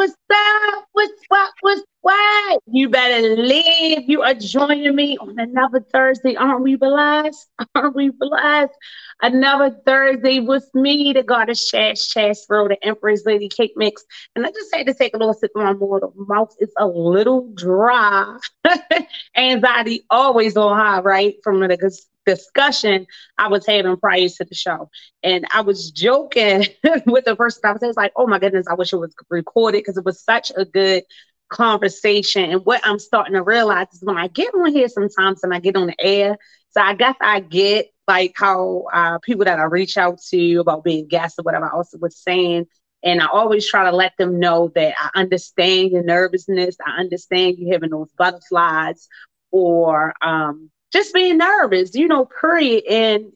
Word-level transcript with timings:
What's 0.00 0.14
up? 0.32 0.84
What's 0.92 1.12
what? 1.28 1.52
What's 1.60 1.82
what? 2.00 2.60
You 2.72 2.88
better 2.88 3.36
live. 3.36 4.04
You 4.08 4.22
are 4.22 4.32
joining 4.32 4.96
me 4.96 5.18
on 5.18 5.38
another 5.38 5.84
Thursday. 5.92 6.36
Aren't 6.36 6.62
we 6.62 6.76
blessed? 6.76 7.46
Aren't 7.74 7.94
we 7.94 8.08
blessed? 8.08 8.72
Another 9.20 9.76
Thursday 9.84 10.40
with 10.40 10.66
me, 10.72 11.12
the 11.12 11.22
goddess 11.22 11.68
Chas 11.68 12.10
Chastro, 12.10 12.66
the 12.66 12.78
Empress 12.82 13.26
Lady 13.26 13.50
Cake 13.50 13.74
Mix. 13.76 14.02
And 14.34 14.46
I 14.46 14.50
just 14.52 14.74
had 14.74 14.86
to 14.86 14.94
take 14.94 15.12
a 15.12 15.18
little 15.18 15.34
sip 15.34 15.50
of 15.54 15.64
my 15.64 15.72
water. 15.72 16.08
Mouth 16.16 16.56
is 16.60 16.72
a 16.78 16.86
little 16.86 17.52
dry. 17.52 18.38
Anxiety 19.36 20.06
always 20.08 20.56
on 20.56 20.78
high, 20.78 21.00
right? 21.00 21.34
From 21.44 21.60
the 21.60 21.68
discussion 22.34 23.06
I 23.38 23.48
was 23.48 23.66
having 23.66 23.96
prior 23.96 24.28
to 24.28 24.44
the 24.44 24.54
show. 24.54 24.90
And 25.22 25.44
I 25.52 25.62
was 25.62 25.90
joking 25.90 26.66
with 27.06 27.24
the 27.24 27.36
person 27.36 27.62
I 27.64 27.72
was, 27.72 27.96
like, 27.96 28.12
oh 28.16 28.26
my 28.26 28.38
goodness, 28.38 28.66
I 28.68 28.74
wish 28.74 28.92
it 28.92 28.96
was 28.96 29.14
recorded 29.28 29.78
because 29.78 29.96
it 29.96 30.04
was 30.04 30.22
such 30.22 30.52
a 30.56 30.64
good 30.64 31.04
conversation. 31.50 32.50
And 32.50 32.64
what 32.64 32.80
I'm 32.84 32.98
starting 32.98 33.34
to 33.34 33.42
realize 33.42 33.88
is 33.92 34.02
when 34.02 34.16
I 34.16 34.28
get 34.28 34.54
on 34.54 34.72
here 34.72 34.88
sometimes 34.88 35.42
and 35.42 35.52
I 35.52 35.60
get 35.60 35.76
on 35.76 35.88
the 35.88 36.00
air, 36.00 36.38
so 36.70 36.80
I 36.80 36.94
guess 36.94 37.16
I 37.20 37.40
get 37.40 37.88
like 38.06 38.32
how 38.36 38.84
uh, 38.92 39.18
people 39.18 39.44
that 39.44 39.58
I 39.58 39.64
reach 39.64 39.96
out 39.98 40.20
to 40.30 40.56
about 40.56 40.84
being 40.84 41.08
guests 41.08 41.38
or 41.38 41.42
whatever 41.42 41.66
I 41.66 41.76
also 41.76 41.98
was 41.98 42.16
saying. 42.16 42.66
And 43.02 43.20
I 43.20 43.26
always 43.26 43.68
try 43.68 43.84
to 43.90 43.96
let 43.96 44.12
them 44.18 44.38
know 44.38 44.70
that 44.74 44.94
I 44.98 45.10
understand 45.18 45.90
your 45.90 46.02
nervousness. 46.02 46.76
I 46.86 47.00
understand 47.00 47.56
you 47.58 47.72
having 47.72 47.90
those 47.90 48.10
butterflies 48.18 49.08
or 49.50 50.14
um, 50.22 50.70
just 50.92 51.14
being 51.14 51.38
nervous, 51.38 51.94
you 51.94 52.08
know, 52.08 52.26
period. 52.26 52.84
And 52.88 53.32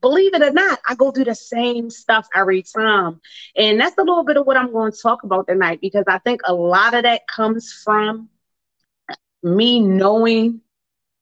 believe 0.00 0.34
it 0.34 0.42
or 0.42 0.50
not, 0.50 0.78
I 0.88 0.94
go 0.94 1.10
through 1.10 1.24
the 1.24 1.34
same 1.34 1.90
stuff 1.90 2.28
every 2.34 2.62
time. 2.62 3.20
And 3.56 3.80
that's 3.80 3.96
a 3.98 4.02
little 4.02 4.24
bit 4.24 4.36
of 4.36 4.46
what 4.46 4.56
I'm 4.56 4.72
going 4.72 4.92
to 4.92 4.98
talk 4.98 5.22
about 5.24 5.46
tonight 5.48 5.80
because 5.80 6.04
I 6.06 6.18
think 6.18 6.42
a 6.44 6.54
lot 6.54 6.94
of 6.94 7.02
that 7.04 7.26
comes 7.26 7.72
from 7.72 8.28
me 9.42 9.80
knowing 9.80 10.60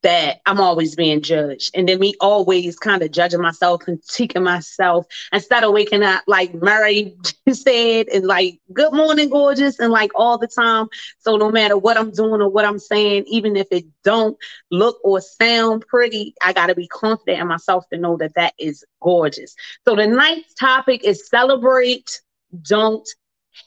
that 0.06 0.40
I'm 0.46 0.60
always 0.60 0.94
being 0.94 1.20
judged. 1.20 1.76
And 1.76 1.88
then 1.88 1.98
me 1.98 2.14
always 2.20 2.78
kind 2.78 3.02
of 3.02 3.10
judging 3.10 3.42
myself, 3.42 3.82
critiquing 3.82 4.44
myself 4.44 5.04
instead 5.32 5.64
of 5.64 5.72
waking 5.72 6.04
up 6.04 6.22
like 6.28 6.54
Mary 6.54 7.16
said 7.52 8.06
and 8.14 8.24
like, 8.24 8.60
good 8.72 8.92
morning, 8.92 9.30
gorgeous, 9.30 9.80
and 9.80 9.90
like 9.90 10.12
all 10.14 10.38
the 10.38 10.46
time. 10.46 10.86
So 11.18 11.36
no 11.36 11.50
matter 11.50 11.76
what 11.76 11.96
I'm 11.96 12.12
doing 12.12 12.40
or 12.40 12.48
what 12.48 12.64
I'm 12.64 12.78
saying, 12.78 13.24
even 13.26 13.56
if 13.56 13.66
it 13.72 13.84
don't 14.04 14.38
look 14.70 14.96
or 15.02 15.20
sound 15.20 15.84
pretty, 15.88 16.36
I 16.40 16.52
got 16.52 16.68
to 16.68 16.76
be 16.76 16.86
confident 16.86 17.40
in 17.40 17.48
myself 17.48 17.88
to 17.92 17.98
know 17.98 18.16
that 18.18 18.34
that 18.36 18.54
is 18.60 18.84
gorgeous. 19.02 19.56
So 19.88 19.96
the 19.96 20.06
ninth 20.06 20.46
topic 20.56 21.02
is 21.02 21.26
celebrate, 21.26 22.20
don't 22.62 23.08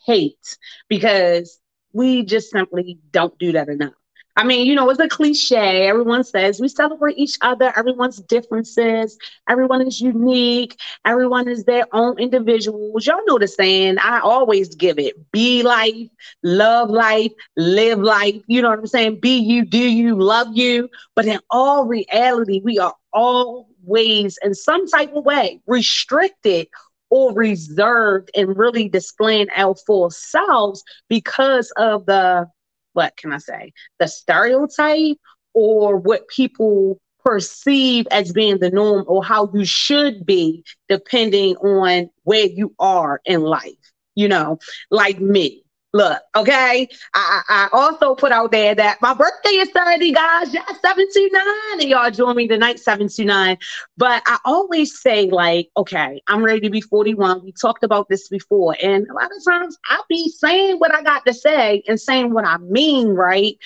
hate, 0.06 0.58
because 0.88 1.60
we 1.92 2.24
just 2.24 2.50
simply 2.50 2.98
don't 3.12 3.38
do 3.40 3.52
that 3.52 3.68
enough. 3.68 3.99
I 4.40 4.46
mean, 4.46 4.68
you 4.68 4.74
know, 4.74 4.90
it's 4.90 5.02
a 5.02 5.10
cliche. 5.10 5.86
Everyone 5.86 6.24
says 6.24 6.62
we 6.62 6.70
celebrate 6.70 7.18
each 7.18 7.38
other, 7.42 7.74
everyone's 7.76 8.22
differences, 8.22 9.18
everyone 9.50 9.86
is 9.86 10.00
unique, 10.00 10.80
everyone 11.06 11.50
is 11.50 11.66
their 11.66 11.86
own 11.92 12.18
individuals. 12.18 13.06
Y'all 13.06 13.20
know 13.28 13.38
the 13.38 13.50
saying. 13.50 13.98
I 14.00 14.22
always 14.22 14.76
give 14.76 14.98
it 14.98 15.30
be 15.34 15.62
life, 15.62 16.08
love 16.42 16.90
life, 16.90 17.34
live 17.58 18.00
life. 18.00 18.42
You 18.48 18.62
know 18.62 18.70
what 18.70 18.80
I'm 18.80 18.88
saying? 18.88 19.20
Be 19.20 19.40
you, 19.40 19.66
do 19.66 19.78
you, 19.78 20.16
love 20.16 20.48
you. 20.54 20.88
But 21.18 21.26
in 21.26 21.42
all 21.50 21.86
reality, 21.86 22.62
we 22.64 22.80
are 22.80 22.96
always, 23.12 24.40
in 24.42 24.54
some 24.56 24.88
type 24.88 25.14
of 25.14 25.26
way, 25.26 25.60
restricted 25.68 26.70
or 27.10 27.34
reserved 27.34 28.32
and 28.34 28.58
really 28.58 28.88
displaying 28.88 29.48
our 29.54 29.76
full 29.76 30.10
selves 30.10 30.82
because 31.10 31.74
of 31.76 32.06
the 32.06 32.48
what 32.94 33.16
can 33.18 33.32
I 33.32 33.38
say, 33.38 33.74
the 34.00 34.08
stereotype 34.08 35.18
or 35.54 35.98
what 35.98 36.28
people 36.28 37.00
perceive 37.24 38.08
as 38.12 38.32
being 38.32 38.60
the 38.60 38.70
norm 38.70 39.04
or 39.08 39.24
how 39.24 39.52
you 39.54 39.66
should 39.66 40.26
be 40.26 40.64
depending 40.88 41.56
on 41.58 42.10
where 42.24 42.46
you 42.46 42.74
are 42.80 43.22
in 43.26 43.42
life. 43.42 43.74
You 44.16 44.28
know, 44.28 44.60
like 44.90 45.20
me. 45.20 45.64
Look, 45.92 46.22
okay. 46.36 46.88
I, 47.16 47.42
I 47.50 47.70
also 47.72 48.14
put 48.14 48.32
out 48.32 48.52
there 48.52 48.76
that 48.76 49.02
my 49.02 49.16
birthday 49.16 49.50
is 49.50 49.70
30, 49.72 50.12
guys. 50.12 50.54
Yeah, 50.54 50.66
729. 50.66 51.82
And 51.82 51.90
y'all 51.90 52.12
join 52.12 52.36
me 52.36 52.48
tonight, 52.48 52.80
729. 52.80 53.58
But 53.98 54.22
I 54.28 54.38
always 54.46 55.02
say, 55.02 55.30
like, 55.32 55.70
okay, 55.76 56.22
I'm 56.28 56.44
ready 56.44 56.62
to 56.62 56.70
be 56.70 56.82
41. 56.82 57.44
We 57.44 57.54
talked 57.54 57.84
about 57.84 58.08
this 58.08 58.28
before. 58.30 58.76
And 58.82 59.08
a 59.08 59.14
lot 59.14 59.32
of 59.36 59.44
times 59.44 59.78
I'll 59.90 60.06
be 60.08 60.30
saying 60.30 60.78
what 60.78 60.94
I 60.94 61.02
got 61.02 61.26
to 61.26 61.34
say 61.34 61.82
and 61.88 62.00
saying 62.00 62.34
what 62.34 62.46
I 62.46 62.58
mean, 62.58 63.10
right? 63.10 63.58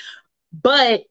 But 0.54 1.04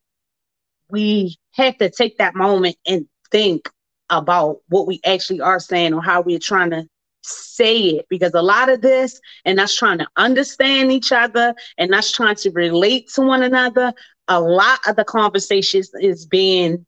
we 0.89 1.37
have 1.53 1.77
to 1.79 1.91
take 1.91 2.19
that 2.19 2.35
moment 2.35 2.77
and 2.87 3.07
think 3.31 3.69
about 4.09 4.61
what 4.69 4.87
we 4.87 5.01
actually 5.05 5.41
are 5.43 5.61
saying 5.61 5.93
or 5.93 6.03
how 6.03 6.23
we're 6.23 6.39
trying 6.39 6.71
to 6.71 6.87
say 7.23 7.79
it 7.79 8.07
because 8.09 8.35
a 8.35 8.43
lot 8.43 8.69
of 8.69 8.81
this 8.81 9.21
and 9.45 9.59
that's 9.59 9.77
trying 9.77 9.99
to 9.99 10.09
understand 10.17 10.93
each 10.93 11.13
other 11.13 11.55
and 11.79 11.93
that's 11.93 12.13
trying 12.13 12.37
to 12.37 12.51
relate 12.51 13.09
to 13.09 13.23
one 13.23 13.43
another 13.43 13.93
a 14.29 14.41
lot 14.41 14.79
of 14.87 14.97
the 14.97 15.05
conversations 15.05 15.91
is 16.01 16.27
being 16.27 16.87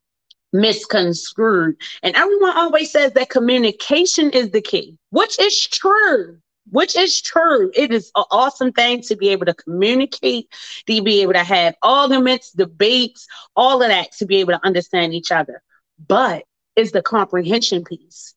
misconstrued. 0.52 1.76
And 2.02 2.14
everyone 2.14 2.56
always 2.56 2.92
says 2.92 3.12
that 3.12 3.28
communication 3.28 4.30
is 4.30 4.50
the 4.50 4.62
key 4.62 4.96
which 5.10 5.38
is 5.40 5.66
true 5.66 6.38
which 6.70 6.96
is 6.96 7.20
true. 7.20 7.70
It 7.74 7.92
is 7.92 8.10
an 8.16 8.24
awesome 8.30 8.72
thing 8.72 9.02
to 9.02 9.16
be 9.16 9.28
able 9.28 9.46
to 9.46 9.54
communicate 9.54 10.48
to 10.86 11.02
be 11.02 11.20
able 11.20 11.34
to 11.34 11.44
have 11.44 11.74
arguments 11.82 12.52
debates 12.52 13.26
all 13.54 13.82
of 13.82 13.88
that 13.88 14.12
to 14.12 14.26
be 14.26 14.36
able 14.36 14.54
to 14.54 14.64
understand 14.64 15.12
each 15.14 15.30
other. 15.30 15.62
But 16.08 16.44
is 16.74 16.92
the 16.92 17.02
comprehension 17.02 17.84
piece 17.84 18.33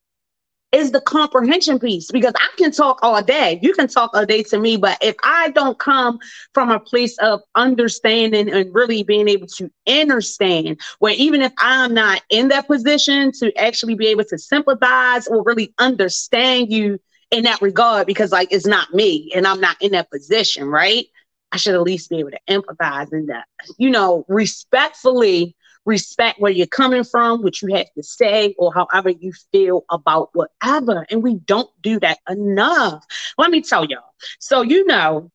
is 0.72 0.92
the 0.92 1.02
comprehension 1.02 1.80
piece 1.80 2.12
because 2.12 2.34
I 2.36 2.50
can 2.58 2.72
talk 2.72 3.00
all 3.02 3.22
day. 3.24 3.60
You 3.62 3.74
can 3.74 3.88
talk 3.88 4.12
all 4.14 4.26
day 4.26 4.44
to 4.44 4.60
me, 4.60 4.78
but 4.78 4.98
if 5.02 5.16
I 5.24 5.50
don't 5.52 5.80
come 5.80 6.20
from 6.54 6.70
a 6.70 6.80
place 6.80 7.18
of 7.20 7.42
understanding 7.56 8.52
and 8.52 8.74
really 8.74 9.04
being 9.04 9.30
able 9.30 9.48
to 9.48 9.72
understand, 9.88 10.80
where 11.00 11.14
even 11.14 11.42
if 11.42 11.54
I'm 11.58 11.94
not 11.94 12.22
in 12.30 12.50
that 12.50 12.68
position 12.68 13.32
to 13.40 13.56
actually 13.58 13.96
be 13.96 14.08
able 14.08 14.26
to 14.26 14.38
sympathize 14.38 15.28
or 15.28 15.44
really 15.44 15.74
understand 15.78 16.72
you 16.72 17.00
in 17.32 17.44
that 17.44 17.62
regard, 17.62 18.08
because 18.08 18.32
like 18.32 18.52
it's 18.52 18.68
not 18.68 18.94
me 18.94 19.32
and 19.36 19.48
I'm 19.48 19.62
not 19.62 19.78
in 19.82 19.94
that 19.94 20.12
position, 20.12 20.66
right? 20.68 21.06
I 21.52 21.58
should 21.58 21.76
at 21.76 21.82
least 21.82 22.10
be 22.10 22.20
able 22.20 22.32
to 22.32 22.40
empathize 22.50 23.14
in 23.14 23.28
that, 23.28 23.46
you 23.78 23.90
know, 23.90 24.26
respectfully 24.28 25.56
respect 25.88 26.40
where 26.40 26.52
you're 26.52 26.68
coming 26.68 27.04
from, 27.04 27.42
what 27.42 27.62
you 27.62 27.74
have 27.74 27.88
to 27.96 28.04
say, 28.04 28.54
or 28.60 28.74
however 28.74 29.10
you 29.10 29.32
feel 29.52 29.86
about 29.90 30.30
whatever. 30.34 31.08
And 31.10 31.24
we 31.24 31.36
don't 31.36 31.70
do 31.82 32.00
that 32.02 32.20
enough. 32.30 33.06
Let 33.38 33.50
me 33.50 33.62
tell 33.62 33.86
y'all. 33.86 34.14
So, 34.40 34.62
you 34.62 34.86
know, 34.86 35.32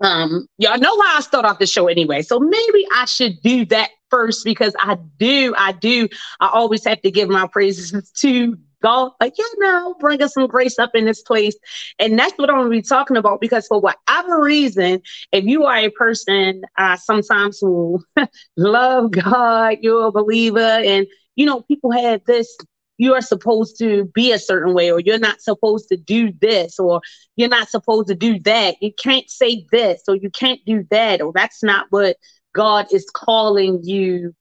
um, 0.00 0.48
y'all 0.58 0.78
know 0.78 0.94
why 0.96 1.14
I 1.16 1.20
start 1.20 1.44
off 1.46 1.60
the 1.60 1.66
show 1.66 1.86
anyway. 1.86 2.22
So 2.22 2.40
maybe 2.40 2.86
I 2.94 3.04
should 3.06 3.40
do 3.42 3.64
that 3.66 3.90
first 4.10 4.44
because 4.44 4.74
I 4.80 4.98
do, 5.18 5.54
I 5.56 5.72
do, 5.72 6.08
I 6.40 6.48
always 6.48 6.84
have 6.84 7.00
to 7.02 7.10
give 7.10 7.28
my 7.28 7.46
praises 7.46 8.10
to 8.12 8.58
God, 8.84 9.12
like, 9.18 9.38
you 9.38 9.50
know, 9.58 9.94
bring 9.98 10.22
us 10.22 10.34
some 10.34 10.46
grace 10.46 10.78
up 10.78 10.90
in 10.94 11.06
this 11.06 11.22
place. 11.22 11.56
And 11.98 12.18
that's 12.18 12.36
what 12.36 12.50
I'm 12.50 12.64
to 12.64 12.68
be 12.68 12.82
talking 12.82 13.16
about 13.16 13.40
because 13.40 13.66
for 13.66 13.80
whatever 13.80 14.42
reason, 14.42 15.00
if 15.32 15.44
you 15.44 15.64
are 15.64 15.78
a 15.78 15.88
person 15.90 16.62
uh, 16.76 16.96
sometimes 16.96 17.58
who 17.60 18.04
love 18.58 19.10
God, 19.10 19.78
you're 19.80 20.08
a 20.08 20.12
believer, 20.12 20.58
and, 20.58 21.06
you 21.34 21.46
know, 21.46 21.62
people 21.62 21.92
have 21.92 22.20
this 22.26 22.54
you 22.96 23.14
are 23.14 23.20
supposed 23.20 23.76
to 23.78 24.04
be 24.14 24.32
a 24.32 24.38
certain 24.38 24.74
way, 24.74 24.92
or 24.92 25.00
you're 25.00 25.18
not 25.18 25.40
supposed 25.40 25.88
to 25.88 25.96
do 25.96 26.32
this, 26.40 26.78
or 26.78 27.00
you're 27.34 27.48
not 27.48 27.68
supposed 27.68 28.06
to 28.08 28.14
do 28.14 28.38
that. 28.40 28.76
You 28.80 28.92
can't 28.92 29.28
say 29.28 29.66
this, 29.72 30.02
or 30.06 30.14
you 30.14 30.30
can't 30.30 30.60
do 30.64 30.86
that, 30.90 31.20
or 31.20 31.32
that's 31.34 31.62
not 31.62 31.86
what 31.90 32.16
God 32.54 32.86
is 32.92 33.10
calling 33.12 33.80
you 33.82 34.32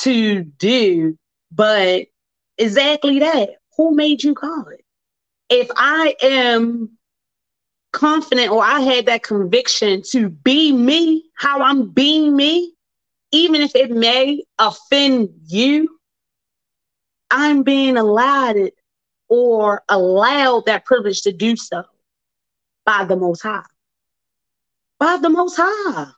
to 0.00 0.42
do. 0.42 1.16
But 1.52 2.06
exactly 2.58 3.18
that. 3.20 3.50
Who 3.76 3.94
made 3.94 4.22
you 4.22 4.34
God? 4.34 4.74
If 5.48 5.68
I 5.76 6.14
am 6.20 6.98
confident 7.92 8.50
or 8.50 8.62
I 8.62 8.80
had 8.80 9.06
that 9.06 9.22
conviction 9.22 10.02
to 10.10 10.28
be 10.28 10.72
me, 10.72 11.24
how 11.36 11.62
I'm 11.62 11.90
being 11.90 12.36
me, 12.36 12.74
even 13.32 13.60
if 13.60 13.74
it 13.74 13.90
may 13.90 14.42
offend 14.58 15.30
you, 15.46 15.98
I'm 17.30 17.62
being 17.62 17.96
allowed 17.96 18.56
it 18.56 18.74
or 19.28 19.82
allowed 19.88 20.66
that 20.66 20.84
privilege 20.84 21.22
to 21.22 21.32
do 21.32 21.56
so 21.56 21.84
by 22.84 23.04
the 23.04 23.16
Most 23.16 23.42
High. 23.42 23.62
By 24.98 25.18
the 25.18 25.28
Most 25.28 25.56
High. 25.58 26.10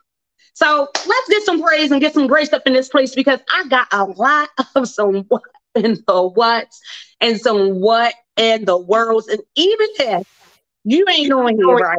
So 0.55 0.89
let's 1.07 1.29
get 1.29 1.43
some 1.43 1.63
praise 1.63 1.91
and 1.91 2.01
get 2.01 2.15
some 2.15 2.27
grace 2.27 2.53
up 2.53 2.67
in 2.67 2.73
this 2.73 2.89
place 2.89 3.15
because 3.15 3.41
I 3.53 3.67
got 3.69 3.89
a 3.93 4.05
lot 4.05 4.51
of 4.75 4.89
some 4.89 5.25
and 5.75 5.97
the 6.07 6.23
what's 6.23 6.81
and 7.21 7.41
some 7.41 7.81
what 7.81 8.15
and 8.37 8.67
the 8.67 8.79
worlds. 8.79 9.29
And 9.29 9.41
even 9.57 9.89
if 9.99 10.27
you 10.85 11.05
ain't 11.09 11.33
on 11.33 11.57
here, 11.57 11.77
right? 11.77 11.99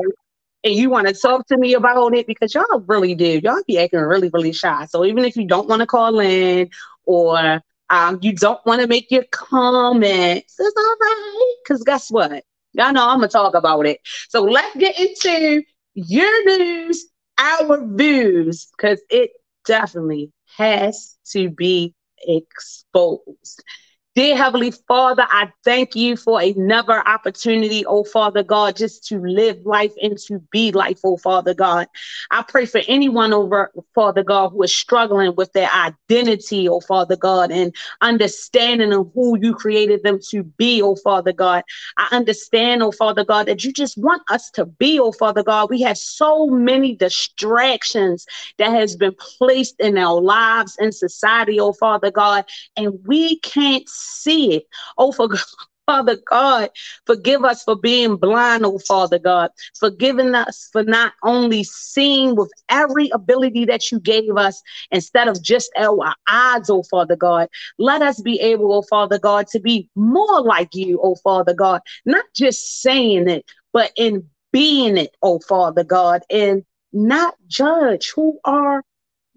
And 0.64 0.76
you 0.76 0.90
want 0.90 1.08
to 1.08 1.14
talk 1.14 1.48
to 1.48 1.58
me 1.58 1.74
about 1.74 2.14
it 2.16 2.28
because 2.28 2.54
y'all 2.54 2.84
really 2.86 3.16
do. 3.16 3.40
Y'all 3.44 3.62
be 3.68 3.80
acting 3.80 4.00
really, 4.00 4.30
really 4.32 4.54
shy. 4.54 4.86
So 4.86 5.06
even 5.06 5.26
if 5.26 5.36
you 5.36 5.48
don't 5.48 5.68
want 5.68 5.80
to 5.80 5.88
call 5.88 6.20
in 6.20 6.70
or 7.06 7.62
um, 7.90 8.20
you 8.22 8.34
don't 8.34 8.64
want 8.66 8.82
to 8.82 8.88
make 8.88 9.10
your 9.10 9.24
comments, 9.32 10.56
it's 10.60 10.76
all 10.78 10.96
right. 11.02 11.56
Because 11.64 11.84
guess 11.84 12.10
what? 12.12 12.44
Y'all 12.74 12.94
know 12.94 13.08
I'm 13.08 13.18
going 13.18 13.30
to 13.30 13.34
talk 13.34 13.56
about 13.56 13.86
it. 13.86 14.00
So 14.30 14.44
let's 14.44 14.76
get 14.78 15.00
into 15.00 15.64
your 15.94 16.46
news, 16.46 17.06
our 17.38 17.86
views, 17.96 18.68
because 18.78 19.02
it 19.10 19.32
definitely 19.66 20.32
has 20.58 21.18
to 21.32 21.50
be 21.50 21.94
exposed. 22.28 23.64
Dear 24.14 24.36
Heavenly 24.36 24.72
Father, 24.72 25.26
I 25.30 25.54
thank 25.64 25.96
you 25.96 26.18
for 26.18 26.42
another 26.42 27.00
opportunity, 27.08 27.86
oh 27.86 28.04
Father 28.04 28.44
God, 28.44 28.76
just 28.76 29.08
to 29.08 29.20
live 29.20 29.66
life 29.66 29.94
and 30.04 30.18
to 30.28 30.40
be 30.52 30.74
life, 30.74 31.00
oh 31.06 31.16
Father 31.16 31.54
God. 31.54 31.88
I 32.30 32.42
pray 32.42 32.66
for 32.66 32.82
anyone 32.90 33.32
over, 33.32 33.72
Father 33.96 34.22
God, 34.22 34.50
who 34.50 34.64
is 34.64 34.76
struggling 34.76 35.34
with 35.38 35.54
their 35.54 35.70
identity, 35.72 36.68
oh 36.68 36.82
Father 36.82 37.16
God, 37.16 37.52
and 37.54 37.74
understanding 38.02 38.92
of 38.92 39.10
who 39.16 39.40
you 39.40 39.56
created 39.56 40.04
them 40.04 40.20
to 40.28 40.44
be, 40.44 40.82
oh 40.82 40.98
Father 40.98 41.32
God. 41.32 41.64
I 41.96 42.10
understand, 42.12 42.84
oh 42.84 42.92
Father 42.92 43.24
God, 43.24 43.48
that 43.48 43.64
you 43.64 43.72
just 43.72 43.98
want 43.98 44.24
us 44.30 44.52
to 44.56 44.66
be, 44.66 45.00
oh 45.00 45.14
Father 45.14 45.42
God. 45.42 45.70
We 45.70 45.84
have 45.84 45.98
so 45.98 46.48
many 46.48 46.98
distractions 46.98 48.26
that 48.58 48.72
has 48.72 48.98
been 48.98 49.16
placed 49.38 49.80
in 49.80 49.98
our 49.98 50.20
lives 50.20 50.76
and 50.82 50.94
society, 50.94 51.62
oh 51.62 51.72
Father 51.72 52.12
God, 52.12 52.44
and 52.76 53.00
we 53.08 53.40
can't 53.40 53.88
see 54.02 54.56
it. 54.56 54.64
Oh, 54.98 55.12
for 55.12 55.30
Father 55.88 56.18
God, 56.30 56.70
forgive 57.06 57.44
us 57.44 57.64
for 57.64 57.76
being 57.76 58.16
blind, 58.16 58.66
oh 58.66 58.80
Father 58.80 59.20
God, 59.20 59.50
forgiving 59.78 60.36
us 60.36 60.70
for 60.72 60.84
not 60.84 61.14
only 61.24 61.64
seeing 61.64 62.36
with 62.36 62.52
every 62.70 63.10
ability 63.10 63.66
that 63.66 63.92
you 63.92 64.00
gave 64.00 64.38
us 64.38 64.62
instead 64.92 65.28
of 65.28 65.42
just 65.42 65.72
our 65.78 66.14
eyes, 66.28 66.70
oh 66.70 66.84
Father 66.84 67.16
God. 67.16 67.50
Let 67.78 68.02
us 68.02 68.22
be 68.22 68.40
able, 68.40 68.72
oh 68.74 68.84
Father 68.84 69.20
God, 69.20 69.48
to 69.48 69.60
be 69.60 69.90
more 69.96 70.42
like 70.42 70.74
you, 70.74 71.00
oh 71.04 71.16
Father 71.16 71.54
God, 71.54 71.82
not 72.06 72.26
just 72.36 72.82
saying 72.82 73.28
it, 73.28 73.46
but 73.74 73.92
in 73.98 74.30
being 74.54 74.98
it, 74.98 75.16
oh 75.22 75.40
Father 75.40 75.84
God, 75.84 76.22
and 76.30 76.64
not 76.94 77.36
judge 77.48 78.12
who 78.16 78.40
are 78.46 78.84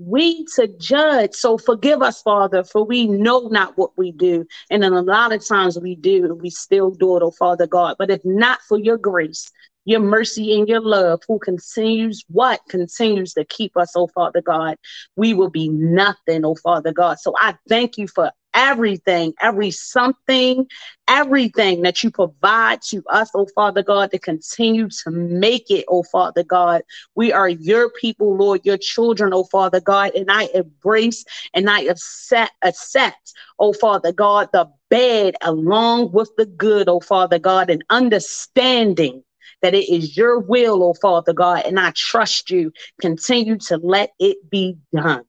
we 0.06 0.44
to 0.56 0.68
judge. 0.78 1.34
So 1.34 1.58
forgive 1.58 2.02
us, 2.02 2.20
Father, 2.22 2.64
for 2.64 2.84
we 2.84 3.06
know 3.06 3.48
not 3.48 3.76
what 3.78 3.96
we 3.96 4.12
do. 4.12 4.46
And 4.70 4.82
then 4.82 4.92
a 4.92 5.02
lot 5.02 5.32
of 5.32 5.46
times 5.46 5.78
we 5.78 5.94
do, 5.94 6.24
and 6.24 6.40
we 6.40 6.50
still 6.50 6.90
do 6.90 7.16
it, 7.16 7.22
oh 7.22 7.30
Father 7.30 7.66
God. 7.66 7.96
But 7.98 8.10
if 8.10 8.20
not 8.24 8.60
for 8.68 8.78
your 8.78 8.98
grace, 8.98 9.50
your 9.84 10.00
mercy 10.00 10.58
and 10.58 10.68
your 10.68 10.80
love, 10.80 11.20
who 11.28 11.38
continues 11.38 12.24
what 12.28 12.60
continues 12.68 13.34
to 13.34 13.44
keep 13.44 13.76
us, 13.76 13.92
oh 13.96 14.08
Father 14.08 14.40
God, 14.40 14.76
we 15.16 15.34
will 15.34 15.50
be 15.50 15.68
nothing, 15.68 16.44
oh 16.44 16.56
Father 16.56 16.92
God. 16.92 17.18
So 17.18 17.34
I 17.38 17.54
thank 17.68 17.98
you 17.98 18.08
for 18.08 18.30
everything, 18.54 19.34
every 19.40 19.70
something, 19.70 20.66
everything 21.08 21.82
that 21.82 22.02
you 22.02 22.10
provide 22.10 22.80
to 22.82 23.02
us, 23.08 23.30
oh 23.34 23.46
Father 23.54 23.82
God, 23.82 24.10
to 24.12 24.18
continue 24.18 24.88
to 25.04 25.10
make 25.10 25.70
it, 25.70 25.84
oh 25.88 26.02
Father 26.04 26.44
God. 26.44 26.82
We 27.14 27.32
are 27.32 27.48
your 27.48 27.90
people, 27.90 28.36
Lord, 28.36 28.62
your 28.64 28.78
children, 28.78 29.32
oh 29.34 29.44
Father 29.44 29.80
God, 29.80 30.12
and 30.14 30.30
I 30.30 30.48
embrace 30.54 31.24
and 31.54 31.68
I 31.68 31.80
accept, 31.82 32.52
accept, 32.62 33.32
oh 33.58 33.72
Father 33.72 34.12
God, 34.12 34.48
the 34.52 34.70
bad 34.90 35.36
along 35.42 36.12
with 36.12 36.30
the 36.36 36.46
good, 36.46 36.88
oh 36.88 37.00
Father 37.00 37.38
God, 37.38 37.70
and 37.70 37.84
understanding 37.90 39.22
that 39.62 39.74
it 39.74 39.92
is 39.92 40.16
your 40.16 40.38
will, 40.38 40.82
oh 40.82 40.94
Father 40.94 41.32
God, 41.32 41.62
and 41.66 41.80
I 41.80 41.92
trust 41.96 42.50
you. 42.50 42.72
Continue 43.00 43.58
to 43.58 43.78
let 43.78 44.12
it 44.18 44.38
be 44.50 44.76
done. 44.92 45.24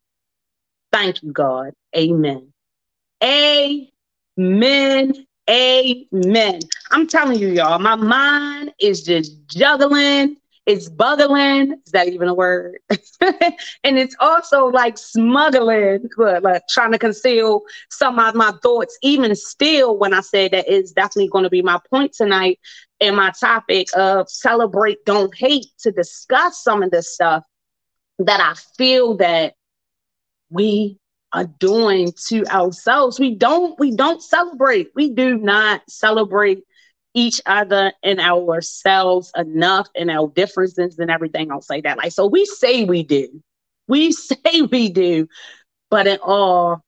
Thank 0.91 1.23
you, 1.23 1.31
God. 1.31 1.73
Amen. 1.95 2.53
Amen. 3.23 5.13
Amen. 5.49 6.59
I'm 6.91 7.07
telling 7.07 7.39
you, 7.39 7.49
y'all, 7.49 7.79
my 7.79 7.95
mind 7.95 8.73
is 8.79 9.03
just 9.03 9.47
juggling. 9.47 10.37
It's 10.65 10.89
buggling. 10.89 11.73
Is 11.85 11.91
that 11.91 12.07
even 12.07 12.27
a 12.27 12.33
word? 12.33 12.79
and 12.89 13.99
it's 13.99 14.15
also 14.19 14.65
like 14.65 14.97
smuggling, 14.97 16.09
but 16.17 16.41
like 16.41 16.63
trying 16.67 16.91
to 16.91 16.97
conceal 16.97 17.61
some 17.91 18.17
of 18.17 18.33
my 18.33 18.51
thoughts. 18.63 18.97
Even 19.03 19.35
still, 19.35 19.97
when 19.97 20.13
I 20.13 20.21
say 20.21 20.47
that 20.47 20.67
is 20.67 20.91
definitely 20.91 21.29
going 21.29 21.43
to 21.43 21.51
be 21.51 21.61
my 21.61 21.79
point 21.91 22.13
tonight 22.13 22.59
and 22.99 23.15
my 23.15 23.31
topic 23.39 23.87
of 23.95 24.27
celebrate, 24.27 25.05
don't 25.05 25.35
hate, 25.37 25.67
to 25.79 25.91
discuss 25.91 26.63
some 26.63 26.81
of 26.81 26.89
this 26.89 27.13
stuff 27.13 27.43
that 28.17 28.39
I 28.39 28.55
feel 28.75 29.17
that 29.17 29.53
we 30.49 30.97
are 31.35 31.43
doing 31.59 32.13
to 32.27 32.45
ourselves. 32.47 33.19
We 33.19 33.35
don't 33.35 33.77
we 33.77 33.91
don't 33.91 34.23
celebrate. 34.23 34.91
We 34.95 35.11
do 35.11 35.37
not 35.37 35.81
celebrate 35.89 36.63
each 37.13 37.41
other 37.45 37.91
and 38.03 38.19
ourselves 38.21 39.31
enough 39.35 39.89
and 39.95 40.09
our 40.09 40.29
differences 40.29 40.97
and 40.97 41.11
everything. 41.11 41.51
I'll 41.51 41.61
say 41.61 41.81
that. 41.81 41.97
Like 41.97 42.13
so 42.13 42.27
we 42.27 42.45
say 42.45 42.85
we 42.85 43.03
do. 43.03 43.43
We 43.87 44.11
say 44.13 44.61
we 44.71 44.89
do, 44.89 45.27
but 45.89 46.07
in 46.07 46.19
all 46.23 46.81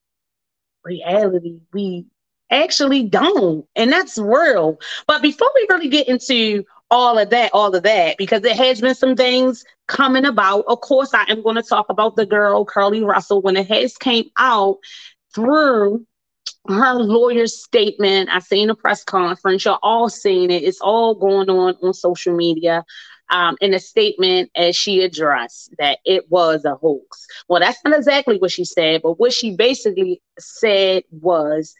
reality, 0.85 1.59
we 1.73 2.05
actually 2.49 3.03
don't. 3.03 3.65
And 3.75 3.91
that's 3.91 4.17
real. 4.17 4.79
But 5.07 5.21
before 5.21 5.51
we 5.55 5.67
really 5.69 5.89
get 5.89 6.07
into 6.07 6.63
all 6.89 7.17
of 7.17 7.29
that, 7.31 7.51
all 7.53 7.75
of 7.75 7.83
that, 7.83 8.17
because 8.17 8.41
there 8.41 8.55
has 8.55 8.81
been 8.81 8.95
some 8.95 9.15
things 9.15 9.63
coming 9.87 10.25
about. 10.25 10.65
Of 10.67 10.81
course, 10.81 11.13
I 11.13 11.25
am 11.27 11.43
going 11.43 11.55
to 11.55 11.63
talk 11.63 11.89
about 11.89 12.15
the 12.15 12.25
girl, 12.25 12.65
Carlee 12.65 13.05
Russell, 13.05 13.41
when 13.41 13.57
it 13.57 13.67
has 13.67 13.97
came 13.97 14.25
out 14.37 14.77
through 15.33 16.05
her 16.67 16.95
lawyer's 16.95 17.61
statement. 17.61 18.29
I 18.31 18.39
seen 18.39 18.69
a 18.69 18.75
press 18.75 19.03
conference. 19.03 19.65
You're 19.65 19.79
all 19.83 20.09
seeing 20.09 20.51
it. 20.51 20.63
It's 20.63 20.81
all 20.81 21.15
going 21.15 21.49
on 21.49 21.75
on 21.81 21.93
social 21.93 22.35
media. 22.35 22.85
Um, 23.29 23.57
in 23.59 23.73
a 23.73 23.79
statement 23.79 24.51
as 24.55 24.77
she 24.77 25.01
addressed 25.01 25.75
that 25.79 25.99
it 26.05 26.31
was 26.31 26.63
a 26.63 26.75
hoax. 26.75 27.27
Well, 27.49 27.59
that's 27.59 27.83
not 27.83 27.97
exactly 27.97 28.37
what 28.37 28.51
she 28.51 28.63
said, 28.63 29.01
but 29.01 29.19
what 29.19 29.33
she 29.33 29.53
basically 29.53 30.21
said 30.39 31.03
was 31.11 31.75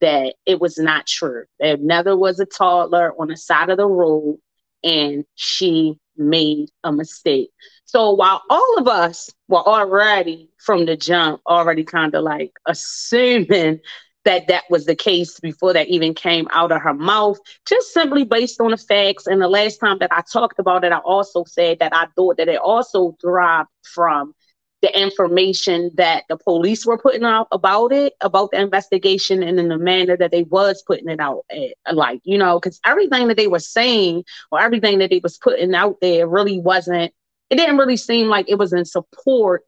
that 0.00 0.36
it 0.46 0.60
was 0.60 0.78
not 0.78 1.08
true. 1.08 1.46
There 1.58 1.76
never 1.76 2.16
was 2.16 2.38
a 2.38 2.46
toddler 2.46 3.14
on 3.18 3.26
the 3.26 3.36
side 3.36 3.68
of 3.68 3.78
the 3.78 3.88
road 3.88 4.38
and 4.84 5.24
she 5.34 5.98
made 6.16 6.70
a 6.84 6.92
mistake. 6.92 7.50
So 7.84 8.12
while 8.12 8.42
all 8.48 8.78
of 8.78 8.88
us 8.88 9.30
were 9.48 9.66
already 9.66 10.50
from 10.58 10.86
the 10.86 10.96
jump, 10.96 11.40
already 11.46 11.84
kind 11.84 12.14
of 12.14 12.22
like 12.22 12.52
assuming 12.66 13.80
that 14.24 14.46
that 14.48 14.64
was 14.70 14.86
the 14.86 14.94
case 14.94 15.40
before 15.40 15.72
that 15.72 15.88
even 15.88 16.14
came 16.14 16.46
out 16.52 16.70
of 16.70 16.80
her 16.80 16.94
mouth, 16.94 17.38
just 17.66 17.92
simply 17.92 18.24
based 18.24 18.60
on 18.60 18.70
the 18.70 18.76
facts. 18.76 19.26
And 19.26 19.42
the 19.42 19.48
last 19.48 19.78
time 19.78 19.98
that 19.98 20.12
I 20.12 20.22
talked 20.22 20.58
about 20.58 20.84
it, 20.84 20.92
I 20.92 20.98
also 20.98 21.44
said 21.44 21.80
that 21.80 21.94
I 21.94 22.06
thought 22.14 22.36
that 22.36 22.48
it 22.48 22.60
also 22.60 23.16
derived 23.20 23.68
from 23.82 24.34
the 24.82 25.00
information 25.00 25.92
that 25.94 26.24
the 26.28 26.36
police 26.36 26.84
were 26.84 26.98
putting 26.98 27.24
out 27.24 27.46
about 27.52 27.92
it, 27.92 28.14
about 28.20 28.50
the 28.50 28.60
investigation, 28.60 29.42
and 29.42 29.58
in 29.58 29.68
the 29.68 29.78
manner 29.78 30.16
that 30.16 30.32
they 30.32 30.42
was 30.42 30.82
putting 30.82 31.08
it 31.08 31.20
out, 31.20 31.44
at, 31.50 31.94
like 31.96 32.20
you 32.24 32.36
know, 32.36 32.58
because 32.58 32.80
everything 32.84 33.28
that 33.28 33.36
they 33.36 33.46
were 33.46 33.60
saying 33.60 34.24
or 34.50 34.60
everything 34.60 34.98
that 34.98 35.10
they 35.10 35.20
was 35.22 35.38
putting 35.38 35.74
out 35.74 35.96
there 36.00 36.26
really 36.26 36.60
wasn't. 36.60 37.12
It 37.48 37.56
didn't 37.56 37.76
really 37.76 37.96
seem 37.96 38.28
like 38.28 38.48
it 38.48 38.58
was 38.58 38.72
in 38.72 38.84
support 38.84 39.62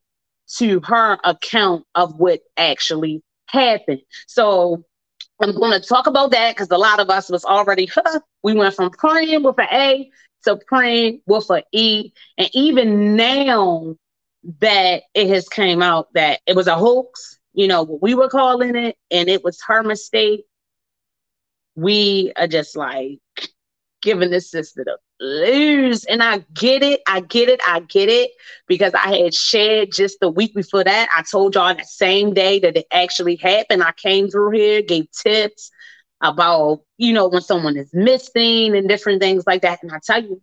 to 0.56 0.80
her 0.84 1.18
account 1.24 1.84
of 1.94 2.18
what 2.18 2.40
actually 2.56 3.22
happened. 3.46 4.00
So 4.26 4.84
I'm 5.40 5.54
going 5.54 5.80
to 5.80 5.86
talk 5.86 6.06
about 6.06 6.30
that 6.32 6.54
because 6.54 6.70
a 6.70 6.78
lot 6.78 6.98
of 6.98 7.10
us 7.10 7.30
was 7.30 7.44
already, 7.44 7.86
huh, 7.94 8.20
we 8.42 8.54
went 8.54 8.74
from 8.74 8.90
praying 8.90 9.42
with 9.42 9.58
an 9.58 9.68
A 9.70 10.10
to 10.44 10.56
praying 10.66 11.20
with 11.26 11.48
an 11.50 11.62
E, 11.72 12.12
and 12.36 12.50
even 12.52 13.16
now 13.16 13.96
that 14.60 15.02
it 15.14 15.28
has 15.28 15.48
came 15.48 15.82
out 15.82 16.08
that 16.14 16.40
it 16.46 16.56
was 16.56 16.66
a 16.66 16.76
hoax, 16.76 17.38
you 17.52 17.66
know, 17.66 17.82
what 17.82 18.02
we 18.02 18.14
were 18.14 18.28
calling 18.28 18.76
it, 18.76 18.96
and 19.10 19.28
it 19.28 19.44
was 19.44 19.60
her 19.66 19.82
mistake. 19.82 20.44
We 21.76 22.32
are 22.36 22.46
just 22.46 22.76
like, 22.76 23.20
giving 24.04 24.30
this 24.30 24.50
sister 24.50 24.84
the 24.84 24.98
lose. 25.18 26.04
And 26.04 26.22
I 26.22 26.44
get 26.52 26.82
it. 26.82 27.00
I 27.08 27.20
get 27.20 27.48
it. 27.48 27.60
I 27.66 27.80
get 27.80 28.08
it. 28.08 28.30
Because 28.68 28.92
I 28.94 29.16
had 29.16 29.34
shared 29.34 29.92
just 29.92 30.20
the 30.20 30.30
week 30.30 30.54
before 30.54 30.84
that. 30.84 31.08
I 31.16 31.22
told 31.22 31.54
y'all 31.54 31.74
that 31.74 31.86
same 31.86 32.34
day 32.34 32.60
that 32.60 32.76
it 32.76 32.86
actually 32.92 33.36
happened. 33.36 33.82
I 33.82 33.92
came 33.92 34.28
through 34.28 34.50
here, 34.50 34.82
gave 34.82 35.10
tips 35.10 35.70
about, 36.20 36.82
you 36.98 37.12
know, 37.12 37.28
when 37.28 37.42
someone 37.42 37.76
is 37.76 37.90
missing 37.92 38.76
and 38.76 38.88
different 38.88 39.20
things 39.20 39.44
like 39.46 39.62
that. 39.62 39.82
And 39.82 39.90
I 39.90 39.98
tell 40.04 40.22
you, 40.22 40.40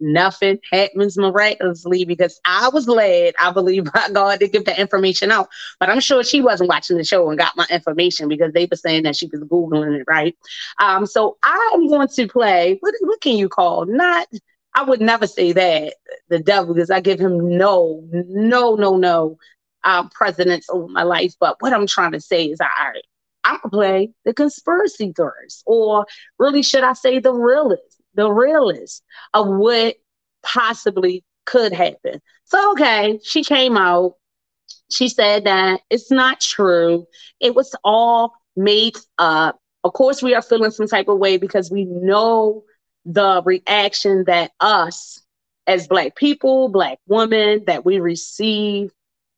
nothing 0.00 0.58
happens 0.70 1.16
miraculously 1.16 2.04
because 2.04 2.40
I 2.44 2.68
was 2.68 2.88
led, 2.88 3.34
I 3.40 3.52
believe, 3.52 3.84
by 3.92 4.08
God 4.12 4.40
to 4.40 4.48
give 4.48 4.64
the 4.64 4.78
information 4.78 5.30
out. 5.30 5.48
But 5.80 5.90
I'm 5.90 6.00
sure 6.00 6.22
she 6.22 6.40
wasn't 6.40 6.68
watching 6.68 6.96
the 6.96 7.04
show 7.04 7.28
and 7.28 7.38
got 7.38 7.56
my 7.56 7.66
information 7.70 8.28
because 8.28 8.52
they 8.52 8.66
were 8.70 8.76
saying 8.76 9.04
that 9.04 9.16
she 9.16 9.26
was 9.26 9.42
Googling 9.42 10.00
it, 10.00 10.04
right? 10.06 10.36
Um, 10.78 11.06
so 11.06 11.36
I'm 11.42 11.88
going 11.88 12.08
to 12.08 12.28
play, 12.28 12.78
what, 12.80 12.94
what 13.00 13.20
can 13.20 13.36
you 13.36 13.48
call? 13.48 13.86
Not, 13.86 14.28
I 14.74 14.84
would 14.84 15.00
never 15.00 15.26
say 15.26 15.52
that, 15.52 15.94
the 16.28 16.38
devil, 16.38 16.74
because 16.74 16.90
I 16.90 17.00
give 17.00 17.18
him 17.18 17.56
no, 17.56 18.04
no, 18.12 18.74
no, 18.76 18.96
no 18.96 19.38
um, 19.84 20.10
precedence 20.10 20.68
over 20.70 20.88
my 20.88 21.02
life. 21.02 21.34
But 21.40 21.56
what 21.60 21.72
I'm 21.72 21.86
trying 21.86 22.12
to 22.12 22.20
say 22.20 22.46
is, 22.46 22.60
all 22.60 22.68
right, 22.78 23.02
I'm 23.44 23.54
going 23.56 23.62
to 23.62 23.68
play 23.70 24.10
the 24.24 24.34
conspiracy 24.34 25.12
theorist, 25.16 25.62
or 25.66 26.06
really, 26.38 26.62
should 26.62 26.84
I 26.84 26.92
say 26.92 27.18
the 27.18 27.32
realist? 27.32 27.97
The 28.18 28.30
realist 28.30 29.04
of 29.32 29.46
what 29.46 29.94
possibly 30.42 31.24
could 31.46 31.72
happen. 31.72 32.20
So, 32.44 32.72
okay, 32.72 33.20
she 33.22 33.44
came 33.44 33.76
out. 33.76 34.14
She 34.90 35.08
said 35.08 35.44
that 35.44 35.80
it's 35.88 36.10
not 36.10 36.40
true. 36.40 37.06
It 37.40 37.54
was 37.54 37.74
all 37.84 38.32
made 38.56 38.96
up. 39.18 39.60
Of 39.84 39.92
course, 39.92 40.20
we 40.20 40.34
are 40.34 40.42
feeling 40.42 40.72
some 40.72 40.88
type 40.88 41.06
of 41.06 41.18
way 41.18 41.38
because 41.38 41.70
we 41.70 41.84
know 41.84 42.64
the 43.04 43.40
reaction 43.44 44.24
that 44.26 44.50
us 44.58 45.22
as 45.68 45.86
Black 45.86 46.16
people, 46.16 46.68
Black 46.68 46.98
women, 47.06 47.62
that 47.66 47.84
we 47.84 48.00
receive 48.00 48.90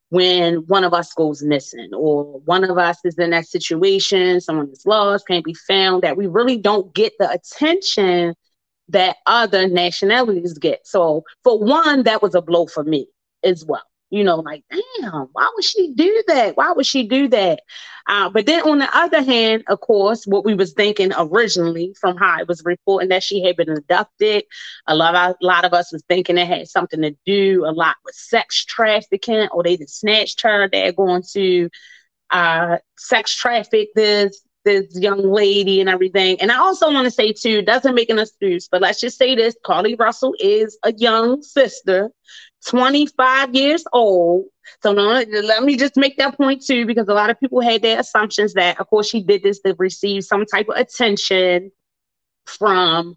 when 0.09 0.67
one 0.67 0.85
of 0.85 0.95
us 0.95 1.13
goes 1.13 1.43
missing 1.43 1.91
or 1.95 2.41
one 2.41 2.65
of 2.65 2.79
us 2.79 2.99
is 3.05 3.19
in 3.19 3.31
that 3.31 3.47
situation, 3.47 4.41
someone 4.41 4.71
is 4.71 4.87
lost, 4.87 5.29
can't 5.29 5.45
be 5.45 5.55
found, 5.55 6.03
that 6.03 6.17
we 6.17 6.27
really 6.27 6.57
don't 6.57 6.95
get 6.95 7.13
the 7.19 7.31
attention 7.31 8.35
that 8.91 9.17
other 9.27 9.69
nationalities 9.69 10.59
get. 10.59 10.87
So 10.87 11.25
for 11.45 11.59
one, 11.59 12.05
that 12.05 12.23
was 12.23 12.35
a 12.35 12.43
blow 12.43 12.67
for 12.67 12.85
me 12.85 13.07
as 13.43 13.65
well. 13.65 13.83
You 14.11 14.25
know, 14.25 14.37
like, 14.41 14.65
damn, 14.71 15.29
why 15.33 15.51
would 15.55 15.65
she 15.65 15.93
do 15.95 16.25
that? 16.27 16.57
Why 16.57 16.73
would 16.73 16.87
she 16.87 17.07
do 17.07 17.29
that? 17.29 17.61
Uh, 18.09 18.29
but 18.29 18.45
then 18.45 18.63
on 18.63 18.81
the 18.81 18.97
other 18.97 19.23
hand, 19.23 19.63
of 19.69 19.81
course, 19.81 20.27
what 20.27 20.45
we 20.45 20.53
was 20.55 20.73
thinking 20.73 21.13
originally 21.17 21.95
from 22.01 22.17
how 22.17 22.41
it 22.41 22.49
was 22.49 22.65
reporting 22.65 23.11
that 23.11 23.23
she 23.23 23.41
had 23.45 23.57
been 23.57 23.71
abducted, 23.71 24.43
a 24.89 24.97
lot 24.97 25.15
of 25.15 25.37
a 25.41 25.47
lot 25.47 25.65
of 25.65 25.73
us 25.73 25.93
was 25.93 26.03
thinking 26.09 26.39
it 26.39 26.49
had 26.49 26.67
something 26.67 27.03
to 27.03 27.15
do 27.25 27.65
a 27.65 27.71
lot 27.71 27.97
with 28.05 28.17
sex 28.17 28.65
trafficking, 28.65 29.49
or 29.53 29.63
they 29.63 29.77
just 29.77 30.01
snatched 30.01 30.41
her. 30.41 30.69
They're 30.69 30.91
going 30.91 31.23
to 31.35 31.71
uh, 32.31 32.79
sex 32.99 33.33
traffic 33.33 33.91
this 33.95 34.41
this 34.65 34.87
young 34.99 35.31
lady 35.31 35.81
and 35.81 35.89
everything. 35.89 36.41
And 36.41 36.53
I 36.53 36.59
also 36.59 36.93
want 36.93 37.07
to 37.07 37.11
say 37.11 37.33
too, 37.33 37.63
doesn't 37.63 37.95
make 37.95 38.11
an 38.11 38.19
excuse, 38.19 38.69
but 38.69 38.81
let's 38.83 39.01
just 39.01 39.19
say 39.19 39.35
this: 39.35 39.57
Carlee 39.65 39.99
Russell 39.99 40.35
is 40.39 40.79
a 40.85 40.93
young 40.93 41.43
sister, 41.43 42.11
25 42.67 43.55
years 43.55 43.85
old. 43.93 44.45
So 44.83 44.93
no, 44.93 45.03
let 45.03 45.63
me 45.63 45.77
just 45.77 45.97
make 45.97 46.17
that 46.19 46.37
point 46.37 46.65
too, 46.65 46.87
because 46.87 47.09
a 47.09 47.15
lot 47.15 47.31
of 47.31 47.41
people 47.41 47.61
had 47.61 47.83
their 47.83 47.99
assumptions 48.01 48.55
that, 48.55 48.79
of 48.81 48.89
course, 48.89 49.09
she 49.09 49.23
did 49.23 49.43
this 49.43 49.61
to 49.61 49.75
receive 49.79 50.25
some 50.25 50.45
type 50.47 50.69
of 50.69 50.77
attention 50.77 51.73
from 52.47 53.17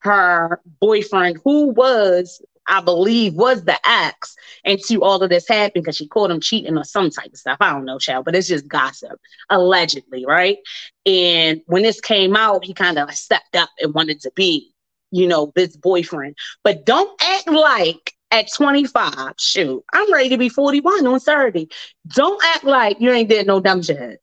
her 0.00 0.60
boyfriend, 0.80 1.38
who 1.44 1.68
was 1.68 2.40
I 2.68 2.80
believe 2.80 3.34
was 3.34 3.64
the 3.64 3.78
axe 3.84 4.36
into 4.64 5.02
all 5.02 5.22
of 5.22 5.30
this 5.30 5.48
happened 5.48 5.84
because 5.84 5.96
she 5.96 6.06
caught 6.06 6.30
him 6.30 6.40
cheating 6.40 6.76
or 6.76 6.84
some 6.84 7.10
type 7.10 7.32
of 7.32 7.38
stuff. 7.38 7.56
I 7.60 7.72
don't 7.72 7.84
know, 7.84 7.98
child, 7.98 8.26
but 8.26 8.34
it's 8.34 8.48
just 8.48 8.68
gossip, 8.68 9.18
allegedly, 9.48 10.26
right? 10.26 10.58
And 11.06 11.62
when 11.66 11.82
this 11.82 12.00
came 12.00 12.36
out, 12.36 12.64
he 12.64 12.74
kind 12.74 12.98
of 12.98 13.10
stepped 13.14 13.56
up 13.56 13.70
and 13.80 13.94
wanted 13.94 14.20
to 14.20 14.32
be, 14.36 14.72
you 15.10 15.26
know, 15.26 15.52
this 15.56 15.76
boyfriend. 15.76 16.36
But 16.62 16.84
don't 16.84 17.10
act 17.22 17.48
like 17.48 18.12
at 18.30 18.52
25, 18.52 19.34
shoot, 19.38 19.82
I'm 19.92 20.12
ready 20.12 20.28
to 20.28 20.38
be 20.38 20.50
41 20.50 21.06
on 21.06 21.20
Saturday. 21.20 21.68
Don't 22.08 22.42
act 22.44 22.64
like 22.64 23.00
you 23.00 23.10
ain't 23.10 23.30
did 23.30 23.46
no 23.46 23.60
dumb 23.60 23.82
shit. 23.82 24.20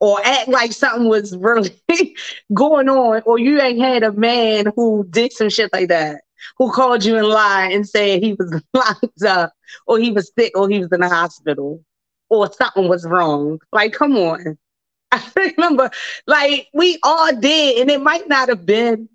Or 0.00 0.20
act 0.24 0.46
like 0.46 0.72
something 0.72 1.08
was 1.08 1.36
really 1.36 1.76
going 2.54 2.88
on, 2.88 3.22
or 3.26 3.38
you 3.38 3.60
ain't 3.60 3.80
had 3.80 4.04
a 4.04 4.12
man 4.12 4.72
who 4.76 5.04
did 5.10 5.32
some 5.32 5.48
shit 5.48 5.72
like 5.72 5.88
that 5.88 6.20
who 6.56 6.72
called 6.72 7.04
you 7.04 7.16
and 7.16 7.28
lied 7.28 7.72
and 7.72 7.88
said 7.88 8.22
he 8.22 8.34
was 8.34 8.62
locked 8.74 9.22
up 9.22 9.52
or 9.86 9.98
he 9.98 10.10
was 10.10 10.32
sick 10.38 10.56
or 10.56 10.68
he 10.68 10.78
was 10.80 10.92
in 10.92 11.00
the 11.00 11.08
hospital 11.08 11.82
or 12.30 12.50
something 12.52 12.88
was 12.88 13.06
wrong. 13.06 13.58
Like, 13.72 13.92
come 13.92 14.16
on. 14.16 14.58
I 15.12 15.22
remember, 15.36 15.90
like, 16.26 16.68
we 16.74 16.98
all 17.02 17.34
did, 17.34 17.78
and 17.78 17.90
it 17.90 18.02
might 18.02 18.28
not 18.28 18.50
have 18.50 18.66
been 18.66 19.08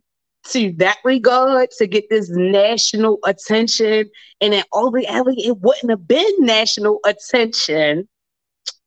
to 0.47 0.73
that 0.73 0.97
regard 1.03 1.69
to 1.77 1.87
get 1.87 2.09
this 2.09 2.29
national 2.29 3.19
attention. 3.25 4.09
And 4.41 4.53
in 4.53 4.63
all 4.71 4.91
reality, 4.91 5.47
it 5.47 5.59
wouldn't 5.59 5.91
have 5.91 6.07
been 6.07 6.33
national 6.39 6.99
attention 7.05 8.07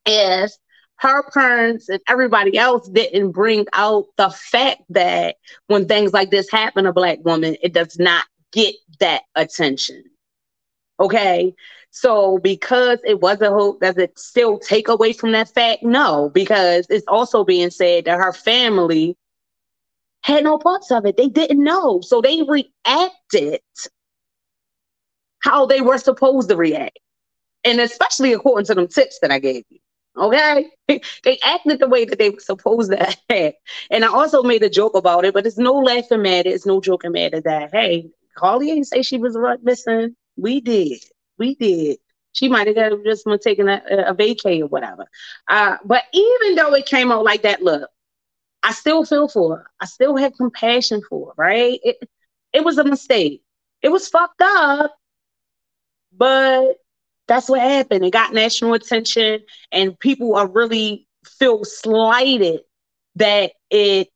if 0.04 0.52
her 0.98 1.28
parents 1.30 1.88
and 1.88 2.00
everybody 2.08 2.56
else 2.56 2.88
didn't 2.88 3.32
bring 3.32 3.66
out 3.72 4.06
the 4.16 4.30
fact 4.30 4.82
that 4.90 5.36
when 5.66 5.86
things 5.86 6.12
like 6.12 6.30
this 6.30 6.50
happen 6.50 6.84
to 6.84 6.92
black 6.92 7.18
women, 7.22 7.56
it 7.62 7.72
does 7.72 7.98
not 7.98 8.24
get 8.52 8.74
that 9.00 9.22
attention. 9.34 10.04
Okay. 10.98 11.54
So 11.90 12.38
because 12.38 12.98
it 13.04 13.20
was 13.20 13.40
a 13.40 13.50
hope, 13.50 13.80
does 13.80 13.98
it 13.98 14.18
still 14.18 14.58
take 14.58 14.88
away 14.88 15.12
from 15.12 15.32
that 15.32 15.48
fact? 15.48 15.82
No, 15.82 16.30
because 16.30 16.86
it's 16.88 17.06
also 17.08 17.44
being 17.44 17.70
said 17.70 18.06
that 18.06 18.18
her 18.18 18.32
family 18.32 19.16
had 20.22 20.44
no 20.44 20.58
parts 20.58 20.90
of 20.90 21.06
it. 21.06 21.16
They 21.16 21.28
didn't 21.28 21.62
know. 21.62 22.00
So 22.00 22.20
they 22.20 22.42
reacted 22.42 23.60
how 25.40 25.66
they 25.66 25.80
were 25.80 25.98
supposed 25.98 26.48
to 26.48 26.56
react. 26.56 26.98
And 27.64 27.80
especially 27.80 28.32
according 28.32 28.66
to 28.66 28.74
them 28.74 28.88
tips 28.88 29.18
that 29.20 29.30
I 29.30 29.38
gave 29.38 29.64
you. 29.68 29.78
Okay. 30.16 30.70
they 30.88 31.38
acted 31.44 31.78
the 31.80 31.88
way 31.88 32.04
that 32.04 32.18
they 32.18 32.30
were 32.30 32.40
supposed 32.40 32.90
to 32.92 33.10
act. 33.30 33.56
And 33.90 34.04
I 34.04 34.08
also 34.08 34.42
made 34.42 34.62
a 34.62 34.70
joke 34.70 34.94
about 34.94 35.24
it, 35.24 35.34
but 35.34 35.46
it's 35.46 35.58
no 35.58 35.74
laughing 35.74 36.22
matter. 36.22 36.48
It's 36.48 36.66
no 36.66 36.80
joking 36.80 37.12
matter 37.12 37.40
that, 37.42 37.70
hey, 37.72 38.10
Carlee 38.36 38.70
ain't 38.70 38.86
say 38.86 39.02
she 39.02 39.18
was 39.18 39.36
missing. 39.62 40.16
We 40.36 40.60
did. 40.60 40.98
We 41.38 41.54
did. 41.54 41.98
She 42.32 42.48
might 42.48 42.74
have 42.74 43.04
just 43.04 43.24
been 43.24 43.38
taking 43.38 43.68
a, 43.68 43.82
a 43.90 44.14
vacay 44.14 44.60
or 44.60 44.66
whatever. 44.66 45.06
Uh, 45.48 45.76
but 45.84 46.02
even 46.12 46.54
though 46.54 46.74
it 46.74 46.86
came 46.86 47.10
out 47.10 47.24
like 47.24 47.42
that, 47.42 47.62
look, 47.62 47.90
I 48.62 48.72
still 48.72 49.04
feel 49.04 49.28
for 49.28 49.56
her. 49.58 49.70
I 49.80 49.86
still 49.86 50.16
have 50.16 50.36
compassion 50.36 51.02
for 51.08 51.28
her, 51.28 51.34
right? 51.36 51.80
It, 51.84 51.98
it 52.52 52.64
was 52.64 52.78
a 52.78 52.84
mistake. 52.84 53.42
It 53.82 53.90
was 53.90 54.08
fucked 54.08 54.42
up, 54.42 54.96
but 56.12 56.76
that's 57.28 57.48
what 57.48 57.60
happened. 57.60 58.04
It 58.04 58.12
got 58.12 58.32
national 58.32 58.74
attention, 58.74 59.40
and 59.72 59.98
people 59.98 60.36
are 60.36 60.48
really 60.48 61.06
feel 61.24 61.64
slighted 61.64 62.60
that 63.16 63.52
it 63.70 64.08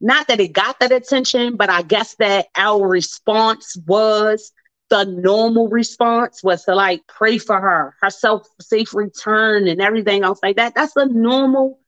not 0.00 0.28
that 0.28 0.40
it 0.40 0.52
got 0.52 0.78
that 0.80 0.92
attention, 0.92 1.56
but 1.56 1.68
I 1.70 1.82
guess 1.82 2.14
that 2.16 2.46
our 2.56 2.86
response 2.86 3.76
was 3.86 4.52
the 4.90 5.04
normal 5.04 5.68
response 5.68 6.42
was 6.42 6.64
to 6.64 6.74
like 6.74 7.02
pray 7.08 7.38
for 7.38 7.58
her, 7.58 7.94
her 8.00 8.10
self 8.10 8.46
safe 8.60 8.94
return 8.94 9.66
and 9.66 9.80
everything 9.80 10.22
else 10.22 10.40
like 10.42 10.56
that. 10.56 10.74
That's 10.74 10.94
a 10.96 11.06
normal 11.06 11.80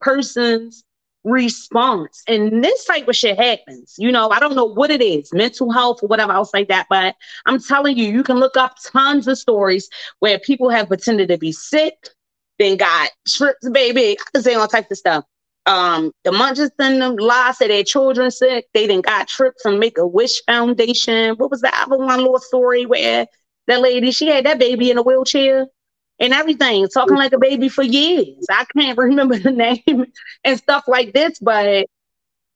person's 0.00 0.84
response. 1.24 2.22
And 2.28 2.62
this 2.62 2.84
type 2.84 3.08
of 3.08 3.16
shit 3.16 3.38
happens. 3.38 3.94
You 3.98 4.12
know, 4.12 4.28
I 4.30 4.38
don't 4.38 4.54
know 4.54 4.64
what 4.64 4.90
it 4.90 5.02
is, 5.02 5.32
mental 5.32 5.70
health 5.72 6.02
or 6.02 6.06
whatever 6.06 6.32
else 6.32 6.52
like 6.54 6.68
that. 6.68 6.86
But 6.88 7.16
I'm 7.46 7.60
telling 7.60 7.96
you, 7.96 8.06
you 8.10 8.22
can 8.22 8.36
look 8.36 8.56
up 8.56 8.76
tons 8.92 9.26
of 9.26 9.38
stories 9.38 9.88
where 10.20 10.38
people 10.38 10.68
have 10.70 10.88
pretended 10.88 11.28
to 11.28 11.38
be 11.38 11.52
sick, 11.52 12.08
then 12.58 12.76
got 12.76 13.10
trips, 13.26 13.68
baby. 13.70 14.12
I 14.12 14.30
can 14.32 14.42
say 14.42 14.54
all 14.54 14.68
types 14.68 14.90
of 14.90 14.98
stuff 14.98 15.24
um, 15.66 16.12
the 16.24 16.30
Munchers 16.30 16.70
and 16.78 17.00
them 17.00 17.16
lies 17.16 17.58
that 17.58 17.68
their 17.68 17.84
children 17.84 18.30
sick. 18.30 18.66
They 18.74 18.86
didn't 18.86 19.06
got 19.06 19.28
trips 19.28 19.62
from 19.62 19.78
Make 19.78 19.98
a 19.98 20.06
Wish 20.06 20.42
Foundation. 20.44 21.36
What 21.36 21.50
was 21.50 21.62
the 21.62 21.72
other 21.80 21.96
one 21.96 22.18
little 22.18 22.38
story 22.38 22.86
where 22.86 23.26
that 23.66 23.80
lady 23.80 24.10
she 24.10 24.26
had 24.26 24.44
that 24.44 24.58
baby 24.58 24.90
in 24.90 24.98
a 24.98 25.02
wheelchair 25.02 25.66
and 26.18 26.32
everything, 26.32 26.86
talking 26.88 27.16
like 27.16 27.32
a 27.32 27.38
baby 27.38 27.68
for 27.68 27.82
years. 27.82 28.46
I 28.50 28.64
can't 28.76 28.98
remember 28.98 29.38
the 29.38 29.50
name 29.50 30.06
and 30.44 30.58
stuff 30.58 30.84
like 30.86 31.12
this, 31.12 31.38
but 31.38 31.86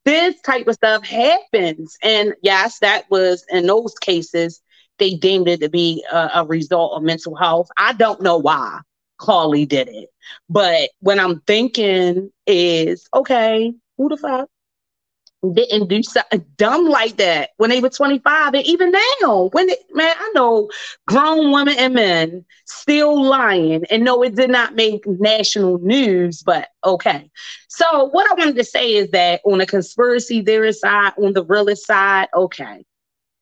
this 0.05 0.41
type 0.43 0.67
of 0.69 0.75
stuff 0.75 1.05
happens. 1.05 1.97
And 2.03 2.35
yes, 2.43 2.79
that 2.81 3.05
was 3.11 3.45
in 3.51 3.67
those 3.67 3.95
cases 3.95 4.61
they 4.99 5.15
deemed 5.15 5.49
it 5.49 5.61
to 5.61 5.69
be 5.69 6.05
a, 6.13 6.31
a 6.37 6.45
result 6.45 6.97
of 6.97 7.03
mental 7.03 7.35
health. 7.37 7.69
I 7.77 7.93
don't 7.93 8.21
know 8.21 8.39
why. 8.39 8.81
Carlee 9.21 9.69
did 9.69 9.89
it. 9.89 10.11
But 10.49 10.91
when 11.01 11.19
I'm 11.19 11.41
thinking 11.41 12.31
is, 12.47 13.09
okay, 13.15 13.73
who 13.97 14.09
the 14.09 14.17
fuck 14.17 14.49
didn't 15.55 15.89
do 15.89 16.03
something 16.03 16.45
dumb 16.57 16.87
like 16.89 17.17
that 17.17 17.51
when 17.59 17.71
they 17.71 17.81
were 17.81 17.89
25 17.89 18.55
and 18.55 18.67
even 18.67 18.91
now 19.23 19.49
when 19.53 19.69
it, 19.69 19.79
man 19.95 20.15
i 20.19 20.33
know 20.35 20.69
grown 21.07 21.53
women 21.53 21.77
and 21.79 21.95
men 21.95 22.45
still 22.67 23.23
lying. 23.23 23.85
And 23.91 24.05
no 24.05 24.23
it 24.23 24.35
did 24.35 24.51
not 24.51 24.75
make 24.75 25.07
national 25.07 25.79
news 25.79 26.43
but 26.43 26.69
okay. 26.85 27.31
So 27.69 28.07
what 28.07 28.31
i 28.31 28.35
wanted 28.35 28.57
to 28.57 28.65
say 28.65 28.95
is 28.95 29.11
that 29.11 29.41
on 29.45 29.59
the 29.59 29.67
conspiracy 29.67 30.43
theorist 30.43 30.81
side 30.81 31.13
on 31.19 31.33
the 31.35 31.45
realist 31.45 31.87
side 31.87 32.29
okay. 32.35 32.85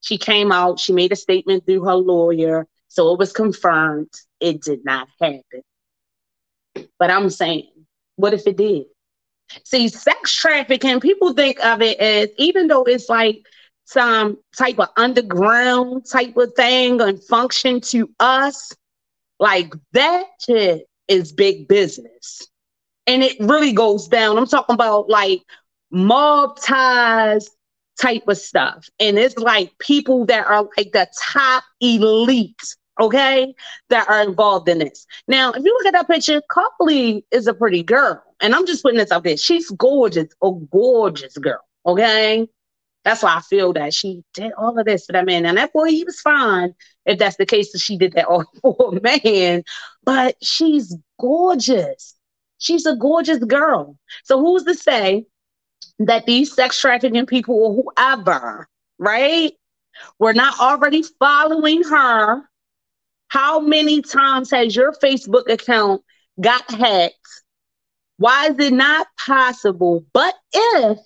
She 0.02 0.18
came 0.18 0.52
out 0.52 0.78
she 0.78 0.92
made 0.92 1.12
a 1.12 1.16
statement 1.16 1.64
through 1.64 1.84
her 1.84 1.94
lawyer 1.96 2.66
so 2.88 3.12
it 3.12 3.18
was 3.18 3.32
confirmed. 3.32 4.12
It 4.40 4.62
did 4.62 4.84
not 4.84 5.08
happen. 5.20 5.62
But 6.98 7.10
i'm 7.10 7.30
saying 7.30 7.70
what 8.16 8.34
if 8.34 8.46
it 8.46 8.56
did 8.56 8.84
See, 9.64 9.88
sex 9.88 10.34
trafficking, 10.34 11.00
people 11.00 11.32
think 11.32 11.64
of 11.64 11.82
it 11.82 11.98
as 11.98 12.28
even 12.38 12.66
though 12.66 12.84
it's 12.84 13.08
like 13.08 13.46
some 13.84 14.38
type 14.56 14.78
of 14.78 14.88
underground 14.96 16.06
type 16.10 16.36
of 16.36 16.52
thing 16.54 17.00
and 17.00 17.22
function 17.22 17.80
to 17.80 18.10
us, 18.18 18.72
like 19.38 19.72
that 19.92 20.24
shit 20.44 20.86
is 21.08 21.32
big 21.32 21.68
business. 21.68 22.48
And 23.06 23.22
it 23.22 23.38
really 23.38 23.72
goes 23.72 24.08
down. 24.08 24.36
I'm 24.36 24.46
talking 24.46 24.74
about 24.74 25.08
like 25.08 25.42
mob 25.90 26.58
ties 26.60 27.48
type 28.00 28.26
of 28.26 28.36
stuff. 28.36 28.88
And 28.98 29.18
it's 29.18 29.36
like 29.38 29.72
people 29.78 30.26
that 30.26 30.46
are 30.46 30.68
like 30.76 30.92
the 30.92 31.08
top 31.32 31.62
elite 31.80 32.76
okay, 33.00 33.54
that 33.90 34.08
are 34.08 34.22
involved 34.22 34.68
in 34.68 34.78
this. 34.78 35.06
Now, 35.28 35.52
if 35.52 35.64
you 35.64 35.72
look 35.72 35.86
at 35.86 35.92
that 35.92 36.08
picture, 36.08 36.42
Carlee 36.50 37.24
is 37.30 37.46
a 37.46 37.54
pretty 37.54 37.82
girl. 37.82 38.22
And 38.40 38.54
I'm 38.54 38.66
just 38.66 38.82
putting 38.82 38.98
this 38.98 39.10
out 39.10 39.24
there. 39.24 39.36
She's 39.36 39.70
gorgeous, 39.70 40.28
a 40.42 40.50
gorgeous 40.70 41.36
girl, 41.38 41.60
okay? 41.84 42.48
That's 43.04 43.22
why 43.22 43.36
I 43.36 43.40
feel 43.40 43.72
that 43.74 43.94
she 43.94 44.24
did 44.34 44.52
all 44.58 44.78
of 44.78 44.84
this 44.84 45.06
for 45.06 45.12
that 45.12 45.26
man. 45.26 45.46
And 45.46 45.56
that 45.58 45.72
boy, 45.72 45.90
he 45.90 46.04
was 46.04 46.20
fine 46.20 46.74
if 47.04 47.18
that's 47.18 47.36
the 47.36 47.46
case 47.46 47.72
that 47.72 47.78
she 47.78 47.96
did 47.96 48.12
that 48.14 48.24
all 48.28 48.44
for 48.60 48.96
a 48.96 49.00
man. 49.00 49.62
But 50.04 50.36
she's 50.42 50.96
gorgeous. 51.20 52.14
She's 52.58 52.86
a 52.86 52.96
gorgeous 52.96 53.38
girl. 53.44 53.98
So 54.24 54.40
who's 54.40 54.64
to 54.64 54.74
say 54.74 55.26
that 56.00 56.26
these 56.26 56.52
sex 56.52 56.80
trafficking 56.80 57.26
people 57.26 57.54
or 57.54 57.92
whoever, 57.94 58.68
right, 58.98 59.52
were 60.18 60.34
not 60.34 60.58
already 60.58 61.02
following 61.18 61.82
her 61.84 62.42
how 63.28 63.60
many 63.60 64.02
times 64.02 64.50
has 64.50 64.74
your 64.74 64.92
Facebook 64.92 65.50
account 65.50 66.02
got 66.40 66.70
hacked? 66.70 67.14
Why 68.18 68.48
is 68.48 68.58
it 68.58 68.72
not 68.72 69.08
possible? 69.24 70.04
But 70.12 70.34
if 70.52 70.98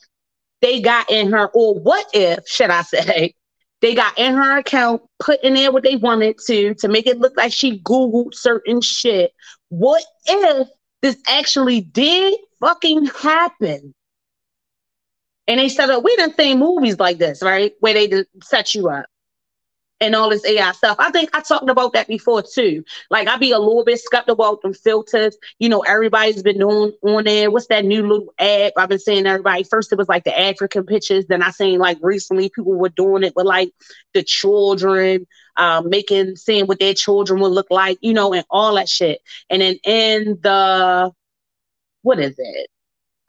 they 0.61 0.81
got 0.81 1.11
in 1.11 1.33
her, 1.33 1.49
or 1.49 1.75
what 1.75 2.07
if, 2.13 2.47
should 2.47 2.71
I 2.71 2.83
say, 2.83 3.35
they 3.81 3.95
got 3.95 4.19
in 4.19 4.35
her 4.35 4.59
account, 4.59 5.03
put 5.19 5.43
in 5.43 5.55
there 5.55 5.73
what 5.73 5.83
they 5.83 5.97
wanted 5.97 6.39
to, 6.47 6.75
to 6.75 6.89
make 6.89 7.07
it 7.07 7.19
look 7.19 7.37
like 7.37 7.53
she 7.53 7.81
Googled 7.81 8.35
certain 8.35 8.81
shit. 8.81 9.33
What 9.71 10.05
if 10.27 10.69
this 11.01 11.17
actually 11.27 11.81
did 11.81 12.35
fucking 12.61 13.07
happen? 13.07 13.95
And 15.49 15.59
they 15.59 15.69
set 15.69 15.91
up, 15.91 16.05
we 16.05 16.15
didn't 16.15 16.37
see 16.37 16.55
movies 16.55 17.01
like 17.01 17.19
this, 17.19 17.43
right? 17.43 17.73
Where 17.81 17.95
they 17.95 18.25
set 18.43 18.75
you 18.75 18.89
up 18.89 19.07
and 20.01 20.15
all 20.15 20.31
this 20.31 20.45
AI 20.47 20.73
stuff. 20.73 20.97
I 20.99 21.11
think 21.11 21.31
I 21.35 21.41
talked 21.41 21.69
about 21.69 21.93
that 21.93 22.09
before 22.09 22.43
too. 22.43 22.85
Like 23.11 23.29
I 23.29 23.37
be 23.37 23.53
a 23.53 23.59
little 23.59 23.85
bit 23.85 24.01
skeptical 24.01 24.45
about 24.45 24.63
them 24.63 24.75
filters. 24.75 25.37
You 25.59 25.69
know, 25.69 25.81
everybody's 25.81 26.43
been 26.43 26.59
doing 26.59 26.93
on 27.03 27.25
there. 27.25 27.51
What's 27.51 27.67
that 27.69 27.85
new 27.85 28.07
little 28.07 28.35
app? 28.39 28.73
I've 28.77 28.89
been 28.89 28.99
seeing 28.99 29.27
everybody. 29.27 29.65
First 29.65 29.93
it 29.93 29.99
was 29.99 30.09
like 30.09 30.25
the 30.25 30.39
African 30.39 30.87
pictures. 30.87 31.27
Then 31.27 31.43
I 31.43 31.51
seen 31.51 31.79
like 31.79 31.99
recently 32.03 32.49
people 32.49 32.75
were 32.75 32.89
doing 32.89 33.25
it 33.25 33.35
with 33.37 33.47
like 33.47 33.73
the 34.15 34.23
children, 34.23 35.27
um, 35.57 35.91
making 35.91 36.37
seeing 36.37 36.67
what 36.67 36.79
their 36.81 36.95
children 36.95 37.41
would 37.41 37.53
look 37.53 37.71
like, 37.71 37.99
you 38.01 38.15
know, 38.15 38.33
and 38.33 38.45
all 38.51 38.75
that 38.77 38.89
shit. 38.89 39.21
And 39.51 39.61
then 39.63 39.77
in 39.85 40.39
the 40.43 41.13
what 42.03 42.19
is 42.19 42.37
it? 42.39 42.69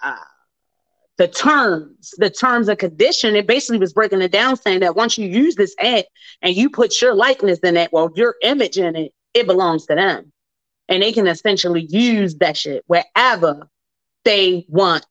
Uh, 0.01 0.15
the 1.17 1.27
terms, 1.27 2.13
the 2.17 2.29
terms 2.29 2.67
and 2.67 2.79
condition, 2.79 3.35
it 3.35 3.47
basically 3.47 3.77
was 3.77 3.93
breaking 3.93 4.21
it 4.21 4.31
down, 4.31 4.55
saying 4.55 4.79
that 4.79 4.95
once 4.95 5.17
you 5.17 5.27
use 5.27 5.55
this 5.55 5.75
app 5.79 6.05
and 6.41 6.55
you 6.55 6.69
put 6.69 7.01
your 7.01 7.13
likeness 7.13 7.59
in 7.59 7.77
it, 7.77 7.91
well, 7.91 8.11
your 8.15 8.35
image 8.41 8.77
in 8.77 8.95
it, 8.95 9.13
it 9.33 9.45
belongs 9.45 9.85
to 9.85 9.95
them. 9.95 10.31
And 10.89 11.03
they 11.03 11.11
can 11.11 11.27
essentially 11.27 11.85
use 11.89 12.35
that 12.35 12.57
shit 12.57 12.83
wherever 12.87 13.69
they 14.25 14.65
want 14.67 15.05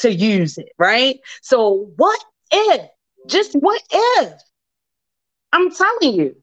to 0.00 0.12
use 0.12 0.58
it, 0.58 0.70
right? 0.78 1.18
So 1.42 1.90
what 1.96 2.22
if, 2.52 2.88
just 3.26 3.52
what 3.54 3.82
if? 3.90 4.32
I'm 5.52 5.70
telling 5.70 6.14
you, 6.14 6.36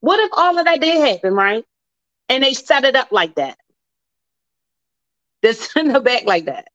what 0.00 0.18
if 0.20 0.30
all 0.32 0.58
of 0.58 0.64
that 0.64 0.80
did 0.80 1.06
happen, 1.06 1.34
right? 1.34 1.64
And 2.28 2.42
they 2.42 2.54
set 2.54 2.84
it 2.84 2.96
up 2.96 3.12
like 3.12 3.34
that. 3.34 3.58
They 5.42 5.52
send 5.52 5.94
it 5.94 6.04
back 6.04 6.24
like 6.24 6.46
that. 6.46 6.68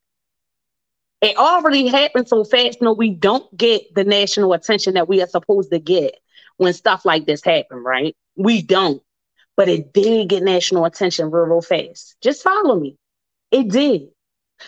It 1.22 1.38
already 1.38 1.88
happened 1.88 2.28
so 2.28 2.44
fast. 2.44 2.82
No, 2.82 2.94
we 2.94 3.10
don't 3.10 3.56
get 3.58 3.94
the 3.96 4.04
national 4.04 4.54
attention 4.54 4.96
that 4.96 5.08
we 5.08 5.22
are 5.22 5.28
supposed 5.28 5.72
to 5.72 5.80
get 5.80 6.20
when 6.58 6.74
stuff 6.74 7.06
like 7.06 7.26
this 7.26 7.44
happen, 7.44 7.78
right? 7.78 8.16
We 8.36 8.62
don't. 8.62 9.02
But 9.58 9.70
it 9.70 9.94
did 9.94 10.30
get 10.30 10.44
national 10.44 10.86
attention 10.86 11.32
real, 11.32 11.46
real 11.46 11.62
fast. 11.62 12.18
Just 12.22 12.44
follow 12.44 12.80
me. 12.80 12.98
It 13.52 13.70
did. 13.70 14.10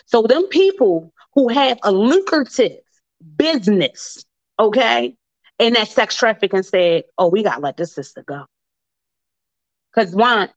So 0.05 0.23
them 0.23 0.47
people 0.47 1.13
who 1.33 1.49
have 1.49 1.77
a 1.83 1.91
lucrative 1.91 2.79
business, 3.36 4.23
okay, 4.60 5.15
in 5.60 5.73
that 5.73 5.89
sex 5.89 6.15
trafficking 6.15 6.63
said, 6.63 7.03
oh, 7.17 7.27
we 7.27 7.43
gotta 7.43 7.62
let 7.62 7.77
this 7.77 7.93
sister 7.93 8.23
go. 8.25 8.45
Because 9.93 10.15
one, 10.15 10.49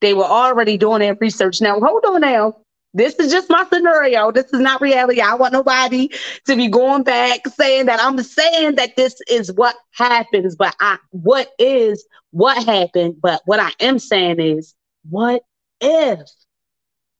they 0.00 0.14
were 0.14 0.24
already 0.24 0.78
doing 0.78 1.00
that 1.00 1.20
research. 1.20 1.60
Now, 1.60 1.78
hold 1.80 2.04
on 2.04 2.20
now. 2.20 2.58
This 2.98 3.14
is 3.14 3.30
just 3.30 3.48
my 3.48 3.64
scenario. 3.72 4.32
This 4.32 4.46
is 4.46 4.60
not 4.60 4.80
reality. 4.80 5.20
I 5.20 5.34
want 5.34 5.52
nobody 5.52 6.10
to 6.46 6.56
be 6.56 6.68
going 6.68 7.04
back 7.04 7.46
saying 7.46 7.86
that 7.86 8.00
I'm 8.02 8.20
saying 8.22 8.74
that 8.74 8.96
this 8.96 9.20
is 9.28 9.52
what 9.52 9.76
happens, 9.92 10.56
but 10.56 10.74
I 10.80 10.98
what 11.10 11.52
is 11.60 12.04
what 12.32 12.66
happened. 12.66 13.16
But 13.22 13.42
what 13.46 13.60
I 13.60 13.70
am 13.80 14.00
saying 14.00 14.40
is, 14.40 14.74
what 15.08 15.42
if? 15.80 16.28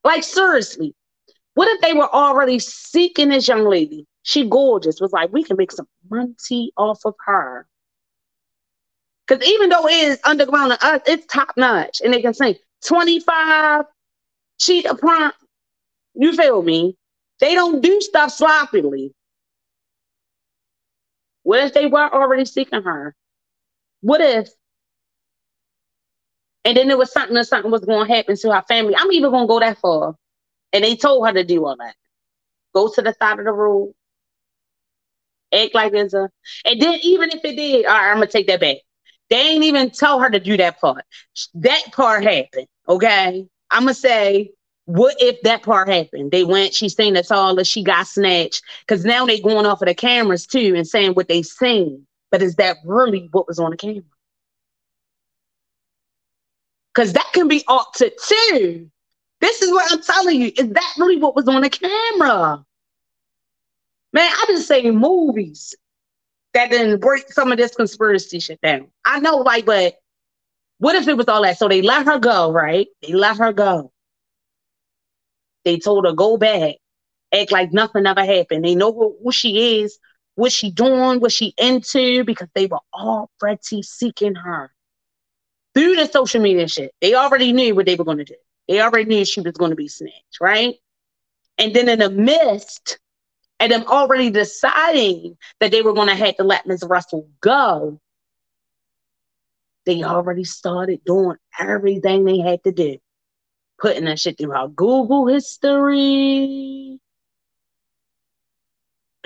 Like 0.03 0.25
seriously, 0.25 0.97
what 1.55 1.69
if 1.69 1.81
they 1.81 1.93
were 1.93 2.13
already 2.13 2.59
seeking 2.59 3.29
this 3.29 3.47
young 3.47 3.65
lady? 3.65 4.05
She 4.25 4.49
gorgeous, 4.49 5.01
was 5.01 5.13
like, 5.13 5.33
we 5.33 5.45
can 5.45 5.57
make 5.57 5.73
some 5.73 5.89
money 6.11 6.73
off 6.77 7.01
of 7.05 7.15
her. 7.25 7.67
Because 9.27 9.47
even 9.47 9.69
though 9.69 9.87
it 9.87 9.93
is 9.93 10.21
underground 10.25 10.73
to 10.73 10.87
us, 10.87 11.03
it's 11.07 11.27
top 11.27 11.53
notch. 11.57 12.01
And 12.03 12.13
they 12.13 12.21
can 12.21 12.35
say 12.35 12.59
25 12.85 13.85
cheat 14.59 14.87
upon 14.87 15.33
you 16.19 16.33
feel 16.35 16.63
me? 16.63 16.97
They 17.41 17.55
don't 17.55 17.81
do 17.81 18.01
stuff 18.01 18.33
sloppily. 18.33 19.15
What 21.45 21.61
if 21.61 21.73
they 21.73 21.87
were 21.87 22.13
already 22.13 22.45
seeking 22.45 22.83
her? 22.83 23.15
What 24.01 24.21
if? 24.21 24.49
And 26.65 26.77
then 26.77 26.89
there 26.89 26.99
was 26.99 27.13
something 27.13 27.37
or 27.37 27.45
something 27.45 27.71
was 27.71 27.85
going 27.85 28.07
to 28.07 28.15
happen 28.15 28.37
to 28.37 28.53
her 28.53 28.63
family. 28.67 28.95
I'm 28.97 29.13
even 29.13 29.31
going 29.31 29.45
to 29.45 29.49
go 29.49 29.61
that 29.61 29.79
far. 29.79 30.17
And 30.73 30.85
they 30.85 30.97
told 30.97 31.27
her 31.27 31.33
to 31.33 31.45
do 31.45 31.65
all 31.65 31.77
that. 31.79 31.95
Go 32.75 32.93
to 32.93 33.01
the 33.01 33.15
side 33.19 33.39
of 33.39 33.45
the 33.45 33.53
road. 33.53 33.95
Act 35.55 35.75
like 35.75 35.93
there's 35.93 36.15
a. 36.15 36.29
And 36.67 36.83
then 36.83 36.99
even 37.03 37.31
if 37.31 37.45
it 37.45 37.57
did, 37.57 37.87
all 37.87 37.93
right, 37.93 38.11
I'm 38.11 38.17
going 38.17 38.27
to 38.27 38.33
take 38.33 38.49
that 38.49 38.61
back. 38.61 38.77
They 39.31 39.37
ain't 39.37 39.65
even 39.65 39.91
tell 39.91 40.19
her 40.19 40.29
to 40.29 40.41
do 40.41 40.57
that 40.57 40.81
part. 40.81 41.05
That 41.55 41.85
part 41.93 42.25
happened. 42.25 42.67
Okay. 42.89 43.47
I'm 43.71 43.85
going 43.85 43.95
to 43.95 44.01
say 44.01 44.51
what 44.89 45.17
if 45.19 45.39
that 45.43 45.63
part 45.63 45.87
happened? 45.87 46.31
They 46.31 46.45
went, 46.45 46.73
she's 46.73 46.95
saying 46.95 47.13
that's 47.13 47.31
all, 47.31 47.63
she 47.63 47.83
got 47.83 48.07
snatched. 48.07 48.63
Because 48.81 49.05
now 49.05 49.27
they 49.27 49.39
going 49.39 49.67
off 49.67 49.83
of 49.83 49.87
the 49.87 49.95
cameras 49.95 50.47
too 50.47 50.73
and 50.75 50.89
saying 50.89 51.13
what 51.13 51.29
they 51.29 51.43
seen. 51.43 52.07
But 52.31 52.41
is 52.41 52.57
that 52.57 52.79
really 52.87 53.29
what 53.33 53.47
was 53.47 53.59
on 53.59 53.71
the 53.71 53.77
camera? 53.77 54.03
Because 56.95 57.13
that 57.13 57.31
can 57.35 57.49
be 57.49 57.63
altered 57.69 58.13
too. 58.27 58.91
This 59.43 59.61
is 59.61 59.71
what 59.71 59.93
I'm 59.93 60.01
telling 60.01 60.41
you. 60.41 60.53
Is 60.57 60.71
that 60.71 60.95
really 60.97 61.19
what 61.19 61.37
was 61.37 61.47
on 61.49 61.61
the 61.61 61.69
camera? 61.69 62.65
Man, 64.15 64.33
I 64.33 64.45
just 64.49 64.67
say 64.67 64.91
movies 64.91 65.75
that 66.55 66.71
didn't 66.71 67.01
break 67.01 67.31
some 67.31 67.53
of 67.53 67.59
this 67.59 67.75
conspiracy 67.75 68.41
shit 68.41 68.59
down. 68.63 68.89
I 69.05 69.21
know, 69.21 69.37
like, 69.37 69.67
but 69.67 69.97
what 70.79 70.97
if 70.97 71.07
it 71.09 71.17
was 71.19 71.29
all 71.29 71.43
that? 71.43 71.59
So 71.59 71.69
they 71.69 71.83
let 71.83 72.07
her 72.07 72.19
go, 72.19 72.51
right? 72.51 72.89
They 73.03 73.13
let 73.13 73.37
her 73.37 73.53
go. 73.53 73.93
They 75.69 75.79
told 75.79 76.07
her 76.07 76.13
go 76.13 76.39
back, 76.39 76.77
act 77.31 77.53
like 77.53 77.75
nothing 77.75 78.07
ever 78.07 78.25
happened. 78.25 78.65
They 78.65 78.75
know 78.75 78.91
who, 78.91 79.15
who 79.23 79.31
she 79.33 79.83
is, 79.83 79.99
what 80.35 80.51
she 80.51 80.71
doing, 80.71 81.21
what 81.21 81.31
she 81.31 81.53
into, 81.59 82.25
because 82.25 82.49
they 82.55 82.65
were 82.65 82.79
all 82.91 83.31
already 83.43 83.83
seeking 83.83 84.35
her 84.35 84.73
through 85.75 85.97
the 85.97 86.07
social 86.07 86.41
media 86.41 86.69
shit. 86.69 86.95
They 87.03 87.15
already 87.15 87.53
knew 87.53 87.75
what 87.75 87.85
they 87.85 87.97
were 87.97 88.07
going 88.07 88.17
to 88.17 88.25
do. 88.25 88.37
They 88.67 88.81
already 88.81 89.05
knew 89.05 89.27
she 89.27 89.43
was 89.43 89.53
going 89.53 89.69
to 89.69 89.77
be 89.77 89.89
snatched, 89.89 90.41
right? 90.41 90.77
And 91.59 91.77
then 91.77 91.91
in 91.91 91.99
the 91.99 92.09
midst 92.09 92.99
and 93.61 93.71
them 93.71 93.85
already 93.89 94.31
deciding 94.31 95.37
that 95.61 95.71
they 95.71 95.83
were 95.83 95.93
going 95.93 96.09
to 96.09 96.15
have 96.15 96.37
to 96.37 96.45
let 96.45 96.67
Ms. 96.67 96.83
Russell 96.83 97.29
go, 97.43 98.01
they 99.85 100.03
already 100.03 100.45
started 100.45 101.05
doing 101.05 101.37
everything 101.61 102.25
they 102.25 102.39
had 102.39 102.65
to 102.65 102.73
do, 102.73 102.97
putting 103.79 104.05
that 104.05 104.19
shit 104.19 104.39
through 104.39 104.53
our 104.53 104.69
Google 104.69 105.27
history, 105.27 107.01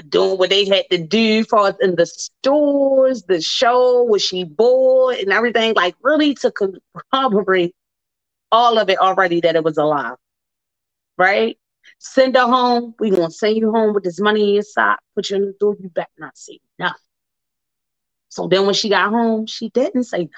doing 0.09 0.39
what 0.39 0.51
they 0.51 0.67
had 0.67 0.85
to 0.91 0.99
do 0.99 1.45
for 1.45 1.61
us 1.61 1.77
in 1.81 1.97
the 1.97 2.07
stores, 2.07 3.23
the 3.25 3.41
show, 3.41 4.05
was 4.05 4.23
she 4.23 4.45
bored, 4.45 5.17
and 5.19 5.33
everything, 5.33 5.75
like 5.75 5.95
really 6.03 6.35
to 6.35 6.53
corroborate 6.53 7.75
all 8.51 8.79
of 8.79 8.89
it 8.91 8.99
already 8.99 9.41
that 9.41 9.57
it 9.57 9.65
was 9.65 9.79
a 9.79 9.85
lie. 9.85 10.15
Right? 11.17 11.59
Send 11.99 12.37
her 12.37 12.47
home. 12.47 12.95
We 12.99 13.11
gonna 13.11 13.31
send 13.31 13.57
you 13.57 13.73
home 13.73 13.95
with 13.95 14.05
this 14.05 14.21
money 14.21 14.49
in 14.49 14.55
your 14.55 14.63
sock, 14.63 15.01
put 15.15 15.31
you 15.31 15.37
in 15.37 15.47
the 15.47 15.55
door, 15.59 15.77
you 15.81 15.89
better 15.89 16.09
not 16.19 16.37
say 16.37 16.59
nothing. 16.79 16.97
So 18.29 18.49
then 18.49 18.65
when 18.65 18.75
she 18.75 18.89
got 18.89 19.11
home, 19.11 19.47
she 19.47 19.69
didn't 19.71 20.05
say 20.05 20.19
nothing. 20.19 20.31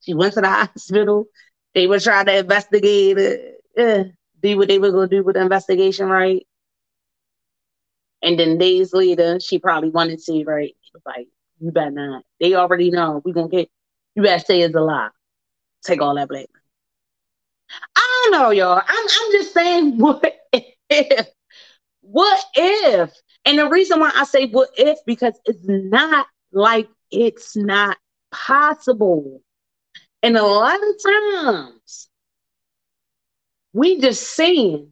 She 0.00 0.14
went 0.14 0.34
to 0.34 0.40
the 0.40 0.48
hospital. 0.48 1.26
They 1.74 1.86
were 1.86 2.00
trying 2.00 2.26
to 2.26 2.38
investigate 2.38 3.18
it, 3.18 3.60
uh, 3.78 4.04
do 4.42 4.56
what 4.58 4.68
they 4.68 4.78
were 4.78 4.90
gonna 4.90 5.08
do 5.08 5.22
with 5.22 5.34
the 5.36 5.42
investigation, 5.42 6.08
right? 6.08 6.46
And 8.22 8.38
then 8.38 8.58
days 8.58 8.92
later, 8.92 9.38
she 9.40 9.58
probably 9.58 9.90
wanted 9.90 10.20
to, 10.24 10.44
right? 10.44 10.74
Like, 11.06 11.28
you 11.60 11.70
better 11.70 11.90
not. 11.90 12.24
They 12.40 12.54
already 12.54 12.90
know 12.90 13.22
we 13.24 13.32
gonna 13.32 13.48
get. 13.48 13.70
You 14.14 14.22
better 14.22 14.44
say 14.44 14.60
it's 14.62 14.74
a 14.74 14.80
lie. 14.80 15.10
Take 15.84 16.02
all 16.02 16.14
that 16.16 16.28
blame. 16.28 16.46
I 17.96 18.30
don't 18.32 18.40
know, 18.40 18.50
y'all. 18.50 18.82
I'm 18.86 19.06
I'm 19.06 19.32
just 19.32 19.52
saying, 19.52 19.98
what 19.98 20.24
if? 20.52 21.26
What 22.02 22.44
if? 22.54 23.12
And 23.44 23.58
the 23.58 23.68
reason 23.68 24.00
why 24.00 24.12
I 24.14 24.24
say 24.24 24.46
what 24.46 24.70
if 24.76 24.98
because 25.06 25.34
it's 25.46 25.64
not 25.66 26.26
like 26.52 26.88
it's 27.10 27.56
not 27.56 27.96
possible. 28.32 29.42
And 30.22 30.36
a 30.36 30.42
lot 30.42 30.76
of 30.76 30.94
times 31.04 32.08
we 33.72 34.00
just 34.00 34.22
seeing 34.22 34.90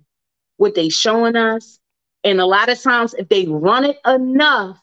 what 0.56 0.74
they 0.74 0.88
showing 0.88 1.36
us. 1.36 1.78
And 2.24 2.40
a 2.40 2.46
lot 2.46 2.68
of 2.68 2.80
times 2.80 3.14
if 3.14 3.28
they 3.28 3.46
run 3.46 3.84
it 3.84 3.98
enough, 4.06 4.80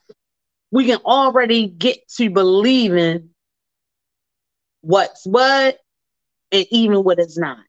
we 0.71 0.85
can 0.85 0.99
already 1.05 1.67
get 1.67 2.07
to 2.17 2.29
believing 2.29 3.29
what's 4.81 5.25
what 5.25 5.79
and 6.51 6.65
even 6.71 7.03
what 7.03 7.19
is 7.19 7.37
not. 7.37 7.59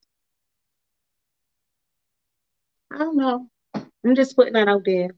I 2.92 2.98
don't 2.98 3.16
know. 3.16 3.48
I'm 3.74 4.14
just 4.14 4.36
putting 4.36 4.52
that 4.54 4.68
out 4.68 4.82
there. 4.84 5.10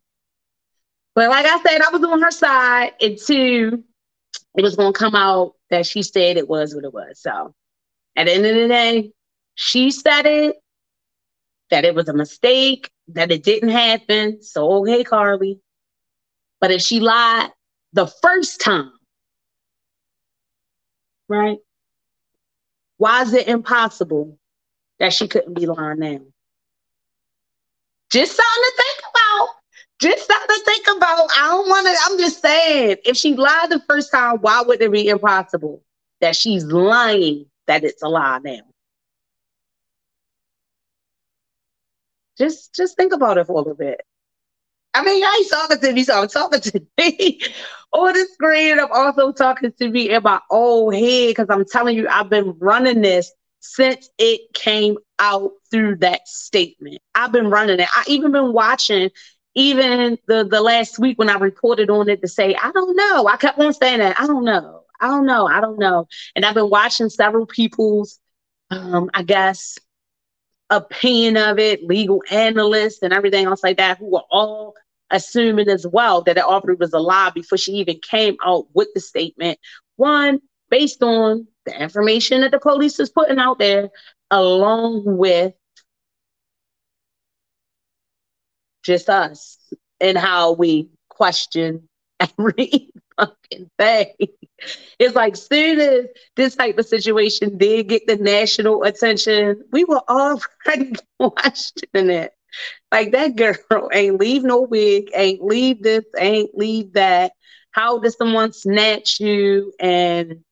But 1.14 1.30
like 1.30 1.46
I 1.46 1.60
said, 1.62 1.80
I 1.80 1.90
was 1.90 2.04
on 2.04 2.22
her 2.22 2.30
side, 2.30 2.92
two, 3.18 3.84
it 4.56 4.62
was 4.62 4.76
gonna 4.76 4.92
come 4.92 5.14
out 5.14 5.54
that 5.70 5.86
she 5.86 6.02
said 6.02 6.36
it 6.36 6.48
was 6.48 6.74
what 6.74 6.84
it 6.84 6.92
was. 6.92 7.20
So 7.20 7.54
at 8.16 8.26
the 8.26 8.32
end 8.32 8.46
of 8.46 8.54
the 8.54 8.68
day, 8.68 9.12
she 9.54 9.90
said 9.90 10.26
it, 10.26 10.56
that 11.70 11.84
it 11.84 11.94
was 11.94 12.08
a 12.08 12.14
mistake, 12.14 12.90
that 13.08 13.30
it 13.30 13.42
didn't 13.42 13.70
happen. 13.70 14.42
So 14.42 14.82
okay, 14.82 15.04
Carlee. 15.04 15.60
But 16.60 16.70
if 16.70 16.80
she 16.80 17.00
lied 17.00 17.50
the 17.92 18.06
first 18.06 18.60
time, 18.60 18.92
right? 21.28 21.58
Why 22.98 23.22
is 23.22 23.34
it 23.34 23.48
impossible 23.48 24.38
that 24.98 25.12
she 25.12 25.28
couldn't 25.28 25.54
be 25.54 25.66
lying 25.66 25.98
now? 25.98 26.20
Just 28.10 28.36
something 28.36 28.70
to. 28.76 28.85
Just 30.00 30.26
something 30.26 30.56
to 30.56 30.62
think 30.64 30.86
about. 30.96 31.28
I 31.36 31.48
don't 31.50 31.68
want 31.68 31.86
to, 31.86 31.96
I'm 32.06 32.18
just 32.18 32.42
saying, 32.42 32.96
if 33.04 33.16
she 33.16 33.34
lied 33.34 33.70
the 33.70 33.80
first 33.88 34.10
time, 34.12 34.38
why 34.38 34.62
would 34.62 34.80
it 34.82 34.92
be 34.92 35.08
impossible 35.08 35.82
that 36.20 36.36
she's 36.36 36.64
lying 36.64 37.46
that 37.66 37.84
it's 37.84 38.02
a 38.02 38.08
lie 38.08 38.40
now? 38.44 38.60
Just 42.38 42.74
just 42.74 42.96
think 42.96 43.12
about 43.12 43.38
it 43.38 43.46
for 43.46 43.54
a 43.54 43.56
little 43.58 43.74
bit. 43.74 44.00
I 44.94 45.04
mean, 45.04 45.22
I 45.24 45.36
ain't 45.40 45.50
talking 45.50 45.78
to 45.78 45.92
me, 45.92 46.04
so 46.04 46.22
I'm 46.22 46.28
talking 46.28 46.60
to 46.60 46.80
me 46.98 47.40
on 47.92 48.12
the 48.14 48.26
screen. 48.32 48.78
I'm 48.80 48.92
also 48.92 49.32
talking 49.32 49.72
to 49.72 49.88
me 49.88 50.10
in 50.10 50.22
my 50.22 50.40
old 50.50 50.94
head 50.94 51.28
because 51.28 51.48
I'm 51.50 51.64
telling 51.66 51.96
you, 51.96 52.08
I've 52.08 52.30
been 52.30 52.56
running 52.58 53.02
this 53.02 53.32
since 53.60 54.10
it 54.18 54.52
came 54.54 54.96
out 55.18 55.52
through 55.70 55.96
that 55.96 56.26
statement. 56.28 56.98
I've 57.14 57.32
been 57.32 57.50
running 57.50 57.80
it. 57.80 57.88
I 57.94 58.04
even 58.08 58.32
been 58.32 58.52
watching 58.52 59.10
even 59.56 60.18
the 60.28 60.44
the 60.44 60.60
last 60.60 60.98
week 60.98 61.18
when 61.18 61.30
I 61.30 61.34
reported 61.38 61.90
on 61.90 62.08
it 62.08 62.22
to 62.22 62.28
say, 62.28 62.54
I 62.54 62.70
don't 62.72 62.96
know. 62.96 63.26
I 63.26 63.36
kept 63.36 63.58
on 63.58 63.72
saying 63.72 63.98
that. 63.98 64.20
I 64.20 64.26
don't 64.26 64.44
know. 64.44 64.84
I 65.00 65.08
don't 65.08 65.26
know. 65.26 65.46
I 65.46 65.60
don't 65.60 65.78
know. 65.78 66.06
And 66.36 66.44
I've 66.44 66.54
been 66.54 66.70
watching 66.70 67.08
several 67.08 67.46
people's 67.46 68.20
um, 68.70 69.10
I 69.14 69.22
guess 69.22 69.78
opinion 70.70 71.36
of 71.36 71.58
it, 71.58 71.84
legal 71.84 72.22
analysts 72.30 73.02
and 73.02 73.12
everything 73.12 73.46
else 73.46 73.62
like 73.62 73.78
that, 73.78 73.98
who 73.98 74.10
were 74.10 74.24
all 74.30 74.74
assuming 75.10 75.68
as 75.68 75.86
well 75.86 76.22
that 76.22 76.38
already 76.38 76.76
was 76.78 76.92
a 76.92 76.98
lie 76.98 77.30
before 77.34 77.58
she 77.58 77.72
even 77.72 77.98
came 78.00 78.36
out 78.44 78.66
with 78.74 78.88
the 78.94 79.00
statement. 79.00 79.58
One, 79.96 80.40
based 80.68 81.02
on 81.02 81.46
the 81.64 81.80
information 81.80 82.40
that 82.40 82.50
the 82.50 82.58
police 82.58 82.98
is 82.98 83.10
putting 83.10 83.38
out 83.38 83.58
there, 83.58 83.90
along 84.30 85.04
with 85.04 85.54
just 88.86 89.10
us 89.10 89.58
and 90.00 90.16
how 90.16 90.52
we 90.52 90.90
question 91.10 91.88
every 92.20 92.90
fucking 93.18 93.70
thing. 93.78 94.14
It's 94.98 95.14
like 95.14 95.36
soon 95.36 95.80
as 95.80 96.06
this 96.36 96.56
type 96.56 96.78
of 96.78 96.86
situation 96.86 97.58
did 97.58 97.88
get 97.88 98.06
the 98.06 98.16
national 98.16 98.84
attention, 98.84 99.62
we 99.72 99.84
were 99.84 100.02
already 100.08 100.94
questioning 101.20 102.10
it. 102.10 102.32
Like 102.92 103.12
that 103.12 103.36
girl 103.36 103.90
ain't 103.92 104.20
leave 104.20 104.44
no 104.44 104.62
wig, 104.62 105.10
ain't 105.14 105.44
leave 105.44 105.82
this, 105.82 106.04
ain't 106.18 106.56
leave 106.56 106.94
that. 106.94 107.32
How 107.72 107.98
does 107.98 108.16
someone 108.16 108.52
snatch 108.52 109.20
you 109.20 109.72
and 109.78 110.42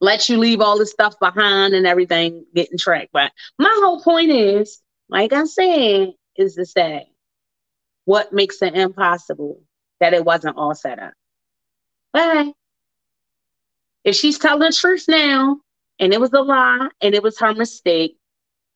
let 0.00 0.28
you 0.28 0.38
leave 0.38 0.60
all 0.60 0.78
this 0.78 0.90
stuff 0.90 1.18
behind 1.20 1.74
and 1.74 1.86
everything 1.86 2.44
getting 2.54 2.78
tracked. 2.78 3.12
But 3.12 3.32
my 3.58 3.74
whole 3.82 4.00
point 4.00 4.30
is, 4.30 4.80
like 5.08 5.32
I 5.32 5.44
said, 5.44 6.12
is 6.38 6.54
to 6.54 6.66
say 6.66 7.08
what 8.04 8.32
makes 8.32 8.62
it 8.62 8.74
impossible 8.74 9.60
that 10.00 10.14
it 10.14 10.24
wasn't 10.24 10.56
all 10.56 10.74
set 10.74 10.98
up. 10.98 11.12
But 12.12 12.54
if 14.04 14.16
she's 14.16 14.38
telling 14.38 14.60
the 14.60 14.72
truth 14.72 15.04
now 15.08 15.58
and 15.98 16.12
it 16.12 16.20
was 16.20 16.32
a 16.32 16.40
lie 16.40 16.88
and 17.02 17.14
it 17.14 17.22
was 17.22 17.38
her 17.40 17.52
mistake, 17.54 18.16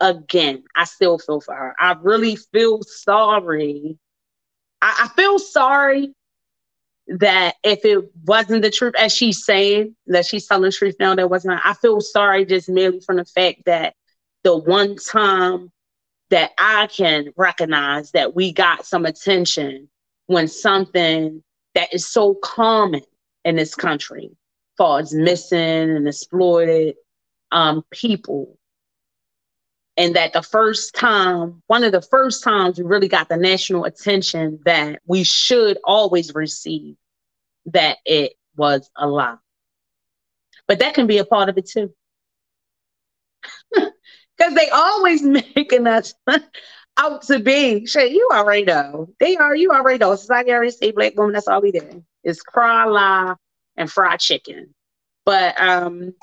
again, 0.01 0.64
I 0.75 0.85
still 0.85 1.18
feel 1.18 1.40
for 1.40 1.55
her. 1.55 1.75
I 1.79 1.96
really 2.03 2.37
feel 2.37 2.83
sorry. 2.83 3.99
I, 4.83 5.05
I 5.05 5.09
feel 5.14 5.38
sorry 5.38 6.14
that 7.09 7.57
if 7.62 7.85
it 7.85 8.05
wasn't 8.25 8.62
the 8.62 8.70
truth, 8.70 8.94
as 8.99 9.12
she's 9.14 9.44
saying 9.44 9.96
that 10.07 10.27
she's 10.27 10.46
telling 10.46 10.64
the 10.64 10.73
truth 10.73 10.96
now, 10.99 11.14
that 11.14 11.31
wasn't. 11.31 11.61
I 11.64 11.75
feel 11.75 12.01
sorry 12.01 12.44
just 12.44 12.68
merely 12.68 13.01
from 13.01 13.16
the 13.16 13.25
fact 13.25 13.62
that 13.66 13.94
the 14.42 14.57
one 14.57 14.96
time 14.96 15.70
that 16.31 16.53
I 16.59 16.87
can 16.87 17.33
recognize 17.37 18.12
that 18.12 18.35
we 18.35 18.53
got 18.53 18.87
some 18.87 19.05
attention 19.05 19.88
when 20.27 20.49
something 20.49 21.43
that 21.75 21.93
is 21.93 22.07
so 22.07 22.35
common 22.35 23.03
in 23.45 23.57
this 23.57 23.75
country, 23.75 24.31
falls 24.77 25.12
missing 25.12 25.59
and 25.59 26.07
exploited 26.07 26.95
um, 27.53 27.85
people, 27.90 28.57
and 29.97 30.14
that 30.16 30.33
the 30.33 30.43
first 30.43 30.95
time, 30.95 31.62
one 31.66 31.85
of 31.85 31.93
the 31.93 32.01
first 32.01 32.45
times 32.45 32.79
we 32.79 32.85
really 32.85 33.09
got 33.09 33.29
the 33.29 33.37
national 33.37 33.85
attention 33.85 34.61
that 34.64 35.01
we 35.07 35.25
should 35.25 35.79
always 35.85 36.35
receive 36.35 36.97
that 37.66 37.99
it 38.05 38.35
was 38.57 38.88
a 38.97 39.07
lie. 39.07 39.37
But 40.69 40.79
that 40.79 40.95
can 40.95 41.07
be 41.07 41.19
a 41.19 41.25
part 41.25 41.49
of 41.49 41.59
it 41.59 41.69
too. 41.69 41.93
Because 44.40 44.55
they 44.55 44.70
always 44.70 45.22
making 45.57 45.87
us 45.87 46.14
out 46.96 47.22
to 47.22 47.38
be. 47.38 47.85
Shit, 47.85 48.12
you 48.12 48.26
already 48.33 48.64
know. 48.64 49.11
They 49.20 49.37
are, 49.37 49.55
you 49.55 49.70
already 49.70 49.98
know. 49.98 50.16
Like 50.31 50.48
I 50.48 50.53
already 50.53 50.70
say, 50.70 50.92
black 50.92 51.14
woman, 51.16 51.35
that's 51.35 51.46
all 51.46 51.61
we 51.61 51.72
do. 51.72 52.03
It's 52.24 52.40
cry, 52.40 52.87
lie, 52.87 53.35
and 53.76 53.92
fried 53.92 54.20
chicken. 54.20 54.74
But 55.26 55.61
um, 55.61 56.14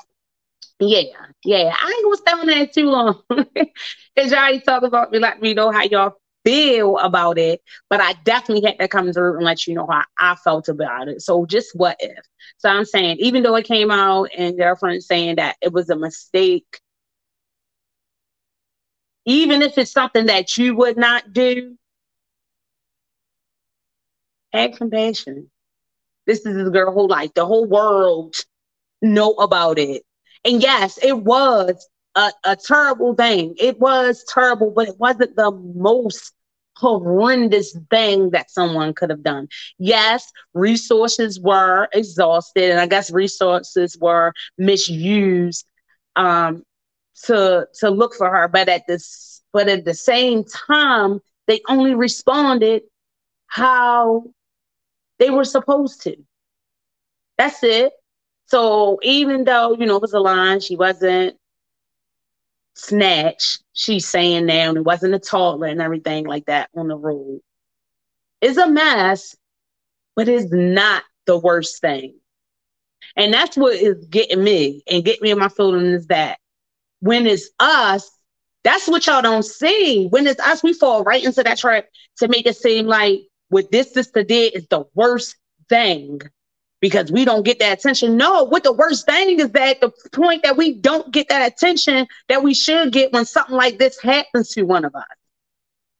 yeah, 0.80 1.02
yeah. 1.44 1.72
I 1.80 1.92
ain't 1.92 2.04
gonna 2.04 2.16
stay 2.16 2.32
on 2.32 2.46
that 2.46 2.72
too 2.72 2.90
long. 2.90 3.22
Cause 3.30 4.32
y'all 4.32 4.40
already 4.40 4.60
talk 4.60 4.82
about 4.82 5.12
me, 5.12 5.20
let 5.20 5.40
me 5.40 5.54
know 5.54 5.70
how 5.70 5.84
y'all 5.84 6.16
feel 6.44 6.98
about 6.98 7.38
it, 7.38 7.60
but 7.88 8.00
I 8.00 8.14
definitely 8.24 8.68
had 8.68 8.78
to 8.80 8.88
come 8.88 9.12
through 9.12 9.36
and 9.36 9.44
let 9.44 9.66
you 9.66 9.74
know 9.74 9.86
how 9.88 10.02
I 10.18 10.34
felt 10.36 10.68
about 10.68 11.08
it. 11.08 11.22
So 11.22 11.46
just 11.46 11.70
what 11.74 11.96
if? 12.00 12.18
So 12.58 12.68
I'm 12.68 12.84
saying, 12.84 13.18
even 13.20 13.42
though 13.42 13.54
it 13.56 13.66
came 13.66 13.90
out 13.90 14.30
and 14.36 14.58
their 14.58 14.74
friends 14.74 15.06
saying 15.06 15.36
that 15.36 15.56
it 15.60 15.72
was 15.72 15.90
a 15.90 15.96
mistake, 15.96 16.80
even 19.28 19.62
if 19.62 19.78
it's 19.78 19.92
something 19.92 20.26
that 20.26 20.56
you 20.58 20.76
would 20.76 20.96
not 20.98 21.32
do, 21.32 21.76
have 24.52 24.72
compassion. 24.72 25.50
This 26.26 26.44
is 26.46 26.56
this 26.56 26.68
girl 26.70 26.92
who 26.92 27.08
like 27.08 27.34
the 27.34 27.46
whole 27.46 27.66
world 27.66 28.36
know 29.02 29.32
about 29.34 29.78
it. 29.78 30.02
And 30.44 30.62
yes, 30.62 30.98
it 31.02 31.16
was 31.18 31.88
a, 32.16 32.32
a 32.44 32.56
terrible 32.56 33.14
thing. 33.14 33.54
It 33.58 33.78
was 33.80 34.24
terrible, 34.28 34.70
but 34.70 34.88
it 34.88 34.98
wasn't 34.98 35.36
the 35.36 35.50
most 35.52 36.32
horrendous 36.76 37.76
thing 37.90 38.30
that 38.30 38.50
someone 38.50 38.94
could 38.94 39.10
have 39.10 39.22
done. 39.22 39.48
Yes, 39.78 40.30
resources 40.54 41.40
were 41.40 41.88
exhausted, 41.92 42.70
and 42.70 42.80
I 42.80 42.86
guess 42.86 43.10
resources 43.10 43.96
were 44.00 44.32
misused 44.58 45.66
um, 46.16 46.64
to 47.24 47.66
to 47.80 47.90
look 47.90 48.14
for 48.14 48.30
her. 48.30 48.48
But 48.48 48.68
at 48.68 48.86
this, 48.86 49.42
but 49.52 49.68
at 49.68 49.84
the 49.84 49.94
same 49.94 50.44
time, 50.44 51.20
they 51.46 51.60
only 51.68 51.94
responded 51.94 52.82
how 53.46 54.24
they 55.18 55.30
were 55.30 55.44
supposed 55.44 56.02
to. 56.02 56.16
That's 57.36 57.62
it. 57.62 57.92
So 58.46 58.98
even 59.02 59.44
though 59.44 59.74
you 59.74 59.86
know 59.86 59.96
it 59.96 60.02
was 60.02 60.14
a 60.14 60.20
line, 60.20 60.60
she 60.60 60.76
wasn't 60.76 61.36
snatch, 62.74 63.58
she's 63.72 64.06
saying 64.06 64.46
now, 64.46 64.68
and 64.68 64.78
it 64.78 64.84
wasn't 64.84 65.14
a 65.14 65.18
toddler 65.18 65.66
and 65.66 65.82
everything 65.82 66.26
like 66.26 66.46
that 66.46 66.70
on 66.74 66.88
the 66.88 66.96
road. 66.96 67.40
It's 68.40 68.56
a 68.56 68.68
mess, 68.68 69.36
but 70.14 70.28
it's 70.28 70.52
not 70.52 71.02
the 71.26 71.38
worst 71.38 71.80
thing. 71.80 72.14
And 73.16 73.34
that's 73.34 73.56
what 73.56 73.74
is 73.74 74.06
getting 74.06 74.42
me 74.42 74.82
and 74.88 75.04
get 75.04 75.20
me 75.20 75.30
in 75.30 75.38
my 75.38 75.48
feeling 75.48 75.86
is 75.86 76.06
that 76.06 76.38
when 77.00 77.26
it's 77.26 77.50
us, 77.58 78.10
that's 78.64 78.88
what 78.88 79.06
y'all 79.06 79.22
don't 79.22 79.44
see. 79.44 80.06
When 80.08 80.26
it's 80.26 80.40
us, 80.40 80.62
we 80.62 80.72
fall 80.72 81.04
right 81.04 81.24
into 81.24 81.42
that 81.42 81.58
trap 81.58 81.86
to 82.18 82.28
make 82.28 82.46
it 82.46 82.56
seem 82.56 82.86
like 82.86 83.20
what 83.48 83.70
this 83.70 83.92
sister 83.92 84.22
did 84.22 84.54
is 84.54 84.66
the 84.68 84.84
worst 84.94 85.36
thing 85.68 86.20
because 86.80 87.10
we 87.10 87.24
don't 87.24 87.44
get 87.44 87.58
that 87.58 87.78
attention. 87.78 88.16
No, 88.16 88.44
what 88.44 88.62
the 88.64 88.72
worst 88.72 89.06
thing 89.06 89.40
is 89.40 89.50
that 89.50 89.80
the 89.80 89.90
point 90.12 90.42
that 90.42 90.56
we 90.56 90.74
don't 90.74 91.12
get 91.12 91.28
that 91.28 91.52
attention 91.52 92.06
that 92.28 92.42
we 92.42 92.54
should 92.54 92.92
get 92.92 93.12
when 93.12 93.24
something 93.24 93.56
like 93.56 93.78
this 93.78 94.00
happens 94.00 94.50
to 94.50 94.62
one 94.62 94.84
of 94.84 94.94
us. 94.94 95.04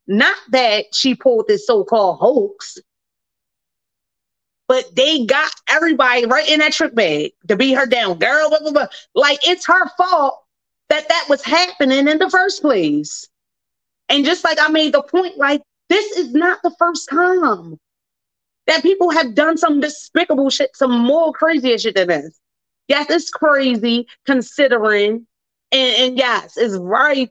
Not 0.06 0.37
that 0.50 0.94
she 0.94 1.14
pulled 1.14 1.48
this 1.48 1.66
so-called 1.66 2.18
hoax, 2.18 2.78
but 4.66 4.94
they 4.94 5.24
got 5.24 5.50
everybody 5.68 6.26
right 6.26 6.48
in 6.48 6.61
that 6.61 6.72
trick 6.72 6.94
bag 6.94 7.32
to 7.48 7.56
beat 7.56 7.72
her 7.72 7.87
down. 7.87 8.18
Girl, 8.18 8.48
blah, 8.50 8.61
blah, 8.61 8.72
blah. 8.72 8.87
like 9.14 9.40
it's 9.46 9.66
her 9.66 9.88
fault 9.96 10.44
that 10.88 11.09
that 11.09 11.27
was 11.29 11.42
happening 11.44 12.09
in 12.09 12.18
the 12.18 12.31
first 12.31 12.62
place. 12.62 13.29
And 14.09 14.24
just 14.24 14.44
like 14.44 14.59
I 14.61 14.68
made 14.68 14.94
the 14.94 15.03
point, 15.03 15.37
like 15.37 15.62
this 15.88 16.16
is 16.16 16.33
not 16.33 16.61
the 16.62 16.74
first 16.79 17.09
time 17.09 17.79
that 18.66 18.83
people 18.83 19.11
have 19.11 19.35
done 19.35 19.57
some 19.57 19.81
despicable 19.81 20.51
shit, 20.51 20.70
some 20.74 20.92
more 20.92 21.33
crazier 21.33 21.79
shit 21.79 21.94
than 21.94 22.09
this. 22.09 22.38
Yes, 22.88 23.11
it's 23.11 23.31
crazy 23.31 24.07
considering, 24.24 25.27
and, 25.72 25.96
and 25.96 26.18
yes, 26.18 26.57
it's 26.57 26.77
very 26.77 27.31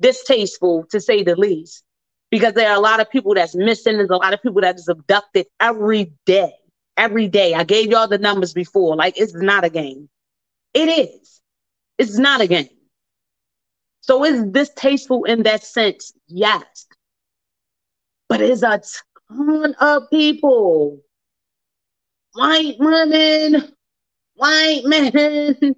distasteful 0.00 0.84
to 0.90 1.00
say 1.00 1.22
the 1.22 1.36
least, 1.36 1.84
because 2.30 2.54
there 2.54 2.70
are 2.70 2.76
a 2.76 2.80
lot 2.80 3.00
of 3.00 3.10
people 3.10 3.34
that's 3.34 3.54
missing. 3.54 3.98
There's 3.98 4.10
a 4.10 4.16
lot 4.16 4.32
of 4.32 4.42
people 4.42 4.62
that 4.62 4.76
is 4.76 4.88
abducted 4.88 5.46
every 5.60 6.12
day. 6.24 6.52
Every 6.96 7.28
day. 7.28 7.54
I 7.54 7.62
gave 7.64 7.90
y'all 7.90 8.08
the 8.08 8.18
numbers 8.18 8.52
before. 8.52 8.96
Like, 8.96 9.18
it's 9.20 9.34
not 9.34 9.64
a 9.64 9.70
game. 9.70 10.08
It 10.74 10.88
is. 10.88 11.37
It's 11.98 12.18
not 12.18 12.40
a 12.40 12.46
game. 12.46 12.68
So 14.02 14.24
it's 14.24 14.42
distasteful 14.52 15.24
in 15.24 15.42
that 15.42 15.64
sense, 15.64 16.12
yes. 16.28 16.86
But 18.28 18.40
it's 18.40 18.62
a 18.62 18.80
ton 19.30 19.74
of 19.80 20.08
people. 20.10 21.00
White 22.34 22.76
women, 22.78 23.72
white 24.34 24.82
men, 24.84 25.74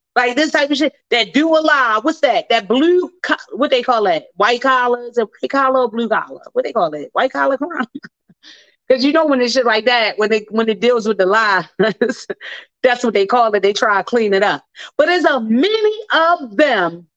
like 0.16 0.36
this 0.36 0.52
type 0.52 0.70
of 0.70 0.76
shit 0.76 0.94
that 1.10 1.34
do 1.34 1.48
a 1.56 1.60
lot. 1.60 2.04
What's 2.04 2.20
that? 2.20 2.48
That 2.48 2.66
blue, 2.66 3.10
co- 3.22 3.36
what 3.52 3.70
they 3.70 3.82
call 3.82 4.04
that? 4.04 4.26
White 4.36 4.62
collars, 4.62 5.10
Is 5.10 5.18
it 5.18 5.28
white 5.40 5.50
collar 5.50 5.88
blue 5.88 6.08
collar? 6.08 6.42
What 6.52 6.64
they 6.64 6.72
call 6.72 6.94
it? 6.94 7.10
White 7.12 7.32
collar 7.32 7.58
crime. 7.58 7.86
Because 8.86 9.04
you 9.04 9.12
know 9.12 9.26
when 9.26 9.40
it's 9.40 9.54
shit 9.54 9.66
like 9.66 9.86
that, 9.86 10.18
when 10.18 10.32
it 10.32 10.44
when 10.50 10.68
it 10.68 10.80
deals 10.80 11.08
with 11.08 11.18
the 11.18 11.26
lies, 11.26 11.64
that's 12.82 13.04
what 13.04 13.14
they 13.14 13.26
call 13.26 13.52
it. 13.54 13.62
They 13.62 13.72
try 13.72 13.98
to 13.98 14.04
clean 14.04 14.32
it 14.32 14.42
up. 14.42 14.64
But 14.96 15.06
there's 15.06 15.24
a 15.24 15.40
many 15.40 15.98
of 16.12 16.56
them 16.56 17.08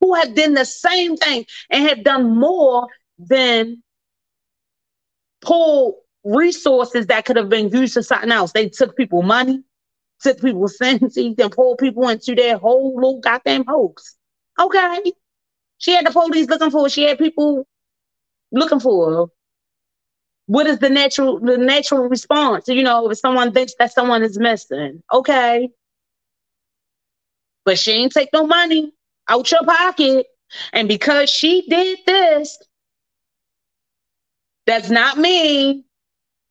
who 0.00 0.14
have 0.14 0.34
done 0.34 0.54
the 0.54 0.64
same 0.64 1.16
thing 1.16 1.46
and 1.70 1.88
have 1.88 2.02
done 2.02 2.36
more 2.36 2.88
than 3.18 3.82
pull 5.40 6.00
resources 6.24 7.06
that 7.06 7.24
could 7.24 7.36
have 7.36 7.48
been 7.48 7.68
used 7.68 7.94
for 7.94 8.02
something 8.02 8.32
else. 8.32 8.52
They 8.52 8.68
took 8.68 8.96
people 8.96 9.22
money, 9.22 9.62
took 10.20 10.40
people 10.40 10.66
sentences, 10.68 11.34
and 11.38 11.52
pulled 11.52 11.78
people 11.78 12.08
into 12.08 12.34
their 12.34 12.58
whole 12.58 12.96
little 12.96 13.20
goddamn 13.20 13.64
hoax. 13.66 14.16
Okay. 14.58 15.12
She 15.78 15.92
had 15.92 16.06
the 16.06 16.10
police 16.10 16.48
looking 16.48 16.70
for 16.70 16.82
her. 16.82 16.88
She 16.88 17.02
had 17.04 17.18
people 17.18 17.66
looking 18.50 18.80
for 18.80 19.12
her. 19.12 19.26
What 20.52 20.66
is 20.66 20.80
the 20.80 20.90
natural 20.90 21.40
the 21.40 21.56
natural 21.56 22.10
response? 22.10 22.68
You 22.68 22.82
know, 22.82 23.08
if 23.10 23.16
someone 23.18 23.52
thinks 23.52 23.72
that 23.78 23.90
someone 23.90 24.22
is 24.22 24.38
missing, 24.38 25.02
okay. 25.10 25.70
But 27.64 27.78
she 27.78 27.92
ain't 27.92 28.12
take 28.12 28.28
no 28.34 28.46
money 28.46 28.92
out 29.30 29.50
your 29.50 29.62
pocket. 29.64 30.26
And 30.74 30.88
because 30.88 31.30
she 31.30 31.66
did 31.70 32.00
this, 32.06 32.58
does 34.66 34.90
not 34.90 35.16
mean 35.16 35.84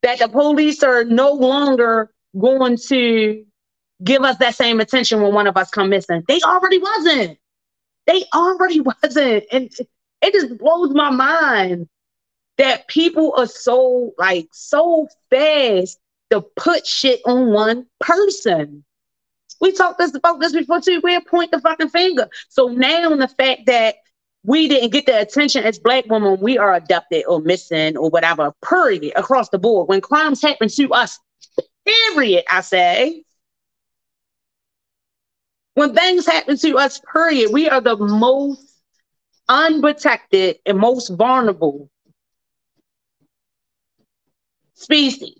that 0.02 0.18
the 0.18 0.26
police 0.26 0.82
are 0.82 1.04
no 1.04 1.30
longer 1.30 2.12
going 2.36 2.78
to 2.88 3.44
give 4.02 4.22
us 4.22 4.36
that 4.38 4.56
same 4.56 4.80
attention 4.80 5.22
when 5.22 5.32
one 5.32 5.46
of 5.46 5.56
us 5.56 5.70
come 5.70 5.90
missing. 5.90 6.24
They 6.26 6.40
already 6.40 6.78
wasn't. 6.78 7.38
They 8.08 8.24
already 8.34 8.80
wasn't. 9.04 9.44
And 9.52 9.70
it 10.22 10.32
just 10.32 10.58
blows 10.58 10.92
my 10.92 11.10
mind 11.10 11.88
that 12.62 12.86
people 12.86 13.34
are 13.36 13.46
so 13.46 14.14
like 14.18 14.48
so 14.52 15.08
fast 15.30 15.98
to 16.30 16.40
put 16.54 16.86
shit 16.86 17.20
on 17.26 17.52
one 17.52 17.86
person. 17.98 18.84
We 19.60 19.72
talked 19.72 19.98
this 19.98 20.14
about 20.14 20.38
this 20.38 20.52
before 20.52 20.80
too. 20.80 21.00
We 21.02 21.18
point 21.20 21.50
the 21.50 21.60
fucking 21.60 21.88
finger. 21.88 22.28
So 22.48 22.68
now 22.68 23.14
the 23.16 23.26
fact 23.26 23.62
that 23.66 23.96
we 24.44 24.68
didn't 24.68 24.90
get 24.90 25.06
the 25.06 25.20
attention 25.20 25.64
as 25.64 25.80
black 25.80 26.06
women 26.06 26.38
we 26.40 26.56
are 26.56 26.74
abducted 26.74 27.24
or 27.26 27.40
missing 27.40 27.96
or 27.96 28.10
whatever, 28.10 28.52
period, 28.64 29.12
across 29.16 29.48
the 29.48 29.58
board. 29.58 29.88
When 29.88 30.00
crimes 30.00 30.40
happen 30.40 30.68
to 30.68 30.92
us, 30.92 31.18
period, 31.84 32.44
I 32.48 32.60
say. 32.60 33.24
When 35.74 35.94
things 35.94 36.26
happen 36.26 36.56
to 36.58 36.78
us, 36.78 37.00
period, 37.12 37.52
we 37.52 37.68
are 37.68 37.80
the 37.80 37.96
most 37.96 38.82
unprotected 39.48 40.58
and 40.64 40.78
most 40.78 41.08
vulnerable 41.08 41.90
species. 44.82 45.38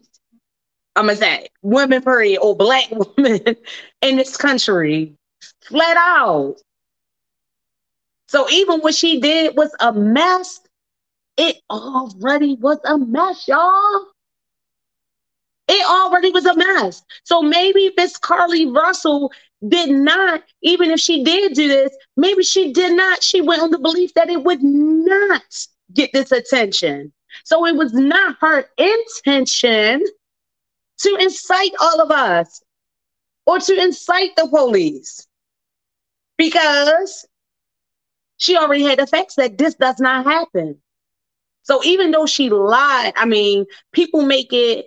I'm 0.96 1.06
gonna 1.06 1.16
say 1.16 1.48
women, 1.62 2.02
period, 2.02 2.40
or 2.40 2.56
black 2.56 2.88
women 3.16 3.56
in 4.02 4.16
this 4.16 4.36
country, 4.36 5.14
flat 5.62 5.96
out. 5.96 6.56
So 8.28 8.48
even 8.50 8.80
what 8.80 8.94
she 8.94 9.20
did 9.20 9.56
was 9.56 9.74
a 9.80 9.92
mess. 9.92 10.60
It 11.36 11.56
already 11.70 12.56
was 12.56 12.78
a 12.84 12.98
mess, 12.98 13.48
y'all. 13.48 14.06
It 15.68 15.86
already 15.86 16.30
was 16.30 16.44
a 16.44 16.54
mess. 16.54 17.02
So 17.24 17.40
maybe 17.40 17.92
Miss 17.96 18.18
Carlee 18.18 18.74
Russell 18.74 19.32
did 19.66 19.90
not, 19.90 20.42
even 20.62 20.90
if 20.90 21.00
she 21.00 21.24
did 21.24 21.54
do 21.54 21.68
this, 21.68 21.94
maybe 22.16 22.42
she 22.42 22.72
did 22.72 22.96
not. 22.96 23.22
She 23.22 23.40
went 23.40 23.62
on 23.62 23.70
the 23.70 23.78
belief 23.78 24.12
that 24.14 24.28
it 24.28 24.42
would 24.44 24.62
not 24.62 25.42
get 25.94 26.10
this 26.12 26.32
attention. 26.32 27.12
So 27.44 27.66
it 27.66 27.76
was 27.76 27.92
not 27.92 28.36
her 28.40 28.66
intention 28.78 30.04
to 30.98 31.16
incite 31.20 31.72
all 31.80 32.00
of 32.00 32.10
us 32.10 32.62
or 33.46 33.58
to 33.58 33.82
incite 33.82 34.36
the 34.36 34.46
police 34.48 35.26
because 36.36 37.26
she 38.36 38.56
already 38.56 38.82
had 38.82 38.98
the 38.98 39.06
facts 39.06 39.36
that 39.36 39.58
this 39.58 39.74
does 39.74 40.00
not 40.00 40.24
happen. 40.24 40.78
So 41.62 41.82
even 41.84 42.10
though 42.10 42.26
she 42.26 42.50
lied, 42.50 43.12
I 43.16 43.24
mean, 43.24 43.66
people 43.92 44.22
make 44.22 44.52
it 44.52 44.86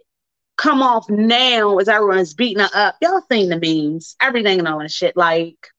come 0.57 0.81
off 0.81 1.09
now 1.09 1.77
as 1.77 1.89
everyone's 1.89 2.33
beating 2.33 2.63
her 2.63 2.69
up. 2.73 2.95
Y'all 3.01 3.21
seen 3.31 3.49
the 3.49 3.59
memes, 3.59 4.15
everything 4.21 4.59
and 4.59 4.67
all 4.67 4.79
that 4.79 4.91
shit. 4.91 5.15
Like, 5.15 5.69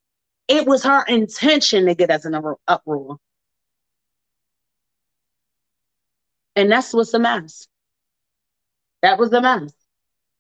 it 0.49 0.67
was 0.67 0.85
her 0.85 1.03
intention 1.07 1.87
to 1.87 1.95
get 1.95 2.11
us 2.11 2.25
in 2.25 2.35
an 2.35 2.55
uproar. 2.69 3.19
And 6.57 6.73
that's 6.73 6.93
what's 6.93 7.15
a 7.15 7.19
mess. 7.19 7.69
That 9.03 9.19
was 9.19 9.33
a 9.33 9.41
mess. 9.41 9.73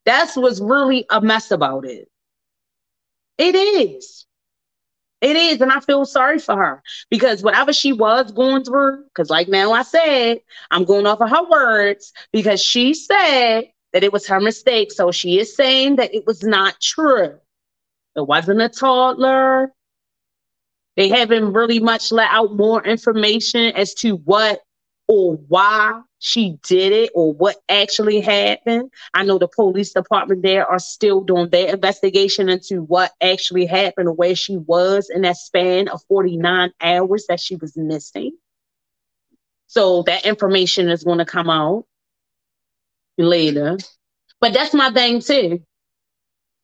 That's 0.06 0.36
what's 0.36 0.60
really 0.60 1.06
a 1.10 1.20
mess 1.20 1.50
about 1.50 1.84
it. 1.84 2.08
It 3.38 3.54
is. 3.54 4.26
It 5.20 5.34
is, 5.36 5.60
and 5.60 5.72
I 5.72 5.80
feel 5.80 6.04
sorry 6.04 6.38
for 6.38 6.56
her 6.56 6.82
because 7.10 7.42
whatever 7.42 7.72
she 7.72 7.92
was 7.92 8.32
going 8.32 8.64
through, 8.64 9.04
because 9.04 9.30
like 9.30 9.48
now 9.48 9.72
I 9.72 9.82
said, 9.82 10.40
I'm 10.70 10.84
going 10.84 11.06
off 11.06 11.20
of 11.20 11.30
her 11.30 11.48
words 11.50 12.12
because 12.32 12.62
she 12.62 12.92
said 12.92 13.64
that 13.92 14.04
it 14.04 14.12
was 14.12 14.26
her 14.26 14.40
mistake. 14.40 14.92
So 14.92 15.10
she 15.10 15.38
is 15.38 15.56
saying 15.56 15.96
that 15.96 16.14
it 16.14 16.26
was 16.26 16.42
not 16.42 16.80
true. 16.80 17.38
It 18.14 18.26
wasn't 18.26 18.60
a 18.60 18.68
toddler. 18.68 19.72
They 20.96 21.08
haven't 21.08 21.52
really 21.52 21.80
much 21.80 22.12
let 22.12 22.30
out 22.30 22.54
more 22.54 22.84
information 22.84 23.74
as 23.74 23.94
to 23.94 24.16
what 24.16 24.60
or 25.08 25.34
why 25.48 26.00
she 26.18 26.58
did 26.66 26.92
it 26.92 27.10
or 27.14 27.32
what 27.32 27.56
actually 27.68 28.20
happened. 28.20 28.90
I 29.14 29.24
know 29.24 29.38
the 29.38 29.48
police 29.48 29.92
department 29.92 30.42
there 30.42 30.66
are 30.66 30.78
still 30.78 31.20
doing 31.20 31.50
their 31.50 31.72
investigation 31.72 32.48
into 32.48 32.82
what 32.82 33.12
actually 33.22 33.66
happened 33.66 34.08
or 34.08 34.12
where 34.12 34.34
she 34.34 34.56
was 34.56 35.10
in 35.10 35.22
that 35.22 35.36
span 35.36 35.88
of 35.88 36.02
49 36.08 36.72
hours 36.80 37.26
that 37.28 37.40
she 37.40 37.56
was 37.56 37.76
missing. 37.76 38.32
So 39.68 40.02
that 40.02 40.26
information 40.26 40.88
is 40.88 41.04
going 41.04 41.18
to 41.18 41.24
come 41.24 41.50
out 41.50 41.84
later. 43.18 43.78
But 44.40 44.54
that's 44.54 44.74
my 44.74 44.90
thing 44.90 45.20
too. 45.20 45.62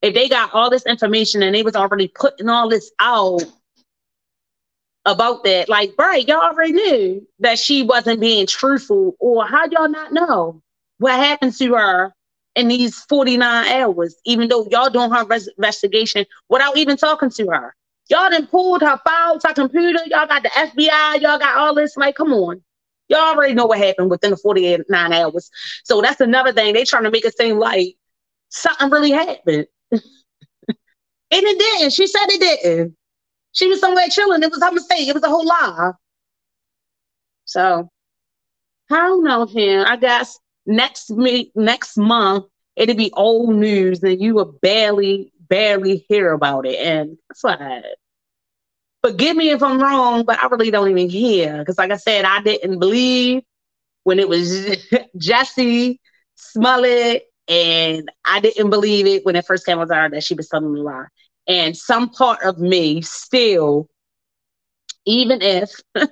If 0.01 0.15
they 0.15 0.29
got 0.29 0.53
all 0.53 0.71
this 0.71 0.87
information 0.87 1.43
and 1.43 1.55
they 1.55 1.63
was 1.63 1.77
already 1.77 2.09
putting 2.09 2.49
all 2.49 2.69
this 2.69 2.91
out 2.99 3.45
about 5.05 5.45
that. 5.45 5.69
Like, 5.69 5.95
right, 5.99 6.27
y'all 6.27 6.43
already 6.43 6.73
knew 6.73 7.27
that 7.41 7.59
she 7.59 7.83
wasn't 7.83 8.21
being 8.21 8.47
truthful, 8.47 9.17
or 9.19 9.47
how 9.47 9.67
y'all 9.71 9.89
not 9.89 10.13
know 10.13 10.63
what 10.99 11.15
happened 11.15 11.55
to 11.55 11.75
her 11.75 12.15
in 12.55 12.69
these 12.69 13.01
49 13.05 13.69
hours, 13.73 14.17
even 14.25 14.49
though 14.49 14.67
y'all 14.71 14.91
doing 14.91 15.11
her 15.11 15.25
res- 15.25 15.49
investigation 15.57 16.27
without 16.49 16.77
even 16.77 16.97
talking 16.97 17.31
to 17.31 17.47
her. 17.49 17.75
Y'all 18.09 18.31
done 18.31 18.47
pulled 18.47 18.83
her 18.83 19.01
files, 19.05 19.43
her 19.45 19.55
computer, 19.55 20.01
y'all 20.07 20.27
got 20.27 20.43
the 20.43 20.51
FBI, 20.51 21.21
y'all 21.21 21.39
got 21.39 21.57
all 21.57 21.75
this. 21.75 21.97
Like, 21.97 22.15
come 22.15 22.33
on. 22.33 22.63
Y'all 23.09 23.21
already 23.21 23.55
know 23.55 23.67
what 23.67 23.79
happened 23.79 24.11
within 24.11 24.31
the 24.31 24.37
49 24.37 25.13
hours. 25.13 25.51
So 25.85 26.01
that's 26.01 26.21
another 26.21 26.53
thing. 26.53 26.73
They 26.75 26.85
trying 26.85 27.05
to 27.05 27.11
make 27.11 27.25
it 27.25 27.37
seem 27.37 27.59
like 27.59 27.97
something 28.49 28.91
really 28.91 29.11
happened. 29.11 29.67
and 29.93 30.03
it 31.31 31.59
didn't. 31.59 31.93
She 31.93 32.07
said 32.07 32.27
it 32.29 32.41
didn't. 32.41 32.97
She 33.53 33.69
was 33.69 33.81
somewhere 33.81 34.09
chilling. 34.11 34.43
It 34.43 34.51
was 34.51 34.63
her 34.63 34.73
mistake. 34.73 35.09
It 35.09 35.15
was 35.15 35.23
a 35.23 35.29
whole 35.29 35.47
lie. 35.47 35.93
So 37.45 37.89
I 38.91 38.97
don't 38.97 39.25
know 39.25 39.47
him. 39.47 39.85
I 39.87 39.97
guess 39.97 40.39
next 40.67 41.11
week, 41.11 41.53
next 41.55 41.97
month, 41.97 42.47
it'll 42.77 42.97
be 42.97 43.13
old 43.13 43.55
news 43.55 44.03
and 44.03 44.21
you 44.21 44.35
will 44.35 44.59
barely, 44.63 45.33
barely 45.49 46.05
hear 46.09 46.33
about 46.33 46.67
it. 46.67 46.77
And 46.77 47.17
that's 47.29 47.43
what 47.45 47.61
Forgive 49.05 49.37
me 49.37 49.51
if 49.51 49.63
I'm 49.63 49.81
wrong, 49.81 50.25
but 50.25 50.43
I 50.43 50.47
really 50.47 50.71
don't 50.71 50.91
even 50.91 51.09
hear. 51.11 51.59
Because 51.59 51.79
like 51.79 51.91
I 51.91 51.97
said, 51.97 52.25
I 52.25 52.41
didn't 52.43 52.79
believe 52.79 53.43
when 54.05 54.19
it 54.19 54.29
was 54.29 54.51
Jussie 55.19 55.99
Smollett, 56.37 57.25
and 57.49 58.09
I 58.25 58.41
didn't 58.41 58.71
believe 58.71 59.07
it 59.07 59.25
when 59.25 59.37
it 59.37 59.45
first 59.47 59.67
came 59.67 59.79
out 59.79 59.89
that 59.89 60.23
she 60.25 60.35
was 60.35 60.49
telling 60.49 60.77
a 60.77 60.81
lie. 60.81 61.07
And 61.49 61.77
some 61.77 62.11
part 62.11 62.43
of 62.45 62.59
me 62.59 63.03
still, 63.03 63.89
even 65.07 65.43
if 65.43 65.71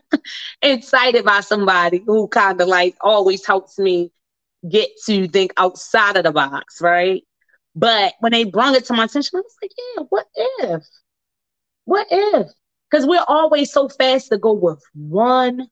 incited 0.62 1.25
by 1.25 1.40
somebody 1.40 2.03
who 2.05 2.29
kind 2.29 2.61
of 2.61 2.69
like 2.69 2.97
always 3.01 3.47
helps 3.47 3.79
me 3.79 4.11
get 4.69 4.90
to 5.07 5.29
think 5.29 5.53
outside 5.57 6.16
of 6.16 6.25
the 6.25 6.33
box, 6.33 6.81
right? 6.81 7.23
But 7.75 8.14
when 8.21 8.33
they 8.33 8.45
brought 8.45 8.75
it 8.75 8.85
to 8.87 8.95
my 8.95 9.05
attention, 9.05 9.38
I 9.38 9.40
was 9.40 9.57
like, 9.62 9.71
yeah, 9.79 10.03
what 10.09 10.27
if? 10.37 10.83
What 11.85 12.07
if? 12.11 12.49
Because 12.90 13.07
we're 13.07 13.25
always 13.27 13.73
so 13.73 13.88
fast 13.88 14.31
to 14.31 14.38
go 14.38 14.53
with 14.53 14.83
one 14.95 15.69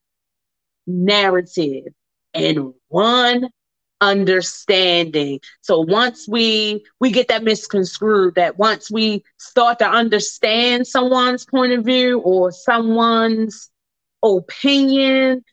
narrative 0.86 1.92
and 2.34 2.72
one 2.88 3.48
understanding. 4.00 5.40
So 5.62 5.80
once 5.80 6.28
we 6.28 6.84
we 7.00 7.10
get 7.10 7.28
that 7.28 7.44
misconstrued 7.44 8.34
that 8.36 8.58
once 8.58 8.90
we 8.90 9.24
start 9.38 9.78
to 9.80 9.88
understand 9.88 10.86
someone's 10.86 11.44
point 11.44 11.72
of 11.72 11.84
view 11.84 12.20
or 12.20 12.50
someone's 12.52 13.70
opinion 14.24 15.44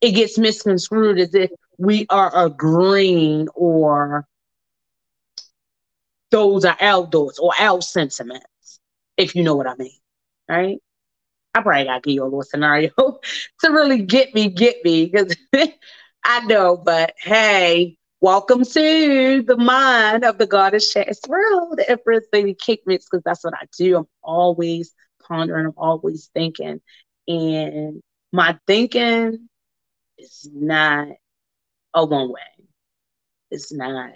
it 0.00 0.12
gets 0.12 0.38
misconstrued 0.38 1.18
as 1.18 1.34
if 1.34 1.50
we 1.78 2.06
are 2.08 2.30
agreeing 2.46 3.48
or 3.54 4.26
those 6.30 6.64
are 6.64 6.76
outdoors 6.80 7.38
or 7.38 7.52
our 7.58 7.82
sentiments 7.82 8.80
if 9.16 9.34
you 9.34 9.42
know 9.42 9.56
what 9.56 9.66
i 9.66 9.74
mean 9.76 9.90
right? 10.48 10.78
I 11.54 11.62
probably 11.62 11.84
gotta 11.84 12.00
give 12.00 12.14
you 12.14 12.22
a 12.22 12.24
little 12.24 12.42
scenario 12.42 12.90
to 12.98 13.70
really 13.70 14.02
get 14.02 14.34
me 14.34 14.48
get 14.48 14.84
me 14.84 15.06
because 15.06 15.36
I 16.24 16.40
know, 16.46 16.76
but 16.76 17.14
hey, 17.18 17.96
welcome 18.20 18.64
to 18.64 19.42
the 19.42 19.56
mind 19.56 20.24
of 20.24 20.38
the 20.38 20.46
goddess 20.46 20.92
Chatsworld, 20.92 21.78
the 21.78 21.90
Empress 21.90 22.24
Lady 22.32 22.54
Cake 22.54 22.82
Mix, 22.86 23.06
because 23.06 23.22
that's 23.24 23.44
what 23.44 23.54
I 23.54 23.66
do. 23.76 23.98
I'm 23.98 24.06
always 24.22 24.94
pondering, 25.26 25.66
I'm 25.66 25.74
always 25.76 26.30
thinking. 26.34 26.80
And 27.28 28.02
my 28.32 28.58
thinking 28.66 29.48
is 30.18 30.48
not 30.52 31.08
a 31.94 32.04
one 32.04 32.32
way. 32.32 32.40
It's 33.50 33.72
not. 33.72 34.12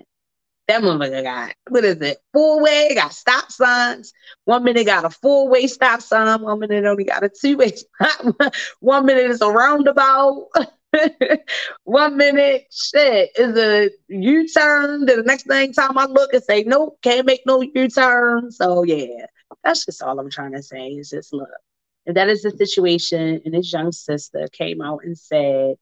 That 0.68 0.82
motherfucker 0.82 1.22
got, 1.24 1.54
what 1.70 1.84
is 1.84 2.00
it? 2.00 2.18
Four 2.32 2.62
way, 2.62 2.92
got 2.94 3.12
stop 3.12 3.52
signs. 3.52 4.12
One 4.46 4.64
minute 4.64 4.86
got 4.86 5.04
a 5.04 5.10
four 5.10 5.48
way 5.48 5.66
stop 5.68 6.02
sign. 6.02 6.42
One 6.42 6.60
minute 6.60 6.84
only 6.86 7.04
got 7.04 7.24
a 7.24 7.30
two 7.30 7.56
way 7.56 7.72
stop. 8.00 8.36
One 8.80 9.06
minute 9.06 9.30
is 9.30 9.42
a 9.42 9.50
roundabout. 9.50 10.48
One 11.84 12.16
minute, 12.16 12.66
shit, 12.70 13.30
is 13.36 13.56
a 13.56 13.90
U 14.08 14.48
turn. 14.48 15.06
The 15.06 15.22
next 15.22 15.46
thing, 15.46 15.72
time 15.72 15.98
I 15.98 16.06
look 16.06 16.32
and 16.32 16.42
say, 16.42 16.62
nope, 16.64 16.98
can't 17.02 17.26
make 17.26 17.42
no 17.46 17.62
U 17.62 17.88
turn. 17.88 18.50
So, 18.50 18.82
yeah, 18.82 19.26
that's 19.62 19.84
just 19.84 20.02
all 20.02 20.18
I'm 20.18 20.30
trying 20.30 20.52
to 20.52 20.62
say 20.62 20.88
is 20.88 21.10
just 21.10 21.32
look. 21.32 21.48
And 22.06 22.16
that 22.16 22.28
is 22.28 22.42
the 22.42 22.50
situation. 22.52 23.40
And 23.44 23.54
his 23.54 23.72
young 23.72 23.92
sister 23.92 24.48
came 24.52 24.80
out 24.80 25.00
and 25.04 25.18
said 25.18 25.76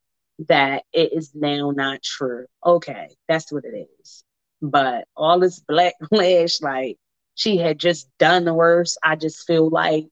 that 0.49 0.85
it 0.93 1.13
is 1.13 1.33
now 1.35 1.71
not 1.71 2.03
true. 2.03 2.47
Okay, 2.65 3.09
that's 3.29 3.53
what 3.53 3.65
it 3.65 3.89
is. 4.01 4.25
But 4.63 5.07
all 5.17 5.39
this 5.39 5.61
black 5.61 5.95
flash, 6.09 6.61
like 6.61 6.99
she 7.35 7.57
had 7.57 7.79
just 7.79 8.09
done 8.19 8.45
the 8.45 8.55
worst. 8.55 8.99
I 9.03 9.17
just 9.17 9.47
feel 9.47 9.69
like 9.69 10.07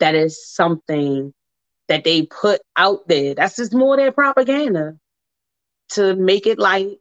that 0.00 0.14
is 0.14 0.46
something 0.46 1.32
that 1.88 2.04
they 2.04 2.22
put 2.22 2.60
out 2.76 3.08
there. 3.08 3.34
That's 3.34 3.56
just 3.56 3.74
more 3.74 3.96
their 3.96 4.12
propaganda 4.12 4.98
to 5.90 6.14
make 6.14 6.46
it 6.46 6.58
like 6.58 6.98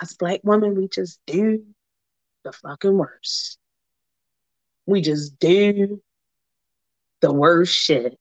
us 0.00 0.14
black 0.14 0.40
women, 0.44 0.74
we 0.74 0.88
just 0.88 1.20
do 1.26 1.64
the 2.44 2.52
fucking 2.52 2.96
worst. 2.96 3.58
We 4.86 5.00
just 5.00 5.38
do 5.38 6.00
the 7.20 7.32
worst 7.32 7.74
shit. 7.74 8.18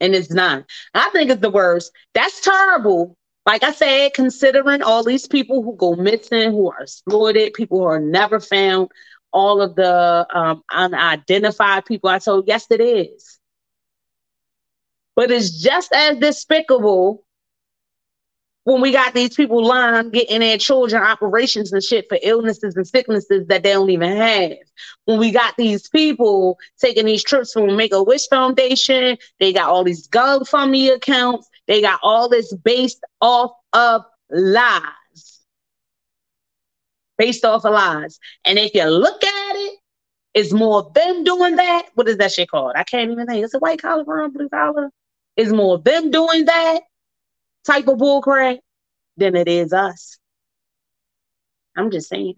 And 0.00 0.14
it's 0.14 0.30
not. 0.30 0.64
I 0.94 1.10
think 1.10 1.30
it's 1.30 1.40
the 1.40 1.50
worst. 1.50 1.90
That's 2.14 2.40
terrible. 2.40 3.16
Like 3.44 3.62
I 3.62 3.72
said, 3.72 4.14
considering 4.14 4.82
all 4.82 5.04
these 5.04 5.26
people 5.26 5.62
who 5.62 5.74
go 5.76 5.94
missing, 5.94 6.50
who 6.50 6.70
are 6.70 6.82
exploited, 6.82 7.54
people 7.54 7.78
who 7.78 7.84
are 7.84 8.00
never 8.00 8.40
found, 8.40 8.90
all 9.32 9.60
of 9.60 9.74
the 9.74 10.26
um, 10.32 10.62
unidentified 10.70 11.84
people, 11.84 12.08
I 12.08 12.18
told, 12.18 12.46
yes, 12.46 12.66
it 12.70 12.80
is. 12.80 13.38
But 15.16 15.30
it's 15.30 15.50
just 15.50 15.92
as 15.94 16.18
despicable 16.18 17.24
when 18.64 18.80
we 18.80 18.90
got 18.90 19.14
these 19.14 19.34
people 19.34 19.64
lying, 19.64 20.10
getting 20.10 20.40
their 20.40 20.58
children 20.58 21.00
operations 21.00 21.72
and 21.72 21.82
shit 21.82 22.08
for 22.08 22.18
illnesses 22.22 22.76
and 22.76 22.86
sicknesses 22.86 23.46
that 23.46 23.62
they 23.62 23.72
don't 23.72 23.88
even 23.90 24.14
have. 24.16 24.52
When 25.04 25.18
we 25.18 25.30
got 25.30 25.54
these 25.56 25.88
people 25.88 26.58
taking 26.78 27.06
these 27.06 27.22
trips 27.22 27.52
from 27.52 27.76
Make 27.76 27.94
a 27.94 28.02
Wish 28.02 28.26
Foundation, 28.28 29.16
they 29.38 29.52
got 29.52 29.68
all 29.68 29.84
these 29.84 30.08
GoFundMe 30.08 30.92
accounts, 30.92 31.48
they 31.66 31.80
got 31.80 32.00
all 32.02 32.28
this 32.28 32.52
based 32.56 33.02
off 33.20 33.52
of 33.72 34.02
lies. 34.30 35.40
Based 37.16 37.44
off 37.44 37.64
of 37.64 37.72
lies. 37.72 38.18
And 38.44 38.58
if 38.58 38.74
you 38.74 38.84
look 38.84 39.22
at 39.22 39.56
it, 39.56 39.78
it's 40.34 40.52
more 40.52 40.80
of 40.80 40.92
them 40.92 41.22
doing 41.22 41.54
that. 41.56 41.86
What 41.94 42.08
is 42.08 42.18
that 42.18 42.32
shit 42.32 42.50
called? 42.50 42.72
I 42.74 42.82
can't 42.82 43.12
even 43.12 43.26
think. 43.26 43.44
It's 43.44 43.54
a 43.54 43.60
white 43.60 43.80
collar 43.80 44.04
or 44.04 44.28
blue 44.28 44.48
collar 44.48 44.90
is 45.36 45.52
more 45.52 45.78
them 45.78 46.10
doing 46.10 46.46
that 46.46 46.80
type 47.66 47.88
of 47.88 47.98
bullcrap 47.98 48.58
than 49.16 49.36
it 49.36 49.48
is 49.48 49.72
us. 49.72 50.18
I'm 51.76 51.90
just 51.90 52.08
saying. 52.08 52.34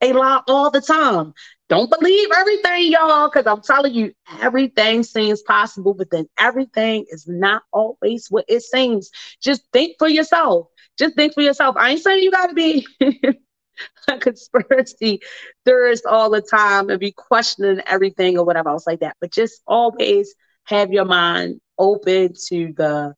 They 0.00 0.12
lie 0.12 0.40
all 0.48 0.70
the 0.70 0.80
time. 0.80 1.34
Don't 1.68 1.90
believe 1.90 2.28
everything, 2.36 2.90
y'all, 2.90 3.28
because 3.28 3.46
I'm 3.46 3.60
telling 3.62 3.94
you, 3.94 4.12
everything 4.40 5.02
seems 5.02 5.42
possible, 5.42 5.94
but 5.94 6.10
then 6.10 6.26
everything 6.38 7.04
is 7.10 7.26
not 7.28 7.62
always 7.72 8.26
what 8.30 8.44
it 8.48 8.62
seems. 8.62 9.10
Just 9.42 9.62
think 9.72 9.96
for 9.98 10.08
yourself. 10.08 10.68
Just 10.98 11.16
think 11.16 11.34
for 11.34 11.42
yourself. 11.42 11.76
I 11.78 11.90
ain't 11.90 12.00
saying 12.00 12.22
you 12.22 12.30
got 12.30 12.48
to 12.48 12.54
be 12.54 12.86
a 14.08 14.18
conspiracy 14.18 15.20
theorist 15.64 16.06
all 16.06 16.30
the 16.30 16.40
time 16.42 16.90
and 16.90 16.98
be 16.98 17.12
questioning 17.12 17.80
everything 17.86 18.38
or 18.38 18.44
whatever 18.44 18.70
else 18.70 18.86
like 18.86 19.00
that. 19.00 19.16
But 19.20 19.32
just 19.32 19.62
always 19.66 20.34
have 20.70 20.92
your 20.92 21.04
mind 21.04 21.60
open 21.78 22.32
to 22.48 22.72
the 22.76 23.14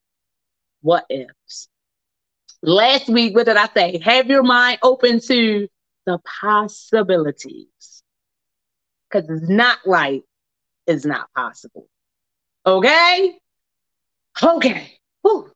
what 0.80 1.04
ifs. 1.10 1.68
Last 2.62 3.08
week, 3.08 3.34
what 3.36 3.46
did 3.46 3.56
I 3.56 3.68
say? 3.74 4.00
Have 4.02 4.28
your 4.28 4.42
mind 4.42 4.78
open 4.82 5.20
to 5.20 5.68
the 6.06 6.18
possibilities. 6.40 8.02
Because 9.10 9.28
it's 9.28 9.48
not 9.48 9.78
like 9.84 10.22
it's 10.86 11.04
not 11.04 11.28
possible. 11.36 11.86
Okay? 12.64 13.38
Okay. 14.42 14.92
Whew. 15.22 15.50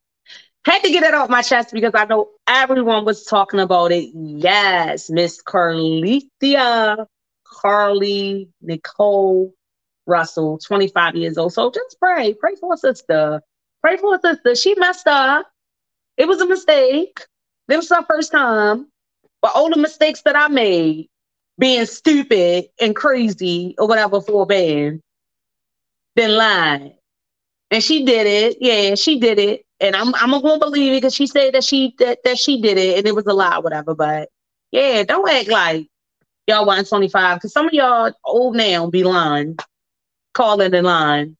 Had 0.64 0.80
to 0.80 0.90
get 0.90 1.04
it 1.04 1.14
off 1.14 1.30
my 1.30 1.42
chest 1.42 1.72
because 1.72 1.92
I 1.94 2.04
know 2.04 2.28
everyone 2.48 3.04
was 3.04 3.24
talking 3.24 3.60
about 3.60 3.92
it. 3.92 4.10
Yes, 4.14 5.08
Miss 5.08 5.40
Carlethia, 5.42 7.06
Carlee 7.46 8.48
Nichole 8.62 9.52
Russell, 10.06 10.58
25 10.58 11.16
years 11.16 11.38
old. 11.38 11.52
So 11.52 11.70
just 11.70 11.98
pray. 12.00 12.34
Pray 12.34 12.54
for 12.56 12.74
a 12.74 12.76
sister. 12.76 13.42
Pray 13.82 13.96
for 13.96 14.14
a 14.16 14.20
sister. 14.20 14.54
She 14.54 14.74
messed 14.76 15.06
up. 15.06 15.50
It 16.16 16.28
was 16.28 16.40
a 16.40 16.46
mistake. 16.46 17.20
It 17.68 17.76
was 17.76 17.90
her 17.90 18.04
first 18.08 18.32
time. 18.32 18.88
But 19.42 19.52
all 19.54 19.70
the 19.70 19.76
mistakes 19.76 20.22
that 20.22 20.36
I 20.36 20.48
made, 20.48 21.08
being 21.58 21.86
stupid 21.86 22.66
and 22.80 22.96
crazy 22.96 23.74
or 23.78 23.86
whatever 23.88 24.20
for 24.20 24.42
a 24.42 24.46
band, 24.46 25.00
then 26.16 26.36
lying. 26.36 26.94
And 27.70 27.82
she 27.82 28.04
did 28.04 28.26
it. 28.26 28.58
Yeah, 28.60 28.94
she 28.94 29.18
did 29.20 29.38
it 29.38 29.66
and 29.80 29.94
I'm 29.94 30.14
I'm 30.14 30.30
gonna 30.30 30.58
believe 30.58 30.92
it 30.92 30.96
because 30.98 31.14
she 31.14 31.26
said 31.26 31.54
that 31.54 31.64
she 31.64 31.94
that, 31.98 32.20
that 32.24 32.38
she 32.38 32.60
did 32.60 32.78
it 32.78 32.98
and 32.98 33.06
it 33.06 33.14
was 33.14 33.26
a 33.26 33.32
lie, 33.32 33.58
whatever. 33.58 33.94
But 33.94 34.30
yeah, 34.70 35.02
don't 35.04 35.28
act 35.28 35.48
like 35.48 35.88
y'all 36.46 36.66
want 36.66 36.88
25 36.88 37.38
because 37.38 37.52
some 37.52 37.66
of 37.66 37.72
y'all 37.72 38.12
old 38.24 38.56
now 38.56 38.88
be 38.88 39.04
lying, 39.04 39.56
calling 40.36 40.74
in 40.74 40.84
line, 40.84 41.36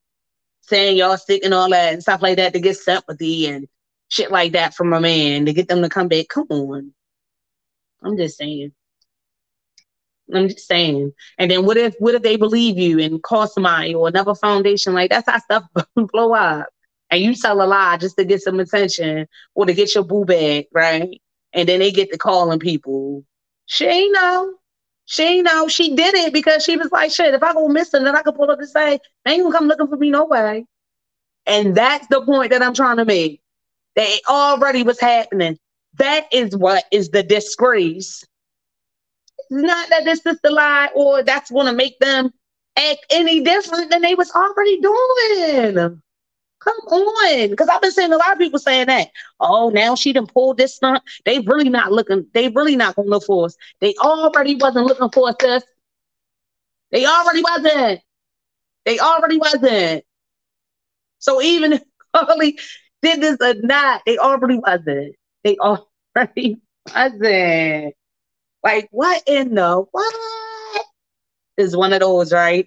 saying 0.62 0.96
y'all 0.96 1.18
sick 1.18 1.44
and 1.44 1.52
all 1.54 1.68
that 1.70 1.92
and 1.92 2.02
stuff 2.02 2.22
like 2.22 2.36
that 2.38 2.54
to 2.54 2.60
get 2.60 2.76
sympathy 2.76 3.46
and 3.46 3.68
shit 4.08 4.30
like 4.30 4.52
that 4.52 4.74
from 4.74 4.92
a 4.92 5.00
man 5.00 5.46
to 5.46 5.52
get 5.52 5.68
them 5.68 5.82
to 5.82 5.88
come 5.88 6.08
back. 6.08 6.28
Come 6.28 6.46
on. 6.50 6.92
I'm 8.02 8.16
just 8.16 8.38
saying. 8.38 8.72
I'm 10.34 10.48
just 10.48 10.66
saying. 10.66 11.12
And 11.38 11.50
then 11.50 11.66
what 11.66 11.76
if 11.76 11.94
what 11.98 12.14
if 12.14 12.22
they 12.22 12.36
believe 12.36 12.78
you 12.78 12.98
and 13.00 13.22
call 13.22 13.46
somebody 13.46 13.94
or 13.94 14.08
another 14.08 14.34
foundation? 14.34 14.94
Like 14.94 15.10
that's 15.10 15.28
how 15.28 15.38
stuff 15.38 15.64
blow 15.94 16.32
up 16.32 16.68
and 17.10 17.20
you 17.20 17.34
tell 17.34 17.62
a 17.62 17.64
lie 17.64 17.98
just 17.98 18.16
to 18.16 18.24
get 18.24 18.42
some 18.42 18.58
attention 18.60 19.28
or 19.54 19.66
to 19.66 19.74
get 19.74 19.94
your 19.94 20.04
boo 20.04 20.24
bag, 20.24 20.66
right? 20.72 21.20
And 21.52 21.68
then 21.68 21.80
they 21.80 21.92
get 21.92 22.10
to 22.12 22.18
calling 22.18 22.58
people. 22.58 23.24
She 23.66 23.84
ain't 23.86 24.14
know. 24.14 24.54
She 25.06 25.40
know. 25.40 25.68
She 25.68 25.94
did 25.94 26.14
it 26.14 26.32
because 26.32 26.64
she 26.64 26.76
was 26.76 26.90
like, 26.92 27.12
shit, 27.12 27.32
if 27.32 27.42
I 27.42 27.52
go 27.52 27.68
missing, 27.68 28.04
then 28.04 28.16
I 28.16 28.22
can 28.22 28.34
pull 28.34 28.50
up 28.50 28.58
and 28.58 28.68
say, 28.68 28.98
they 29.24 29.32
ain't 29.32 29.42
gonna 29.44 29.56
come 29.56 29.68
looking 29.68 29.86
for 29.86 29.96
me 29.96 30.10
no 30.10 30.24
way. 30.24 30.66
And 31.46 31.74
that's 31.74 32.06
the 32.08 32.22
point 32.22 32.50
that 32.50 32.62
I'm 32.62 32.74
trying 32.74 32.96
to 32.98 33.04
make. 33.04 33.40
That 33.94 34.08
it 34.08 34.22
already 34.28 34.82
was 34.82 35.00
happening. 35.00 35.58
That 35.94 36.26
is 36.32 36.56
what 36.56 36.84
is 36.90 37.08
the 37.08 37.22
disgrace. 37.22 38.24
It's 39.38 39.50
not 39.50 39.88
that 39.90 40.04
this 40.04 40.26
is 40.26 40.38
the 40.42 40.50
lie 40.50 40.90
or 40.94 41.22
that's 41.22 41.50
gonna 41.50 41.72
make 41.72 41.98
them 42.00 42.32
act 42.76 43.06
any 43.10 43.40
different 43.42 43.90
than 43.90 44.02
they 44.02 44.16
was 44.16 44.30
already 44.32 44.80
doing. 44.80 46.02
Come 46.66 46.76
on. 46.76 47.50
Because 47.50 47.68
I've 47.68 47.80
been 47.80 47.92
seeing 47.92 48.12
a 48.12 48.16
lot 48.16 48.32
of 48.32 48.38
people 48.38 48.58
saying 48.58 48.88
that. 48.88 49.08
Oh, 49.40 49.70
now 49.70 49.94
she 49.94 50.12
done 50.12 50.26
pulled 50.26 50.58
this 50.58 50.76
stunt. 50.76 51.02
They 51.24 51.40
really 51.40 51.68
not 51.68 51.92
looking, 51.92 52.26
they 52.34 52.48
really 52.48 52.76
not 52.76 52.96
gonna 52.96 53.08
look 53.08 53.24
for 53.24 53.46
us. 53.46 53.56
They 53.80 53.94
already 54.02 54.56
wasn't 54.56 54.86
looking 54.86 55.10
for 55.10 55.28
us, 55.28 55.36
sis. 55.40 55.64
They 56.90 57.06
already 57.06 57.42
wasn't. 57.42 58.00
They 58.84 58.98
already 58.98 59.38
wasn't. 59.38 60.04
So 61.18 61.42
even 61.42 61.72
if 61.74 61.82
Carlee 62.14 62.58
did 63.02 63.20
this 63.20 63.38
or 63.40 63.54
not, 63.62 64.02
they 64.06 64.18
already 64.18 64.58
wasn't. 64.58 65.16
They 65.44 65.56
already 65.58 66.58
wasn't. 66.94 67.94
Like, 68.64 68.88
what 68.90 69.22
in 69.26 69.54
the 69.54 69.84
what? 69.90 70.14
Is 71.56 71.76
one 71.76 71.92
of 71.94 72.00
those, 72.00 72.32
right? 72.32 72.66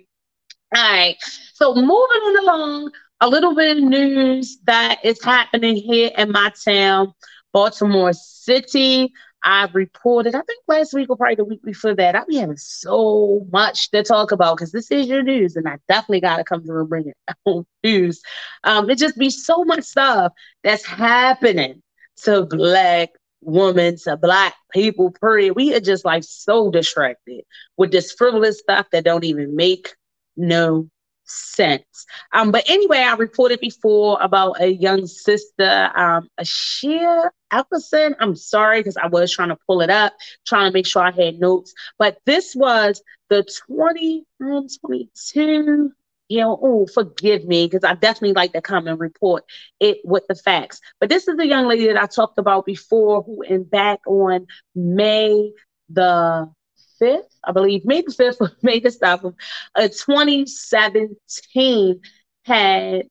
All 0.76 0.82
right. 0.82 1.16
So 1.54 1.76
moving 1.76 1.90
on 1.92 2.44
along, 2.44 2.92
a 3.22 3.28
little 3.28 3.54
bit 3.56 3.78
of 3.78 3.84
news 3.84 4.60
that 4.66 5.00
is 5.04 5.22
happening 5.24 5.76
here 5.76 6.12
in 6.18 6.32
my 6.32 6.52
town, 6.64 7.14
Baltimore 7.52 8.14
City. 8.14 9.12
I've 9.44 9.74
reported, 9.74 10.36
I 10.36 10.42
think 10.42 10.64
last 10.68 10.94
week 10.94 11.10
or 11.10 11.16
probably 11.16 11.36
the 11.36 11.46
week 11.46 11.64
before 11.64 11.96
that, 11.96 12.16
I'll 12.16 12.26
be 12.26 12.38
having 12.38 12.58
so 12.58 13.46
much 13.52 13.90
to 13.92 14.04
talk 14.04 14.32
about 14.32 14.58
because 14.58 14.72
this 14.72 14.92
is 14.92 15.08
your 15.08 15.24
news 15.24 15.56
and 15.56 15.68
I 15.68 15.78
definitely 15.88 16.22
got 16.22 16.38
to 16.38 16.44
come 16.44 16.64
through 16.64 16.82
and 16.82 16.90
bring 16.90 17.08
it 17.08 17.18
on 17.46 17.66
news. 17.84 18.22
Um, 18.64 18.90
it 18.90 18.98
just 18.98 19.18
be 19.18 19.30
so 19.30 19.64
much 19.64 19.84
stuff 19.84 20.34
that's 20.64 20.86
happening 20.86 21.82
to 22.24 22.46
Black 22.46 23.10
women, 23.42 23.96
to 24.04 24.18
Black 24.18 24.56
people, 24.74 25.12
period. 25.12 25.56
We 25.56 25.74
are 25.74 25.80
just 25.80 26.04
like 26.04 26.24
so 26.26 26.70
distracted 26.70 27.44
with 27.78 27.92
this 27.92 28.12
frivolous 28.12 28.60
stuff 28.60 28.88
that 28.92 29.06
don't 29.06 29.24
even 29.24 29.56
make 29.56 29.96
no 30.36 30.90
sense. 31.30 32.06
Um, 32.34 32.52
but 32.52 32.70
anyway, 32.70 33.00
I 33.00 33.16
reported 33.16 33.60
before 33.60 34.18
about 34.22 34.62
a 34.62 34.68
young 34.68 35.08
sister, 35.08 35.90
um, 35.96 36.30
Ashia 36.40 37.30
Ellison. 37.52 38.16
I'm 38.20 38.36
sorry 38.36 38.80
because 38.80 38.98
I 38.98 39.08
was 39.08 39.32
trying 39.32 39.50
to 39.50 39.58
pull 39.68 39.82
it 39.82 39.90
up, 39.90 40.14
trying 40.46 40.70
to 40.70 40.74
make 40.74 40.88
sure 40.88 41.04
I 41.04 41.12
had 41.12 41.40
notes. 41.40 41.74
But 41.98 42.20
this 42.26 42.56
was 42.56 43.02
the 43.30 43.44
2022. 43.68 45.92
You 46.32 46.42
know, 46.42 46.60
oh, 46.62 46.86
forgive 46.86 47.46
me 47.46 47.66
because 47.66 47.84
I 47.84 47.96
definitely 47.96 48.34
like 48.34 48.54
to 48.54 48.62
come 48.62 48.86
and 48.88 49.00
report 49.00 49.46
it 49.80 49.98
with 50.04 50.28
the 50.28 50.36
facts. 50.36 50.80
But 51.00 51.10
this 51.10 51.28
is 51.28 51.38
the 51.38 51.48
young 51.48 51.68
lady 51.68 51.88
that 51.88 52.00
I 52.02 52.06
talked 52.06 52.38
about 52.38 52.68
before 52.68 53.24
who, 53.24 53.42
in 53.42 53.64
back 53.64 54.02
on 54.06 54.46
May 54.76 55.52
the 55.90 56.48
5th, 57.02 57.24
I 57.44 57.52
believe, 57.52 57.86
May 57.86 58.02
the 58.02 58.12
5th, 58.12 58.52
May 58.64 58.80
the 58.80 58.90
7th, 58.90 59.26
of 59.26 59.36
uh, 59.76 59.88
2017 59.88 62.02
had 62.46 63.04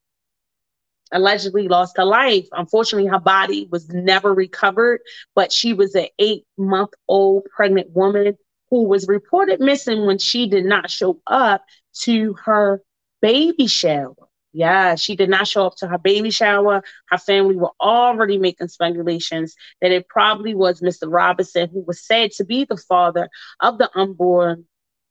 allegedly 1.12 1.68
lost 1.68 1.96
her 1.96 2.04
life. 2.04 2.46
Unfortunately, 2.52 3.08
her 3.08 3.20
body 3.20 3.68
was 3.70 3.88
never 3.88 4.34
recovered, 4.34 5.00
but 5.34 5.52
she 5.52 5.72
was 5.72 5.94
an 5.94 6.08
eight 6.18 6.44
month 6.56 6.90
old 7.08 7.44
pregnant 7.54 7.90
woman 7.90 8.36
who 8.70 8.84
was 8.84 9.08
reported 9.08 9.60
missing 9.60 10.06
when 10.06 10.18
she 10.18 10.48
did 10.48 10.64
not 10.64 10.90
show 10.90 11.20
up 11.26 11.64
to 12.00 12.34
her 12.44 12.82
baby 13.22 13.66
shower. 13.66 14.14
Yeah, 14.52 14.94
she 14.94 15.14
did 15.14 15.28
not 15.28 15.46
show 15.46 15.66
up 15.66 15.76
to 15.76 15.86
her 15.88 15.98
baby 15.98 16.30
shower. 16.30 16.82
Her 17.10 17.18
family 17.18 17.56
were 17.56 17.72
already 17.80 18.38
making 18.38 18.68
speculations 18.68 19.54
that 19.80 19.92
it 19.92 20.08
probably 20.08 20.54
was 20.54 20.80
Mr. 20.80 21.12
Robinson, 21.12 21.68
who 21.70 21.82
was 21.82 22.04
said 22.04 22.32
to 22.32 22.44
be 22.44 22.64
the 22.64 22.76
father 22.76 23.28
of 23.60 23.78
the 23.78 23.90
unborn 23.94 24.64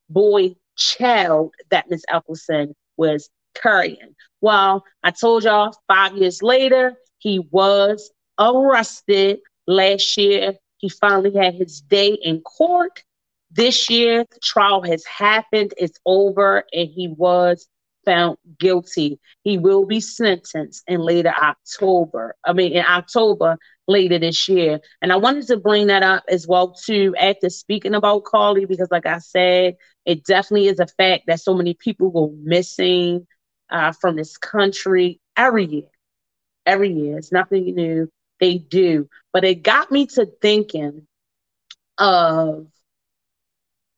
boy 0.09 0.55
child 0.75 1.53
that 1.69 1.89
Miss 1.89 2.03
Ellison 2.09 2.75
was 2.97 3.29
carrying. 3.53 4.15
Well, 4.41 4.83
I 5.03 5.11
told 5.11 5.43
y'all 5.43 5.75
five 5.87 6.15
years 6.17 6.41
later, 6.41 6.95
he 7.19 7.39
was 7.51 8.11
arrested 8.39 9.39
last 9.67 10.17
year. 10.17 10.53
He 10.77 10.89
finally 10.89 11.33
had 11.33 11.55
his 11.55 11.81
day 11.81 12.17
in 12.21 12.41
court. 12.41 13.03
This 13.51 13.89
year, 13.89 14.25
the 14.29 14.39
trial 14.39 14.81
has 14.83 15.05
happened, 15.05 15.73
it's 15.77 15.99
over, 16.05 16.63
and 16.73 16.89
he 16.89 17.07
was 17.07 17.67
found 18.07 18.37
guilty. 18.57 19.19
He 19.43 19.57
will 19.57 19.85
be 19.85 19.99
sentenced 19.99 20.83
in 20.87 21.01
later 21.01 21.33
October. 21.37 22.35
I 22.45 22.53
mean, 22.53 22.71
in 22.71 22.85
October 22.85 23.57
later 23.87 24.17
this 24.17 24.47
year. 24.47 24.79
And 25.01 25.11
I 25.11 25.17
wanted 25.17 25.47
to 25.47 25.57
bring 25.57 25.87
that 25.87 26.03
up 26.03 26.23
as 26.29 26.47
well 26.47 26.73
too 26.73 27.13
after 27.19 27.49
speaking 27.49 27.93
about 27.93 28.23
Carlee 28.23 28.67
because, 28.67 28.89
like 28.91 29.05
I 29.05 29.17
said, 29.19 29.75
it 30.05 30.23
definitely 30.23 30.67
is 30.67 30.79
a 30.79 30.87
fact 30.87 31.25
that 31.27 31.41
so 31.41 31.53
many 31.53 31.73
people 31.73 32.09
go 32.09 32.33
missing 32.41 33.27
uh, 33.69 33.91
from 33.91 34.15
this 34.15 34.37
country 34.37 35.19
every 35.35 35.65
year. 35.65 35.89
Every 36.65 36.91
year, 36.91 37.17
it's 37.17 37.31
nothing 37.31 37.75
new. 37.75 38.09
They 38.39 38.57
do, 38.57 39.09
but 39.33 39.43
it 39.43 39.63
got 39.63 39.91
me 39.91 40.05
to 40.07 40.27
thinking 40.41 41.07
of 41.97 42.67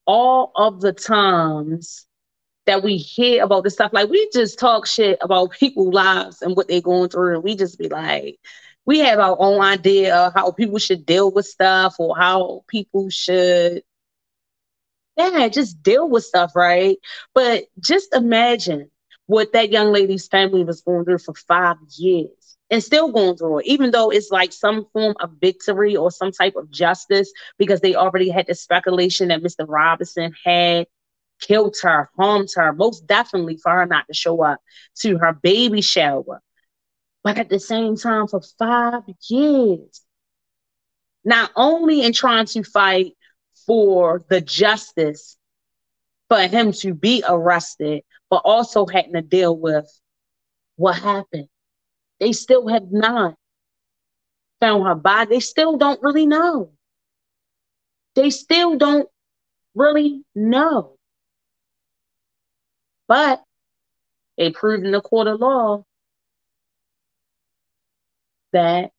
all 0.05 0.51
of 0.55 0.81
the 0.81 0.93
times 0.93 2.07
that 2.69 2.83
we 2.83 2.97
hear 2.97 3.43
about 3.43 3.63
this 3.63 3.73
stuff. 3.73 3.91
Like 3.91 4.09
we 4.09 4.29
just 4.31 4.59
talk 4.59 4.85
shit 4.85 5.17
about 5.21 5.51
people's 5.59 5.91
lives 5.91 6.43
and 6.43 6.55
what 6.55 6.67
they're 6.67 6.81
going 6.81 7.09
through, 7.09 7.33
and 7.33 7.43
we 7.43 7.55
just 7.55 7.79
be 7.79 7.89
like, 7.89 8.39
we 8.85 8.99
have 8.99 9.17
our 9.17 9.35
own 9.39 9.59
idea 9.59 10.15
of 10.15 10.33
how 10.35 10.51
people 10.51 10.77
should 10.77 11.03
deal 11.03 11.31
with 11.31 11.47
stuff 11.47 11.95
or 11.97 12.15
how 12.15 12.63
people 12.67 13.09
should 13.09 13.81
yeah, 15.17 15.47
just 15.49 15.81
deal 15.81 16.07
with 16.07 16.23
stuff, 16.23 16.55
right? 16.55 16.97
But 17.33 17.65
just 17.79 18.13
imagine 18.13 18.89
what 19.25 19.51
that 19.53 19.71
young 19.71 19.91
lady's 19.91 20.27
family 20.27 20.63
was 20.63 20.81
going 20.81 21.05
through 21.05 21.17
for 21.17 21.33
five 21.33 21.77
years 21.97 22.57
and 22.69 22.83
still 22.83 23.11
going 23.11 23.35
through 23.35 23.59
it, 23.59 23.65
even 23.65 23.91
though 23.91 24.11
it's 24.11 24.29
like 24.29 24.53
some 24.53 24.85
form 24.93 25.15
of 25.21 25.31
victory 25.41 25.97
or 25.97 26.11
some 26.11 26.31
type 26.31 26.55
of 26.55 26.69
justice, 26.69 27.33
because 27.57 27.81
they 27.81 27.95
already 27.95 28.29
had 28.29 28.45
the 28.47 28.53
speculation 28.53 29.29
that 29.29 29.41
Mr. 29.41 29.65
Robinson 29.67 30.33
had 30.45 30.85
killed 31.39 31.75
her, 31.83 32.09
harmed 32.17 32.49
her, 32.55 32.73
most 32.73 33.07
definitely 33.07 33.57
for 33.57 33.71
her 33.71 33.85
not 33.85 34.05
to 34.07 34.13
show 34.13 34.43
up 34.43 34.59
to 35.01 35.17
her 35.17 35.33
baby 35.33 35.81
shower. 35.81 36.41
But 37.23 37.37
at 37.37 37.49
the 37.49 37.59
same 37.59 37.97
time, 37.97 38.27
for 38.27 38.41
five 38.57 39.03
years, 39.29 40.01
not 41.25 41.51
only 41.55 42.01
in 42.01 42.13
trying 42.13 42.45
to 42.47 42.63
fight 42.63 43.13
for 43.65 44.23
the 44.29 44.41
justice 44.41 45.37
for 46.29 46.39
him 46.39 46.71
to 46.71 46.93
be 46.93 47.23
arrested, 47.27 48.03
but 48.29 48.41
also 48.45 48.85
having 48.85 49.13
to 49.13 49.21
deal 49.21 49.55
with 49.55 49.85
what 50.75 50.95
happened. 50.97 51.49
They 52.19 52.31
still 52.31 52.67
have 52.67 52.91
not 52.91 53.35
found 54.61 54.85
her 54.85 54.95
body. 54.95 55.35
They 55.35 55.39
still 55.39 55.77
don't 55.77 56.01
really 56.01 56.25
know. 56.25 56.71
They 58.15 58.29
still 58.29 58.77
don't 58.77 59.09
really 59.75 60.23
know. 60.35 60.98
But 63.09 63.43
they 64.37 64.51
proved 64.51 64.85
in 64.85 64.91
the 64.91 65.01
court 65.01 65.27
of 65.27 65.41
law 65.41 65.83
that 68.53 68.91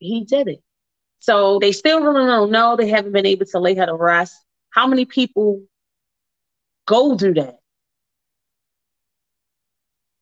he 0.00 0.24
did 0.24 0.48
it. 0.48 0.62
So 1.20 1.60
they 1.60 1.70
still 1.70 2.00
don't 2.00 2.50
know. 2.50 2.76
They 2.76 2.88
haven't 2.88 3.12
been 3.12 3.24
able 3.24 3.46
to 3.46 3.58
lay 3.60 3.76
her 3.76 3.86
to 3.86 3.94
rest. 3.94 4.34
How 4.70 4.88
many 4.88 5.04
people 5.04 5.62
go 6.86 7.16
through 7.16 7.34
that? 7.34 7.60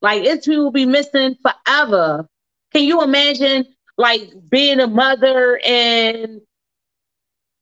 Like 0.03 0.25
it's 0.25 0.47
will 0.47 0.71
be 0.71 0.85
missing 0.85 1.37
forever. 1.43 2.29
Can 2.73 2.85
you 2.85 3.03
imagine 3.03 3.67
like 3.97 4.31
being 4.51 4.81
a 4.81 4.87
mother 4.87 5.59
and 5.65 6.43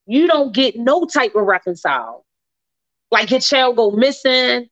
you 0.07 0.27
don't 0.27 0.53
get 0.53 0.77
no 0.77 1.05
type 1.05 1.37
of 1.37 1.45
reconcile? 1.45 2.25
Like 3.13 3.31
your 3.31 3.41
child 3.41 3.77
go 3.77 3.93
missing, 3.93 4.69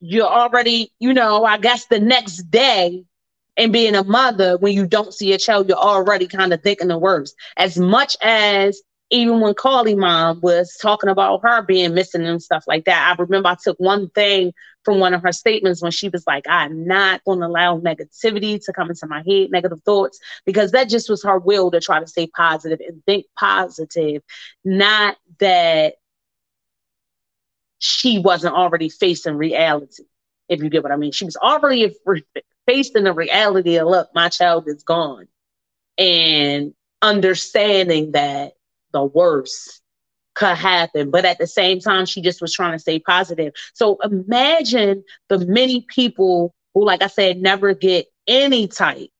you're 0.00 0.26
already, 0.26 0.92
you 0.98 1.12
know, 1.12 1.44
I 1.44 1.58
guess 1.58 1.86
the 1.86 2.00
next 2.00 2.50
day 2.50 3.04
and 3.56 3.72
being 3.72 3.94
a 3.94 4.04
mother 4.04 4.56
when 4.58 4.74
you 4.74 4.86
don't 4.86 5.14
see 5.14 5.32
a 5.32 5.38
child, 5.38 5.68
you're 5.68 5.78
already 5.78 6.26
kind 6.26 6.52
of 6.52 6.62
thinking 6.62 6.88
the 6.88 6.98
worst. 6.98 7.34
As 7.56 7.78
much 7.78 8.16
as 8.22 8.82
even 9.10 9.40
when 9.40 9.54
Carlee 9.54 9.96
mom 9.96 10.40
was 10.40 10.76
talking 10.80 11.10
about 11.10 11.40
her 11.42 11.62
being 11.62 11.94
missing 11.94 12.26
and 12.26 12.42
stuff 12.42 12.64
like 12.66 12.84
that, 12.86 13.14
I 13.16 13.22
remember 13.22 13.48
I 13.48 13.56
took 13.62 13.78
one 13.78 14.10
thing 14.10 14.52
from 14.84 14.98
one 14.98 15.14
of 15.14 15.22
her 15.22 15.32
statements 15.32 15.82
when 15.82 15.92
she 15.92 16.08
was 16.08 16.26
like, 16.26 16.44
I'm 16.48 16.86
not 16.86 17.22
going 17.24 17.40
to 17.40 17.46
allow 17.46 17.78
negativity 17.78 18.62
to 18.64 18.72
come 18.72 18.90
into 18.90 19.06
my 19.06 19.22
head, 19.26 19.50
negative 19.50 19.82
thoughts, 19.84 20.18
because 20.44 20.72
that 20.72 20.88
just 20.88 21.08
was 21.08 21.22
her 21.22 21.38
will 21.38 21.70
to 21.70 21.80
try 21.80 22.00
to 22.00 22.06
stay 22.06 22.26
positive 22.26 22.80
and 22.80 23.04
think 23.04 23.26
positive, 23.38 24.22
not 24.64 25.16
that 25.38 25.94
she 27.84 28.18
wasn't 28.18 28.54
already 28.54 28.88
facing 28.88 29.36
reality, 29.36 30.04
if 30.48 30.62
you 30.62 30.70
get 30.70 30.82
what 30.82 30.90
I 30.90 30.96
mean. 30.96 31.12
She 31.12 31.26
was 31.26 31.36
already 31.36 31.94
facing 32.66 33.04
the 33.04 33.12
reality 33.12 33.76
of, 33.76 33.88
look, 33.88 34.08
my 34.14 34.30
child 34.30 34.66
is 34.68 34.82
gone. 34.82 35.28
And 35.98 36.72
understanding 37.02 38.12
that 38.12 38.54
the 38.92 39.04
worst 39.04 39.82
could 40.34 40.56
happen. 40.56 41.10
But 41.10 41.26
at 41.26 41.36
the 41.36 41.46
same 41.46 41.78
time, 41.78 42.06
she 42.06 42.22
just 42.22 42.40
was 42.40 42.54
trying 42.54 42.72
to 42.72 42.78
stay 42.78 42.98
positive. 43.00 43.52
So 43.74 43.98
imagine 44.02 45.04
the 45.28 45.40
many 45.40 45.82
people 45.82 46.54
who, 46.72 46.86
like 46.86 47.02
I 47.02 47.08
said, 47.08 47.36
never 47.36 47.74
get 47.74 48.06
any 48.26 48.66
type 48.66 49.10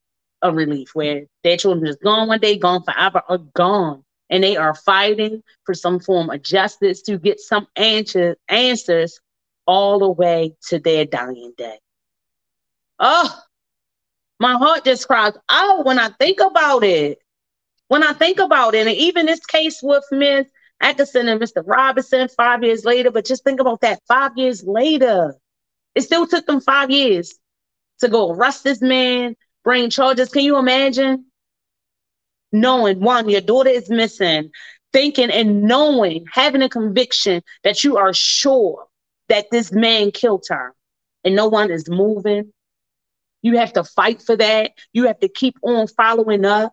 of 0.41 0.55
relief 0.55 0.95
where 0.95 1.27
their 1.43 1.59
children 1.59 1.87
is 1.87 1.97
gone 1.97 2.29
one 2.29 2.41
day, 2.41 2.57
gone 2.57 2.83
forever, 2.83 3.23
or 3.29 3.39
gone. 3.39 4.05
And 4.31 4.43
they 4.43 4.57
are 4.57 4.75
fighting 4.75 5.43
for 5.65 5.75
some 5.75 6.01
form 6.01 6.31
of 6.31 6.43
justice 6.43 7.03
to 7.03 7.19
get 7.19 7.41
some 7.41 7.67
answer, 7.77 8.37
answers 8.49 9.21
all 9.67 9.99
the 9.99 10.11
way 10.11 10.55
to 10.69 10.79
their 10.79 11.05
dying 11.05 11.53
day. 11.57 11.79
Oh, 12.99 13.39
my 14.41 14.55
heart 14.55 14.85
just 14.85 15.07
cries 15.07 15.35
out 15.49 15.85
when 15.85 15.99
I 15.99 16.09
think 16.19 16.41
about 16.41 16.85
it. 16.85 17.19
When 17.89 18.03
I 18.03 18.13
think 18.13 18.39
about 18.39 18.75
it, 18.75 18.87
and 18.87 18.97
even 18.97 19.27
this 19.27 19.45
case 19.45 19.81
with 19.83 20.05
Miss 20.11 20.47
Atkinson 20.81 21.29
and 21.29 21.41
Mr. 21.41 21.63
Robinson 21.65 22.29
five 22.29 22.63
years 22.63 22.85
later, 22.85 23.11
but 23.11 23.27
just 23.27 23.45
think 23.45 23.61
about 23.61 23.81
that 23.83 24.01
five 24.09 24.33
years 24.37 24.65
later. 24.65 25.37
It 25.95 26.03
still 26.03 26.27
took 26.27 26.47
them 26.47 26.61
five 26.61 26.91
years 26.91 27.39
to 28.01 28.09
go 28.09 28.33
arrest 28.33 28.65
this 28.65 28.81
man, 28.81 29.37
bring 29.63 29.91
charges. 29.91 30.31
Can 30.31 30.43
you 30.43 30.59
imagine? 30.59 31.27
Knowing 32.55 33.01
one, 33.01 33.29
your 33.29 33.41
daughter 33.41 33.69
is 33.69 33.91
missing, 33.91 34.49
thinking 34.93 35.29
and 35.29 35.65
knowing, 35.65 36.25
having 36.33 36.63
a 36.63 36.69
conviction 36.69 37.43
that 37.65 37.83
you 37.83 37.97
are 37.97 38.15
sure 38.15 38.87
that 39.29 39.51
this 39.51 39.73
man 39.73 40.13
killed 40.13 40.45
her 40.49 40.73
and 41.25 41.35
no 41.35 41.49
one 41.49 41.73
is 41.73 41.91
moving. 41.91 42.53
You 43.43 43.59
have 43.59 43.73
to 43.73 43.83
fight 43.83 44.23
for 44.23 44.37
that. 44.37 44.71
You 44.93 45.09
have 45.09 45.19
to 45.19 45.29
keep 45.29 45.57
on 45.63 45.89
following 45.89 46.45
up. 46.45 46.73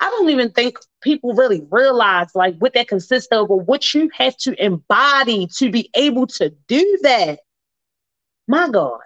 I 0.00 0.08
don't 0.08 0.30
even 0.30 0.52
think 0.52 0.78
people 1.02 1.34
really 1.34 1.66
realize 1.70 2.34
like 2.34 2.56
what 2.56 2.72
that 2.72 2.88
consists 2.88 3.28
of 3.30 3.50
or 3.50 3.60
what 3.60 3.92
you 3.92 4.08
have 4.14 4.38
to 4.38 4.54
embody 4.64 5.48
to 5.58 5.70
be 5.70 5.90
able 5.94 6.28
to 6.28 6.48
do 6.66 6.98
that. 7.02 7.40
My 8.46 8.70
God. 8.70 9.00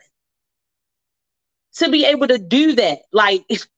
To 1.78 1.90
be 1.90 2.04
able 2.04 2.28
to 2.28 2.38
do 2.38 2.76
that, 2.76 3.00
like 3.12 3.44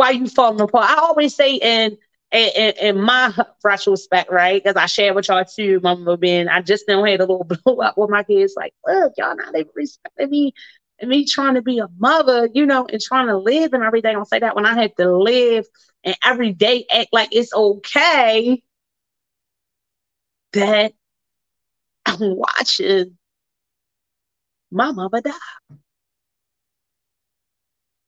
why 0.00 0.10
you 0.10 0.26
falling 0.28 0.60
apart. 0.62 0.90
I 0.90 0.96
always 0.96 1.34
say 1.34 1.56
in 1.56 1.98
in, 2.32 2.72
in 2.80 3.00
my 3.00 3.34
retrospect, 3.62 4.30
right? 4.30 4.62
Because 4.62 4.76
I 4.76 4.86
share 4.86 5.12
with 5.12 5.28
y'all 5.28 5.44
too, 5.44 5.80
mama 5.82 6.16
being 6.16 6.48
I 6.48 6.62
just 6.62 6.86
don't 6.86 7.06
had 7.06 7.20
a 7.20 7.24
little 7.24 7.44
blow 7.64 7.76
up 7.80 7.98
with 7.98 8.08
my 8.10 8.22
kids, 8.22 8.54
like, 8.56 8.72
look, 8.86 9.12
y'all 9.18 9.36
not 9.36 9.54
even 9.54 9.70
respecting 9.74 10.30
me 10.30 10.54
and 11.00 11.10
me 11.10 11.26
trying 11.26 11.54
to 11.54 11.62
be 11.62 11.78
a 11.80 11.88
mother, 11.98 12.48
you 12.54 12.64
know, 12.66 12.86
and 12.86 13.00
trying 13.00 13.26
to 13.26 13.36
live 13.36 13.74
and 13.74 13.82
everything. 13.82 14.16
I'll 14.16 14.24
say 14.24 14.38
that 14.38 14.56
when 14.56 14.66
I 14.66 14.74
had 14.74 14.96
to 14.96 15.14
live 15.14 15.66
and 16.04 16.16
every 16.24 16.52
day 16.52 16.86
act 16.92 17.08
like 17.12 17.28
it's 17.32 17.52
okay 17.52 18.62
that 20.52 20.92
I'm 22.06 22.36
watching 22.36 23.18
my 24.70 24.92
mother 24.92 25.20
die. 25.20 25.32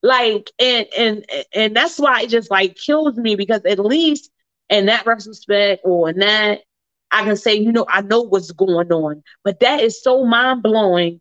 Like 0.02 0.50
and 0.58 0.86
and 0.98 1.26
and 1.54 1.76
that's 1.76 1.98
why 1.98 2.22
it 2.22 2.30
just 2.30 2.50
like 2.50 2.76
kills 2.76 3.16
me 3.16 3.36
because 3.36 3.64
at 3.64 3.78
least 3.78 4.30
in 4.68 4.86
that 4.86 5.06
retrospect 5.06 5.82
or 5.84 6.10
in 6.10 6.18
that 6.18 6.60
I 7.10 7.24
can 7.24 7.36
say, 7.36 7.54
you 7.54 7.72
know, 7.72 7.86
I 7.88 8.00
know 8.00 8.22
what's 8.22 8.50
going 8.50 8.90
on. 8.90 9.22
But 9.44 9.60
that 9.60 9.80
is 9.80 10.02
so 10.02 10.24
mind 10.24 10.62
blowing 10.62 11.20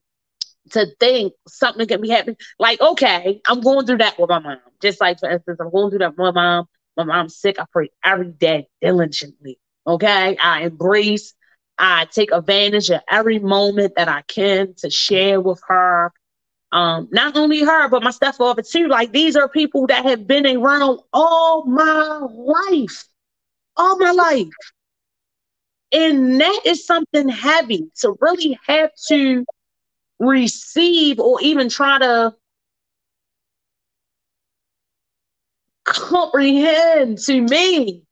to 0.72 0.88
think 1.00 1.34
something 1.48 1.88
can 1.88 2.02
be 2.02 2.10
happening. 2.10 2.38
Like, 2.60 2.80
okay, 2.82 3.42
I'm 3.48 3.62
going 3.62 3.86
through 3.86 3.98
that 3.98 4.18
with 4.18 4.30
my 4.30 4.40
mom. 4.40 4.58
Just 4.82 5.02
like, 5.02 5.20
for 5.20 5.30
instance, 5.30 5.60
I'm 5.60 5.72
going 5.72 5.90
through 5.90 6.00
that 6.00 6.12
with 6.12 6.18
my 6.18 6.32
mom. 6.32 6.66
My 6.98 7.04
mom's 7.04 7.38
sick. 7.38 7.60
I 7.60 7.66
pray 7.72 7.90
every 8.04 8.32
day 8.32 8.68
diligently. 8.82 9.60
Okay. 9.86 10.38
I 10.38 10.64
embrace, 10.64 11.34
I 11.78 12.06
take 12.06 12.32
advantage 12.32 12.90
of 12.90 13.02
every 13.10 13.40
moment 13.40 13.94
that 13.98 14.08
I 14.08 14.22
can 14.24 14.76
to 14.78 14.90
share 14.90 15.42
with 15.42 15.62
her. 15.68 16.14
Um, 16.72 17.10
not 17.12 17.36
only 17.36 17.62
her, 17.62 17.90
but 17.90 18.04
my 18.04 18.12
stepfather 18.12 18.62
too. 18.62 18.88
Like, 18.88 19.12
these 19.12 19.36
are 19.36 19.50
people 19.50 19.88
that 19.88 20.06
have 20.06 20.26
been 20.26 20.46
around 20.46 21.00
all 21.12 21.66
my 21.66 22.20
life. 22.32 23.06
All 23.76 23.98
my 23.98 24.12
life. 24.12 24.48
And 25.92 26.40
that 26.40 26.62
is 26.66 26.86
something 26.86 27.28
heavy 27.28 27.92
to 27.98 28.18
really 28.22 28.58
have 28.68 28.92
to 29.10 29.46
receive 30.20 31.20
or 31.20 31.42
even 31.42 31.68
try 31.68 32.00
to 32.00 32.34
comprehend 35.84 37.18
to 37.18 37.42
me 37.42 38.04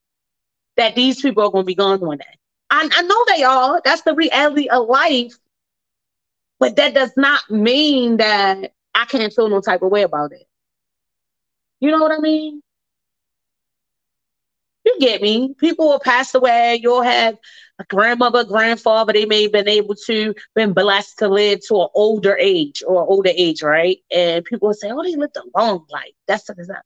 that 0.75 0.95
these 0.95 1.21
people 1.21 1.43
are 1.43 1.51
going 1.51 1.63
to 1.63 1.67
be 1.67 1.75
gone 1.75 1.99
one 1.99 2.17
day. 2.17 2.25
I, 2.69 2.89
I 2.91 3.01
know 3.03 3.25
they 3.27 3.43
are. 3.43 3.81
That's 3.83 4.01
the 4.01 4.13
reality 4.13 4.67
of 4.67 4.87
life. 4.87 5.37
But 6.59 6.75
that 6.75 6.93
does 6.93 7.13
not 7.15 7.49
mean 7.49 8.17
that 8.17 8.73
I 8.93 9.05
can't 9.05 9.33
feel 9.33 9.49
no 9.49 9.61
type 9.61 9.81
of 9.81 9.91
way 9.91 10.03
about 10.03 10.33
it. 10.33 10.47
You 11.79 11.91
know 11.91 12.01
what 12.01 12.11
I 12.11 12.19
mean? 12.19 12.61
You 14.85 14.97
get 14.99 15.21
me. 15.21 15.53
People 15.57 15.87
will 15.87 15.99
pass 15.99 16.33
away. 16.35 16.79
You'll 16.81 17.01
have 17.01 17.37
a 17.79 17.85
grandmother, 17.85 18.43
grandfather, 18.43 19.13
they 19.13 19.25
may 19.25 19.43
have 19.43 19.53
been 19.53 19.69
able 19.69 19.95
to, 19.95 20.35
been 20.53 20.73
blessed 20.73 21.17
to 21.19 21.29
live 21.29 21.59
to 21.67 21.81
an 21.81 21.87
older 21.95 22.35
age 22.37 22.83
or 22.85 23.07
older 23.07 23.31
age, 23.33 23.63
right? 23.63 23.99
And 24.11 24.43
people 24.43 24.67
will 24.67 24.73
say, 24.73 24.91
oh, 24.91 25.01
they 25.01 25.15
lived 25.15 25.37
a 25.37 25.57
long 25.57 25.85
life. 25.89 26.11
That's 26.27 26.43
the 26.43 26.55
that. 26.55 26.83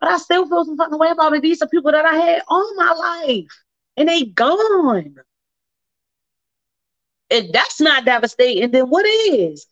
But 0.00 0.10
I 0.10 0.18
still 0.18 0.48
feel 0.48 0.64
some 0.64 0.76
fucking 0.76 0.98
way 0.98 1.10
about 1.10 1.34
it. 1.34 1.42
These 1.42 1.62
are 1.62 1.68
people 1.68 1.92
that 1.92 2.04
I 2.04 2.14
had 2.14 2.42
all 2.48 2.74
my 2.74 2.92
life 2.92 3.62
and 3.96 4.08
they 4.08 4.24
gone. 4.24 5.16
If 7.30 7.52
that's 7.52 7.80
not 7.80 8.04
devastating, 8.04 8.70
then 8.70 8.90
what 8.90 9.06
is? 9.06 9.66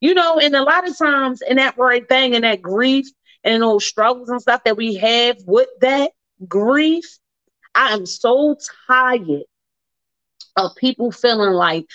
You 0.00 0.14
know, 0.14 0.38
and 0.38 0.54
a 0.54 0.62
lot 0.62 0.88
of 0.88 0.96
times 0.96 1.42
in 1.46 1.56
that 1.56 1.78
right 1.78 2.06
thing 2.08 2.34
and 2.34 2.44
that 2.44 2.62
grief 2.62 3.06
and 3.44 3.62
those 3.62 3.86
struggles 3.86 4.28
and 4.28 4.40
stuff 4.40 4.64
that 4.64 4.76
we 4.76 4.94
have 4.96 5.36
with 5.46 5.68
that 5.80 6.12
grief, 6.48 7.04
I 7.74 7.92
am 7.92 8.06
so 8.06 8.56
tired 8.86 9.42
of 10.56 10.76
people 10.76 11.12
feeling 11.12 11.52
like 11.52 11.86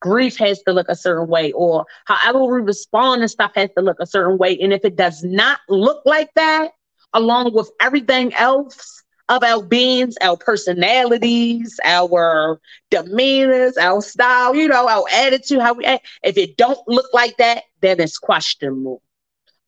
grief 0.00 0.36
has 0.38 0.62
to 0.62 0.72
look 0.72 0.88
a 0.88 0.96
certain 0.96 1.28
way 1.28 1.52
or 1.52 1.84
however 2.06 2.44
we 2.44 2.60
respond 2.62 3.22
and 3.22 3.30
stuff 3.30 3.52
has 3.54 3.70
to 3.76 3.82
look 3.82 3.98
a 4.00 4.06
certain 4.06 4.38
way. 4.38 4.58
And 4.58 4.72
if 4.72 4.84
it 4.84 4.96
does 4.96 5.22
not 5.22 5.58
look 5.68 6.02
like 6.04 6.30
that, 6.34 6.70
along 7.12 7.52
with 7.54 7.70
everything 7.80 8.32
else 8.34 9.02
of 9.30 9.44
our 9.44 9.62
beings, 9.62 10.16
our 10.20 10.36
personalities, 10.36 11.78
our 11.84 12.60
demeanors, 12.90 13.78
our 13.80 14.02
style, 14.02 14.54
you 14.54 14.66
know, 14.68 14.88
our 14.88 15.04
attitude, 15.14 15.60
how 15.60 15.72
we 15.72 15.84
act, 15.84 16.06
if 16.24 16.36
it 16.36 16.56
don't 16.56 16.80
look 16.88 17.06
like 17.14 17.36
that, 17.38 17.62
then 17.80 18.00
it's 18.00 18.18
questionable. 18.18 19.00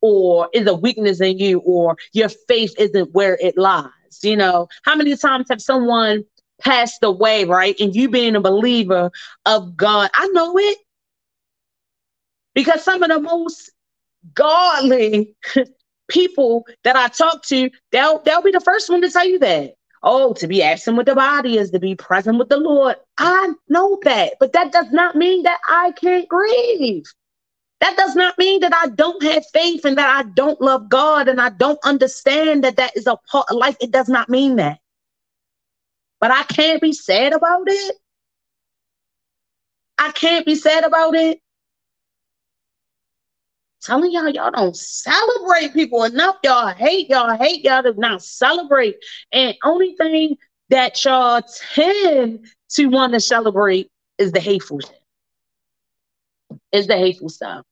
Or 0.00 0.48
is 0.52 0.66
a 0.66 0.74
weakness 0.74 1.20
in 1.20 1.38
you, 1.38 1.60
or 1.60 1.96
your 2.12 2.28
faith 2.28 2.74
isn't 2.76 3.12
where 3.12 3.38
it 3.40 3.56
lies. 3.56 3.88
You 4.22 4.36
know, 4.36 4.66
how 4.82 4.96
many 4.96 5.16
times 5.16 5.46
have 5.48 5.62
someone 5.62 6.24
passed 6.60 7.04
away, 7.04 7.44
right? 7.44 7.78
And 7.78 7.94
you 7.94 8.08
being 8.08 8.34
a 8.34 8.40
believer 8.40 9.12
of 9.46 9.76
God. 9.76 10.10
I 10.12 10.26
know 10.28 10.58
it. 10.58 10.78
Because 12.54 12.82
some 12.82 13.02
of 13.02 13.08
the 13.08 13.20
most 13.20 13.70
godly 14.34 15.36
people 16.12 16.66
that 16.84 16.96
I 16.96 17.08
talk 17.08 17.44
to, 17.46 17.70
they'll 17.90 18.20
they'll 18.20 18.42
be 18.42 18.52
the 18.52 18.60
first 18.60 18.90
one 18.90 19.02
to 19.02 19.10
tell 19.10 19.26
you 19.26 19.38
that. 19.40 19.74
Oh, 20.04 20.32
to 20.34 20.48
be 20.48 20.62
absent 20.62 20.96
with 20.96 21.06
the 21.06 21.14
body 21.14 21.58
is 21.58 21.70
to 21.70 21.78
be 21.78 21.94
present 21.94 22.38
with 22.38 22.48
the 22.48 22.56
Lord. 22.56 22.96
I 23.18 23.52
know 23.68 23.98
that, 24.02 24.34
but 24.40 24.52
that 24.52 24.72
does 24.72 24.90
not 24.90 25.14
mean 25.16 25.44
that 25.44 25.60
I 25.68 25.92
can't 25.92 26.28
grieve. 26.28 27.04
That 27.80 27.96
does 27.96 28.14
not 28.16 28.36
mean 28.38 28.60
that 28.60 28.74
I 28.74 28.88
don't 28.88 29.22
have 29.22 29.44
faith 29.52 29.84
and 29.84 29.98
that 29.98 30.08
I 30.08 30.28
don't 30.30 30.60
love 30.60 30.88
God 30.88 31.28
and 31.28 31.40
I 31.40 31.50
don't 31.50 31.78
understand 31.84 32.64
that 32.64 32.76
that 32.76 32.96
is 32.96 33.06
a 33.06 33.16
part 33.30 33.46
of 33.50 33.56
life. 33.56 33.76
It 33.80 33.90
does 33.90 34.08
not 34.08 34.28
mean 34.28 34.56
that 34.56 34.78
but 36.22 36.30
I 36.30 36.44
can't 36.44 36.80
be 36.80 36.92
sad 36.92 37.32
about 37.32 37.64
it. 37.66 37.96
I 39.98 40.12
can't 40.12 40.46
be 40.46 40.54
sad 40.54 40.84
about 40.84 41.16
it. 41.16 41.40
Telling 43.82 44.12
y'all, 44.12 44.28
y'all 44.28 44.52
don't 44.52 44.76
celebrate 44.76 45.72
people 45.72 46.04
enough. 46.04 46.36
Y'all 46.44 46.68
hate, 46.68 47.10
y'all 47.10 47.36
hate, 47.36 47.64
y'all 47.64 47.82
do 47.82 47.92
not 47.96 48.22
celebrate. 48.22 48.96
And 49.32 49.56
only 49.64 49.96
thing 49.96 50.36
that 50.68 51.04
y'all 51.04 51.42
tend 51.74 52.46
to 52.70 52.86
want 52.86 53.12
to 53.12 53.20
celebrate 53.20 53.90
is 54.18 54.30
the 54.30 54.40
hateful. 54.40 54.80
Is 56.70 56.86
the 56.86 56.96
hateful 56.96 57.28
stuff. 57.28 57.64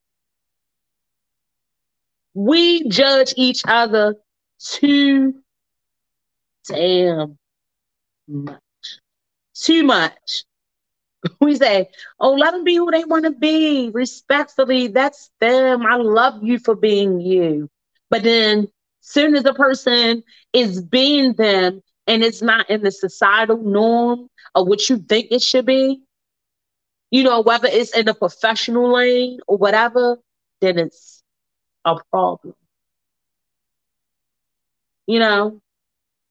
We 2.34 2.88
judge 2.88 3.32
each 3.36 3.62
other 3.66 4.16
too 4.58 5.34
damn 6.66 7.38
much. 8.26 8.58
Too 9.54 9.84
much. 9.84 10.44
We 11.40 11.56
say, 11.56 11.88
oh, 12.18 12.32
let 12.34 12.52
them 12.52 12.64
be 12.64 12.76
who 12.76 12.90
they 12.90 13.04
want 13.04 13.24
to 13.24 13.30
be. 13.32 13.90
Respectfully, 13.92 14.88
that's 14.88 15.30
them. 15.40 15.84
I 15.86 15.96
love 15.96 16.42
you 16.42 16.58
for 16.58 16.74
being 16.74 17.20
you. 17.20 17.68
But 18.10 18.22
then, 18.22 18.68
soon 19.00 19.34
as 19.34 19.44
a 19.44 19.54
person 19.54 20.22
is 20.52 20.80
being 20.82 21.34
them 21.34 21.82
and 22.06 22.22
it's 22.22 22.42
not 22.42 22.68
in 22.70 22.82
the 22.82 22.90
societal 22.90 23.58
norm 23.58 24.28
of 24.54 24.66
what 24.66 24.88
you 24.88 24.98
think 24.98 25.28
it 25.30 25.42
should 25.42 25.66
be, 25.66 26.02
you 27.10 27.22
know, 27.22 27.40
whether 27.42 27.68
it's 27.68 27.96
in 27.96 28.06
the 28.06 28.14
professional 28.14 28.92
lane 28.92 29.40
or 29.46 29.56
whatever, 29.56 30.18
then 30.60 30.78
it's 30.78 31.22
a 31.84 31.96
problem. 32.10 32.54
You 35.06 35.18
know, 35.18 35.60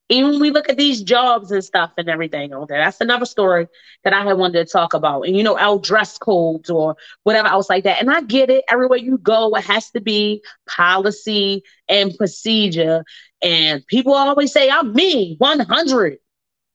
even 0.10 0.32
when 0.32 0.40
we 0.42 0.50
look 0.50 0.70
at 0.70 0.78
these 0.78 1.04
jobs 1.04 1.52
and 1.52 1.64
stuff 1.64 1.92
and 1.98 2.10
everything 2.10 2.52
on 2.54 2.66
there, 2.68 2.80
that's 2.80 3.00
another 3.00 3.26
story 3.26 3.68
that 4.04 4.12
I 4.12 4.24
had 4.24 4.38
wanted 4.38 4.66
to 4.66 4.72
talk 4.72 4.96
about. 4.96 5.22
And 5.22 5.38
you 5.38 5.44
know, 5.44 5.58
our 5.58 5.78
dress 5.78 6.18
codes 6.18 6.70
or 6.70 6.96
whatever 7.24 7.48
else 7.48 7.70
like 7.70 7.84
that. 7.84 8.02
And 8.02 8.10
I 8.10 8.22
get 8.22 8.50
it. 8.50 8.66
Everywhere 8.70 8.98
you 8.98 9.20
go, 9.20 9.56
it 9.56 9.64
has 9.66 9.92
to 9.92 10.02
be 10.02 10.42
policy 10.68 11.64
and 11.88 12.18
procedure. 12.18 13.06
And 13.44 13.86
people 13.86 14.14
always 14.14 14.52
say, 14.52 14.70
I'm 14.70 14.94
me 14.94 15.36
100 15.38 16.18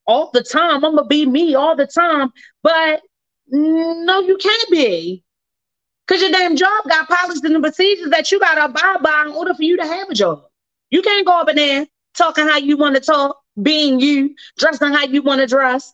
all 0.07 0.31
the 0.33 0.43
time. 0.43 0.85
I'm 0.85 0.95
gonna 0.95 1.05
be 1.05 1.27
me 1.27 1.57
all 1.57 1.75
the 1.75 1.89
time. 1.89 2.33
But 2.63 3.03
no, 3.49 4.21
you 4.21 4.37
can't 4.37 4.71
be. 4.71 5.25
Because 6.07 6.23
your 6.23 6.31
damn 6.31 6.55
job 6.55 6.85
got 6.89 7.09
policies 7.09 7.43
and 7.43 7.63
procedures 7.63 8.11
that 8.11 8.31
you 8.31 8.39
got 8.39 8.57
to 8.57 8.67
abide 8.67 9.03
by 9.03 9.25
in 9.27 9.33
order 9.33 9.55
for 9.55 9.63
you 9.63 9.79
to 9.79 9.87
have 9.87 10.11
a 10.11 10.15
job. 10.15 10.45
You 10.91 11.01
can't 11.01 11.27
go 11.27 11.41
up 11.41 11.49
in 11.49 11.57
there 11.57 11.87
talking 12.17 12.47
how 12.47 12.59
you 12.59 12.77
want 12.77 12.95
to 12.95 13.01
talk, 13.01 13.39
being 13.61 14.01
you, 14.01 14.35
dressing 14.59 14.93
how 14.93 15.05
you 15.05 15.23
want 15.23 15.41
to 15.41 15.47
dress, 15.47 15.93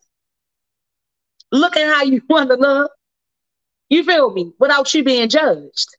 looking 1.52 1.86
how 1.86 2.02
you 2.02 2.22
want 2.28 2.50
to 2.50 2.56
look. 2.56 2.92
You 3.88 4.04
feel 4.04 4.30
me? 4.30 4.52
Without 4.58 4.92
you 4.94 5.02
being 5.02 5.28
judged. 5.28 5.96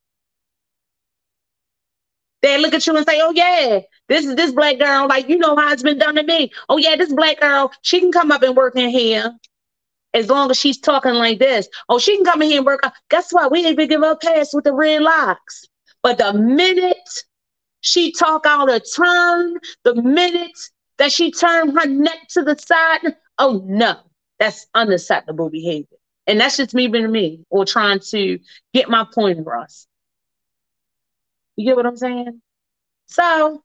They 2.41 2.57
look 2.57 2.73
at 2.73 2.87
you 2.87 2.95
and 2.95 3.05
say, 3.05 3.19
"Oh 3.21 3.31
yeah, 3.35 3.81
this 4.07 4.25
is 4.25 4.35
this 4.35 4.51
black 4.51 4.79
girl. 4.79 5.07
Like 5.07 5.29
you 5.29 5.37
know 5.37 5.55
how 5.55 5.71
it's 5.71 5.83
been 5.83 5.99
done 5.99 6.15
to 6.15 6.23
me. 6.23 6.51
Oh 6.69 6.77
yeah, 6.77 6.95
this 6.95 7.13
black 7.13 7.39
girl, 7.39 7.71
she 7.81 7.99
can 7.99 8.11
come 8.11 8.31
up 8.31 8.41
and 8.43 8.55
work 8.55 8.75
in 8.75 8.89
here." 8.89 9.31
As 10.13 10.29
long 10.29 10.51
as 10.51 10.59
she's 10.59 10.77
talking 10.77 11.13
like 11.13 11.39
this, 11.39 11.69
oh, 11.87 11.97
she 11.97 12.17
can 12.17 12.25
come 12.25 12.41
in 12.41 12.49
here 12.49 12.57
and 12.57 12.65
work. 12.65 12.81
Guess 13.09 13.31
what? 13.31 13.49
We 13.49 13.65
even 13.65 13.87
give 13.87 14.01
her 14.01 14.11
a 14.11 14.17
pass 14.17 14.53
with 14.53 14.65
the 14.65 14.73
red 14.73 15.01
locks. 15.01 15.65
But 16.03 16.17
the 16.17 16.33
minute 16.33 16.97
she 17.81 18.11
talk 18.11 18.45
out 18.45 18.71
of 18.71 18.81
turn 18.95 19.57
the 19.83 19.95
minute 19.95 20.57
that 20.97 21.11
she 21.11 21.31
turned 21.31 21.77
her 21.77 21.87
neck 21.87 22.27
to 22.29 22.43
the 22.43 22.55
side. 22.57 23.15
Oh 23.37 23.63
no, 23.65 23.95
that's 24.39 24.67
unacceptable 24.73 25.49
behavior. 25.49 25.97
And 26.27 26.39
that's 26.39 26.57
just 26.57 26.73
me 26.73 26.87
being 26.87 27.11
me 27.11 27.45
or 27.49 27.65
trying 27.65 27.99
to 28.11 28.39
get 28.73 28.89
my 28.89 29.05
point 29.13 29.39
across. 29.39 29.87
You 31.55 31.65
get 31.65 31.75
what 31.75 31.85
I'm 31.85 31.97
saying? 31.97 32.41
So, 33.07 33.63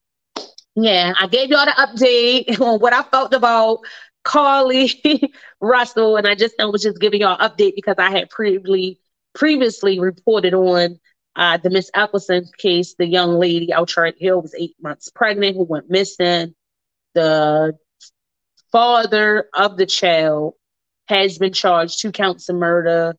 yeah, 0.75 1.13
I 1.19 1.27
gave 1.29 1.51
y'all 1.51 1.67
the 1.67 1.73
update 1.73 2.61
on 2.61 2.81
what 2.81 2.93
I 2.93 3.03
felt 3.05 3.33
about 3.35 3.81
Carlee 4.25 5.29
Russell, 5.61 6.17
and 6.17 6.27
I 6.27 6.35
just 6.35 6.55
I 6.61 6.65
was 6.67 6.83
just 6.83 7.01
giving 7.01 7.21
y'all 7.21 7.39
an 7.39 7.49
update 7.49 7.75
because 7.77 7.97
I 7.99 8.11
had 8.11 8.31
previously 8.31 8.99
previously 9.35 10.01
reported 10.01 10.55
on 10.55 10.99
uh, 11.37 11.59
the 11.59 11.71
Miss 11.71 11.91
Eggleston 11.95 12.49
case, 12.57 12.95
the 12.99 13.07
young 13.07 13.39
lady 13.39 13.73
out 13.73 13.93
Hill 14.19 14.41
was 14.41 14.55
eight 14.59 14.75
months 14.81 15.11
pregnant 15.11 15.57
who 15.57 15.65
went 15.65 15.91
missing. 15.91 16.55
The 17.15 17.77
father 18.73 19.49
of 19.55 19.77
the 19.77 19.87
child 19.87 20.55
has 21.09 21.39
been 21.39 21.53
charged 21.53 22.01
two 22.01 22.11
counts 22.11 22.49
of 22.49 22.57
murder 22.57 23.15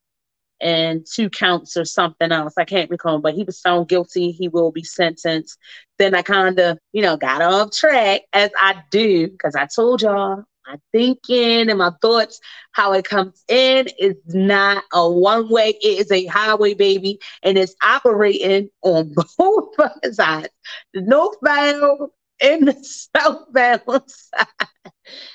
and 0.59 1.05
two 1.05 1.29
counts 1.29 1.77
or 1.77 1.85
something 1.85 2.31
else. 2.31 2.55
I 2.57 2.65
can't 2.65 2.89
recall, 2.89 3.19
but 3.19 3.35
he 3.35 3.43
was 3.43 3.61
found 3.61 3.87
guilty. 3.87 4.31
He 4.31 4.47
will 4.47 4.71
be 4.71 4.83
sentenced. 4.83 5.57
Then 5.99 6.15
I 6.15 6.23
kind 6.23 6.59
of, 6.59 6.79
you 6.93 7.03
know, 7.03 7.17
got 7.17 7.43
off 7.43 7.71
track 7.71 8.21
as 8.33 8.49
I 8.59 8.81
do 8.89 9.27
because 9.27 9.55
I 9.55 9.67
told 9.67 10.01
y'all 10.01 10.43
my 10.67 10.77
thinking 10.91 11.69
and 11.69 11.79
my 11.79 11.91
thoughts, 12.01 12.39
how 12.71 12.93
it 12.93 13.05
comes 13.05 13.43
in 13.47 13.87
is 13.99 14.15
not 14.27 14.83
a 14.93 15.09
one 15.09 15.49
way, 15.49 15.69
it 15.81 15.99
is 15.99 16.11
a 16.11 16.25
highway, 16.25 16.73
baby, 16.73 17.19
and 17.43 17.57
it's 17.57 17.75
operating 17.81 18.69
on 18.83 19.13
both 19.37 19.75
sides 20.11 20.49
the 20.93 21.01
northbound 21.01 22.09
and 22.41 22.67
the 22.67 23.09
southbound 23.15 23.81
side. 24.07 24.67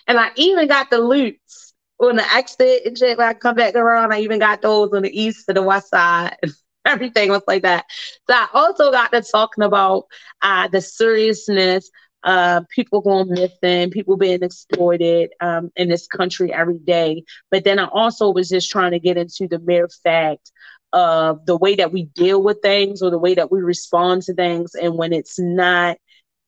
And 0.07 0.19
I 0.19 0.31
even 0.37 0.69
got 0.69 0.91
the 0.91 0.99
loops 0.99 1.75
on 2.01 2.17
the 2.17 2.35
exit 2.35 2.83
and 2.87 2.99
shit. 2.99 3.19
When 3.19 3.29
I 3.29 3.35
come 3.35 3.57
back 3.57 3.75
around, 3.75 4.13
I 4.13 4.21
even 4.21 4.39
got 4.39 4.63
those 4.63 4.93
on 4.93 5.03
the 5.03 5.21
east 5.21 5.45
and 5.49 5.57
the 5.57 5.63
west 5.63 5.91
side. 5.91 6.37
Everything 6.85 7.31
was 7.31 7.43
like 7.47 7.63
that. 7.63 7.85
So 8.29 8.35
I 8.35 8.49
also 8.53 8.91
got 8.91 9.13
to 9.13 9.23
talking 9.23 9.63
about 9.63 10.07
uh, 10.43 10.69
the 10.69 10.81
seriousness 10.81 11.91
uh, 12.25 12.63
people 12.71 13.01
going 13.01 13.31
missing, 13.31 13.91
people 13.91 14.17
being 14.17 14.43
exploited 14.43 15.31
um, 15.41 15.71
in 15.77 15.89
this 15.89 16.07
country 16.07 16.53
every 16.53 16.79
day. 16.79 17.25
But 17.51 17.65
then 17.65 17.79
I 17.79 17.87
also 17.87 18.31
was 18.31 18.49
just 18.49 18.71
trying 18.71 18.93
to 18.93 18.99
get 18.99 19.17
into 19.17 19.49
the 19.49 19.59
mere 19.59 19.89
fact 20.03 20.53
of 20.93 21.47
the 21.47 21.57
way 21.57 21.75
that 21.77 21.93
we 21.93 22.05
deal 22.05 22.43
with 22.43 22.61
things 22.63 23.03
or 23.03 23.11
the 23.11 23.19
way 23.19 23.35
that 23.35 23.51
we 23.51 23.61
respond 23.61 24.23
to 24.23 24.35
things. 24.35 24.75
And 24.75 24.97
when 24.97 25.13
it's 25.13 25.39
not 25.39 25.99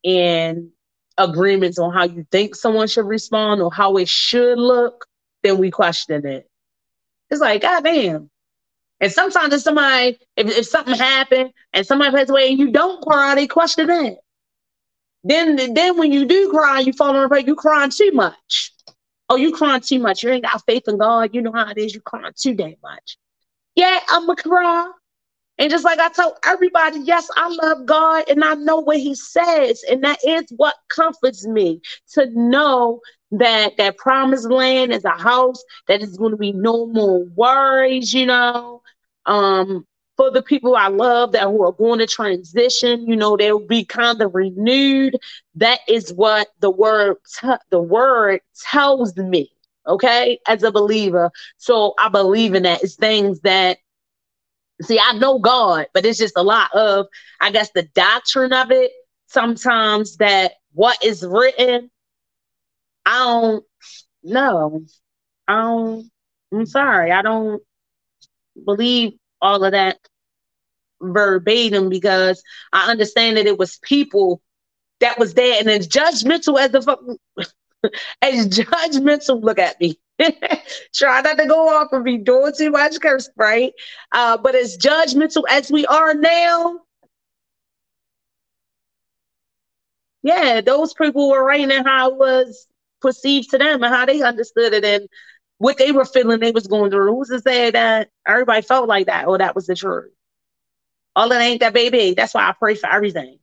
in 0.02 0.70
agreements 1.16 1.78
on 1.78 1.92
how 1.92 2.04
you 2.04 2.26
think 2.30 2.54
someone 2.54 2.88
should 2.88 3.06
respond 3.06 3.62
or 3.62 3.72
how 3.72 3.96
it 3.96 4.08
should 4.08 4.58
look, 4.58 5.06
then 5.42 5.58
we 5.58 5.70
question 5.70 6.26
it. 6.26 6.48
It's 7.30 7.40
like, 7.40 7.62
God 7.62 7.84
damn. 7.84 8.30
And 9.00 9.12
sometimes 9.12 9.52
if 9.52 9.62
somebody, 9.62 10.18
if, 10.36 10.46
if 10.46 10.66
something 10.66 10.94
happened 10.94 11.52
and 11.72 11.86
somebody 11.86 12.12
passes 12.12 12.30
away 12.30 12.50
and 12.50 12.58
you 12.58 12.70
don't 12.70 13.02
cry, 13.02 13.34
they 13.34 13.46
question 13.46 13.88
that. 13.88 14.18
Then, 15.24 15.74
then 15.74 15.98
when 15.98 16.12
you 16.12 16.26
do 16.26 16.50
cry, 16.50 16.80
you 16.80 16.92
fall 16.92 17.16
on 17.16 17.28
prayer, 17.28 17.40
you 17.40 17.56
crying 17.56 17.90
too 17.90 18.12
much. 18.12 18.72
Oh, 19.30 19.36
you 19.36 19.52
crying 19.52 19.80
too 19.80 19.98
much. 19.98 20.22
You 20.22 20.30
ain't 20.30 20.44
got 20.44 20.62
faith 20.66 20.84
in 20.86 20.98
God. 20.98 21.34
You 21.34 21.42
know 21.42 21.52
how 21.52 21.70
it 21.70 21.78
is. 21.78 21.94
You 21.94 22.02
crying 22.02 22.32
too 22.36 22.54
damn 22.54 22.74
much. 22.82 23.16
Yeah, 23.74 23.98
I'm 24.10 24.28
a 24.28 24.36
cry. 24.36 24.90
And 25.56 25.70
just 25.70 25.84
like 25.84 25.98
I 25.98 26.08
told 26.08 26.34
everybody, 26.44 27.00
yes, 27.00 27.28
I 27.36 27.48
love 27.48 27.86
God 27.86 28.28
and 28.28 28.44
I 28.44 28.54
know 28.54 28.80
what 28.80 28.98
He 28.98 29.14
says. 29.14 29.82
And 29.88 30.02
that 30.04 30.18
is 30.26 30.44
what 30.56 30.74
comforts 30.88 31.46
me 31.46 31.80
to 32.12 32.26
know 32.30 33.00
that 33.30 33.76
that 33.78 33.96
promised 33.96 34.50
land 34.50 34.92
is 34.92 35.04
a 35.04 35.10
house, 35.10 35.62
that 35.88 36.02
is 36.02 36.16
going 36.16 36.32
to 36.32 36.36
be 36.36 36.52
no 36.52 36.86
more 36.86 37.24
worries, 37.24 38.12
you 38.12 38.26
know. 38.26 38.82
Um, 39.26 39.86
for 40.16 40.30
the 40.30 40.42
people 40.42 40.76
I 40.76 40.88
love 40.88 41.32
that 41.32 41.44
who 41.44 41.62
are 41.64 41.72
going 41.72 41.98
to 41.98 42.06
transition, 42.06 43.06
you 43.08 43.16
know, 43.16 43.36
they'll 43.36 43.58
be 43.58 43.84
kind 43.84 44.20
of 44.22 44.34
renewed. 44.34 45.16
That 45.56 45.80
is 45.88 46.12
what 46.12 46.48
the 46.60 46.70
word 46.70 47.16
t- 47.40 47.48
the 47.70 47.80
word 47.80 48.40
tells 48.62 49.16
me, 49.16 49.50
okay, 49.86 50.38
as 50.46 50.62
a 50.62 50.70
believer. 50.70 51.30
So 51.56 51.94
I 51.98 52.08
believe 52.08 52.54
in 52.54 52.62
that. 52.64 52.82
It's 52.82 52.94
things 52.96 53.40
that 53.40 53.78
see, 54.82 55.00
I 55.02 55.12
know 55.18 55.38
God, 55.38 55.86
but 55.94 56.04
it's 56.04 56.18
just 56.18 56.36
a 56.36 56.42
lot 56.42 56.74
of, 56.74 57.06
I 57.40 57.50
guess, 57.50 57.70
the 57.74 57.84
doctrine 57.94 58.52
of 58.52 58.70
it. 58.70 58.92
Sometimes 59.26 60.16
that 60.18 60.52
what 60.72 61.02
is 61.02 61.24
written, 61.26 61.90
I 63.06 63.18
don't 63.18 63.64
know. 64.22 64.84
I 65.48 65.60
don't, 65.60 66.10
I'm 66.52 66.66
sorry, 66.66 67.12
I 67.12 67.22
don't 67.22 67.62
believe 68.64 69.12
all 69.40 69.64
of 69.64 69.72
that 69.72 69.98
verbatim 71.00 71.88
because 71.88 72.42
I 72.72 72.90
understand 72.90 73.36
that 73.36 73.46
it 73.46 73.58
was 73.58 73.78
people 73.82 74.42
that 75.00 75.18
was 75.18 75.34
there 75.34 75.58
and 75.58 75.68
as 75.68 75.88
judgmental 75.88 76.58
as 76.58 76.70
the 76.70 76.82
fuck 76.82 77.00
as 78.22 78.48
judgmental 78.48 79.42
look 79.42 79.58
at 79.58 79.80
me. 79.80 79.98
Try 80.94 81.20
not 81.22 81.38
to 81.38 81.46
go 81.46 81.68
off 81.76 81.88
and 81.92 82.04
be 82.04 82.18
doing 82.18 82.52
too 82.56 82.70
much 82.70 83.00
curse, 83.00 83.28
right? 83.36 83.72
Uh, 84.12 84.36
but 84.38 84.54
as 84.54 84.78
judgmental 84.78 85.42
as 85.50 85.70
we 85.70 85.84
are 85.86 86.14
now, 86.14 86.80
yeah, 90.22 90.60
those 90.60 90.94
people 90.94 91.30
were 91.30 91.44
writing 91.44 91.70
how 91.84 92.10
it 92.12 92.16
was 92.16 92.66
perceived 93.00 93.50
to 93.50 93.58
them 93.58 93.82
and 93.82 93.94
how 93.94 94.06
they 94.06 94.22
understood 94.22 94.72
it 94.72 94.84
and 94.84 95.08
what 95.64 95.78
they 95.78 95.92
were 95.92 96.04
feeling 96.04 96.40
they 96.40 96.50
was 96.50 96.66
going 96.66 96.90
through. 96.90 97.10
Who's 97.10 97.30
to 97.30 97.40
say 97.40 97.70
that 97.70 98.10
everybody 98.26 98.60
felt 98.60 98.86
like 98.86 99.06
that 99.06 99.26
or 99.26 99.38
that 99.38 99.54
was 99.54 99.66
the 99.66 99.74
truth? 99.74 100.12
All 101.16 101.32
it 101.32 101.36
ain't 101.36 101.60
that 101.60 101.72
baby. 101.72 102.12
That's 102.12 102.34
why 102.34 102.46
I 102.46 102.52
pray 102.52 102.74
for 102.74 102.90
everything. 102.92 103.38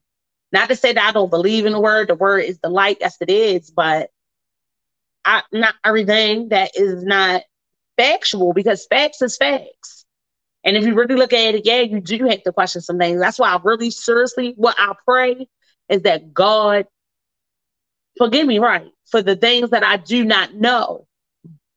Not 0.51 0.69
to 0.69 0.76
say 0.76 0.93
that 0.93 1.03
I 1.03 1.13
don't 1.13 1.32
believe 1.32 1.65
in 1.65 1.74
the 1.74 1.80
word. 1.80 2.09
The 2.09 2.13
word 2.13 2.41
is 2.41 2.59
the 2.59 2.69
light. 2.69 2.97
Yes, 3.01 3.17
it 3.22 3.32
is. 3.32 3.72
But 3.72 4.11
I, 5.26 5.41
not 5.51 5.74
everything 5.84 6.49
that 6.49 6.69
is 6.76 7.03
not 7.03 7.41
factual 7.97 8.53
because 8.53 8.86
facts 8.86 9.24
is 9.24 9.36
facts. 9.36 10.05
And 10.63 10.78
if 10.78 10.86
you 10.86 10.93
really 10.93 11.15
look 11.15 11.34
at 11.34 11.55
it, 11.55 11.65
yeah, 11.65 11.82
you 11.82 12.01
do 12.01 12.28
have 12.28 12.43
to 12.43 12.53
question 12.53 12.84
some 12.84 12.99
things. 12.99 13.19
That's 13.19 13.39
why 13.39 13.49
I 13.49 13.59
really 13.63 13.89
seriously, 13.89 14.53
what 14.57 14.76
I 14.78 14.93
pray 15.07 15.47
is 15.89 16.03
that 16.03 16.36
God 16.36 16.86
forgive 18.19 18.45
me, 18.45 18.59
right, 18.59 18.91
for 19.09 19.24
the 19.24 19.36
things 19.36 19.72
that 19.72 19.84
I 19.84 19.97
do 19.97 20.24
not 20.24 20.53
know, 20.53 21.07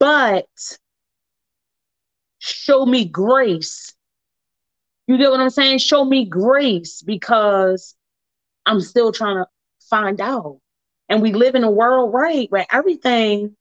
but 0.05 0.46
show 2.38 2.84
me 2.84 3.07
grace. 3.07 3.94
You 5.07 5.16
get 5.16 5.30
what 5.30 5.40
I'm 5.40 5.48
saying? 5.48 5.78
Show 5.78 6.05
me 6.05 6.26
grace 6.26 7.00
because 7.00 7.94
I'm 8.66 8.82
still 8.82 9.12
trying 9.12 9.36
to 9.36 9.46
find 9.88 10.20
out. 10.20 10.61
And 11.09 11.22
we 11.22 11.32
live 11.32 11.55
in 11.55 11.64
a 11.64 11.70
world, 11.70 12.12
right, 12.12 12.50
where 12.50 12.66
everything 12.70 13.57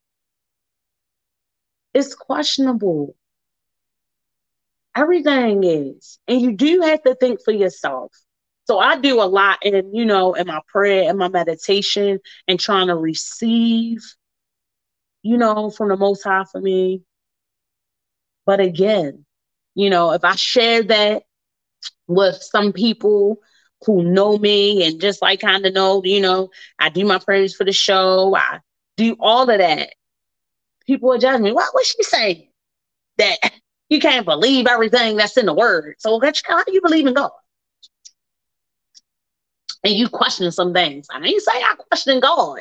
is 1.94 2.14
questionable. 2.14 3.16
Everything 4.98 5.64
is. 5.64 6.20
And 6.28 6.42
you 6.42 6.52
do 6.52 6.82
have 6.82 7.04
to 7.04 7.16
think 7.16 7.40
for 7.42 7.54
yourself. 7.54 8.12
So 8.66 8.80
I 8.80 8.98
do 8.98 9.22
a 9.22 9.24
lot 9.24 9.60
in, 9.62 9.96
you 9.96 10.04
know, 10.04 10.34
in 10.34 10.48
my 10.48 10.60
prayer 10.68 11.10
and 11.10 11.18
my 11.18 11.30
meditation 11.30 12.20
and 12.50 12.60
trying 12.60 12.88
to 12.88 12.98
receive, 12.98 14.02
you 15.24 15.38
know, 15.38 15.70
from 15.70 15.90
the 15.90 15.98
most 15.98 16.24
high 16.24 16.44
for 16.52 16.62
me. 16.62 17.02
But 18.46 18.60
again, 18.60 19.26
you 19.74 19.90
know, 19.90 20.12
if 20.12 20.24
I 20.24 20.36
share 20.36 20.84
that 20.84 21.24
with 22.08 22.36
some 22.42 22.74
people 22.74 23.38
who 23.86 24.04
know 24.04 24.38
me 24.38 24.86
and 24.86 25.02
just 25.02 25.22
like 25.22 25.40
kind 25.42 25.66
of 25.66 25.74
know, 25.74 26.02
you 26.04 26.22
know, 26.22 26.50
I 26.80 26.90
do 26.90 27.06
my 27.06 27.20
prayers 27.20 27.56
for 27.56 27.64
the 27.64 27.72
show. 27.72 28.36
I 28.36 28.60
do 28.98 29.16
all 29.20 29.50
of 29.50 29.58
that. 29.58 29.94
People 30.86 31.12
are 31.14 31.18
judging 31.18 31.44
me. 31.44 31.52
What 31.54 31.74
was 31.74 31.88
she 31.88 32.04
saying? 32.04 32.50
That 33.18 33.38
you 33.90 34.00
can't 34.00 34.26
believe 34.26 34.68
everything 34.68 35.18
that's 35.18 35.38
in 35.38 35.46
the 35.46 35.54
word. 35.54 35.96
So 36.00 36.20
how 36.46 36.64
do 36.64 36.74
you 36.74 36.82
believe 36.82 37.08
in 37.08 37.14
God? 37.14 37.32
And 39.84 39.94
you 39.94 40.08
question 40.08 40.52
some 40.52 40.74
things. 40.74 41.08
I 41.12 41.20
ain't 41.22 41.42
say 41.42 41.52
I 41.54 41.76
question 41.90 42.20
God. 42.20 42.60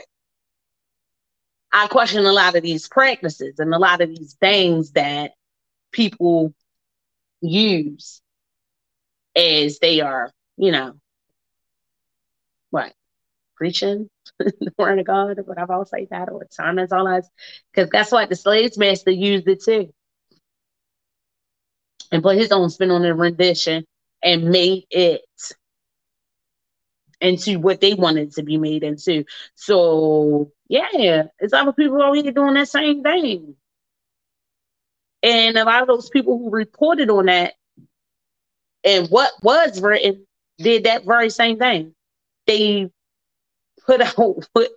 I 1.72 1.86
question 1.86 2.26
a 2.26 2.32
lot 2.32 2.54
of 2.54 2.62
these 2.62 2.88
practices 2.88 3.58
and 3.58 3.72
a 3.74 3.78
lot 3.78 4.00
of 4.00 4.10
these 4.10 4.36
things 4.40 4.92
that 4.92 5.32
people 5.92 6.52
use 7.40 8.20
as 9.34 9.78
they 9.78 10.00
are, 10.00 10.30
you 10.56 10.72
know, 10.72 10.94
what 12.70 12.92
preaching 13.56 14.08
the 14.38 14.72
word 14.78 14.98
of 14.98 15.06
God 15.06 15.38
or 15.38 15.44
whateve 15.44 15.70
I'll 15.70 15.84
say 15.84 16.06
that 16.10 16.30
or 16.30 16.46
Simons 16.50 16.92
all 16.92 17.06
that. 17.06 17.24
Because 17.72 17.90
guess 17.90 18.12
what? 18.12 18.28
The 18.28 18.36
slaves 18.36 18.76
master 18.76 19.10
used 19.10 19.48
it 19.48 19.62
too. 19.62 19.92
And 22.10 22.22
put 22.22 22.36
his 22.36 22.52
own 22.52 22.68
spin 22.68 22.90
on 22.90 23.02
the 23.02 23.14
rendition 23.14 23.86
and 24.22 24.50
made 24.50 24.84
it 24.90 25.22
into 27.22 27.58
what 27.58 27.80
they 27.80 27.94
wanted 27.94 28.32
to 28.32 28.42
be 28.42 28.58
made 28.58 28.82
into. 28.82 29.24
So 29.54 30.50
yeah, 30.72 31.24
it's 31.38 31.52
other 31.52 31.72
people 31.72 32.02
over 32.02 32.16
here 32.16 32.32
doing 32.32 32.54
that 32.54 32.68
same 32.68 33.02
thing. 33.02 33.56
And 35.22 35.56
a 35.58 35.64
lot 35.64 35.82
of 35.82 35.88
those 35.88 36.08
people 36.08 36.38
who 36.38 36.50
reported 36.50 37.10
on 37.10 37.26
that 37.26 37.54
and 38.82 39.06
what 39.08 39.32
was 39.42 39.80
written 39.82 40.26
did 40.56 40.84
that 40.84 41.04
very 41.04 41.28
same 41.28 41.58
thing 41.58 41.94
they 42.46 42.90
put 43.86 44.00
out 44.00 44.16
what 44.52 44.70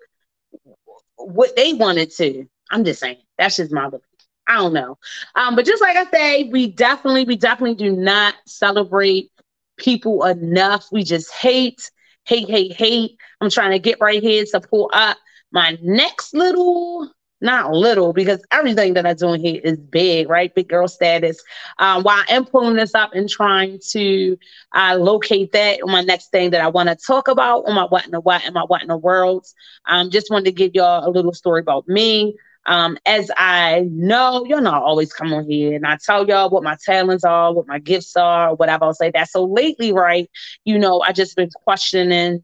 what 1.15 1.55
they 1.55 1.71
wanted 1.73 2.11
to. 2.11 2.45
I'm 2.69 2.83
just 2.83 2.99
saying. 2.99 3.17
That's 3.37 3.55
just 3.55 3.71
my 3.71 3.89
belief. 3.89 4.03
I 4.47 4.55
don't 4.55 4.73
know. 4.73 4.97
Um, 5.35 5.55
but 5.55 5.65
just 5.65 5.81
like 5.81 5.95
I 5.95 6.11
say, 6.11 6.43
we 6.43 6.67
definitely, 6.67 7.23
we 7.23 7.37
definitely 7.37 7.75
do 7.75 7.95
not 7.95 8.35
celebrate 8.45 9.31
people 9.77 10.23
enough. 10.25 10.87
We 10.91 11.03
just 11.03 11.31
hate, 11.33 11.89
hate, 12.25 12.49
hate, 12.49 12.73
hate. 12.73 13.17
I'm 13.39 13.49
trying 13.49 13.71
to 13.71 13.79
get 13.79 13.99
right 14.01 14.21
here 14.21 14.43
to 14.51 14.59
pull 14.59 14.91
up 14.93 15.17
my 15.55 15.79
next 15.81 16.35
little 16.35 17.09
not 17.41 17.71
little 17.71 18.13
because 18.13 18.43
everything 18.51 18.93
that 18.95 19.05
I'm 19.05 19.15
doing 19.15 19.41
here 19.41 19.61
is 19.63 19.77
big, 19.77 20.29
right? 20.29 20.53
Big 20.53 20.67
girl 20.67 20.87
status. 20.87 21.41
Um, 21.79 22.03
while 22.03 22.23
I'm 22.29 22.45
pulling 22.45 22.75
this 22.75 22.95
up 22.95 23.11
and 23.13 23.29
trying 23.29 23.79
to 23.91 24.37
uh, 24.75 24.97
locate 24.99 25.51
that 25.53 25.79
my 25.85 26.01
next 26.01 26.31
thing 26.31 26.51
that 26.51 26.61
I 26.61 26.67
want 26.67 26.89
to 26.89 26.95
talk 26.95 27.27
about 27.27 27.61
on 27.67 27.75
my 27.75 27.85
what 27.85 28.05
in 28.05 28.11
the 28.11 28.19
what 28.19 28.43
and 28.45 28.53
my 28.53 28.63
what 28.63 28.81
in 28.81 28.87
the 28.89 28.97
worlds. 28.97 29.53
Um, 29.87 30.09
just 30.09 30.29
wanted 30.31 30.45
to 30.45 30.51
give 30.51 30.71
y'all 30.73 31.07
a 31.07 31.11
little 31.11 31.33
story 31.33 31.61
about 31.61 31.87
me. 31.87 32.35
Um, 32.67 32.97
as 33.05 33.29
I 33.37 33.87
know, 33.91 34.43
y'all 34.45 34.67
I 34.67 34.77
always 34.77 35.13
come 35.13 35.33
on 35.33 35.47
here 35.47 35.75
and 35.75 35.85
I 35.85 35.97
tell 36.03 36.27
y'all 36.27 36.49
what 36.49 36.63
my 36.63 36.77
talents 36.83 37.23
are, 37.23 37.53
what 37.53 37.67
my 37.67 37.79
gifts 37.79 38.17
are, 38.17 38.55
whatever 38.55 38.85
I'll 38.85 38.93
say 38.93 39.11
that. 39.11 39.29
So 39.29 39.43
lately, 39.45 39.93
right, 39.93 40.29
you 40.63 40.79
know, 40.79 41.01
I 41.01 41.11
just 41.11 41.35
been 41.35 41.51
questioning 41.63 42.43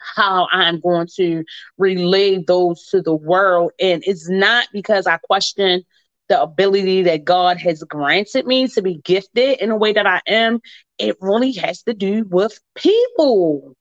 how 0.00 0.48
I'm 0.50 0.80
going 0.80 1.08
to 1.16 1.44
relay 1.78 2.42
those 2.42 2.86
to 2.86 3.02
the 3.02 3.14
world. 3.14 3.72
And 3.80 4.02
it's 4.06 4.28
not 4.28 4.68
because 4.72 5.06
I 5.06 5.18
question 5.18 5.84
the 6.28 6.40
ability 6.40 7.02
that 7.02 7.24
God 7.24 7.58
has 7.58 7.82
granted 7.82 8.46
me 8.46 8.68
to 8.68 8.82
be 8.82 8.98
gifted 9.04 9.58
in 9.58 9.70
a 9.70 9.76
way 9.76 9.92
that 9.92 10.06
I 10.06 10.20
am. 10.26 10.60
It 10.98 11.16
really 11.20 11.52
has 11.52 11.82
to 11.82 11.94
do 11.94 12.24
with 12.28 12.58
people. 12.76 13.74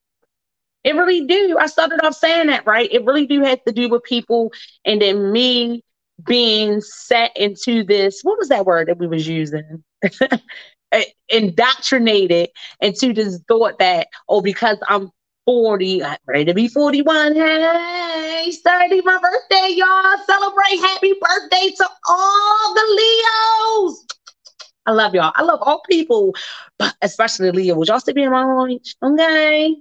It 0.83 0.95
really 0.95 1.25
do. 1.27 1.57
I 1.59 1.67
started 1.67 2.03
off 2.03 2.15
saying 2.15 2.47
that, 2.47 2.65
right? 2.65 2.91
It 2.91 3.05
really 3.05 3.27
do 3.27 3.41
have 3.43 3.63
to 3.65 3.71
do 3.71 3.89
with 3.89 4.03
people. 4.03 4.51
And 4.85 5.01
then 5.01 5.31
me 5.31 5.83
being 6.25 6.81
set 6.81 7.35
into 7.37 7.83
this, 7.83 8.21
what 8.23 8.39
was 8.39 8.49
that 8.49 8.65
word 8.65 8.87
that 8.87 8.97
we 8.97 9.07
was 9.07 9.27
using? 9.27 9.83
Eh, 10.91 11.03
indoctrinated 11.29 12.49
into 12.81 13.13
this 13.13 13.39
thought 13.47 13.77
that, 13.77 14.07
oh, 14.27 14.41
because 14.41 14.77
I'm 14.87 15.11
40, 15.49 16.03
ready 16.27 16.45
to 16.45 16.53
be 16.53 16.67
41. 16.67 17.33
Hey, 17.33 18.51
30, 18.51 19.01
my 19.01 19.17
birthday, 19.17 19.73
y'all. 19.75 20.15
Celebrate 20.27 20.77
happy 20.79 21.15
birthday 21.19 21.73
to 21.75 21.89
all 22.07 22.73
the 22.75 22.83
Leos. 23.81 24.05
I 24.85 24.91
love 24.91 25.15
y'all. 25.15 25.31
I 25.35 25.41
love 25.41 25.57
all 25.63 25.81
people, 25.89 26.35
but 26.77 26.93
especially 27.01 27.49
Leo. 27.49 27.73
Would 27.77 27.87
y'all 27.87 27.99
still 27.99 28.13
be 28.13 28.21
in 28.21 28.31
my 28.31 28.67
age? 28.69 28.95
Okay. 29.01 29.75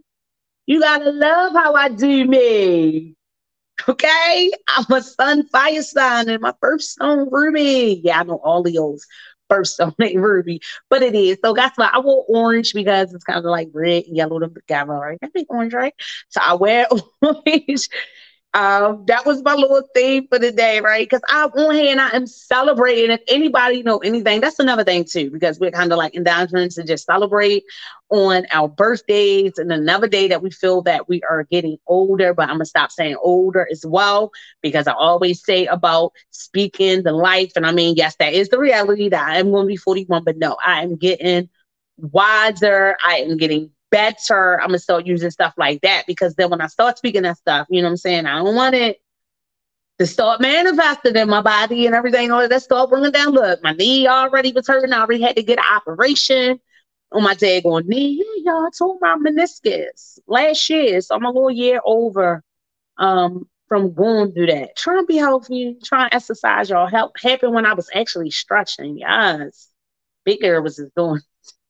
You 0.64 0.81
gotta 0.81 1.11
love 1.11 1.53
how 1.53 1.75
I 1.75 1.91
do 1.91 2.25
me. 2.25 3.14
Okay. 3.87 4.51
I'm 4.69 4.91
a 4.91 5.03
sun 5.03 5.49
fire 5.49 5.83
sign 5.83 6.31
and 6.31 6.41
my 6.41 6.55
first 6.62 6.97
ruby. 6.99 8.01
Yeah, 8.03 8.21
I 8.21 8.25
know 8.25 8.41
all 8.43 8.62
Leos 8.62 9.07
birthstone 9.49 9.95
ain't 10.03 10.21
Ruby, 10.21 10.61
but 10.91 11.03
it 11.03 11.15
is. 11.15 11.39
So 11.45 11.53
that's 11.55 11.77
why 11.79 11.91
I 11.93 12.01
wore 12.01 12.25
orange 12.29 12.73
because 12.75 13.13
it's 13.15 13.25
kind 13.25 13.39
of 13.39 13.45
like 13.45 13.69
red 13.73 14.05
and 14.05 14.17
yellow 14.17 14.39
together, 14.41 14.93
right? 14.93 15.19
I 15.23 15.29
think 15.29 15.51
orange, 15.51 15.75
right? 15.75 15.95
So 16.29 16.41
I 16.45 16.55
wear 16.55 16.87
orange 17.23 17.89
um, 18.55 19.05
that 19.07 19.27
was 19.27 19.43
my 19.43 19.55
little 19.55 19.83
theme 19.95 20.27
for 20.29 20.39
the 20.39 20.51
day, 20.51 20.81
right? 20.81 21.09
Because 21.09 21.21
I, 21.29 21.45
on 21.45 21.51
one 21.55 21.75
hand, 21.75 22.01
I 22.01 22.11
am 22.17 22.27
celebrating. 22.27 23.11
If 23.11 23.21
anybody 23.29 23.83
know 23.83 23.99
anything, 23.99 24.41
that's 24.41 24.59
another 24.59 24.85
thing 24.85 25.05
too, 25.05 25.31
because 25.31 25.61
we're 25.61 25.71
kind 25.71 25.93
of 25.93 25.99
like 25.99 26.15
indulgence 26.15 26.75
to 26.77 26.85
just 26.85 27.05
celebrate 27.07 27.65
on 28.11 28.47
our 28.51 28.69
birthdays 28.69 29.59
and 29.59 29.71
another 29.71 30.09
day 30.09 30.29
that 30.29 30.43
we 30.43 30.51
feel 30.51 30.83
that 30.83 31.09
we 31.09 31.23
are 31.29 31.45
getting 31.45 31.77
older. 31.87 32.33
But 32.33 32.49
I'm 32.49 32.55
gonna 32.57 32.65
stop 32.65 32.91
saying 32.91 33.17
older 33.23 33.67
as 33.71 33.85
well 33.87 34.31
because 34.63 34.87
I 34.87 34.93
always 34.93 35.45
say 35.45 35.67
about 35.67 36.13
speaking 36.31 37.03
the 37.03 37.13
life, 37.13 37.53
and 37.55 37.67
I 37.67 37.73
mean, 37.73 37.97
yes, 37.97 38.17
that 38.19 38.33
is 38.33 38.49
the 38.49 38.59
reality 38.59 39.11
that 39.11 39.29
I 39.29 39.39
am 39.39 39.51
going 39.51 39.65
to 39.65 39.69
be 39.69 39.77
41, 39.77 40.25
but 40.25 40.39
no, 40.39 40.57
I 40.65 40.83
am 40.83 40.97
getting 40.97 41.49
wiser. 41.99 42.97
I 43.05 43.19
am 43.19 43.37
getting 43.37 43.71
better, 43.91 44.61
I'm 44.61 44.68
gonna 44.68 44.78
start 44.78 45.07
using 45.07 45.30
stuff 45.30 45.55
like 45.57 45.80
that 45.82 46.05
because 46.07 46.34
then 46.34 46.51
when 46.51 46.61
I 46.61 46.66
start 46.66 46.99
speaking 46.99 47.22
that 47.22 47.39
stuff, 47.39 47.66
you 47.70 47.80
know 47.82 47.89
what 47.89 47.93
I'm 47.93 47.97
saying? 47.99 48.26
I 48.26 48.43
don't 48.43 48.55
want 48.55 48.74
it 48.74 49.01
to 49.99 50.07
start 50.07 50.41
manifesting 50.41 51.16
in 51.16 51.28
my 51.28 51.41
body 51.41 51.86
and 51.86 51.95
everything. 51.95 52.30
All 52.30 52.47
that 52.49 52.62
start 52.62 52.91
bringing 52.91 53.11
down. 53.11 53.32
Look, 53.32 53.62
my 53.62 53.72
knee 53.72 54.07
already 54.07 54.53
was 54.53 54.66
hurting. 54.66 54.93
I 54.93 55.01
already 55.01 55.22
had 55.22 55.36
to 55.36 55.43
get 55.43 55.59
an 55.59 55.64
operation 55.74 56.61
on 57.12 57.22
my 57.22 57.34
daggone 57.34 57.86
knee. 57.86 58.22
Yeah, 58.45 58.53
y'all 58.53 58.70
told 58.70 58.99
my 59.01 59.16
meniscus 59.16 60.18
last 60.26 60.68
year. 60.70 61.01
So 61.01 61.14
I'm 61.14 61.24
a 61.24 61.30
little 61.30 61.51
year 61.51 61.80
over 61.84 62.45
um, 62.97 63.49
from 63.68 63.93
going 63.93 64.32
through 64.32 64.47
that. 64.47 64.76
Trying 64.76 65.03
to 65.03 65.07
be 65.07 65.16
healthy, 65.16 65.76
trying 65.82 66.11
to 66.11 66.16
exercise, 66.16 66.70
y'all. 66.70 66.86
Help 66.86 67.18
happened 67.20 67.55
when 67.55 67.66
I 67.66 67.74
was 67.74 67.91
actually 67.93 68.30
stretching. 68.30 68.99
Yes. 68.99 69.68
Big 70.24 70.41
girl 70.41 70.62
was 70.62 70.76
just 70.76 70.95
doing 70.95 71.20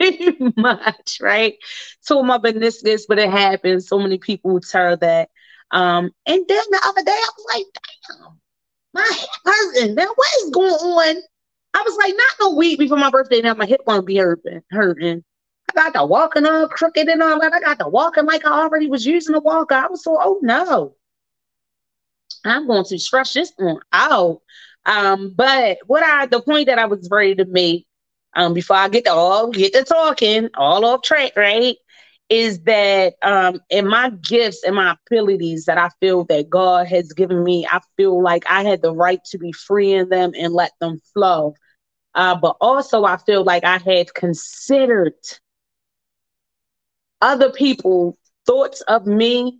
much, 0.57 1.19
right? 1.21 1.57
So 2.01 2.23
my 2.23 2.39
meniscus, 2.39 3.03
but 3.09 3.19
it 3.19 3.31
happens. 3.31 3.89
So 3.89 3.99
many 3.99 4.19
people 4.19 4.53
would 4.53 4.65
tell 4.65 4.97
that. 4.99 5.31
Um, 5.71 6.11
and 6.27 6.45
then 6.49 6.65
the 6.71 6.81
other 6.87 7.03
day 7.03 7.13
I 7.13 7.29
was 7.37 7.47
like, 7.55 7.67
damn, 8.19 8.41
my 8.95 9.11
hip 9.19 9.29
hurting. 9.45 9.95
Now 9.95 10.09
what 10.15 10.29
is 10.43 10.51
going 10.51 10.73
on? 10.73 11.23
I 11.75 11.83
was 11.83 11.97
like, 11.99 12.15
not 12.17 12.51
no 12.51 12.57
week 12.57 12.79
before 12.79 12.97
my 12.97 13.11
birthday. 13.11 13.41
Now 13.41 13.55
my 13.55 13.67
hip 13.67 13.83
won't 13.87 14.07
be 14.07 14.17
hurting. 14.17 14.63
Hurting. 14.71 15.25
I 15.71 15.75
got 15.75 15.93
the 15.93 16.07
walking 16.07 16.47
all 16.47 16.69
crooked 16.69 17.09
and 17.09 17.23
all 17.23 17.41
that. 17.41 17.53
I 17.53 17.61
got 17.61 17.79
the 17.79 17.89
walking 17.89 18.25
like 18.25 18.47
I 18.47 18.51
already 18.51 18.89
was 18.89 19.05
using 19.07 19.35
a 19.35 19.41
walker. 19.41 19.75
I 19.75 19.89
was 19.89 20.03
so, 20.03 20.19
oh 20.21 20.39
no. 20.43 20.95
I'm 22.45 22.67
going 22.67 22.85
to 22.85 22.99
stretch 22.99 23.35
this 23.35 23.53
one 23.57 23.81
out. 23.93 24.41
Um, 24.87 25.35
but 25.37 25.79
what 25.87 26.03
I 26.03 26.27
the 26.27 26.41
point 26.41 26.67
that 26.67 26.79
I 26.79 26.87
was 26.87 27.09
ready 27.11 27.35
to 27.37 27.45
make 27.45 27.87
um, 28.39 28.55
before 28.55 28.77
I 28.77 28.89
get 28.89 29.05
to 29.07 29.13
all 29.13 29.51
get 29.51 29.75
to 29.75 29.85
talking, 29.85 30.49
all 30.57 30.85
off 30.87 31.03
track, 31.03 31.33
right? 31.37 31.77
Is 32.31 32.61
that 32.65 33.15
um 33.23 33.61
in 33.71 33.89
my 33.89 34.11
gifts 34.11 34.63
and 34.65 34.77
my 34.77 34.97
abilities 35.09 35.65
that 35.67 35.79
I 35.79 35.91
feel 36.01 36.25
that 36.27 36.49
God 36.49 36.87
has 36.87 37.13
given 37.13 37.43
me, 37.43 37.67
I 37.71 37.81
feel 37.97 38.23
like 38.23 38.45
I 38.49 38.63
had 38.63 38.83
the 38.83 38.95
right 38.95 39.21
to 39.27 39.39
be 39.39 39.53
free 39.53 39.93
in 39.93 40.09
them 40.09 40.33
and 40.39 40.55
let 40.55 40.73
them 40.81 41.01
flow. 41.15 41.55
Uh, 42.15 42.37
but 42.37 42.57
also 42.61 43.05
I 43.05 43.17
feel 43.19 43.45
like 43.45 43.65
I 43.65 43.79
had 43.79 44.15
considered 44.15 45.15
other 47.21 47.51
people 47.51 48.17
thoughts 48.47 48.81
of 48.83 49.07
me 49.07 49.59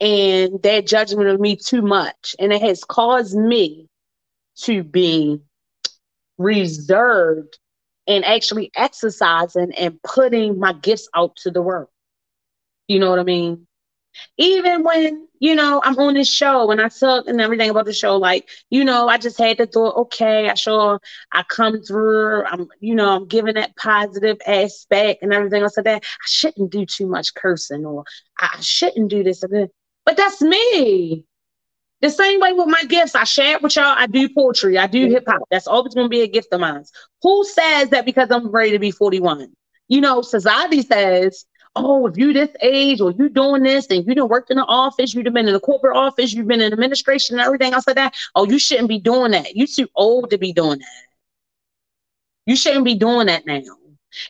and 0.00 0.62
their 0.62 0.82
judgment 0.82 1.28
of 1.28 1.40
me 1.40 1.56
too 1.56 1.82
much. 1.82 2.36
And 2.38 2.52
it 2.52 2.62
has 2.62 2.84
caused 2.84 3.36
me 3.36 3.88
to 4.62 4.82
be 4.82 5.40
reserved 6.38 7.58
and 8.06 8.24
actually 8.24 8.70
exercising 8.76 9.72
and 9.74 10.00
putting 10.02 10.58
my 10.58 10.72
gifts 10.72 11.08
out 11.14 11.36
to 11.36 11.50
the 11.50 11.62
world. 11.62 11.88
You 12.88 13.00
know 13.00 13.10
what 13.10 13.18
I 13.18 13.24
mean? 13.24 13.66
Even 14.38 14.82
when, 14.82 15.28
you 15.40 15.54
know, 15.54 15.82
I'm 15.84 15.98
on 15.98 16.14
this 16.14 16.32
show 16.32 16.70
and 16.70 16.80
I 16.80 16.88
talk 16.88 17.26
and 17.26 17.40
everything 17.40 17.68
about 17.68 17.84
the 17.84 17.92
show, 17.92 18.16
like, 18.16 18.48
you 18.70 18.84
know, 18.84 19.08
I 19.08 19.18
just 19.18 19.38
had 19.38 19.58
to 19.58 19.66
thought, 19.66 19.96
okay, 19.96 20.48
I 20.48 20.54
sure 20.54 21.00
I 21.32 21.42
come 21.42 21.82
through, 21.82 22.44
I'm, 22.44 22.68
you 22.80 22.94
know, 22.94 23.14
I'm 23.14 23.26
giving 23.26 23.54
that 23.54 23.76
positive 23.76 24.38
aspect 24.46 25.22
and 25.22 25.34
everything 25.34 25.62
else 25.62 25.76
like 25.76 25.84
that. 25.84 26.04
I 26.04 26.26
shouldn't 26.26 26.70
do 26.70 26.86
too 26.86 27.06
much 27.06 27.34
cursing 27.34 27.84
or 27.84 28.04
I 28.38 28.56
shouldn't 28.60 29.10
do 29.10 29.22
this. 29.22 29.44
But 30.06 30.16
that's 30.16 30.40
me. 30.40 31.24
The 32.02 32.10
same 32.10 32.40
way 32.40 32.52
with 32.52 32.68
my 32.68 32.82
gifts, 32.84 33.14
I 33.14 33.24
share 33.24 33.56
it 33.56 33.62
with 33.62 33.76
y'all. 33.76 33.94
I 33.96 34.06
do 34.06 34.28
poetry, 34.28 34.76
I 34.78 34.86
do 34.86 35.08
hip 35.08 35.24
hop. 35.26 35.42
That's 35.50 35.66
always 35.66 35.94
going 35.94 36.04
to 36.04 36.10
be 36.10 36.20
a 36.20 36.26
gift 36.26 36.48
of 36.52 36.60
mine. 36.60 36.84
Who 37.22 37.44
says 37.44 37.90
that 37.90 38.04
because 38.04 38.30
I'm 38.30 38.48
ready 38.48 38.72
to 38.72 38.78
be 38.78 38.90
41? 38.90 39.52
You 39.88 40.00
know, 40.00 40.20
society 40.20 40.82
says, 40.82 41.46
oh, 41.74 42.06
if 42.06 42.16
you 42.16 42.32
this 42.32 42.50
age 42.60 43.00
or 43.00 43.12
you 43.12 43.28
doing 43.28 43.62
this 43.62 43.86
and 43.88 44.06
you 44.06 44.14
done 44.14 44.28
worked 44.28 44.50
in 44.50 44.56
the 44.56 44.64
office, 44.64 45.14
you've 45.14 45.24
been 45.24 45.46
in 45.46 45.52
the 45.52 45.60
corporate 45.60 45.96
office, 45.96 46.32
you've 46.32 46.48
been 46.48 46.60
in 46.60 46.72
administration 46.72 47.38
and 47.38 47.46
everything 47.46 47.72
else 47.72 47.86
like 47.86 47.96
that. 47.96 48.14
Oh, 48.34 48.46
you 48.46 48.58
shouldn't 48.58 48.88
be 48.88 48.98
doing 48.98 49.32
that. 49.32 49.54
You 49.54 49.66
too 49.66 49.88
old 49.94 50.30
to 50.30 50.38
be 50.38 50.52
doing 50.52 50.78
that. 50.78 51.02
You 52.46 52.56
shouldn't 52.56 52.84
be 52.84 52.94
doing 52.94 53.26
that 53.28 53.46
now. 53.46 53.62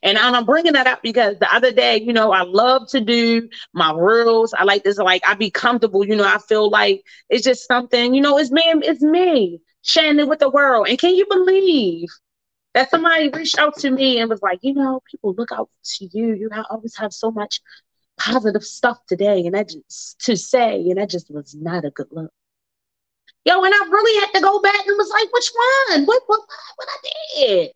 And 0.02 0.18
I'm 0.18 0.44
bringing 0.44 0.72
that 0.72 0.86
up 0.86 1.02
because 1.02 1.38
the 1.38 1.54
other 1.54 1.70
day, 1.70 2.00
you 2.00 2.12
know, 2.12 2.32
I 2.32 2.42
love 2.42 2.88
to 2.90 3.00
do 3.00 3.48
my 3.72 3.92
reels. 3.92 4.52
I 4.56 4.64
like 4.64 4.82
this, 4.82 4.98
like 4.98 5.22
I 5.26 5.34
be 5.34 5.50
comfortable. 5.50 6.04
You 6.04 6.16
know, 6.16 6.26
I 6.26 6.38
feel 6.38 6.70
like 6.70 7.02
it's 7.28 7.44
just 7.44 7.66
something, 7.66 8.14
you 8.14 8.20
know, 8.20 8.38
it's 8.38 8.50
me, 8.50 8.62
it's 8.66 9.02
me 9.02 9.60
sharing 9.82 10.18
it 10.18 10.28
with 10.28 10.40
the 10.40 10.50
world. 10.50 10.88
And 10.88 10.98
can 10.98 11.14
you 11.14 11.26
believe 11.30 12.08
that 12.74 12.90
somebody 12.90 13.30
reached 13.30 13.58
out 13.58 13.76
to 13.78 13.90
me 13.90 14.18
and 14.18 14.28
was 14.28 14.42
like, 14.42 14.58
you 14.62 14.74
know, 14.74 15.00
people 15.10 15.34
look 15.34 15.50
out 15.52 15.70
to 15.84 16.08
you. 16.12 16.34
You 16.34 16.50
always 16.68 16.96
have 16.96 17.12
so 17.12 17.30
much 17.30 17.60
positive 18.18 18.64
stuff 18.64 18.98
today, 19.08 19.46
and 19.46 19.54
that 19.54 19.68
just 19.68 20.18
to 20.20 20.36
say, 20.36 20.80
and 20.88 20.98
that 20.98 21.10
just 21.10 21.30
was 21.30 21.54
not 21.54 21.84
a 21.84 21.90
good 21.90 22.08
look. 22.10 22.30
Yo, 23.44 23.62
and 23.62 23.72
I 23.72 23.78
really 23.88 24.20
had 24.20 24.32
to 24.32 24.40
go 24.40 24.60
back 24.60 24.86
and 24.86 24.96
was 24.96 25.08
like, 25.10 25.32
which 25.32 25.50
one? 25.88 26.04
What 26.04 26.22
what 26.26 26.40
what 26.76 26.88
I 26.88 27.08
did? 27.38 27.70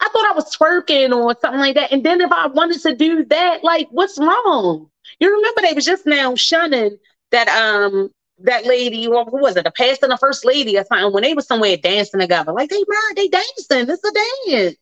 I 0.00 0.08
thought 0.08 0.30
I 0.30 0.34
was 0.34 0.56
twerking 0.56 1.14
or 1.14 1.36
something 1.40 1.60
like 1.60 1.74
that. 1.74 1.92
And 1.92 2.04
then 2.04 2.20
if 2.20 2.30
I 2.30 2.46
wanted 2.46 2.80
to 2.82 2.94
do 2.94 3.24
that, 3.26 3.64
like, 3.64 3.88
what's 3.90 4.18
wrong? 4.18 4.90
You 5.18 5.34
remember 5.34 5.62
they 5.62 5.72
was 5.72 5.84
just 5.84 6.06
now 6.06 6.34
shunning 6.34 6.98
that 7.30 7.48
um 7.48 8.10
that 8.40 8.66
lady, 8.66 9.08
or 9.08 9.24
who 9.24 9.38
was 9.40 9.56
it, 9.56 9.64
the 9.64 9.72
pastor 9.72 10.06
and 10.06 10.12
the 10.12 10.16
first 10.16 10.44
lady 10.44 10.78
or 10.78 10.84
something, 10.84 11.12
when 11.12 11.24
they 11.24 11.34
was 11.34 11.46
somewhere 11.46 11.76
dancing 11.76 12.20
together. 12.20 12.52
Like 12.52 12.70
they 12.70 12.82
married, 12.86 13.16
they 13.16 13.28
dancing. 13.28 13.90
It's 13.90 14.04
a 14.04 14.52
dance. 14.52 14.76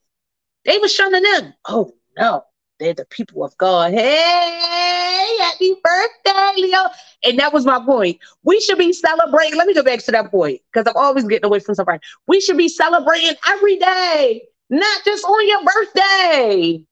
They 0.67 0.79
was 0.79 0.93
shunning 0.93 1.23
them. 1.23 1.55
Oh 1.67 1.95
no, 2.19 2.45
they're 2.79 2.93
the 2.93 3.07
people 3.07 3.45
of 3.45 3.57
God. 3.57 3.93
Hey, 3.95 5.37
happy 5.41 5.75
birthday, 5.83 6.61
Leo. 6.61 6.89
And 7.25 7.39
that 7.39 7.55
was 7.55 7.64
my 7.64 7.83
point. 7.83 8.19
We 8.43 8.61
should 8.61 8.79
be 8.79 8.93
celebrating. 8.93 9.57
Let 9.57 9.67
me 9.67 9.75
go 9.75 9.83
back 9.83 10.01
to 10.01 10.12
that 10.12 10.31
point 10.31 10.61
because 10.73 10.87
I'm 10.87 11.01
always 11.03 11.25
getting 11.25 11.47
away 11.47 11.61
from 11.61 11.75
somebody. 11.75 12.01
We 12.27 12.41
should 12.41 12.59
be 12.59 12.69
celebrating 12.69 13.35
every 13.49 13.77
day 13.77 14.43
not 14.71 15.05
just 15.05 15.25
on 15.25 15.49
your 15.49 15.64
birthday. 15.64 16.85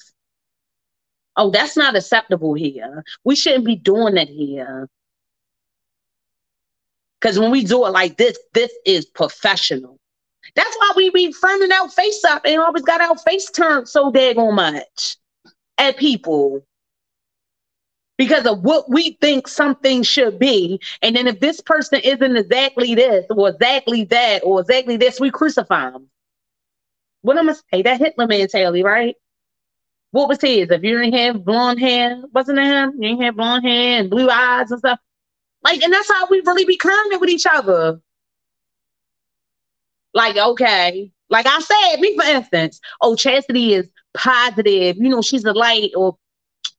Oh, 1.37 1.51
that's 1.51 1.77
not 1.77 1.97
acceptable 1.97 2.55
here. 2.55 3.05
We 3.25 3.37
shouldn't 3.37 3.65
be 3.65 3.77
doing 3.77 4.17
it 4.17 4.29
here. 4.29 4.89
Because 7.21 7.39
when 7.39 7.51
we 7.51 7.65
do 7.65 7.87
it 7.87 7.91
like 7.91 8.17
this, 8.17 8.39
this 8.55 8.73
is 8.87 9.07
professional. 9.07 9.99
That's 10.55 10.77
why 10.77 10.93
we 10.97 11.11
be 11.11 11.33
fronting 11.33 11.73
our 11.73 11.89
face 11.89 12.25
up 12.25 12.43
and 12.45 12.61
always 12.61 12.85
got 12.85 13.01
our 13.01 13.17
face 13.19 13.51
turned 13.51 13.89
so 13.89 14.13
daggone 14.13 14.55
much 14.55 15.17
at 15.79 15.97
people. 15.99 16.63
because 18.19 18.47
of 18.47 18.63
what 18.63 18.91
we 18.91 19.13
think 19.21 19.49
something 19.49 20.03
should 20.03 20.39
be. 20.39 20.81
And 21.03 21.17
then 21.17 21.27
if 21.29 21.41
this 21.41 21.61
person 21.61 22.01
isn't 22.05 22.37
exactly 22.37 22.95
this 22.95 23.27
or 23.31 23.51
exactly 23.51 24.05
that 24.07 24.43
or 24.45 24.61
exactly 24.61 24.97
this, 24.97 25.21
we 25.21 25.31
crucify 25.31 25.91
them. 25.91 26.09
What 27.23 27.39
I'm 27.39 27.47
gonna 27.47 27.59
say, 27.73 27.83
that 27.83 28.01
Hitler 28.01 28.27
mentality, 28.27 28.83
right? 28.85 29.17
What 30.13 30.29
was 30.29 30.41
his? 30.41 30.71
If 30.71 30.83
you 30.85 30.99
didn't 30.99 31.15
have 31.19 31.45
blonde 31.45 31.81
hair, 31.81 32.23
wasn't 32.33 32.59
it 32.61 32.67
him? 32.67 32.95
You 32.99 33.11
didn't 33.11 33.23
have 33.23 33.37
blonde 33.37 33.65
hair 33.67 34.01
and 34.01 34.11
blue 34.11 34.31
eyes 34.31 34.71
and 34.71 34.81
stuff. 34.81 35.01
Like, 35.63 35.83
and 35.83 35.93
that's 35.93 36.11
how 36.11 36.27
we 36.31 36.41
really 36.47 36.65
be 36.65 36.77
current 36.77 37.21
with 37.21 37.31
each 37.31 37.47
other. 37.47 38.01
Like, 40.15 40.37
okay, 40.37 41.13
like 41.29 41.47
I 41.47 41.61
said, 41.61 42.01
me 42.01 42.17
for 42.17 42.25
instance, 42.25 42.81
oh, 43.01 43.15
Chastity 43.15 43.75
is 43.75 43.89
positive, 44.15 44.97
you 44.97 45.09
know, 45.09 45.23
she's 45.23 45.45
a 45.45 45.53
light 45.53 45.91
or 45.97 46.17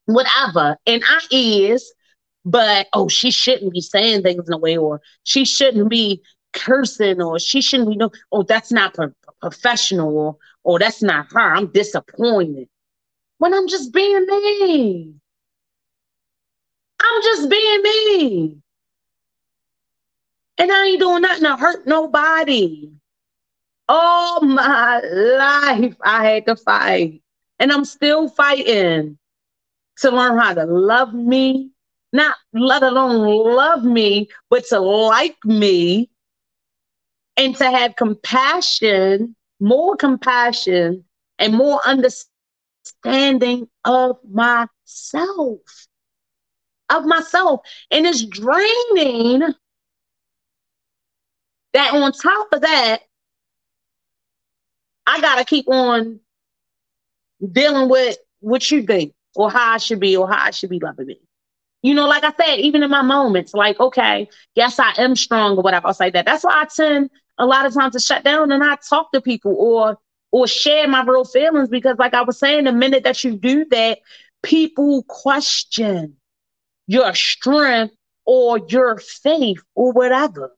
whatever. 0.05 0.77
And 0.85 1.03
I 1.07 1.19
is, 1.31 1.93
but 2.45 2.87
oh, 2.93 3.07
she 3.07 3.31
shouldn't 3.31 3.73
be 3.73 3.81
saying 3.81 4.23
things 4.23 4.47
in 4.47 4.53
a 4.53 4.57
way, 4.57 4.77
or 4.77 5.01
she 5.23 5.45
shouldn't 5.45 5.89
be 5.89 6.21
cursing, 6.53 7.21
or 7.21 7.39
she 7.39 7.61
shouldn't 7.61 7.89
be 7.89 7.95
no, 7.95 8.11
oh, 8.31 8.43
that's 8.43 8.71
not 8.71 8.93
pro- 8.93 9.13
professional, 9.41 10.17
or 10.17 10.37
oh, 10.65 10.77
that's 10.77 11.01
not 11.01 11.31
her. 11.31 11.55
I'm 11.55 11.67
disappointed. 11.71 12.67
When 13.37 13.53
I'm 13.53 13.67
just 13.67 13.93
being 13.93 14.25
me. 14.25 15.13
I'm 17.01 17.23
just 17.23 17.49
being 17.49 17.81
me. 17.81 18.57
And 20.59 20.71
I 20.71 20.87
ain't 20.87 20.99
doing 20.99 21.21
nothing 21.21 21.45
to 21.45 21.55
hurt 21.55 21.87
nobody. 21.87 22.91
All 23.87 24.41
my 24.41 24.99
life, 24.99 25.95
I 26.03 26.25
had 26.25 26.45
to 26.47 26.57
fight. 26.57 27.21
And 27.59 27.71
I'm 27.71 27.85
still 27.85 28.27
fighting 28.27 29.17
to 29.97 30.11
learn 30.11 30.37
how 30.37 30.53
to 30.53 30.65
love 30.65 31.13
me, 31.13 31.71
not 32.13 32.35
let 32.53 32.83
alone 32.83 33.55
love 33.55 33.83
me, 33.83 34.29
but 34.49 34.65
to 34.67 34.79
like 34.79 35.37
me 35.45 36.09
and 37.37 37.55
to 37.55 37.71
have 37.71 37.95
compassion, 37.95 39.35
more 39.61 39.95
compassion, 39.95 41.05
and 41.39 41.53
more 41.53 41.81
understanding 41.85 43.69
of 43.85 44.17
myself. 44.29 45.61
Of 46.89 47.05
myself. 47.05 47.61
And 47.91 48.05
it's 48.05 48.25
draining 48.25 49.53
that 51.73 51.93
on 51.93 52.11
top 52.11 52.53
of 52.53 52.61
that, 52.61 52.99
I 55.05 55.21
gotta 55.21 55.45
keep 55.45 55.67
on 55.67 56.19
dealing 57.51 57.89
with 57.89 58.17
what 58.41 58.69
you 58.69 58.83
think 58.83 59.13
or 59.35 59.49
how 59.49 59.73
I 59.73 59.77
should 59.77 59.99
be 59.99 60.15
or 60.15 60.27
how 60.27 60.45
I 60.45 60.51
should 60.51 60.69
be 60.69 60.79
loving 60.79 61.07
me. 61.07 61.19
You 61.81 61.93
know, 61.93 62.07
like 62.07 62.23
I 62.23 62.33
said, 62.33 62.59
even 62.59 62.83
in 62.83 62.91
my 62.91 63.01
moments, 63.01 63.53
like, 63.53 63.79
okay, 63.79 64.27
yes, 64.55 64.79
I 64.79 64.93
am 64.97 65.15
strong 65.15 65.57
or 65.57 65.63
whatever. 65.63 65.87
I'll 65.87 65.93
say 65.93 66.09
that. 66.09 66.25
That's 66.25 66.43
why 66.43 66.61
I 66.61 66.65
tend 66.65 67.09
a 67.37 67.45
lot 67.45 67.65
of 67.65 67.73
times 67.73 67.93
to 67.93 67.99
shut 68.01 68.23
down 68.23 68.51
and 68.51 68.59
not 68.59 68.81
talk 68.87 69.11
to 69.13 69.21
people 69.21 69.55
or 69.57 69.97
or 70.31 70.45
share 70.45 70.87
my 70.87 71.03
real 71.03 71.25
feelings 71.25 71.69
because, 71.69 71.97
like 71.97 72.13
I 72.13 72.21
was 72.21 72.37
saying, 72.37 72.65
the 72.65 72.71
minute 72.71 73.03
that 73.03 73.23
you 73.23 73.35
do 73.35 73.65
that, 73.71 73.99
people 74.43 75.03
question 75.07 76.17
your 76.85 77.15
strength 77.15 77.95
or 78.25 78.59
your 78.67 78.99
faith 78.99 79.63
or 79.73 79.91
whatever. 79.91 80.51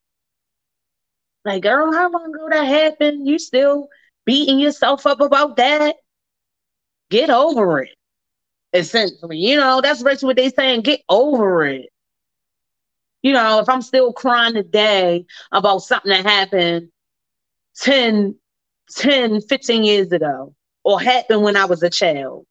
Like, 1.46 1.64
girl, 1.64 1.94
how 1.94 2.10
long 2.10 2.34
ago 2.34 2.48
that 2.50 2.64
happened? 2.66 3.28
You 3.28 3.40
still 3.40 3.90
beating 4.26 4.60
yourself 4.60 5.06
up 5.08 5.22
about 5.22 5.58
that? 5.58 5.96
Get 7.10 7.30
over 7.30 7.82
it 7.82 7.96
essentially. 8.74 9.38
You 9.38 9.58
know, 9.58 9.82
that's 9.82 10.04
basically 10.04 10.28
what 10.28 10.38
they 10.38 10.50
saying. 10.50 10.82
Get 10.82 11.02
over 11.10 11.66
it. 11.66 11.90
You 13.22 13.34
know, 13.34 13.60
if 13.60 13.70
I'm 13.70 13.82
still 13.82 14.14
crying 14.14 14.54
today 14.56 15.26
about 15.52 15.80
something 15.80 16.12
that 16.12 16.26
happened 16.26 16.90
10, 17.78 18.36
10, 18.96 19.42
15 19.42 19.84
years 19.84 20.12
ago 20.12 20.56
or 20.84 21.00
happened 21.00 21.44
when 21.44 21.56
I 21.56 21.66
was 21.66 21.84
a 21.84 21.90
child 21.90 22.46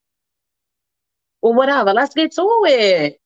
or 1.42 1.54
whatever, 1.54 1.92
let's 1.92 2.14
get 2.14 2.32
to 2.32 2.62
it. 2.66 3.19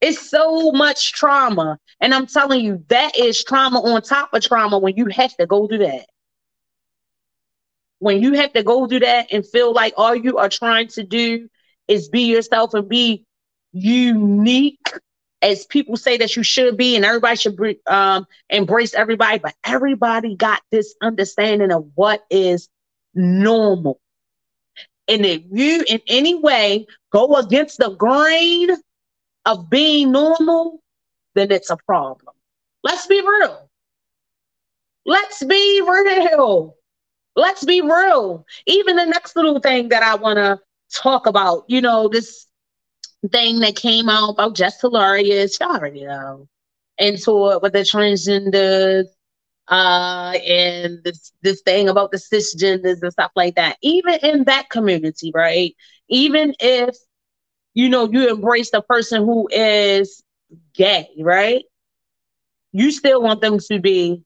It's 0.00 0.30
so 0.30 0.72
much 0.72 1.12
trauma. 1.12 1.78
And 2.00 2.14
I'm 2.14 2.26
telling 2.26 2.64
you, 2.64 2.84
that 2.88 3.18
is 3.18 3.44
trauma 3.44 3.80
on 3.80 4.02
top 4.02 4.32
of 4.32 4.42
trauma 4.42 4.78
when 4.78 4.96
you 4.96 5.06
have 5.06 5.36
to 5.36 5.46
go 5.46 5.66
through 5.66 5.78
that. 5.78 6.06
When 7.98 8.22
you 8.22 8.34
have 8.34 8.52
to 8.54 8.62
go 8.62 8.86
through 8.86 9.00
that 9.00 9.32
and 9.32 9.46
feel 9.46 9.72
like 9.74 9.94
all 9.96 10.14
you 10.14 10.38
are 10.38 10.48
trying 10.48 10.88
to 10.88 11.04
do 11.04 11.48
is 11.86 12.08
be 12.08 12.22
yourself 12.22 12.72
and 12.74 12.88
be 12.88 13.24
unique 13.72 14.78
as 15.42 15.66
people 15.66 15.96
say 15.96 16.16
that 16.18 16.36
you 16.36 16.42
should 16.42 16.76
be 16.76 16.96
and 16.96 17.04
everybody 17.04 17.36
should 17.36 17.58
um, 17.86 18.26
embrace 18.48 18.94
everybody 18.94 19.38
but 19.38 19.54
everybody 19.64 20.36
got 20.36 20.60
this 20.70 20.94
understanding 21.02 21.72
of 21.72 21.88
what 21.94 22.24
is 22.30 22.68
normal 23.14 24.00
and 25.08 25.24
if 25.24 25.42
you 25.50 25.84
in 25.88 26.00
any 26.08 26.34
way 26.34 26.86
go 27.12 27.36
against 27.36 27.78
the 27.78 27.90
grain 27.90 28.68
of 29.44 29.70
being 29.70 30.12
normal 30.12 30.82
then 31.34 31.50
it's 31.50 31.70
a 31.70 31.76
problem 31.86 32.34
let's 32.82 33.06
be 33.06 33.20
real 33.20 33.68
let's 35.06 35.44
be 35.44 35.82
real 35.82 36.76
let's 37.36 37.64
be 37.64 37.80
real 37.80 38.44
even 38.66 38.96
the 38.96 39.06
next 39.06 39.36
little 39.36 39.60
thing 39.60 39.88
that 39.88 40.02
i 40.02 40.14
want 40.14 40.36
to 40.36 40.58
talk 40.90 41.26
about, 41.26 41.64
you 41.68 41.80
know, 41.80 42.08
this 42.08 42.46
thing 43.30 43.60
that 43.60 43.76
came 43.76 44.08
out 44.08 44.30
about 44.30 44.54
Jess 44.54 44.80
Hilarious. 44.80 45.58
Y'all 45.60 45.76
already 45.76 46.04
know. 46.04 46.48
Into 46.98 47.50
it 47.50 47.62
with 47.62 47.72
the 47.72 47.80
transgender 47.80 49.04
uh 49.68 50.32
and 50.46 50.98
this 51.04 51.32
this 51.42 51.62
thing 51.62 51.88
about 51.88 52.10
the 52.10 52.18
cisgenders 52.18 53.00
and 53.02 53.12
stuff 53.12 53.30
like 53.36 53.54
that. 53.54 53.78
Even 53.82 54.14
in 54.22 54.44
that 54.44 54.68
community, 54.68 55.32
right? 55.34 55.74
Even 56.08 56.54
if 56.60 56.96
you 57.74 57.88
know 57.88 58.08
you 58.10 58.28
embrace 58.28 58.70
the 58.70 58.82
person 58.82 59.24
who 59.24 59.48
is 59.52 60.22
gay, 60.74 61.08
right? 61.20 61.64
You 62.72 62.90
still 62.92 63.22
want 63.22 63.40
them 63.40 63.58
to 63.58 63.78
be 63.80 64.22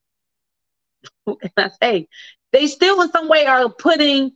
I 1.57 1.71
say 1.83 2.09
they 2.53 2.67
still 2.67 3.01
in 3.03 3.11
some 3.11 3.29
way 3.29 3.47
are 3.47 3.69
putting 3.69 4.33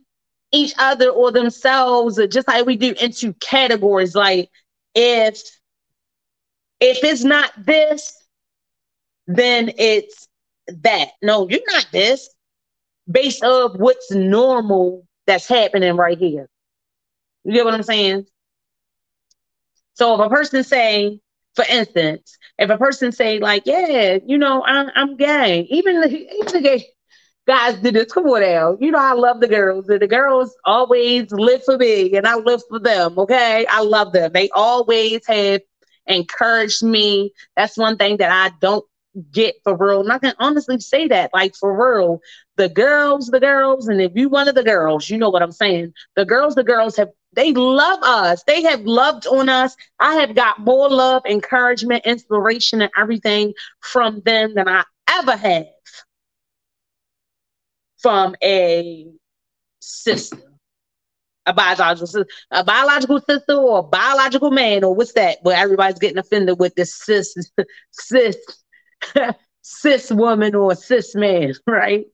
each 0.51 0.73
other 0.77 1.09
or 1.09 1.31
themselves, 1.31 2.19
uh, 2.19 2.27
just 2.27 2.47
like 2.47 2.65
we 2.65 2.75
do, 2.75 2.93
into 2.99 3.33
categories. 3.35 4.15
Like 4.15 4.49
if 4.95 5.41
if 6.79 7.03
it's 7.03 7.23
not 7.23 7.51
this, 7.65 8.13
then 9.27 9.71
it's 9.77 10.27
that. 10.67 11.09
No, 11.21 11.47
you're 11.49 11.59
not 11.67 11.87
this. 11.91 12.29
Based 13.09 13.43
of 13.43 13.75
what's 13.79 14.11
normal 14.11 15.07
that's 15.25 15.47
happening 15.47 15.95
right 15.95 16.17
here. 16.17 16.47
You 17.43 17.53
get 17.53 17.65
what 17.65 17.73
I'm 17.73 17.83
saying? 17.83 18.25
So 19.99 20.15
if 20.15 20.27
a 20.27 20.29
person 20.29 20.63
say, 20.63 21.21
for 21.55 21.65
instance, 21.69 22.37
if 22.57 22.69
a 22.69 22.77
person 22.77 23.11
say 23.11 23.39
like, 23.39 23.63
yeah, 23.65 24.19
you 24.25 24.37
know, 24.37 24.63
I'm, 24.65 24.89
I'm 24.95 25.17
gay, 25.17 25.67
even 25.69 26.01
the, 26.01 26.09
even 26.09 26.53
the 26.53 26.61
gay, 26.61 26.87
guys 27.47 27.79
did 27.79 27.95
this. 27.95 28.11
Come 28.11 28.25
on 28.27 28.41
now. 28.41 28.77
You 28.79 28.91
know, 28.91 28.99
I 28.99 29.13
love 29.13 29.41
the 29.41 29.47
girls, 29.47 29.89
and 29.89 30.01
the 30.01 30.07
girls 30.07 30.55
always 30.65 31.31
live 31.31 31.63
for 31.63 31.77
me, 31.77 32.15
and 32.15 32.27
I 32.27 32.35
live 32.35 32.61
for 32.69 32.79
them. 32.79 33.17
Okay. 33.19 33.65
I 33.69 33.81
love 33.81 34.13
them. 34.13 34.31
They 34.33 34.49
always 34.55 35.21
have 35.27 35.61
encouraged 36.07 36.83
me. 36.83 37.33
That's 37.55 37.77
one 37.77 37.97
thing 37.97 38.17
that 38.17 38.31
I 38.31 38.55
don't 38.61 38.85
get 39.31 39.55
for 39.63 39.75
real. 39.77 40.01
And 40.01 40.11
I 40.11 40.19
can 40.19 40.33
honestly 40.39 40.79
say 40.79 41.07
that, 41.07 41.31
like 41.33 41.55
for 41.55 41.73
real, 41.73 42.19
the 42.57 42.69
girls, 42.69 43.27
the 43.27 43.39
girls, 43.39 43.87
and 43.87 44.01
if 44.01 44.11
you 44.15 44.29
one 44.29 44.47
of 44.47 44.55
the 44.55 44.63
girls, 44.63 45.09
you 45.09 45.17
know 45.17 45.29
what 45.29 45.43
I'm 45.43 45.51
saying. 45.51 45.93
The 46.15 46.25
girls, 46.25 46.55
the 46.55 46.63
girls 46.63 46.97
have 46.97 47.09
they 47.33 47.53
love 47.53 47.99
us. 48.03 48.43
They 48.47 48.63
have 48.63 48.81
loved 48.81 49.27
on 49.27 49.49
us. 49.49 49.75
I 49.99 50.15
have 50.15 50.35
got 50.35 50.59
more 50.59 50.89
love, 50.89 51.23
encouragement, 51.25 52.05
inspiration, 52.05 52.81
and 52.81 52.91
everything 52.97 53.53
from 53.81 54.21
them 54.25 54.55
than 54.55 54.67
I 54.67 54.83
ever 55.11 55.35
have 55.35 55.67
from 58.01 58.35
a 58.43 59.07
sister, 59.79 60.37
a 61.45 61.53
biological 61.53 62.07
sister, 62.07 62.27
a 62.51 62.63
biological 62.63 63.19
sister 63.21 63.53
or 63.53 63.79
a 63.79 63.83
biological 63.83 64.51
man, 64.51 64.83
or 64.83 64.95
what's 64.95 65.13
that? 65.13 65.37
Where 65.43 65.57
everybody's 65.57 65.99
getting 65.99 66.17
offended 66.17 66.59
with 66.59 66.73
this 66.75 66.95
cis, 66.95 67.35
cis, 67.91 68.37
cis 69.61 70.11
woman 70.11 70.55
or 70.55 70.75
cis 70.75 71.13
man, 71.15 71.53
right? 71.67 72.05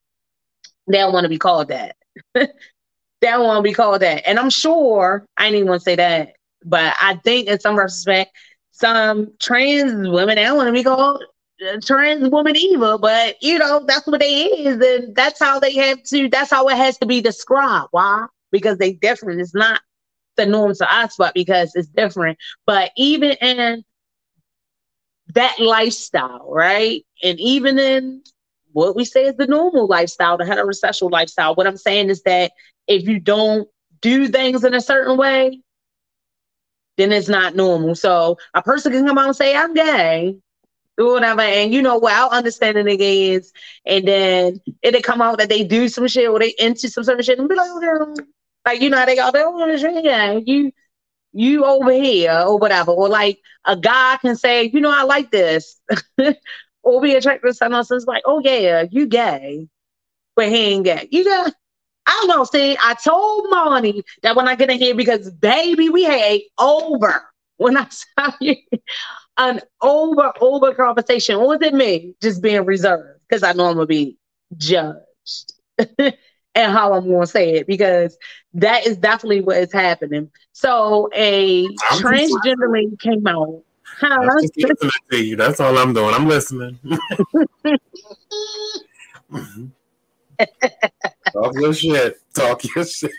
They 0.87 0.97
don't 0.97 1.13
want 1.13 1.23
to 1.25 1.29
be 1.29 1.39
called 1.39 1.69
that. 1.69 1.95
don't 3.21 3.45
want 3.45 3.63
be 3.63 3.73
called 3.73 4.01
that. 4.01 4.27
And 4.27 4.39
I'm 4.39 4.49
sure 4.49 5.25
I 5.37 5.45
didn't 5.45 5.55
even 5.57 5.69
want 5.69 5.81
to 5.81 5.83
say 5.83 5.95
that, 5.95 6.33
but 6.63 6.93
I 7.01 7.15
think 7.23 7.47
in 7.47 7.59
some 7.59 7.77
respect, 7.77 8.31
some 8.71 9.33
trans 9.39 10.07
women 10.09 10.37
want 10.55 10.67
to 10.67 10.73
be 10.73 10.83
called 10.83 11.23
uh, 11.65 11.77
trans 11.83 12.29
woman 12.29 12.55
either, 12.55 12.97
but 12.97 13.41
you 13.41 13.57
know, 13.57 13.83
that's 13.87 14.05
what 14.05 14.19
they 14.19 14.45
is, 14.45 14.77
and 14.81 15.15
that's 15.15 15.39
how 15.39 15.59
they 15.59 15.73
have 15.73 16.03
to, 16.03 16.29
that's 16.29 16.51
how 16.51 16.67
it 16.67 16.75
has 16.75 16.97
to 16.97 17.05
be 17.05 17.21
described. 17.21 17.87
Why? 17.91 18.25
Because 18.51 18.77
they 18.77 18.93
different. 18.93 19.39
It's 19.39 19.55
not 19.55 19.81
the 20.35 20.45
norm 20.45 20.75
to 20.75 20.93
us, 20.93 21.15
but 21.17 21.33
because 21.33 21.73
it's 21.75 21.87
different. 21.87 22.37
But 22.65 22.91
even 22.97 23.31
in 23.41 23.83
that 25.33 25.55
lifestyle, 25.59 26.47
right? 26.51 27.05
And 27.23 27.39
even 27.39 27.79
in 27.79 28.21
what 28.73 28.95
we 28.95 29.05
say 29.05 29.25
is 29.25 29.35
the 29.37 29.47
normal 29.47 29.87
lifestyle, 29.87 30.37
the 30.37 30.43
heterosexual 30.43 31.09
lifestyle, 31.09 31.55
what 31.55 31.67
I'm 31.67 31.77
saying 31.77 32.09
is 32.09 32.21
that 32.23 32.51
if 32.87 33.07
you 33.07 33.19
don't 33.19 33.67
do 34.01 34.27
things 34.27 34.63
in 34.63 34.73
a 34.73 34.81
certain 34.81 35.17
way, 35.17 35.61
then 36.97 37.11
it's 37.11 37.27
not 37.27 37.55
normal. 37.55 37.95
So 37.95 38.37
a 38.53 38.61
person 38.61 38.91
can 38.91 39.05
come 39.05 39.17
out 39.17 39.27
and 39.27 39.35
say, 39.35 39.55
I'm 39.55 39.73
gay, 39.73 40.37
or 40.97 41.13
whatever, 41.13 41.41
and 41.41 41.73
you 41.73 41.81
know 41.81 41.97
what 41.97 42.13
I'll 42.13 42.29
understand 42.29 42.77
the 42.77 42.81
nigga 42.81 43.51
and 43.85 44.07
then 44.07 44.61
it'll 44.81 45.01
come 45.01 45.21
out 45.21 45.39
that 45.39 45.49
they 45.49 45.63
do 45.63 45.89
some 45.89 46.07
shit 46.07 46.29
or 46.29 46.39
they 46.39 46.53
into 46.57 46.89
some 46.89 47.03
certain 47.03 47.23
shit 47.23 47.37
and 47.37 47.49
be 47.49 47.55
like, 47.55 47.69
oh, 47.69 48.11
okay. 48.11 48.23
like 48.65 48.81
you 48.81 48.89
know 48.89 48.97
how 48.97 49.05
they 49.05 49.19
all 49.19 49.31
they 49.31 49.43
want 49.43 49.77
to 49.77 50.01
yeah, 50.01 50.39
you 50.45 50.71
you 51.33 51.65
over 51.65 51.91
here 51.91 52.43
or 52.47 52.57
whatever. 52.57 52.91
Or 52.91 53.09
like 53.09 53.39
a 53.65 53.75
guy 53.75 54.17
can 54.21 54.35
say, 54.37 54.69
you 54.73 54.79
know, 54.79 54.91
I 54.91 55.03
like 55.03 55.31
this. 55.31 55.79
or 56.83 57.01
be 57.01 57.15
attracted 57.15 57.47
to 57.47 57.53
someone 57.53 57.79
else. 57.79 57.91
It's 57.91 58.05
like, 58.05 58.23
oh 58.25 58.39
yeah, 58.39 58.85
you 58.89 59.05
gay. 59.07 59.67
But 60.35 60.49
he 60.49 60.55
ain't 60.55 60.85
gay. 60.85 61.07
You 61.11 61.25
got 61.25 61.53
I 62.07 62.11
don't 62.11 62.27
know. 62.27 62.43
See, 62.43 62.77
I 62.83 62.93
told 62.93 63.49
Monty 63.49 64.03
that 64.21 64.35
when 64.35 64.47
I 64.47 64.55
get 64.55 64.69
in 64.69 64.77
here 64.77 64.95
because 64.95 65.31
baby, 65.31 65.89
we 65.89 66.03
had 66.03 66.39
over 66.59 67.23
when 67.57 67.77
I 67.77 67.87
saw 67.89 68.31
you 68.39 68.55
an 69.37 69.61
over 69.81 70.33
over 70.39 70.73
conversation. 70.73 71.35
Or 71.35 71.47
was 71.47 71.61
it 71.61 71.73
me 71.73 72.15
just 72.21 72.41
being 72.41 72.65
reserved? 72.65 73.19
Because 73.27 73.43
I 73.43 73.53
know 73.53 73.65
I'm 73.65 73.75
gonna 73.75 73.85
be 73.85 74.17
judged. 74.57 75.53
and 76.55 76.71
how 76.71 76.93
I'm 76.93 77.11
gonna 77.11 77.27
say 77.27 77.55
it 77.55 77.67
because 77.67 78.17
that 78.53 78.87
is 78.87 78.97
definitely 78.97 79.41
what 79.41 79.57
is 79.57 79.73
happening. 79.73 80.31
So 80.53 81.09
a 81.13 81.65
I'm 81.89 82.01
transgender 82.01 82.71
lady 82.71 82.95
came 82.97 83.27
out. 83.27 83.63
Huh? 83.99 84.17
I'm 84.21 84.41
just 84.41 84.57
listening 84.57 84.91
to 85.11 85.23
you. 85.23 85.35
That's 85.35 85.59
all 85.59 85.77
I'm 85.77 85.93
doing. 85.93 86.13
I'm 86.13 86.27
listening. 86.27 86.79
Talk 91.35 91.53
your 91.55 91.73
shit. 91.73 92.17
Talk 92.33 92.63
your 92.63 92.85
shit. 92.85 93.11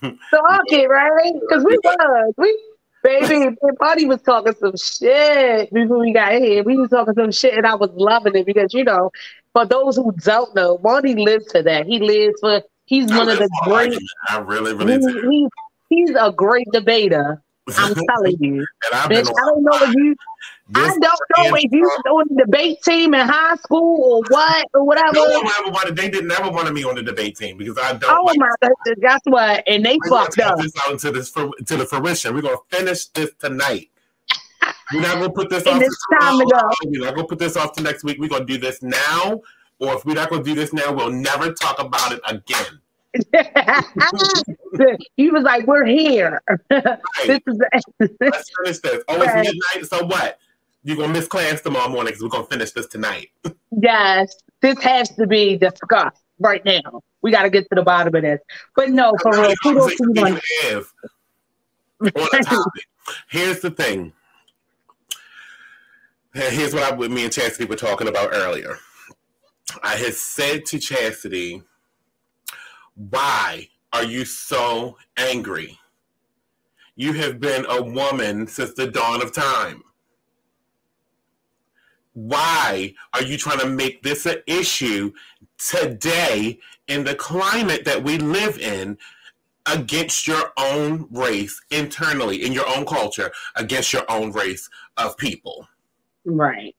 Talk 0.00 0.62
it, 0.66 0.88
right? 0.88 1.32
Because 1.40 1.64
we 1.64 1.76
was. 1.82 2.34
We 2.36 2.58
baby, 3.02 3.56
Buddy 3.78 4.04
was 4.06 4.22
talking 4.22 4.54
some 4.54 4.76
shit 4.76 5.72
before 5.72 5.98
we 5.98 6.12
got 6.12 6.32
here. 6.32 6.62
We 6.62 6.76
was 6.76 6.90
talking 6.90 7.14
some 7.14 7.32
shit 7.32 7.54
and 7.54 7.66
I 7.66 7.74
was 7.74 7.90
loving 7.94 8.36
it 8.36 8.46
because 8.46 8.72
you 8.72 8.84
know, 8.84 9.10
for 9.52 9.66
those 9.66 9.96
who 9.96 10.12
don't 10.18 10.54
know, 10.54 10.78
Monty 10.82 11.14
lives 11.14 11.50
for 11.50 11.62
that. 11.62 11.86
He 11.86 11.98
lives 11.98 12.38
for 12.40 12.62
he's 12.84 13.10
I 13.10 13.18
one 13.18 13.28
of 13.28 13.38
the 13.38 13.50
great 13.64 13.98
I 14.28 14.38
really, 14.38 14.72
really 14.72 15.12
he, 15.12 15.20
he, 15.28 15.48
he's 15.88 16.10
a 16.10 16.32
great 16.32 16.66
debater. 16.72 17.42
I'm 17.76 17.94
telling 17.94 18.36
you. 18.40 18.66
Bitch, 18.84 19.28
I 19.28 19.44
don't 19.46 19.62
know 19.62 19.78
if 19.82 19.94
you 19.94 20.16
I 20.74 20.88
don't 20.88 21.00
know 21.00 21.56
if 21.56 21.72
you 21.72 21.82
was 21.82 22.02
on 22.10 22.36
the 22.36 22.44
debate 22.44 22.82
team 22.82 23.14
in 23.14 23.26
high 23.26 23.56
school 23.56 24.02
or 24.02 24.22
what 24.28 24.66
or 24.74 24.84
whatever. 24.84 25.12
No 25.12 25.24
one 25.24 25.52
ever 25.60 25.70
wanted. 25.70 25.96
They 25.96 26.08
didn't 26.08 26.30
ever 26.30 26.50
want 26.50 26.72
me 26.72 26.84
on 26.84 26.94
the 26.94 27.02
debate 27.02 27.36
team 27.36 27.56
because 27.56 27.78
I 27.78 27.94
don't. 27.94 28.18
Oh 28.18 28.24
like 28.24 28.38
my 28.38 28.48
god! 28.62 28.72
Guess 29.00 29.20
what? 29.24 29.62
And 29.66 29.84
they 29.84 29.98
fucked 30.08 30.38
up. 30.38 30.58
This 30.58 30.72
out 30.86 30.92
into 30.92 31.10
this 31.10 31.30
to 31.30 31.76
the 31.76 31.86
fruition. 31.86 32.34
We're 32.34 32.42
gonna 32.42 32.56
finish 32.70 33.06
this 33.06 33.30
tonight. 33.38 33.90
We're 34.92 35.00
not 35.00 35.14
gonna 35.14 35.30
put 35.30 35.50
this 35.50 35.66
off. 35.66 35.80
It's 35.80 36.06
time 36.20 36.38
to 36.38 36.44
go. 36.44 36.70
We're 36.84 37.04
not 37.04 37.14
gonna 37.14 37.28
put 37.28 37.38
this 37.38 37.56
off 37.56 37.72
to 37.74 37.82
next 37.82 38.04
week. 38.04 38.18
We're 38.18 38.28
gonna 38.28 38.44
do 38.44 38.58
this 38.58 38.82
now, 38.82 39.40
or 39.78 39.94
if 39.94 40.04
we're 40.04 40.14
not 40.14 40.30
gonna 40.30 40.44
do 40.44 40.54
this 40.54 40.72
now, 40.72 40.92
we'll 40.92 41.10
never 41.10 41.52
talk 41.52 41.80
about 41.80 42.12
it 42.12 42.20
again. 42.28 42.80
he 45.16 45.30
was 45.30 45.42
like, 45.42 45.66
"We're 45.66 45.84
here. 45.84 46.40
Right. 46.70 46.98
this 47.26 47.40
is 47.46 47.58
Let's 48.20 48.50
finish 48.58 48.78
this. 48.78 49.04
Oh, 49.08 49.20
it's 49.20 49.34
midnight. 49.34 49.88
So 49.88 50.06
what? 50.06 50.38
You're 50.84 50.96
gonna 50.96 51.12
miss 51.12 51.28
class 51.28 51.60
tomorrow 51.60 51.88
morning 51.88 52.12
because 52.12 52.22
we're 52.22 52.28
gonna 52.28 52.46
finish 52.46 52.72
this 52.72 52.86
tonight. 52.86 53.28
yes, 53.70 54.34
this 54.60 54.80
has 54.82 55.10
to 55.16 55.26
be 55.26 55.56
discussed 55.56 56.22
right 56.38 56.64
now. 56.64 57.02
We 57.22 57.30
got 57.30 57.42
to 57.42 57.50
get 57.50 57.68
to 57.70 57.76
the 57.76 57.82
bottom 57.82 58.14
of 58.14 58.22
this. 58.22 58.40
But 58.74 58.90
no, 58.90 59.12
for 59.22 59.32
real, 59.32 59.54
kudos 59.62 59.96
to 59.96 60.12
you. 60.14 60.40
Have 60.62 60.92
on 62.00 62.10
the 62.12 62.44
topic. 62.44 62.86
Here's 63.28 63.60
the 63.60 63.70
thing. 63.70 64.12
Here's 66.34 66.74
what 66.74 66.92
I, 66.92 67.08
me 67.08 67.24
and 67.24 67.32
Chastity 67.32 67.66
were 67.66 67.76
talking 67.76 68.08
about 68.08 68.30
earlier. 68.32 68.78
I 69.82 69.96
had 69.96 70.14
said 70.14 70.64
to 70.66 70.78
Chastity 70.78 71.62
why 72.94 73.68
are 73.92 74.04
you 74.04 74.24
so 74.24 74.98
angry? 75.16 75.78
You 76.94 77.14
have 77.14 77.40
been 77.40 77.64
a 77.68 77.82
woman 77.82 78.46
since 78.46 78.74
the 78.74 78.86
dawn 78.86 79.22
of 79.22 79.32
time. 79.32 79.82
Why 82.14 82.94
are 83.14 83.22
you 83.22 83.36
trying 83.36 83.60
to 83.60 83.66
make 83.66 84.02
this 84.02 84.26
an 84.26 84.42
issue 84.46 85.12
today 85.58 86.58
in 86.88 87.04
the 87.04 87.14
climate 87.14 87.84
that 87.84 88.02
we 88.02 88.18
live 88.18 88.58
in 88.58 88.98
against 89.66 90.26
your 90.26 90.52
own 90.56 91.06
race 91.10 91.60
internally 91.70 92.44
in 92.44 92.52
your 92.52 92.68
own 92.68 92.84
culture 92.84 93.30
against 93.56 93.92
your 93.92 94.10
own 94.10 94.32
race 94.32 94.68
of 94.96 95.16
people? 95.16 95.68
Right 96.24 96.74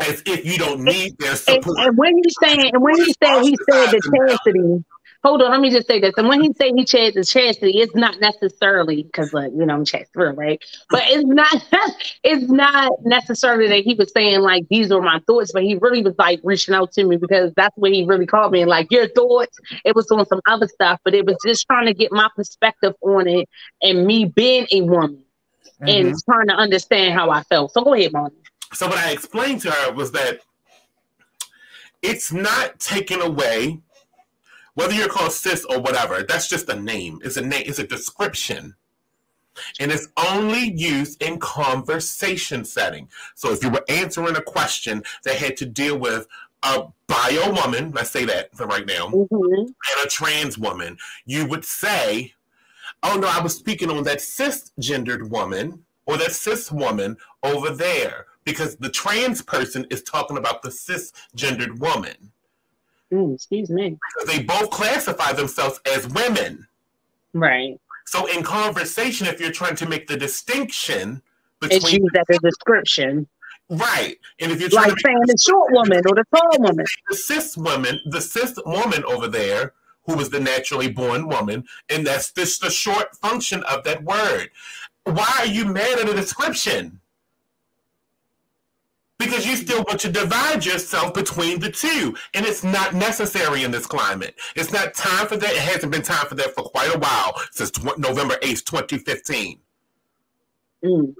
as 0.00 0.22
if 0.26 0.44
you 0.44 0.58
don't 0.58 0.82
need 0.82 1.16
their 1.18 1.36
support. 1.36 1.78
And, 1.78 1.88
and 1.88 1.98
when 1.98 2.16
you 2.16 2.24
saying, 2.42 2.70
and 2.72 2.82
when 2.82 2.96
you 2.96 3.12
say 3.22 3.42
he 3.42 3.56
said 3.70 3.90
the 3.90 4.28
chastity, 4.28 4.84
hold 5.24 5.40
on, 5.40 5.50
let 5.50 5.60
me 5.60 5.70
just 5.70 5.86
say 5.86 5.98
this. 5.98 6.12
And 6.18 6.28
when 6.28 6.42
he 6.42 6.52
say 6.52 6.70
he 6.76 6.84
changed 6.84 7.16
the 7.16 7.24
chastity, 7.24 7.80
it's 7.80 7.94
not 7.94 8.20
necessarily 8.20 9.04
because 9.04 9.32
like, 9.32 9.52
you 9.56 9.64
know, 9.64 9.74
I'm 9.74 9.84
through, 9.84 10.30
right? 10.32 10.62
But 10.90 11.02
it's 11.06 11.24
not 11.24 11.64
it's 12.22 12.50
not 12.50 12.92
necessarily 13.04 13.68
that 13.68 13.84
he 13.84 13.94
was 13.94 14.12
saying 14.12 14.40
like 14.40 14.68
these 14.68 14.92
are 14.92 15.00
my 15.00 15.20
thoughts, 15.26 15.52
but 15.52 15.62
he 15.62 15.76
really 15.76 16.02
was 16.02 16.14
like 16.18 16.40
reaching 16.44 16.74
out 16.74 16.92
to 16.92 17.04
me 17.04 17.16
because 17.16 17.52
that's 17.56 17.76
what 17.76 17.92
he 17.92 18.04
really 18.04 18.26
called 18.26 18.52
me 18.52 18.60
and 18.60 18.68
like 18.68 18.92
your 18.92 19.08
thoughts. 19.08 19.58
It 19.84 19.96
was 19.96 20.10
on 20.10 20.26
some 20.26 20.42
other 20.46 20.68
stuff, 20.68 21.00
but 21.04 21.14
it 21.14 21.24
was 21.24 21.36
just 21.44 21.66
trying 21.66 21.86
to 21.86 21.94
get 21.94 22.12
my 22.12 22.28
perspective 22.36 22.92
on 23.00 23.26
it 23.26 23.48
and 23.80 24.06
me 24.06 24.26
being 24.26 24.66
a 24.72 24.82
woman 24.82 25.24
mm-hmm. 25.80 25.88
and 25.88 26.14
trying 26.24 26.48
to 26.48 26.54
understand 26.54 27.18
how 27.18 27.30
I 27.30 27.42
felt. 27.44 27.72
So 27.72 27.82
go 27.82 27.94
ahead, 27.94 28.12
Mom. 28.12 28.30
So 28.74 28.88
what 28.88 28.98
I 28.98 29.12
explained 29.12 29.62
to 29.62 29.70
her 29.70 29.92
was 29.92 30.12
that 30.12 30.40
it's 32.02 32.30
not 32.30 32.78
taken 32.78 33.22
away 33.22 33.80
whether 34.74 34.92
you're 34.92 35.08
called 35.08 35.32
cis 35.32 35.64
or 35.64 35.80
whatever, 35.80 36.22
that's 36.22 36.48
just 36.48 36.68
a 36.68 36.80
name. 36.80 37.20
It's 37.24 37.36
a 37.36 37.42
name, 37.42 37.64
it's 37.66 37.78
a 37.78 37.86
description. 37.86 38.74
And 39.78 39.92
it's 39.92 40.08
only 40.16 40.72
used 40.72 41.22
in 41.22 41.38
conversation 41.38 42.64
setting. 42.64 43.08
So 43.36 43.52
if 43.52 43.62
you 43.62 43.70
were 43.70 43.84
answering 43.88 44.36
a 44.36 44.42
question 44.42 45.04
that 45.22 45.36
had 45.36 45.56
to 45.58 45.66
deal 45.66 45.96
with 45.96 46.26
a 46.64 46.86
bio 47.06 47.52
woman, 47.52 47.92
let's 47.92 48.10
say 48.10 48.24
that 48.24 48.54
for 48.56 48.66
right 48.66 48.86
now, 48.86 49.08
mm-hmm. 49.08 49.60
and 49.60 50.04
a 50.04 50.08
trans 50.08 50.58
woman, 50.58 50.96
you 51.24 51.46
would 51.46 51.64
say, 51.64 52.34
Oh 53.02 53.18
no, 53.18 53.28
I 53.28 53.40
was 53.40 53.54
speaking 53.54 53.90
on 53.90 54.02
that 54.04 54.18
cisgendered 54.18 55.28
woman 55.30 55.84
or 56.06 56.16
that 56.16 56.32
cis 56.32 56.72
woman 56.72 57.16
over 57.42 57.70
there 57.70 58.26
because 58.44 58.76
the 58.76 58.90
trans 58.90 59.42
person 59.42 59.86
is 59.90 60.02
talking 60.02 60.38
about 60.38 60.62
the 60.62 60.70
cisgendered 60.70 61.78
woman. 61.78 62.32
Mm, 63.14 63.34
excuse 63.34 63.70
me. 63.70 63.96
They 64.26 64.42
both 64.42 64.70
classify 64.70 65.32
themselves 65.32 65.80
as 65.86 66.08
women. 66.08 66.66
Right. 67.32 67.78
So 68.06 68.26
in 68.26 68.42
conversation, 68.42 69.28
if 69.28 69.40
you're 69.40 69.52
trying 69.52 69.76
to 69.76 69.88
make 69.88 70.08
the 70.08 70.16
distinction 70.16 71.22
between 71.60 71.78
it's 71.78 71.92
used 71.92 72.16
as 72.16 72.36
a 72.36 72.38
description. 72.40 73.28
Right. 73.70 74.18
And 74.40 74.50
if 74.50 74.60
you're 74.60 74.68
trying 74.68 74.88
like 74.88 74.96
to 74.96 75.02
saying 75.04 75.20
the 75.26 75.38
short 75.40 75.72
woman 75.72 76.02
or 76.08 76.14
the 76.16 76.24
tall 76.34 76.58
woman. 76.58 76.84
The 77.08 77.16
cis 77.16 77.56
woman, 77.56 78.00
the 78.06 78.20
cis 78.20 78.58
woman 78.66 79.04
over 79.04 79.28
there, 79.28 79.72
who 80.06 80.16
was 80.16 80.28
the 80.28 80.40
naturally 80.40 80.90
born 80.90 81.28
woman, 81.28 81.64
and 81.88 82.06
that's 82.06 82.32
just 82.32 82.60
the 82.60 82.70
short 82.70 83.14
function 83.16 83.62
of 83.64 83.84
that 83.84 84.02
word. 84.02 84.50
Why 85.04 85.32
are 85.38 85.46
you 85.46 85.66
mad 85.66 86.00
at 86.00 86.08
a 86.08 86.14
description? 86.14 87.00
Because 89.18 89.46
you 89.46 89.56
still 89.56 89.84
want 89.84 90.00
to 90.00 90.10
divide 90.10 90.64
yourself 90.64 91.14
between 91.14 91.60
the 91.60 91.70
two. 91.70 92.14
And 92.34 92.44
it's 92.44 92.64
not 92.64 92.94
necessary 92.94 93.62
in 93.62 93.70
this 93.70 93.86
climate. 93.86 94.34
It's 94.56 94.72
not 94.72 94.94
time 94.94 95.26
for 95.26 95.36
that. 95.36 95.50
It 95.52 95.58
hasn't 95.58 95.92
been 95.92 96.02
time 96.02 96.26
for 96.26 96.34
that 96.34 96.54
for 96.54 96.64
quite 96.64 96.94
a 96.94 96.98
while 96.98 97.40
since 97.52 97.70
tw- 97.70 97.98
November 97.98 98.36
8th, 98.42 98.64
2015. 98.64 99.58
Mm. 100.84 101.14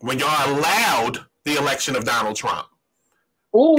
When 0.00 0.18
y'all 0.18 0.58
allowed 0.58 1.26
the 1.44 1.56
election 1.56 1.96
of 1.96 2.04
Donald 2.04 2.36
Trump. 2.36 2.66
Ooh. 3.54 3.78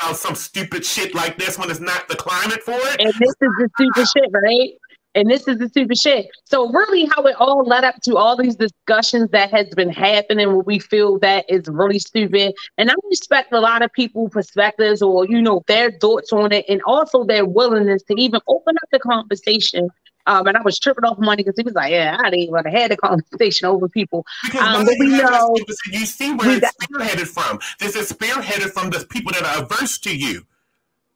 About 0.00 0.16
some 0.16 0.34
stupid 0.34 0.84
shit 0.84 1.14
like 1.14 1.36
this 1.36 1.58
when 1.58 1.70
it's 1.70 1.80
not 1.80 2.08
the 2.08 2.16
climate 2.16 2.62
for 2.62 2.74
it. 2.74 3.00
And 3.00 3.12
this 3.18 3.30
is 3.30 3.36
the 3.38 3.68
stupid 3.76 4.08
shit, 4.16 4.30
right? 4.32 4.70
And 5.14 5.28
this 5.28 5.48
is 5.48 5.58
the 5.58 5.68
stupid 5.68 5.98
shit. 5.98 6.26
So 6.44 6.70
really 6.70 7.06
how 7.14 7.22
it 7.24 7.34
all 7.38 7.64
led 7.64 7.84
up 7.84 7.96
to 8.04 8.16
all 8.16 8.36
these 8.36 8.56
discussions 8.56 9.30
that 9.30 9.50
has 9.50 9.68
been 9.70 9.90
happening 9.90 10.48
where 10.48 10.58
we 10.58 10.78
feel 10.78 11.18
that 11.18 11.44
is 11.48 11.62
really 11.68 11.98
stupid. 11.98 12.54
And 12.78 12.90
I 12.90 12.94
respect 13.08 13.52
a 13.52 13.60
lot 13.60 13.82
of 13.82 13.92
people 13.92 14.28
perspectives 14.28 15.02
or, 15.02 15.26
you 15.26 15.42
know, 15.42 15.62
their 15.66 15.90
thoughts 15.90 16.32
on 16.32 16.52
it 16.52 16.64
and 16.68 16.80
also 16.86 17.24
their 17.24 17.44
willingness 17.44 18.02
to 18.04 18.14
even 18.14 18.40
open 18.46 18.76
up 18.76 18.88
the 18.92 19.00
conversation 19.00 19.88
um, 20.26 20.46
and 20.46 20.56
I 20.56 20.62
was 20.62 20.78
tripping 20.78 21.04
off 21.04 21.18
Monty 21.18 21.42
because 21.42 21.56
he 21.56 21.64
was 21.64 21.74
like, 21.74 21.90
"Yeah, 21.90 22.16
I 22.20 22.30
didn't 22.30 22.40
even 22.40 22.64
have 22.64 22.90
a 22.90 22.96
conversation 23.08 23.66
over 23.66 23.88
people." 23.88 24.24
Um, 24.58 24.84
but 24.84 24.94
we 24.98 25.08
know 25.08 25.56
you 25.90 26.06
see 26.06 26.32
where 26.34 26.58
it's 26.58 26.72
spearheaded 26.76 27.26
from. 27.26 27.58
This 27.78 27.96
is 27.96 28.12
spearheaded 28.12 28.70
from 28.72 28.90
the 28.90 29.06
people 29.06 29.32
that 29.32 29.44
are 29.44 29.64
averse 29.64 29.98
to 29.98 30.16
you. 30.16 30.46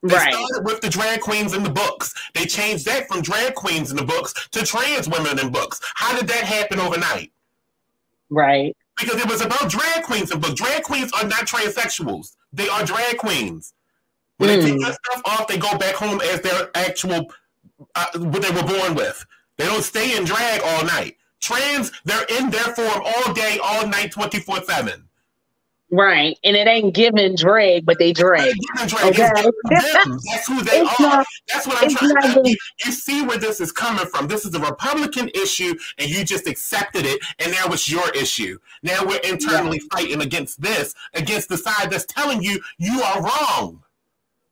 They 0.04 0.14
right. 0.14 0.34
started 0.34 0.66
with 0.66 0.82
the 0.82 0.90
drag 0.90 1.20
queens 1.22 1.54
in 1.54 1.62
the 1.62 1.70
books. 1.70 2.12
They 2.34 2.44
changed 2.44 2.84
that 2.84 3.08
from 3.08 3.22
drag 3.22 3.54
queens 3.54 3.90
in 3.90 3.96
the 3.96 4.04
books 4.04 4.34
to 4.50 4.64
trans 4.64 5.08
women 5.08 5.38
in 5.38 5.50
books. 5.50 5.80
How 5.94 6.14
did 6.14 6.28
that 6.28 6.44
happen 6.44 6.78
overnight? 6.78 7.32
Right. 8.28 8.76
Because 9.00 9.18
it 9.18 9.26
was 9.26 9.40
about 9.40 9.70
drag 9.70 10.04
queens 10.04 10.30
in 10.30 10.40
books. 10.40 10.54
Drag 10.54 10.82
queens 10.82 11.10
are 11.12 11.26
not 11.26 11.46
transsexuals. 11.46 12.36
They 12.52 12.68
are 12.68 12.84
drag 12.84 13.16
queens. 13.16 13.72
When 14.36 14.50
mm. 14.50 14.56
they 14.56 14.62
take 14.62 14.74
hmm. 14.74 14.82
that 14.82 14.98
stuff 15.04 15.22
off, 15.24 15.48
they 15.48 15.56
go 15.56 15.78
back 15.78 15.94
home 15.94 16.20
as 16.20 16.42
their 16.42 16.68
actual 16.74 17.32
uh, 17.94 18.06
what 18.16 18.42
they 18.42 18.50
were 18.50 18.66
born 18.66 18.94
with. 18.94 19.24
They 19.56 19.64
don't 19.64 19.82
stay 19.82 20.18
in 20.18 20.24
drag 20.24 20.60
all 20.62 20.84
night. 20.84 21.16
Trans, 21.40 21.92
they're 22.04 22.26
in 22.38 22.50
their 22.50 22.74
form 22.74 23.02
all 23.04 23.32
day, 23.32 23.58
all 23.62 23.86
night, 23.86 24.12
24 24.12 24.64
7. 24.64 25.03
Right. 25.94 26.36
And 26.42 26.56
it 26.56 26.66
ain't 26.66 26.92
giving 26.92 27.36
drag, 27.36 27.86
but 27.86 28.00
they 28.00 28.12
drag. 28.12 28.52
drag. 28.86 29.12
Okay. 29.12 29.30
That's 29.70 30.48
who 30.48 30.60
they 30.64 30.80
it's 30.80 31.00
are. 31.00 31.02
Not, 31.02 31.26
That's 31.52 31.66
what 31.68 31.84
I'm 31.84 31.90
trying 31.90 32.42
to 32.42 32.50
you, 32.50 32.56
you 32.84 32.90
see 32.90 33.22
where 33.22 33.38
this 33.38 33.60
is 33.60 33.70
coming 33.70 34.04
from. 34.06 34.26
This 34.26 34.44
is 34.44 34.52
a 34.56 34.58
Republican 34.58 35.30
issue, 35.36 35.72
and 35.98 36.10
you 36.10 36.24
just 36.24 36.48
accepted 36.48 37.06
it, 37.06 37.20
and 37.38 37.52
now 37.52 37.72
it's 37.72 37.88
your 37.88 38.10
issue. 38.10 38.58
Now 38.82 39.04
we're 39.06 39.20
internally 39.20 39.80
yeah. 39.82 39.96
fighting 39.96 40.22
against 40.22 40.60
this, 40.60 40.96
against 41.14 41.48
the 41.48 41.56
side 41.56 41.90
that's 41.90 42.06
telling 42.06 42.42
you 42.42 42.60
you 42.78 43.00
are 43.00 43.22
wrong. 43.22 43.80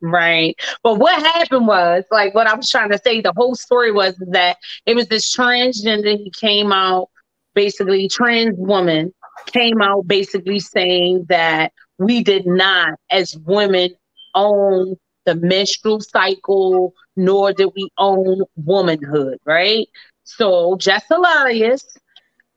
Right. 0.01 0.57
But 0.85 1.01
what 1.01 1.21
happened 1.21 1.67
was, 1.67 2.05
like, 2.13 2.37
what 2.37 2.47
I 2.47 2.55
was 2.55 2.71
trying 2.71 2.91
to 2.91 2.99
say, 2.99 3.21
the 3.21 3.33
whole 3.37 3.57
story 3.57 3.91
was 3.91 4.15
that 4.29 4.59
it 4.87 4.95
was 4.95 5.09
this 5.09 5.35
transgender. 5.35 6.17
He 6.17 6.31
came 6.31 6.71
out, 6.71 7.11
basically, 7.55 8.07
trans 8.09 8.57
woman 8.57 9.13
came 9.47 9.81
out 9.83 10.07
basically 10.07 10.61
saying 10.61 11.27
that 11.29 11.73
we 11.99 12.23
did 12.23 12.47
not, 12.47 12.99
as 13.11 13.37
women, 13.45 13.91
own 14.35 14.97
the 15.25 15.35
menstrual 15.37 16.01
cycle, 16.01 16.93
nor 17.17 17.53
did 17.53 17.69
we 17.77 17.89
own 17.99 18.43
womanhood, 18.57 19.39
right? 19.45 19.87
So 20.25 20.77
Jess 20.77 21.05
Hilarious 21.09 21.85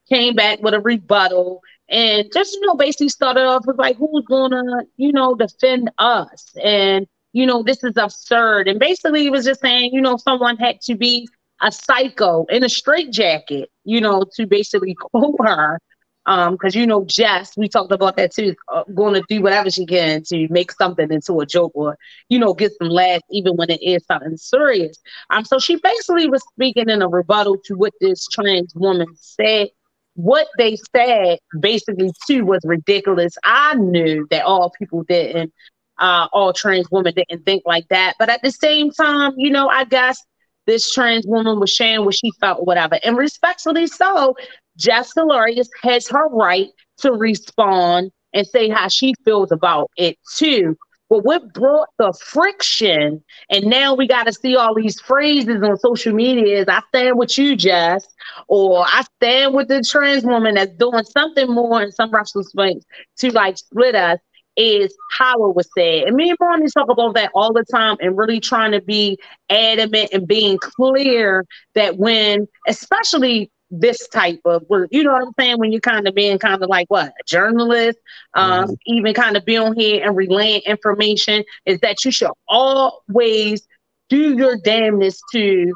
came 0.09 0.35
back 0.35 0.61
with 0.61 0.73
a 0.73 0.79
rebuttal 0.79 1.61
and 1.89 2.27
just, 2.33 2.53
you 2.53 2.61
know, 2.65 2.75
basically 2.75 3.09
started 3.09 3.43
off 3.43 3.65
with 3.65 3.77
like, 3.77 3.97
who's 3.97 4.25
gonna, 4.27 4.63
you 4.97 5.11
know, 5.11 5.35
defend 5.35 5.91
us? 5.97 6.53
And 6.63 7.07
you 7.33 7.45
know, 7.45 7.63
this 7.63 7.83
is 7.83 7.97
absurd. 7.97 8.67
And 8.67 8.79
basically, 8.79 9.21
he 9.21 9.29
was 9.29 9.45
just 9.45 9.61
saying, 9.61 9.91
you 9.93 10.01
know, 10.01 10.17
someone 10.17 10.55
had 10.57 10.79
to 10.81 10.95
be 10.95 11.27
a 11.61 11.71
psycho 11.71 12.45
in 12.49 12.63
a 12.63 12.69
straitjacket, 12.69 13.69
you 13.83 13.99
know, 13.99 14.23
to 14.35 14.45
basically 14.47 14.95
quote 15.11 15.35
her. 15.45 15.79
Um, 16.27 16.53
because 16.53 16.75
you 16.75 16.87
know, 16.87 17.05
Jess, 17.05 17.55
we 17.55 17.69
talked 17.69 17.91
about 17.91 18.17
that 18.17 18.33
too, 18.33 18.55
uh, 18.73 18.83
going 18.93 19.13
to 19.13 19.23
do 19.29 19.41
whatever 19.41 19.69
she 19.69 19.85
can 19.85 20.23
to 20.23 20.47
make 20.49 20.71
something 20.71 21.11
into 21.11 21.39
a 21.39 21.45
joke 21.45 21.71
or, 21.75 21.97
you 22.29 22.39
know, 22.39 22.53
get 22.53 22.71
some 22.79 22.89
laughs 22.89 23.23
even 23.31 23.55
when 23.55 23.69
it 23.69 23.81
is 23.81 24.03
something 24.05 24.37
serious. 24.37 24.97
Um, 25.29 25.45
so 25.45 25.59
she 25.59 25.75
basically 25.75 26.27
was 26.29 26.43
speaking 26.53 26.89
in 26.89 27.01
a 27.01 27.07
rebuttal 27.07 27.57
to 27.65 27.75
what 27.75 27.93
this 28.01 28.27
trans 28.27 28.73
woman 28.75 29.07
said 29.15 29.69
what 30.15 30.47
they 30.57 30.77
said 30.95 31.39
basically 31.59 32.09
too 32.25 32.45
was 32.45 32.61
ridiculous. 32.63 33.35
I 33.43 33.75
knew 33.75 34.25
that 34.31 34.45
all 34.45 34.71
people 34.79 35.03
didn't 35.03 35.53
uh, 35.97 36.27
all 36.33 36.53
trans 36.53 36.89
women 36.91 37.13
didn't 37.15 37.45
think 37.45 37.63
like 37.65 37.87
that. 37.89 38.15
But 38.19 38.29
at 38.29 38.41
the 38.41 38.51
same 38.51 38.91
time, 38.91 39.33
you 39.37 39.49
know, 39.49 39.69
I 39.69 39.85
guess 39.85 40.21
this 40.65 40.91
trans 40.93 41.25
woman 41.27 41.59
was 41.59 41.71
sharing 41.71 42.05
what 42.05 42.15
she 42.15 42.31
felt, 42.39 42.65
whatever. 42.65 42.99
And 43.03 43.17
respectfully 43.17 43.87
so, 43.87 44.35
Jess 44.77 45.13
Hilarious 45.15 45.69
has 45.83 46.07
her 46.09 46.27
right 46.29 46.69
to 46.99 47.11
respond 47.11 48.11
and 48.33 48.45
say 48.45 48.69
how 48.69 48.87
she 48.87 49.13
feels 49.23 49.51
about 49.51 49.89
it 49.97 50.17
too. 50.37 50.77
But 51.07 51.23
what 51.23 51.53
brought 51.53 51.89
the 51.99 52.13
friction, 52.13 53.23
and 53.51 53.65
now 53.65 53.93
we 53.93 54.07
got 54.07 54.23
to 54.23 54.33
see 54.33 54.55
all 54.55 54.73
these 54.73 54.99
phrases 54.99 55.61
on 55.61 55.77
social 55.77 56.13
media 56.13 56.61
is 56.61 56.65
I 56.67 56.81
stand 56.89 57.19
with 57.19 57.37
you, 57.37 57.55
Jess, 57.55 58.07
or 58.47 58.83
I 58.87 59.03
stand 59.17 59.53
with 59.53 59.67
the 59.67 59.83
trans 59.83 60.23
woman 60.23 60.55
that's 60.55 60.73
doing 60.73 61.03
something 61.03 61.47
more 61.53 61.83
in 61.83 61.91
some 61.91 62.11
racial 62.11 62.43
space 62.43 62.83
to 63.19 63.31
like 63.31 63.57
split 63.57 63.93
us 63.93 64.19
is 64.57 64.95
how 65.11 65.49
it 65.49 65.55
was 65.55 65.69
said. 65.77 66.03
And 66.03 66.15
me 66.15 66.29
and 66.29 66.37
Bonnie 66.37 66.67
talk 66.67 66.89
about 66.89 67.15
that 67.15 67.31
all 67.33 67.53
the 67.53 67.65
time 67.65 67.97
and 67.99 68.17
really 68.17 68.39
trying 68.39 68.71
to 68.71 68.81
be 68.81 69.17
adamant 69.49 70.09
and 70.13 70.27
being 70.27 70.57
clear 70.59 71.45
that 71.73 71.97
when, 71.97 72.47
especially 72.67 73.51
this 73.71 74.07
type 74.09 74.39
of 74.45 74.63
work, 74.69 74.89
you 74.91 75.03
know 75.03 75.13
what 75.13 75.23
I'm 75.23 75.33
saying? 75.39 75.59
When 75.59 75.71
you're 75.71 75.81
kind 75.81 76.07
of 76.07 76.15
being 76.15 76.37
kind 76.39 76.61
of 76.61 76.69
like 76.69 76.87
what, 76.89 77.07
a 77.07 77.23
journalist, 77.25 77.97
um, 78.33 78.65
mm-hmm. 78.65 78.73
even 78.85 79.13
kind 79.13 79.35
of 79.35 79.45
be 79.45 79.57
on 79.57 79.75
here 79.75 80.05
and 80.05 80.15
relaying 80.15 80.61
information, 80.65 81.43
is 81.65 81.79
that 81.81 82.05
you 82.05 82.11
should 82.11 82.31
always 82.47 83.67
do 84.09 84.37
your 84.37 84.57
damnness 84.57 85.19
to 85.33 85.73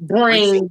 bring 0.00 0.68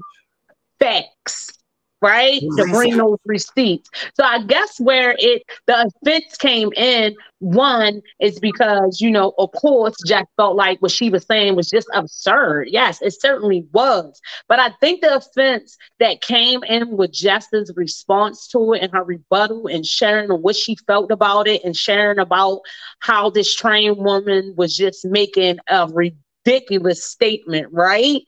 facts 0.80 1.59
right? 2.02 2.42
To 2.58 2.66
bring 2.72 2.98
those 2.98 3.20
receipts. 3.26 3.90
So 4.14 4.24
I 4.24 4.44
guess 4.44 4.80
where 4.80 5.16
it 5.20 5.44
the 5.66 5.88
offense 5.88 6.38
came 6.38 6.72
in, 6.76 7.16
one 7.40 8.02
is 8.20 8.40
because, 8.40 9.00
you 9.02 9.12
know, 9.12 9.34
of 9.38 9.52
course, 9.54 9.96
Jack 10.06 10.28
felt 10.38 10.56
like 10.56 10.82
what 10.82 10.92
she 10.92 11.10
was 11.10 11.26
saying 11.26 11.56
was 11.56 11.70
just 11.70 11.88
absurd. 11.94 12.68
Yes, 12.70 13.02
it 13.02 13.20
certainly 13.20 13.68
was. 13.72 14.20
But 14.48 14.60
I 14.60 14.72
think 14.80 15.02
the 15.02 15.16
offense 15.16 15.78
that 16.00 16.22
came 16.22 16.64
in 16.64 16.98
with 16.98 17.12
Jess's 17.12 17.72
response 17.76 18.48
to 18.50 18.74
it 18.74 18.82
and 18.82 18.94
her 18.94 19.04
rebuttal 19.04 19.68
and 19.68 19.86
sharing 19.86 20.30
what 20.30 20.56
she 20.56 20.76
felt 20.88 21.12
about 21.12 21.48
it 21.48 21.64
and 21.64 21.76
sharing 21.76 22.20
about 22.20 22.62
how 23.00 23.30
this 23.30 23.54
trained 23.56 23.98
woman 23.98 24.54
was 24.58 24.76
just 24.76 25.06
making 25.06 25.60
a 25.70 25.88
ridiculous 25.88 27.04
statement, 27.06 27.68
right? 27.72 28.22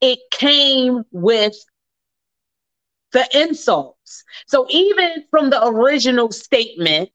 It 0.00 0.18
came 0.30 1.04
with 1.12 1.54
the 3.12 3.28
insults. 3.38 4.24
So 4.46 4.66
even 4.70 5.24
from 5.30 5.50
the 5.50 5.64
original 5.66 6.30
statement 6.32 7.10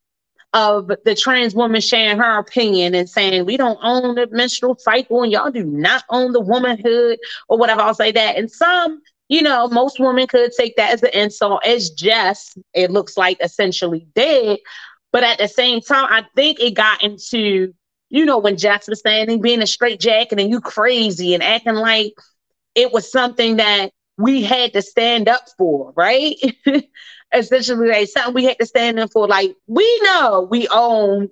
of 0.54 0.92
the 1.06 1.16
trans 1.16 1.56
woman 1.56 1.80
sharing 1.80 2.18
her 2.18 2.40
opinion 2.40 2.94
and 2.94 3.10
saying 3.10 3.46
we 3.46 3.56
don't 3.56 3.80
own 3.82 4.16
the 4.16 4.28
menstrual 4.32 4.76
cycle 4.78 5.24
and 5.24 5.32
y'all 5.32 5.52
do 5.52 5.64
not 5.64 6.04
own 6.10 6.34
the 6.34 6.42
womanhood 6.42 7.20
or 7.48 7.58
whatever, 7.58 7.82
I'll 7.82 7.94
say 7.94 8.12
that. 8.12 8.36
And 8.36 8.52
some, 8.52 9.02
you 9.30 9.42
know, 9.42 9.68
most 9.70 10.00
women 10.00 10.28
could 10.28 10.52
take 10.58 10.76
that 10.76 10.94
as 10.94 11.04
an 11.04 11.12
insult, 11.14 11.66
as 11.66 11.90
Jess, 11.92 12.58
it 12.74 12.92
looks 12.92 13.16
like 13.16 13.38
essentially 13.42 14.06
did. 14.14 14.60
But 15.14 15.24
at 15.24 15.38
the 15.38 15.48
same 15.48 15.82
time, 15.82 16.08
I 16.10 16.26
think 16.36 16.60
it 16.60 16.72
got 16.72 17.02
into, 17.02 17.74
you 18.10 18.26
know, 18.26 18.38
when 18.38 18.58
Jess 18.58 18.90
was 18.90 19.02
saying 19.02 19.42
being 19.42 19.62
a 19.62 19.68
straight 19.68 20.02
jacket 20.02 20.40
and 20.40 20.50
you 20.50 20.60
crazy 20.60 21.34
and 21.34 21.44
acting 21.44 21.76
like 21.76 22.14
it 22.76 22.92
was 22.92 23.10
something 23.10 23.58
that 23.58 23.92
we 24.22 24.44
had 24.44 24.74
to 24.74 24.82
stand 24.82 25.28
up 25.30 25.44
for, 25.58 25.94
right? 25.96 26.36
Essentially, 27.34 27.90
like 27.90 28.08
something 28.10 28.34
we 28.34 28.46
had 28.46 28.60
to 28.60 28.66
stand 28.66 29.00
up 29.00 29.12
for. 29.12 29.28
Like 29.28 29.56
we 29.68 30.00
know 30.04 30.48
we 30.50 30.68
own, 30.70 31.30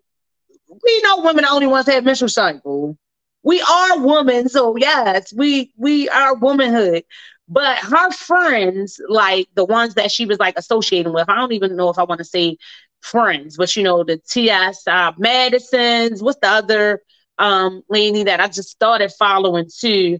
we 0.84 1.02
know 1.04 1.22
women 1.22 1.44
the 1.44 1.50
only 1.50 1.68
ones 1.68 1.86
that 1.86 1.94
have 1.94 2.04
menstrual 2.06 2.30
cycle. 2.30 2.98
We 3.44 3.62
are 3.62 4.00
women, 4.00 4.50
so 4.50 4.76
yes, 4.78 5.34
we 5.34 5.72
we 5.78 6.10
are 6.10 6.36
womanhood. 6.36 7.04
But 7.48 7.78
her 7.80 8.12
friends, 8.12 9.00
like 9.08 9.48
the 9.56 9.66
ones 9.66 9.96
that 9.96 10.12
she 10.12 10.26
was 10.26 10.40
like 10.40 10.58
associating 10.58 11.14
with, 11.14 11.30
I 11.30 11.36
don't 11.36 11.54
even 11.54 11.76
know 11.76 11.90
if 11.90 11.98
I 11.98 12.04
want 12.04 12.20
to 12.20 12.26
say 12.26 12.58
friends, 13.02 13.58
but 13.58 13.76
you 13.76 13.84
know, 13.84 14.04
the 14.04 14.18
T.S. 14.18 14.84
Uh, 14.88 15.14
Madisons, 15.18 16.22
what's 16.22 16.40
the 16.42 16.48
other 16.50 17.02
um 17.38 17.84
lady 17.90 18.24
that 18.24 18.40
I 18.40 18.48
just 18.48 18.70
started 18.70 19.12
following 19.18 19.70
too? 19.80 20.20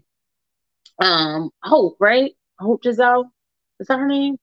Um, 1.00 1.50
Hope, 1.62 1.96
right? 2.00 2.32
Hope 2.60 2.82
Giselle. 2.84 3.32
Is 3.80 3.86
that 3.88 3.98
her 3.98 4.06
name? 4.06 4.36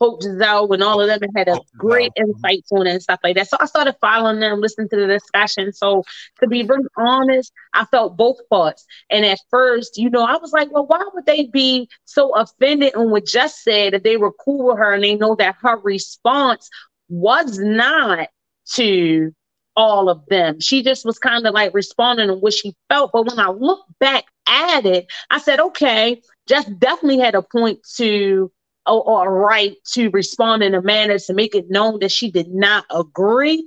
Hope 0.00 0.22
Giselle 0.22 0.72
and 0.72 0.82
all 0.82 1.00
of 1.00 1.08
them 1.08 1.30
had 1.36 1.48
a 1.48 1.58
great 1.76 2.12
insights 2.16 2.70
on 2.72 2.86
it 2.86 2.90
and 2.90 3.02
stuff 3.02 3.20
like 3.22 3.36
that. 3.36 3.48
So 3.48 3.56
I 3.60 3.66
started 3.66 3.96
following 4.00 4.40
them, 4.40 4.60
listening 4.60 4.88
to 4.88 4.96
the 4.96 5.06
discussion. 5.06 5.72
So 5.72 6.02
to 6.40 6.48
be 6.48 6.62
very 6.62 6.82
honest, 6.96 7.52
I 7.72 7.84
felt 7.86 8.16
both 8.16 8.38
parts. 8.50 8.84
And 9.08 9.24
at 9.24 9.38
first, 9.50 9.96
you 9.96 10.10
know, 10.10 10.24
I 10.24 10.36
was 10.36 10.52
like, 10.52 10.72
well, 10.72 10.86
why 10.86 11.02
would 11.14 11.26
they 11.26 11.46
be 11.46 11.88
so 12.04 12.34
offended 12.34 12.94
on 12.96 13.10
what 13.10 13.26
Jess 13.26 13.62
said 13.62 13.94
if 13.94 14.02
they 14.02 14.16
were 14.16 14.32
cool 14.32 14.66
with 14.66 14.78
her 14.78 14.92
and 14.92 15.04
they 15.04 15.14
know 15.14 15.36
that 15.36 15.56
her 15.62 15.78
response 15.78 16.68
was 17.08 17.58
not 17.58 18.28
to 18.72 19.32
all 19.76 20.08
of 20.08 20.24
them. 20.26 20.60
She 20.60 20.82
just 20.82 21.04
was 21.04 21.18
kind 21.18 21.46
of 21.46 21.54
like 21.54 21.74
responding 21.74 22.28
to 22.28 22.34
what 22.34 22.52
she 22.52 22.74
felt. 22.88 23.10
But 23.12 23.26
when 23.26 23.38
I 23.38 23.48
look 23.48 23.84
back 23.98 24.24
at 24.48 24.86
it, 24.86 25.06
I 25.30 25.38
said, 25.38 25.60
okay, 25.60 26.20
Jess 26.48 26.66
definitely 26.66 27.20
had 27.20 27.34
a 27.34 27.42
point 27.42 27.80
to 27.96 28.50
oh, 28.86 29.00
or, 29.00 29.26
or 29.26 29.28
a 29.28 29.40
right 29.40 29.76
to 29.92 30.10
respond 30.10 30.62
in 30.62 30.74
a 30.74 30.82
manner 30.82 31.18
to 31.18 31.34
make 31.34 31.54
it 31.54 31.70
known 31.70 31.98
that 32.00 32.12
she 32.12 32.30
did 32.30 32.48
not 32.48 32.84
agree 32.90 33.66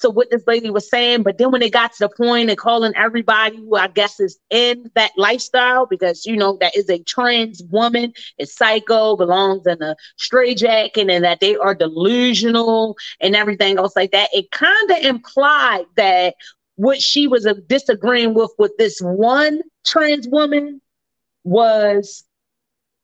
to 0.00 0.10
what 0.10 0.30
this 0.30 0.46
lady 0.46 0.70
was 0.70 0.88
saying. 0.88 1.22
But 1.22 1.38
then 1.38 1.50
when 1.50 1.62
it 1.62 1.72
got 1.72 1.92
to 1.92 1.98
the 2.00 2.08
point 2.08 2.50
of 2.50 2.56
calling 2.56 2.92
everybody 2.96 3.56
who 3.56 3.76
I 3.76 3.88
guess 3.88 4.18
is 4.18 4.38
in 4.50 4.90
that 4.94 5.12
lifestyle, 5.16 5.86
because 5.86 6.26
you 6.26 6.36
know 6.36 6.56
that 6.60 6.76
is 6.76 6.88
a 6.88 7.02
trans 7.02 7.62
woman, 7.70 8.12
is 8.38 8.54
psycho, 8.54 9.16
belongs 9.16 9.66
in 9.66 9.82
a 9.82 9.96
straitjacket, 10.16 11.10
and 11.10 11.24
that 11.24 11.40
they 11.40 11.56
are 11.56 11.74
delusional 11.74 12.96
and 13.20 13.36
everything 13.36 13.78
else 13.78 13.94
like 13.96 14.12
that, 14.12 14.30
it 14.32 14.50
kind 14.50 14.90
of 14.90 14.98
implied 14.98 15.84
that 15.96 16.34
what 16.76 17.00
she 17.00 17.28
was 17.28 17.46
uh, 17.46 17.54
disagreeing 17.68 18.34
with 18.34 18.52
with 18.58 18.72
this 18.78 18.98
one 19.00 19.60
trans 19.84 20.26
woman 20.28 20.80
was 21.44 22.24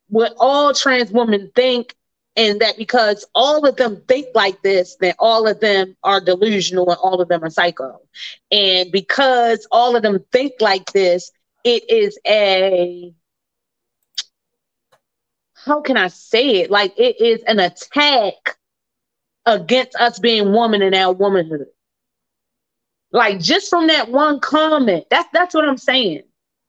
what 0.09 0.35
all 0.39 0.73
trans 0.73 1.11
women 1.11 1.51
think 1.55 1.95
and 2.37 2.61
that 2.61 2.77
because 2.77 3.27
all 3.35 3.67
of 3.67 3.77
them 3.77 4.03
think 4.09 4.27
like 4.35 4.63
this, 4.63 4.97
that 5.01 5.17
all 5.19 5.49
of 5.49 5.61
them 5.61 5.97
are 6.03 6.21
delusional 6.21 6.89
and 6.91 6.99
all 7.03 7.21
of 7.21 7.29
them 7.29 7.43
are 7.43 7.51
psycho. 7.51 7.99
And 8.51 8.93
because 8.93 9.67
all 9.73 9.97
of 9.97 10.03
them 10.03 10.25
think 10.33 10.53
like 10.61 10.93
this, 10.93 11.33
it 11.65 11.89
is 11.91 12.19
a 12.27 13.13
how 15.65 15.81
can 15.81 15.97
I 15.97 16.09
say 16.09 16.59
it? 16.59 16.71
Like 16.71 16.93
it 16.99 17.21
is 17.21 17.43
an 17.45 17.59
attack 17.59 18.57
against 19.47 19.97
us 19.97 20.19
being 20.19 20.53
woman 20.53 20.83
and 20.83 20.95
our 20.95 21.13
womanhood. 21.13 21.67
Like 23.13 23.41
just 23.41 23.71
from 23.71 23.87
that 23.89 24.11
one 24.11 24.41
comment, 24.41 25.07
that's 25.11 25.29
that's 25.33 25.55
what 25.55 25.67
I'm 25.67 25.79
saying. 25.79 26.23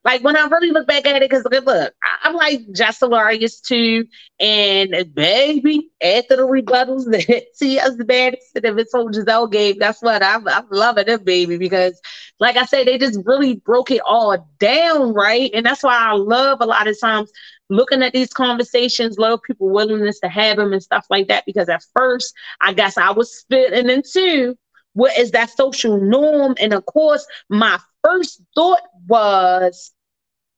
Like 0.08 0.24
when 0.24 0.38
I 0.38 0.48
really 0.48 0.72
look 0.72 0.88
back 0.88 1.06
at 1.06 1.22
it, 1.22 1.30
because 1.30 1.44
look, 1.66 1.94
I'm 2.24 2.34
like 2.34 2.62
Jess 2.74 3.00
Hilarious 3.00 3.60
too. 3.60 4.06
And 4.40 5.14
baby, 5.14 5.90
after 6.02 6.38
the 6.38 6.44
rebuttals 6.44 7.12
that 7.12 7.30
us 7.30 7.96
the 7.98 8.06
baddest 8.06 8.54
that 8.54 8.64
it's 8.80 8.96
old 8.96 9.14
Giselle 9.14 9.48
gave, 9.48 9.80
that's 9.80 10.02
what 10.02 10.24
I'm, 10.24 10.48
I'm 10.48 10.66
loving 10.72 11.10
it, 11.10 11.26
baby, 11.26 11.58
because 11.58 12.00
like 12.40 12.56
I 12.56 12.64
said, 12.64 12.88
they 12.88 12.98
just 12.98 13.20
really 13.26 13.56
broke 13.56 13.92
it 13.92 14.00
all 14.06 14.50
down, 14.60 15.14
right? 15.14 15.52
And 15.54 15.66
that's 15.66 15.84
why 15.84 15.98
I 15.98 16.14
love 16.14 16.60
a 16.62 16.66
lot 16.66 16.88
of 16.88 16.98
times 17.02 17.30
looking 17.70 18.02
at 18.02 18.14
these 18.14 18.32
conversations, 18.32 19.18
love 19.18 19.42
people 19.44 19.70
willingness 19.70 20.22
to 20.22 20.30
have 20.30 20.56
them 20.56 20.72
and 20.72 20.82
stuff 20.82 21.06
like 21.10 21.28
that. 21.28 21.44
Because 21.46 21.68
at 21.68 21.84
first, 21.94 22.34
I 22.62 22.72
guess 22.72 22.98
I 22.98 23.12
was 23.12 23.44
fitting 23.50 23.90
into 23.90 24.56
what 24.94 25.18
is 25.18 25.32
that 25.32 25.50
social 25.50 26.00
norm? 26.00 26.56
And 26.62 26.74
of 26.74 26.86
course, 26.86 27.28
my 27.50 27.78
first 28.04 28.42
thought 28.56 28.82
was 29.08 29.92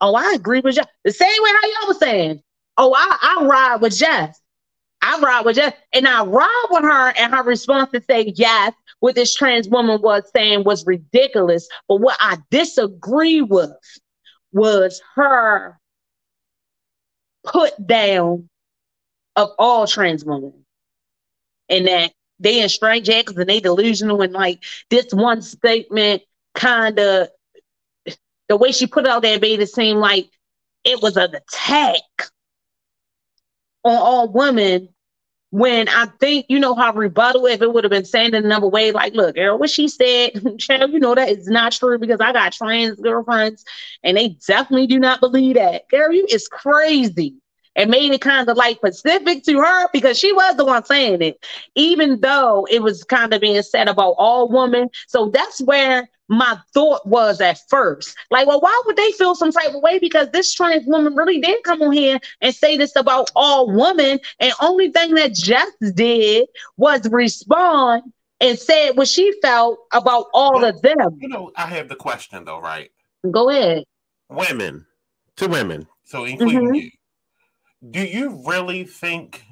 Oh, 0.02 0.16
I 0.16 0.34
agree 0.34 0.62
with 0.62 0.78
you. 0.78 0.84
The 1.04 1.12
same 1.12 1.44
way 1.44 1.50
how 1.50 1.68
y'all 1.68 1.88
was 1.88 2.00
saying. 2.00 2.42
Oh, 2.78 2.94
I, 2.96 3.18
I 3.22 3.46
ride 3.46 3.82
with 3.82 3.98
Jess. 3.98 4.40
I 5.02 5.20
ride 5.20 5.46
with 5.46 5.58
Jess. 5.58 5.74
And 5.94 6.08
I 6.08 6.24
ride 6.24 6.68
with 6.72 6.84
her 6.84 7.14
and 7.18 7.34
her 7.34 7.44
response 7.44 7.92
to 7.92 8.02
say 8.02 8.34
yes, 8.36 8.74
what 9.00 9.16
this 9.16 9.34
trans 9.34 9.68
woman 9.68 10.02
was 10.02 10.24
saying 10.36 10.64
was 10.64 10.86
ridiculous. 10.86 11.68
But 11.88 11.98
what 11.98 12.18
I 12.20 12.38
disagree 12.50 13.42
with 13.42 13.72
was 14.52 15.02
her 15.16 15.80
put 17.44 17.86
down 17.86 18.50
of 19.36 19.52
all 19.58 19.88
trans 19.88 20.24
women. 20.24 20.66
And 21.70 21.88
that 21.88 22.14
they 22.40 22.62
in 22.62 22.68
straitjackets 22.68 23.38
and 23.38 23.50
they 23.50 23.60
delusional 23.60 24.22
and 24.22 24.34
like 24.34 24.64
this 24.90 25.14
one 25.14 25.42
statement 25.42 26.24
kind 26.56 26.98
of 27.00 27.30
the 28.50 28.58
way 28.58 28.72
she 28.72 28.88
put 28.88 29.06
it 29.06 29.10
out 29.10 29.22
there 29.22 29.40
made 29.40 29.62
it 29.62 29.70
seem 29.70 29.98
like 29.98 30.30
it 30.84 31.02
was 31.02 31.16
an 31.16 31.34
attack 31.36 32.02
on 33.84 33.96
all 33.96 34.28
women 34.32 34.90
when 35.52 35.90
I 35.90 36.06
think, 36.20 36.46
you 36.50 36.60
know, 36.60 36.76
how 36.76 36.94
rebuttal 36.94 37.48
if 37.48 37.62
it 37.62 37.74
would 37.74 37.84
have 37.84 37.92
been 37.92 38.06
saying 38.06 38.34
in 38.36 38.46
another 38.46 38.68
way, 38.68 38.92
like, 38.92 39.14
look, 39.14 39.36
girl, 39.36 39.58
what 39.58 39.70
she 39.70 39.88
said, 39.88 40.32
child, 40.60 40.92
you 40.92 41.00
know, 41.00 41.16
that 41.16 41.30
is 41.30 41.48
not 41.48 41.72
true 41.72 41.98
because 41.98 42.20
I 42.20 42.34
got 42.34 42.54
trans 42.54 43.00
girlfriends 43.00 43.66
and 44.04 44.16
they 44.16 44.30
definitely 44.46 44.88
do 44.88 45.00
not 45.00 45.20
believe 45.20 45.56
that. 45.56 45.90
Girl, 45.90 46.12
you 46.12 46.28
is 46.30 46.48
crazy. 46.48 47.36
And 47.80 47.89
made 47.89 48.11
it 48.11 48.19
kind 48.19 48.49
of 48.49 48.57
like 48.57 48.76
specific 48.76 49.43
to 49.45 49.57
her 49.61 49.88
because 49.93 50.19
she 50.19 50.34
was 50.34 50.57
the 50.57 50.65
one 50.65 50.84
saying 50.84 51.22
it, 51.22 51.45
even 51.76 52.19
though 52.19 52.68
it 52.69 52.84
was 52.84 53.06
kind 53.06 53.34
of 53.34 53.39
being 53.39 53.61
said 53.61 53.88
about 53.88 54.15
all 54.18 54.49
women. 54.49 54.89
So 55.07 55.30
that's 55.30 55.61
where 55.61 56.10
my 56.27 56.57
thought 56.73 57.06
was 57.07 57.39
at 57.39 57.60
first. 57.69 58.18
Like, 58.31 58.47
well, 58.47 58.60
why 58.60 58.81
would 58.85 58.97
they 58.97 59.14
feel 59.14 59.34
some 59.34 59.53
type 59.53 59.73
of 59.73 59.81
way? 59.81 59.97
Because 59.97 60.30
this 60.31 60.53
trans 60.53 60.85
woman 60.88 61.15
really 61.15 61.39
did 61.39 61.64
come 61.64 61.81
on 61.81 61.93
here 61.93 62.19
and 62.41 62.53
say 62.53 62.76
this 62.76 62.97
about 62.97 63.31
all 63.34 63.72
women. 63.72 64.19
And 64.41 64.53
only 64.61 64.91
thing 64.91 65.15
that 65.15 65.34
Jess 65.34 65.72
did 65.95 66.49
was 66.76 67.10
respond 67.10 68.11
and 68.41 68.60
said 68.60 68.91
what 68.91 69.07
she 69.07 69.34
felt 69.41 69.80
about 69.93 70.26
all 70.34 70.65
of 70.65 70.81
them. 70.81 71.18
You 71.19 71.30
know, 71.30 71.51
I 71.56 71.65
have 71.68 71.88
the 71.88 71.95
question 71.95 72.43
though, 72.43 72.60
right? 72.60 72.91
Go 73.31 73.49
ahead. 73.49 73.85
Women 74.30 74.85
to 75.38 75.47
women, 75.47 75.88
so 76.03 76.26
including 76.26 76.60
mm-hmm. 76.60 76.73
you. 76.76 76.91
Do 77.88 78.01
you 78.01 78.43
really 78.45 78.84
think 78.84 79.43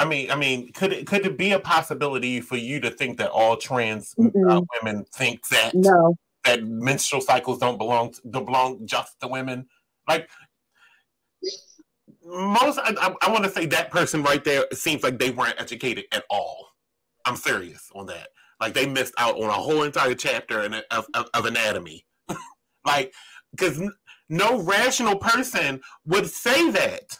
I 0.00 0.06
mean, 0.06 0.30
I 0.30 0.36
mean, 0.36 0.72
could 0.72 0.94
it 0.94 1.06
could 1.06 1.26
it 1.26 1.36
be 1.36 1.52
a 1.52 1.60
possibility 1.60 2.40
for 2.40 2.56
you 2.56 2.80
to 2.80 2.90
think 2.90 3.18
that 3.18 3.30
all 3.30 3.58
trans 3.58 4.14
uh, 4.18 4.62
women 4.82 5.04
think 5.14 5.46
that 5.48 5.74
no. 5.74 6.16
that 6.44 6.64
menstrual 6.64 7.20
cycles 7.20 7.58
don't 7.58 7.76
belong 7.76 8.12
to, 8.14 8.20
don't 8.30 8.46
belong 8.46 8.86
just 8.86 9.20
to 9.20 9.28
women? 9.28 9.66
Like 10.08 10.30
most, 12.24 12.78
I, 12.78 12.94
I, 12.98 13.14
I 13.20 13.30
want 13.30 13.44
to 13.44 13.50
say 13.50 13.66
that 13.66 13.90
person 13.90 14.22
right 14.22 14.42
there 14.42 14.64
seems 14.72 15.02
like 15.02 15.18
they 15.18 15.30
weren't 15.30 15.60
educated 15.60 16.06
at 16.12 16.24
all. 16.30 16.68
I'm 17.26 17.36
serious 17.36 17.90
on 17.94 18.06
that. 18.06 18.28
Like 18.58 18.72
they 18.72 18.86
missed 18.86 19.14
out 19.18 19.36
on 19.36 19.50
a 19.50 19.52
whole 19.52 19.82
entire 19.82 20.14
chapter 20.14 20.62
in, 20.62 20.74
of, 20.90 21.06
of, 21.12 21.28
of 21.34 21.44
anatomy. 21.44 22.06
like 22.86 23.12
because 23.50 23.82
no 24.30 24.62
rational 24.62 25.16
person 25.16 25.82
would 26.06 26.26
say 26.26 26.70
that. 26.70 27.18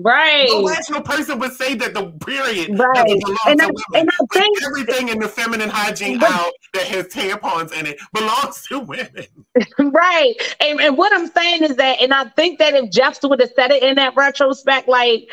Right. 0.00 0.46
No 0.48 0.68
rational 0.68 1.02
person 1.02 1.40
would 1.40 1.52
say 1.52 1.74
that 1.74 1.92
the 1.92 2.12
period 2.24 2.78
right. 2.78 3.08
and 3.08 3.20
to 3.20 3.36
I, 3.44 3.66
women. 3.66 3.76
And 3.94 4.10
I 4.10 4.26
think, 4.32 4.62
everything 4.62 5.08
in 5.08 5.18
the 5.18 5.28
feminine 5.28 5.68
hygiene 5.68 6.20
but, 6.20 6.30
out 6.30 6.52
that 6.74 6.84
has 6.84 7.06
tampons 7.06 7.72
in 7.72 7.86
it 7.86 7.98
belongs 8.12 8.64
to 8.68 8.78
women. 8.80 9.08
Right. 9.78 10.34
And, 10.60 10.80
and 10.80 10.96
what 10.96 11.12
I'm 11.12 11.26
saying 11.26 11.64
is 11.64 11.76
that, 11.76 12.00
and 12.00 12.14
I 12.14 12.28
think 12.30 12.60
that 12.60 12.74
if 12.74 12.90
Jess 12.90 13.20
would 13.24 13.40
have 13.40 13.50
said 13.56 13.72
it 13.72 13.82
in 13.82 13.96
that 13.96 14.14
retrospect, 14.14 14.86
like 14.88 15.30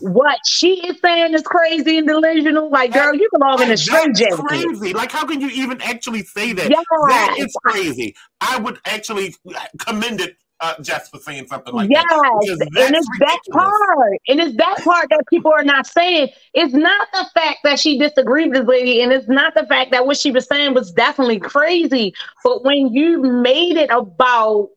what 0.00 0.38
she 0.46 0.86
is 0.86 1.00
saying 1.00 1.34
is 1.34 1.42
crazy 1.42 1.98
and 1.98 2.06
delusional. 2.06 2.70
Like, 2.70 2.92
girl, 2.92 3.14
you 3.14 3.28
belong 3.32 3.62
in 3.62 3.70
a 3.70 3.76
strange 3.76 4.20
Crazy. 4.20 4.92
Like, 4.92 5.10
how 5.10 5.26
can 5.26 5.40
you 5.40 5.48
even 5.48 5.80
actually 5.80 6.22
say 6.22 6.52
that? 6.52 6.70
Yes. 6.70 6.84
That 7.08 7.36
is 7.38 7.54
crazy. 7.64 8.14
I 8.40 8.58
would 8.58 8.78
actually 8.84 9.34
commend 9.78 10.20
it 10.20 10.36
uh, 10.60 10.74
Jess 10.80 11.08
for 11.08 11.18
saying 11.18 11.46
something 11.46 11.74
like 11.74 11.90
yes. 11.90 12.04
that. 12.08 12.40
Yes, 12.42 12.60
and 12.60 12.96
it's 12.96 13.08
ridiculous. 13.08 13.08
that 13.20 13.40
part. 13.52 14.18
And 14.28 14.40
it's 14.40 14.56
that 14.56 14.78
part 14.84 15.08
that 15.10 15.24
people 15.28 15.52
are 15.52 15.64
not 15.64 15.86
saying. 15.86 16.28
It's 16.54 16.74
not 16.74 17.08
the 17.12 17.26
fact 17.34 17.58
that 17.64 17.78
she 17.78 17.98
disagreed 17.98 18.50
with 18.50 18.60
this 18.60 18.68
lady, 18.68 19.02
and 19.02 19.12
it's 19.12 19.28
not 19.28 19.54
the 19.54 19.66
fact 19.66 19.90
that 19.90 20.06
what 20.06 20.16
she 20.16 20.30
was 20.30 20.46
saying 20.46 20.74
was 20.74 20.92
definitely 20.92 21.40
crazy. 21.40 22.14
But 22.42 22.64
when 22.64 22.92
you 22.92 23.22
made 23.22 23.76
it 23.76 23.90
about 23.90 24.70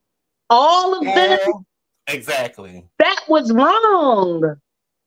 all 0.49 0.97
of 0.97 1.05
them, 1.05 1.39
exactly, 2.07 2.85
that 2.99 3.23
was 3.27 3.51
wrong. 3.51 4.57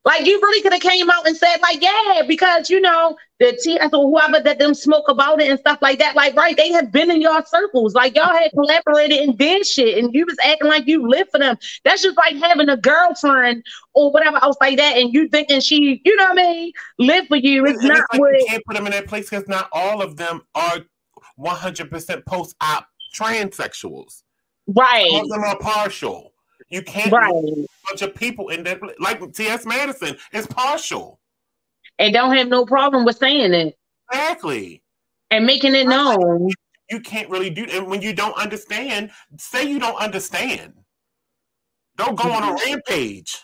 Like 0.05 0.25
you 0.25 0.41
really 0.41 0.63
could 0.63 0.73
have 0.73 0.81
came 0.81 1.11
out 1.11 1.27
and 1.27 1.37
said, 1.37 1.57
like, 1.61 1.83
yeah, 1.83 2.23
because 2.27 2.71
you 2.71 2.81
know 2.81 3.17
the 3.39 3.59
TS 3.63 3.91
or 3.93 4.09
whoever 4.11 4.43
that 4.43 4.59
them 4.59 4.73
smoke 4.73 5.09
about 5.09 5.43
it 5.43 5.51
and 5.51 5.59
stuff 5.59 5.79
like 5.83 5.99
that. 5.99 6.17
Like, 6.17 6.35
right, 6.37 6.57
they 6.57 6.73
have 6.73 6.91
been 6.91 7.11
in 7.11 7.21
your 7.21 7.45
circles. 7.45 7.95
Like 7.95 8.17
y'all 8.17 8.33
had 8.33 8.51
collaborated 8.53 9.19
and 9.19 9.37
did 9.37 9.67
shit, 9.67 10.03
and 10.03 10.15
you 10.15 10.25
was 10.25 10.37
acting 10.43 10.69
like 10.69 10.87
you 10.87 11.07
live 11.07 11.29
for 11.31 11.39
them. 11.39 11.57
That's 11.85 12.03
just 12.03 12.17
like 12.17 12.37
having 12.37 12.71
a 12.71 12.79
girlfriend 12.79 13.63
or 13.93 14.11
whatever 14.11 14.43
else 14.43 14.57
like 14.61 14.79
that, 14.79 14.97
and 14.97 15.13
you 15.13 15.29
thinking 15.29 15.61
she, 15.61 16.01
you 16.05 16.17
know 16.17 16.25
what 16.25 16.39
I 16.39 16.43
mean, 16.43 16.73
live 16.99 17.27
for 17.27 17.37
you. 17.37 17.67
It's 17.67 17.83
not 17.83 18.05
like 18.13 18.21
what 18.21 18.39
you 18.39 18.47
can't 18.49 18.65
put 18.65 18.77
them 18.77 18.87
in 18.87 18.93
that 18.93 19.07
place 19.07 19.29
because 19.29 19.47
not 19.49 19.69
all 19.73 20.01
of 20.01 20.17
them 20.17 20.41
are 20.55 20.79
one 21.37 21.57
hundred 21.57 21.91
percent 21.91 22.25
post 22.25 22.57
op 22.63 22.87
transsexuals. 23.15 24.23
Right. 24.67 25.11
Some 25.11 25.23
of 25.23 25.29
them 25.29 25.45
are 25.45 25.59
partial. 25.59 26.30
You 26.71 26.83
can't 26.83 27.11
right. 27.11 27.33
a 27.33 27.67
bunch 27.89 28.03
of 28.03 28.15
people 28.15 28.49
in 28.49 28.63
there 28.63 28.79
like 29.01 29.21
T.S. 29.33 29.67
Madison 29.67 30.17
is 30.33 30.47
partial. 30.47 31.19
And 31.99 32.15
don't 32.15 32.37
have 32.37 32.49
no 32.49 32.65
problem 32.65 33.05
with 33.05 33.19
saying 33.19 33.53
it. 33.53 33.77
Exactly. 34.11 34.83
And 35.31 35.45
making 35.47 35.75
it 35.75 35.87
known. 35.87 36.51
You 36.89 37.01
can't 37.01 37.29
really 37.29 37.51
do 37.51 37.67
and 37.71 37.87
when 37.87 38.03
you 38.03 38.13
don't 38.13 38.37
understand, 38.37 39.11
say 39.39 39.69
you 39.69 39.79
don't 39.79 40.01
understand. 40.01 40.73
Don't 41.97 42.17
go 42.17 42.31
on 42.31 42.43
a 42.43 42.47
mm-hmm. 42.47 42.73
rampage. 42.73 43.39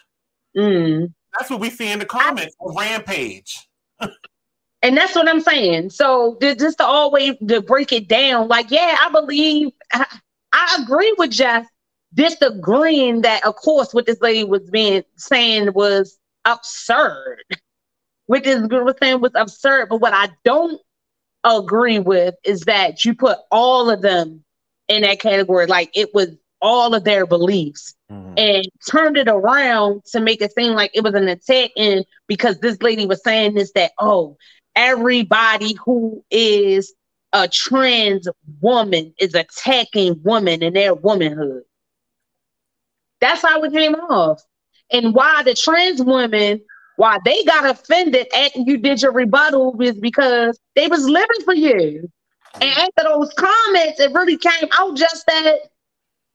Mm. 0.57 1.13
That's 1.37 1.51
what 1.51 1.61
we 1.61 1.71
see 1.71 1.91
in 1.93 1.99
the 1.99 2.07
comments, 2.07 2.57
a 2.61 2.73
rampage. 2.73 3.69
and 4.83 4.97
that's 4.97 5.15
what 5.15 5.29
I'm 5.29 5.41
saying. 5.41 5.91
So 5.91 6.39
just 6.41 6.79
to 6.79 6.85
always 6.85 7.35
to 7.49 7.61
break 7.61 7.93
it 7.93 8.09
down, 8.09 8.49
like, 8.49 8.71
yeah, 8.71 8.97
I 9.01 9.11
believe 9.11 9.73
I, 9.93 10.07
I 10.53 10.79
agree 10.83 11.15
with 11.19 11.31
Jess 11.31 11.67
disagreeing 12.17 13.23
that, 13.23 13.47
of 13.47 13.55
course, 13.57 13.95
what 13.95 14.07
this 14.07 14.21
lady 14.21 14.43
was 14.43 14.69
being 14.71 15.05
saying 15.17 15.73
was 15.75 16.19
absurd. 16.45 17.45
What 18.27 18.43
this 18.43 18.67
girl 18.67 18.85
was 18.85 18.97
saying 19.01 19.21
was 19.21 19.33
absurd. 19.35 19.89
But 19.91 20.01
what 20.01 20.15
I 20.15 20.31
don't 20.45 20.81
agree 21.45 22.01
with 22.01 22.35
is 22.43 22.63
that 22.63 23.05
you 23.05 23.15
put 23.15 23.39
all 23.53 23.91
of 23.91 24.03
them 24.03 24.43
in 24.89 25.03
that 25.03 25.21
category. 25.21 25.67
Like 25.67 25.91
it 25.95 26.15
was 26.15 26.31
all 26.63 26.95
of 26.95 27.05
their 27.05 27.27
beliefs 27.27 27.95
mm-hmm. 28.11 28.35
and 28.37 28.67
turned 28.89 29.17
it 29.17 29.29
around 29.29 30.03
to 30.07 30.21
make 30.21 30.41
it 30.41 30.53
seem 30.55 30.73
like 30.73 30.91
it 30.95 31.05
was 31.05 31.15
an 31.15 31.29
attack. 31.29 31.71
And 31.77 32.05
because 32.27 32.59
this 32.59 32.81
lady 32.83 33.07
was 33.07 33.23
saying 33.23 33.55
this, 33.55 33.73
that, 33.73 33.93
oh, 34.01 34.37
everybody 34.75 35.77
who 35.85 36.25
is 36.31 36.95
a 37.33 37.47
trans 37.47 38.27
woman 38.61 39.13
is 39.21 39.35
attacking 39.35 40.21
women 40.25 40.63
and 40.63 40.75
their 40.75 40.95
womanhood. 40.95 41.63
That's 43.21 43.43
how 43.43 43.63
it 43.63 43.73
came 43.73 43.95
off. 43.95 44.43
And 44.93 45.15
why 45.15 45.43
the 45.43 45.55
trans 45.55 46.03
women, 46.03 46.61
why 46.97 47.19
they 47.25 47.45
got 47.45 47.69
offended 47.69 48.29
after 48.37 48.61
you 48.61 48.79
did 48.79 49.03
your 49.03 49.13
rebuttal 49.13 49.81
is 49.81 49.99
because 49.99 50.59
they 50.75 50.87
was 50.89 51.09
living 51.09 51.45
for 51.45 51.55
you. 51.55 52.09
And 52.55 52.71
after 52.71 53.05
those 53.05 53.33
comments, 53.35 54.01
it 54.01 54.13
really 54.13 54.39
came 54.39 54.69
out 54.79 54.97
just 54.97 55.27
that 55.27 55.59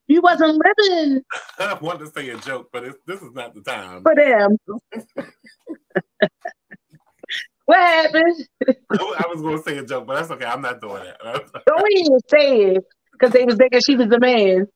you 0.07 0.21
wasn't 0.21 0.61
living. 0.63 1.21
I 1.59 1.73
wanted 1.81 2.05
to 2.05 2.11
say 2.11 2.29
a 2.29 2.37
joke, 2.37 2.69
but 2.71 2.83
this 3.07 3.21
is 3.21 3.31
not 3.33 3.55
the 3.55 3.61
time. 3.61 4.03
For 4.03 4.13
them. 4.15 4.57
what 7.65 7.79
happened? 7.79 8.47
I 8.67 9.25
was 9.29 9.41
going 9.41 9.57
to 9.57 9.63
say 9.63 9.77
a 9.77 9.85
joke, 9.85 10.05
but 10.05 10.15
that's 10.15 10.31
okay. 10.31 10.45
I'm 10.45 10.61
not 10.61 10.81
doing 10.81 11.03
it. 11.03 11.17
Don't 11.65 11.91
even 11.91 12.19
say 12.27 12.61
it 12.75 12.83
because 13.13 13.31
they 13.33 13.45
was 13.45 13.55
thinking 13.55 13.79
she 13.79 13.95
was 13.95 14.09
the 14.09 14.19
man. 14.19 14.67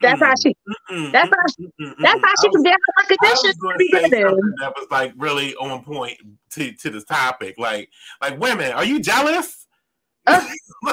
That's 0.00 0.20
how 0.20 0.34
she. 0.42 0.54
That's 1.12 1.30
how. 1.30 1.46
She, 1.56 1.68
that's 2.00 2.20
how 2.22 2.32
she 2.42 2.48
was, 2.48 2.62
get 2.62 2.74
her 2.74 3.02
recognition. 3.02 4.52
That 4.60 4.72
was 4.76 4.86
like 4.90 5.12
really 5.16 5.54
on 5.56 5.82
point 5.84 6.18
to, 6.50 6.72
to 6.72 6.90
this 6.90 7.04
topic. 7.04 7.56
Like, 7.58 7.88
like 8.20 8.38
women, 8.38 8.72
are 8.72 8.84
you 8.84 9.00
jealous? 9.00 9.66
Uh, 10.26 10.46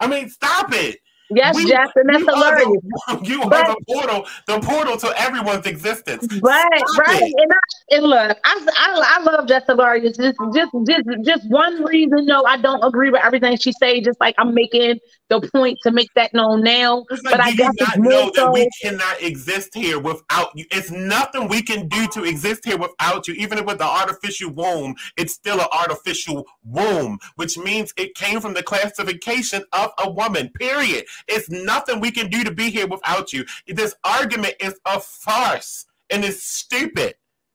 I 0.00 0.06
mean, 0.06 0.28
stop 0.28 0.72
it. 0.72 0.98
Yes, 1.34 1.56
we, 1.56 1.68
Jackson, 1.68 2.02
that's 2.06 2.24
hilarious. 2.24 2.68
The, 3.08 3.20
you 3.24 3.40
but, 3.48 3.68
are 3.68 3.74
the 3.74 3.84
portal, 3.88 4.26
the 4.46 4.60
portal 4.60 4.96
to 4.98 5.20
everyone's 5.20 5.66
existence. 5.66 6.26
Right, 6.42 6.68
Stop 6.86 7.06
right. 7.06 7.22
And, 7.22 7.52
I, 7.52 7.58
and 7.92 8.04
look, 8.04 8.38
I, 8.44 8.66
I, 8.76 9.18
I 9.18 9.22
love 9.22 9.46
Jessica 9.46 9.72
Hilarious. 9.72 10.16
Just, 10.16 10.38
just, 10.54 10.72
just, 10.86 11.08
just 11.24 11.50
one 11.50 11.84
reason. 11.84 12.24
No, 12.24 12.44
I 12.44 12.56
don't 12.56 12.82
agree 12.82 13.10
with 13.10 13.22
everything 13.22 13.56
she 13.58 13.72
say. 13.72 14.00
Just 14.00 14.18
like 14.20 14.34
I'm 14.38 14.54
making 14.54 14.98
the 15.28 15.40
point 15.52 15.78
to 15.82 15.90
make 15.90 16.08
that 16.14 16.32
known 16.32 16.62
now. 16.62 17.04
Like, 17.10 17.20
but 17.24 17.40
I 17.40 17.52
guess 17.52 17.72
not 17.78 17.98
know 17.98 18.30
so, 18.34 18.46
that 18.46 18.52
we 18.52 18.68
cannot 18.82 19.20
exist 19.20 19.74
here 19.74 19.98
without 19.98 20.48
you. 20.54 20.64
It's 20.70 20.90
nothing 20.90 21.48
we 21.48 21.62
can 21.62 21.88
do 21.88 22.06
to 22.08 22.24
exist 22.24 22.64
here 22.64 22.78
without 22.78 23.28
you. 23.28 23.34
Even 23.34 23.64
with 23.64 23.78
the 23.78 23.84
artificial 23.84 24.50
womb, 24.50 24.94
it's 25.16 25.34
still 25.34 25.60
an 25.60 25.68
artificial 25.72 26.46
womb, 26.64 27.18
which 27.36 27.58
means 27.58 27.92
it 27.96 28.14
came 28.14 28.40
from 28.40 28.54
the 28.54 28.62
classification 28.62 29.64
of 29.72 29.90
a 29.98 30.10
woman. 30.10 30.50
Period. 30.58 31.04
It's 31.28 31.50
nothing 31.50 32.00
we 32.00 32.10
can 32.10 32.28
do 32.28 32.42
to 32.42 32.50
be 32.50 32.70
here 32.70 32.86
without 32.86 33.32
you. 33.32 33.44
This 33.66 33.94
argument 34.04 34.54
is 34.60 34.78
a 34.86 34.98
farce 34.98 35.86
and 36.10 36.24
it's 36.24 36.42
stupid. 36.42 37.14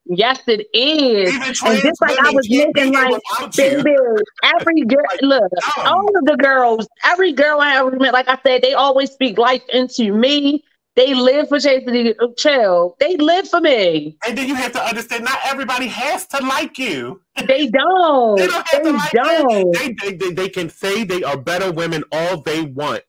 Yes, 0.10 0.40
it 0.48 0.68
is. 0.74 1.34
and 1.36 1.82
just 1.82 2.02
like 2.02 2.18
I 2.20 2.32
was 2.32 2.50
making, 2.50 2.94
like, 2.94 3.22
baby, 3.56 3.96
every 4.44 4.82
girl, 4.82 5.06
look, 5.22 5.52
all 5.78 6.08
of 6.08 6.26
the 6.26 6.38
girls, 6.38 6.88
every 7.04 7.34
girl 7.34 7.60
I 7.60 7.78
ever 7.78 7.92
met, 7.98 8.14
like 8.14 8.28
I 8.28 8.38
said, 8.46 8.62
they 8.62 8.74
always 8.74 9.12
speak 9.12 9.38
life 9.38 9.64
into 9.74 10.14
me. 10.14 10.64
They 10.96 11.14
live 11.14 11.50
for 11.50 11.60
Chastity 11.60 12.18
uh, 12.18 12.28
Chill. 12.38 12.96
They 13.00 13.18
live 13.18 13.48
for 13.48 13.62
me. 13.62 14.18
And 14.26 14.36
then 14.36 14.48
you 14.48 14.56
have 14.56 14.72
to 14.72 14.82
understand, 14.82 15.26
not 15.26 15.38
everybody 15.46 15.86
has 15.88 16.26
to 16.28 16.44
like 16.44 16.78
you. 16.80 17.22
They 17.48 17.68
don't. 17.68 18.38
they 18.38 18.48
don't. 18.48 18.66
They, 18.72 18.92
like 18.92 19.12
don't. 19.12 19.72
They, 19.74 19.94
they, 19.94 20.14
they, 20.14 20.32
they 20.32 20.50
can 20.50 20.70
say 20.72 21.04
they 21.04 21.22
are 21.22 21.38
better 21.38 21.72
women 21.72 22.04
all 22.12 22.42
they 22.42 22.64
want. 22.64 23.04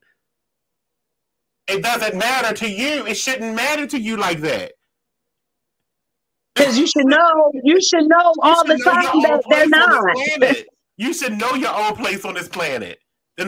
It 1.67 1.81
doesn't 1.81 2.15
matter 2.15 2.55
to 2.57 2.69
you. 2.69 3.07
It 3.07 3.15
shouldn't 3.15 3.55
matter 3.55 3.87
to 3.87 3.99
you 3.99 4.17
like 4.17 4.39
that. 4.41 4.73
Because 6.59 6.77
you 6.77 6.87
should 6.87 7.05
know, 7.05 7.51
you 7.63 7.81
should 7.81 8.07
know 8.07 8.33
you 8.35 8.41
all 8.43 8.65
should 8.65 8.79
the 8.79 8.83
time 8.83 9.21
that 9.21 9.43
they're 9.49 9.67
not. 9.69 10.57
you 10.97 11.13
should 11.13 11.37
know 11.37 11.53
your 11.55 11.73
own 11.73 11.95
place 11.95 12.25
on 12.25 12.33
this 12.33 12.47
planet. 12.47 12.99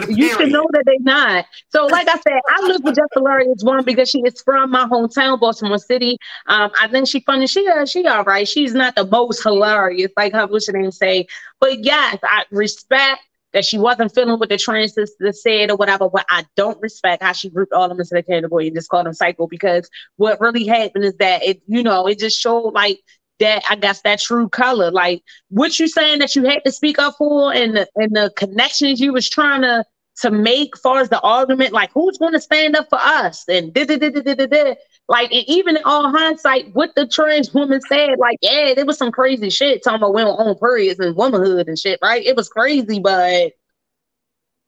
You 0.09 0.29
should 0.29 0.51
know 0.51 0.65
that 0.71 0.83
they're 0.85 0.95
not. 1.01 1.45
So, 1.69 1.85
like 1.85 2.07
I 2.07 2.13
said, 2.13 2.39
I 2.49 2.65
look 2.65 2.81
for 2.81 2.93
Jess 2.93 3.07
Hilarious 3.13 3.61
one 3.61 3.83
because 3.83 4.09
she 4.09 4.19
is 4.19 4.41
from 4.41 4.71
my 4.71 4.85
hometown, 4.85 5.37
Baltimore 5.37 5.77
City. 5.77 6.17
Um, 6.47 6.71
I 6.79 6.87
think 6.87 7.09
she 7.09 7.19
funny. 7.19 7.45
She 7.45 7.67
uh, 7.67 7.85
she 7.85 8.07
all 8.07 8.23
right. 8.23 8.47
She's 8.47 8.73
not 8.73 8.95
the 8.95 9.05
most 9.05 9.43
hilarious, 9.43 10.11
like 10.15 10.31
her 10.31 10.47
what's 10.47 10.67
her 10.67 10.73
name 10.73 10.91
say. 10.91 11.27
But 11.59 11.83
yes, 11.83 12.19
I 12.23 12.45
respect 12.51 13.21
that 13.53 13.65
she 13.65 13.77
wasn't 13.77 14.13
feeling 14.13 14.39
what 14.39 14.49
the 14.49 14.57
trans 14.57 14.93
sister 14.93 15.31
said 15.31 15.71
or 15.71 15.75
whatever. 15.75 16.09
But 16.09 16.25
I 16.29 16.45
don't 16.55 16.81
respect 16.81 17.23
how 17.23 17.33
she 17.33 17.49
grouped 17.49 17.73
all 17.73 17.83
of 17.83 17.89
them 17.89 17.99
into 17.99 18.15
the 18.15 18.23
category 18.23 18.67
and 18.67 18.75
just 18.75 18.89
called 18.89 19.05
them 19.05 19.13
psycho 19.13 19.47
because 19.47 19.89
what 20.17 20.39
really 20.39 20.65
happened 20.65 21.05
is 21.05 21.15
that 21.19 21.43
it, 21.43 21.61
you 21.67 21.83
know, 21.83 22.07
it 22.07 22.19
just 22.19 22.39
showed 22.39 22.71
like 22.71 22.99
that 23.39 23.63
I 23.69 23.75
guess 23.75 24.01
that 24.01 24.21
true 24.21 24.47
color. 24.49 24.91
Like 24.91 25.23
what 25.49 25.79
you 25.79 25.87
saying 25.87 26.19
that 26.19 26.35
you 26.35 26.45
had 26.45 26.63
to 26.65 26.71
speak 26.71 26.99
up 26.99 27.15
for 27.17 27.53
and 27.53 27.75
the 27.75 27.87
and 27.95 28.15
the 28.15 28.31
connections 28.37 29.01
you 29.01 29.13
was 29.13 29.29
trying 29.29 29.61
to 29.61 29.83
to 30.21 30.31
make 30.31 30.77
far 30.77 30.99
as 30.99 31.09
the 31.09 31.19
argument, 31.21 31.73
like 31.73 31.91
who's 31.93 32.17
going 32.17 32.33
to 32.33 32.39
stand 32.39 32.75
up 32.75 32.87
for 32.89 32.99
us 32.99 33.43
and 33.47 33.73
da, 33.73 33.85
da, 33.85 33.97
da, 33.97 34.09
da, 34.09 34.35
da, 34.35 34.45
da. 34.45 34.75
Like 35.11 35.29
and 35.33 35.43
even 35.47 35.75
in 35.75 35.83
all 35.83 36.09
hindsight, 36.09 36.73
what 36.73 36.95
the 36.95 37.05
trans 37.05 37.53
woman 37.53 37.81
said, 37.81 38.17
like 38.17 38.37
yeah, 38.41 38.73
there 38.73 38.85
was 38.85 38.97
some 38.97 39.11
crazy 39.11 39.49
shit 39.49 39.83
talking 39.83 39.97
about 39.97 40.13
women 40.13 40.31
on 40.31 40.57
periods 40.57 41.01
and 41.01 41.17
womanhood 41.17 41.67
and 41.67 41.77
shit, 41.77 41.99
right? 42.01 42.25
It 42.25 42.37
was 42.37 42.47
crazy, 42.47 42.97
but 42.97 43.51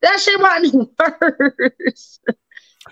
that 0.02 0.20
shit 0.20 0.38
wasn't 0.38 0.90
worse. 1.20 2.20
But, 2.26 2.36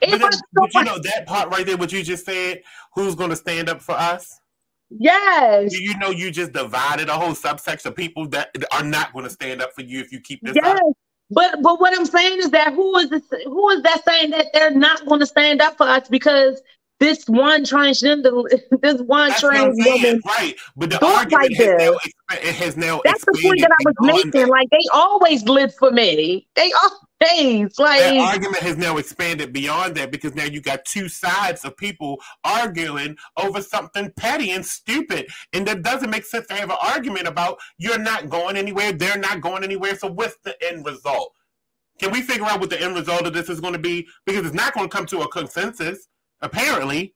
you 0.00 0.84
know 0.84 0.98
that 0.98 1.24
part 1.26 1.50
right 1.50 1.66
there, 1.66 1.76
what 1.76 1.92
you 1.92 2.02
just 2.02 2.24
said, 2.24 2.62
who's 2.94 3.14
going 3.14 3.28
to 3.28 3.36
stand 3.36 3.68
up 3.68 3.82
for 3.82 3.92
us? 3.92 4.40
Yes. 4.88 5.72
Do 5.72 5.82
you 5.82 5.96
know 5.98 6.08
you 6.08 6.30
just 6.30 6.52
divided 6.52 7.10
a 7.10 7.12
whole 7.12 7.34
subsection 7.34 7.88
of 7.88 7.96
people 7.96 8.26
that 8.28 8.50
are 8.72 8.82
not 8.82 9.12
going 9.12 9.26
to 9.26 9.30
stand 9.30 9.60
up 9.60 9.74
for 9.74 9.82
you 9.82 10.00
if 10.00 10.10
you 10.10 10.20
keep 10.20 10.40
this 10.40 10.56
yes. 10.56 10.80
up? 10.80 10.96
But 11.28 11.62
but 11.62 11.78
what 11.80 11.96
I'm 11.98 12.06
saying 12.06 12.38
is 12.38 12.50
that 12.52 12.72
who 12.72 12.96
is 12.96 13.10
this, 13.10 13.22
who 13.44 13.68
is 13.70 13.82
that 13.82 14.02
saying 14.06 14.30
that 14.30 14.46
they're 14.54 14.70
not 14.70 15.04
going 15.04 15.20
to 15.20 15.26
stand 15.26 15.60
up 15.60 15.76
for 15.76 15.86
us 15.86 16.08
because 16.08 16.62
this 17.02 17.24
one 17.26 17.64
transgender, 17.64 18.48
this 18.80 19.00
one 19.02 19.30
That's 19.30 19.40
trans 19.40 19.76
woman, 19.84 20.20
right? 20.24 20.54
But 20.76 20.90
the 20.90 21.04
argument 21.04 21.50
like 21.50 21.56
has 21.56 21.76
now, 21.78 21.98
it 22.30 22.54
has 22.54 22.76
now. 22.76 23.00
That's 23.04 23.24
the 23.24 23.40
point 23.42 23.60
that 23.60 23.72
I 23.72 23.84
was 23.84 23.94
making. 24.00 24.30
That. 24.42 24.48
Like 24.48 24.70
they 24.70 24.84
always 24.94 25.42
live 25.42 25.74
for 25.74 25.90
me. 25.90 26.46
They 26.54 26.70
always 26.72 27.76
like 27.78 28.00
that 28.00 28.18
argument 28.18 28.62
has 28.62 28.76
now 28.76 28.98
expanded 28.98 29.52
beyond 29.52 29.96
that 29.96 30.12
because 30.12 30.36
now 30.36 30.44
you 30.44 30.60
got 30.60 30.84
two 30.84 31.08
sides 31.08 31.64
of 31.64 31.76
people 31.76 32.20
arguing 32.44 33.16
over 33.36 33.60
something 33.60 34.12
petty 34.16 34.52
and 34.52 34.64
stupid, 34.64 35.26
and 35.52 35.66
that 35.66 35.82
doesn't 35.82 36.10
make 36.10 36.24
sense 36.24 36.46
to 36.46 36.54
have 36.54 36.70
an 36.70 36.78
argument 36.80 37.26
about 37.26 37.58
you're 37.78 37.98
not 37.98 38.28
going 38.28 38.56
anywhere, 38.56 38.92
they're 38.92 39.18
not 39.18 39.40
going 39.40 39.64
anywhere. 39.64 39.96
So 39.96 40.06
what's 40.08 40.36
the 40.44 40.54
end 40.64 40.86
result? 40.86 41.32
Can 41.98 42.12
we 42.12 42.22
figure 42.22 42.46
out 42.46 42.60
what 42.60 42.70
the 42.70 42.80
end 42.80 42.94
result 42.94 43.26
of 43.26 43.32
this 43.32 43.48
is 43.48 43.60
going 43.60 43.74
to 43.74 43.78
be? 43.78 44.06
Because 44.24 44.46
it's 44.46 44.54
not 44.54 44.72
going 44.74 44.88
to 44.88 44.96
come 44.96 45.06
to 45.06 45.20
a 45.20 45.28
consensus. 45.28 46.08
Apparently. 46.42 47.14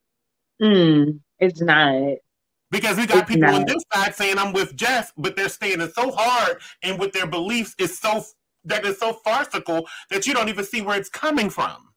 Mm, 0.61 1.19
it's 1.39 1.61
not. 1.61 2.17
Because 2.71 2.97
we 2.97 3.05
got 3.05 3.19
it's 3.19 3.29
people 3.29 3.49
not. 3.49 3.61
on 3.61 3.65
this 3.65 3.83
side 3.93 4.15
saying 4.15 4.37
I'm 4.37 4.53
with 4.53 4.75
Jess, 4.75 5.13
but 5.17 5.35
they're 5.35 5.49
standing 5.49 5.89
so 5.89 6.11
hard 6.11 6.57
and 6.83 6.99
with 6.99 7.13
their 7.13 7.27
beliefs 7.27 7.75
is 7.77 7.97
so 7.97 8.23
that 8.65 8.85
is 8.85 8.99
so 8.99 9.13
farcical 9.13 9.87
that 10.09 10.27
you 10.27 10.33
don't 10.33 10.49
even 10.49 10.65
see 10.65 10.81
where 10.81 10.97
it's 10.97 11.09
coming 11.09 11.49
from. 11.49 11.89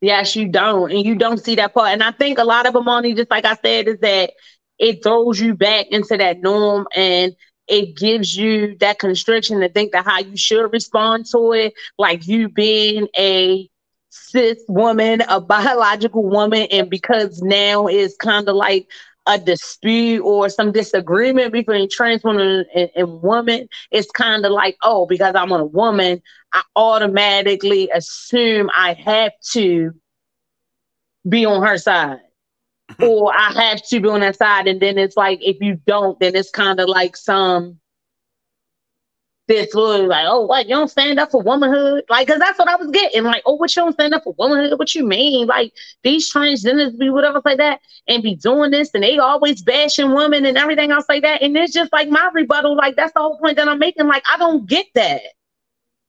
Yes, 0.00 0.36
you 0.36 0.48
don't, 0.48 0.90
and 0.90 1.04
you 1.04 1.14
don't 1.14 1.42
see 1.42 1.54
that 1.54 1.72
part. 1.72 1.88
And 1.88 2.02
I 2.02 2.10
think 2.10 2.38
a 2.38 2.44
lot 2.44 2.66
of 2.66 2.74
them 2.74 2.88
only, 2.88 3.14
just 3.14 3.30
like 3.30 3.46
I 3.46 3.56
said, 3.64 3.88
is 3.88 3.98
that 4.00 4.32
it 4.78 5.02
throws 5.02 5.40
you 5.40 5.54
back 5.54 5.86
into 5.88 6.18
that 6.18 6.40
norm 6.40 6.86
and 6.94 7.34
it 7.68 7.96
gives 7.96 8.36
you 8.36 8.76
that 8.80 8.98
constriction 8.98 9.60
to 9.60 9.68
think 9.70 9.92
that 9.92 10.04
how 10.04 10.18
you 10.18 10.36
should 10.36 10.70
respond 10.72 11.24
to 11.32 11.52
it, 11.52 11.72
like 11.96 12.26
you 12.26 12.50
being 12.50 13.08
a 13.16 13.70
cis 14.14 14.58
woman, 14.68 15.22
a 15.28 15.40
biological 15.40 16.22
woman, 16.22 16.68
and 16.70 16.88
because 16.88 17.42
now 17.42 17.86
it's 17.86 18.16
kind 18.16 18.48
of 18.48 18.54
like 18.54 18.88
a 19.26 19.38
dispute 19.38 20.22
or 20.22 20.48
some 20.48 20.70
disagreement 20.70 21.52
between 21.52 21.88
trans 21.90 22.22
woman 22.22 22.64
and, 22.74 22.90
and 22.94 23.22
woman, 23.22 23.68
it's 23.90 24.10
kind 24.10 24.44
of 24.44 24.52
like, 24.52 24.76
oh, 24.82 25.06
because 25.06 25.34
I'm 25.34 25.50
a 25.50 25.64
woman, 25.64 26.22
I 26.52 26.62
automatically 26.76 27.90
assume 27.90 28.70
I 28.74 28.92
have 28.94 29.32
to 29.52 29.92
be 31.28 31.44
on 31.44 31.66
her 31.66 31.78
side. 31.78 32.20
or 33.00 33.32
I 33.34 33.70
have 33.70 33.82
to 33.88 34.00
be 34.00 34.08
on 34.08 34.20
that 34.20 34.36
side. 34.36 34.68
And 34.68 34.80
then 34.80 34.98
it's 34.98 35.16
like 35.16 35.38
if 35.42 35.56
you 35.60 35.80
don't, 35.86 36.20
then 36.20 36.36
it's 36.36 36.50
kind 36.50 36.78
of 36.78 36.88
like 36.88 37.16
some 37.16 37.80
this 39.46 39.74
was 39.74 40.08
like, 40.08 40.24
oh, 40.26 40.46
what 40.46 40.66
you 40.66 40.74
don't 40.74 40.88
stand 40.88 41.20
up 41.20 41.30
for 41.30 41.42
womanhood? 41.42 42.04
Like, 42.08 42.28
cause 42.28 42.38
that's 42.38 42.58
what 42.58 42.68
I 42.68 42.76
was 42.76 42.90
getting. 42.90 43.24
Like, 43.24 43.42
oh, 43.44 43.54
what 43.54 43.74
you 43.74 43.82
don't 43.82 43.92
stand 43.92 44.14
up 44.14 44.24
for 44.24 44.34
womanhood? 44.38 44.78
What 44.78 44.94
you 44.94 45.06
mean? 45.06 45.46
Like 45.46 45.72
these 46.02 46.32
transgenders 46.32 46.98
be 46.98 47.10
whatever 47.10 47.42
like 47.44 47.58
that 47.58 47.80
and 48.08 48.22
be 48.22 48.36
doing 48.36 48.70
this 48.70 48.90
and 48.94 49.02
they 49.02 49.18
always 49.18 49.62
bashing 49.62 50.14
women 50.14 50.46
and 50.46 50.56
everything 50.56 50.90
else 50.90 51.06
like 51.08 51.22
that. 51.22 51.42
And 51.42 51.56
it's 51.56 51.72
just 51.72 51.92
like 51.92 52.08
my 52.08 52.30
rebuttal, 52.32 52.76
like 52.76 52.96
that's 52.96 53.12
the 53.12 53.20
whole 53.20 53.38
point 53.38 53.56
that 53.56 53.68
I'm 53.68 53.78
making. 53.78 54.06
Like, 54.06 54.24
I 54.26 54.38
don't 54.38 54.66
get 54.66 54.86
that. 54.94 55.20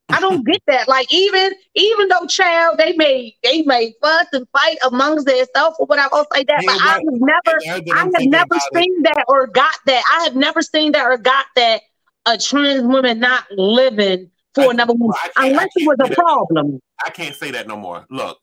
I 0.09 0.19
don't 0.19 0.45
get 0.45 0.61
that. 0.67 0.87
Like 0.87 1.11
even 1.11 1.51
even 1.73 2.07
though 2.07 2.27
child 2.27 2.77
they 2.77 2.93
may 2.93 3.35
they 3.43 3.63
may 3.63 3.93
fuss 4.01 4.27
and 4.33 4.47
fight 4.53 4.77
amongst 4.85 5.25
themselves 5.25 5.77
or 5.79 5.87
whatever 5.87 6.15
else 6.15 6.27
like 6.31 6.47
that, 6.47 6.63
but 6.65 6.79
I 6.79 6.93
have 6.93 7.01
never 7.03 7.59
I 7.91 8.03
have 8.03 8.29
never 8.29 8.55
seen 8.73 8.95
it. 8.99 9.03
that 9.03 9.25
or 9.27 9.47
got 9.47 9.75
that. 9.87 10.03
I 10.13 10.23
have 10.23 10.35
never 10.35 10.61
seen 10.61 10.91
that 10.91 11.05
or 11.05 11.17
got 11.17 11.47
that 11.55 11.81
a 12.25 12.37
trans 12.37 12.83
woman 12.83 13.19
not 13.19 13.45
living 13.51 14.29
for 14.53 14.65
I, 14.65 14.71
another 14.71 14.93
woman 14.93 15.15
unless 15.35 15.69
it 15.75 15.87
was 15.87 15.97
a 16.09 16.13
problem. 16.13 16.79
I 17.05 17.09
can't 17.09 17.35
say 17.35 17.51
that 17.51 17.67
no 17.67 17.75
more. 17.75 18.05
Look, 18.09 18.39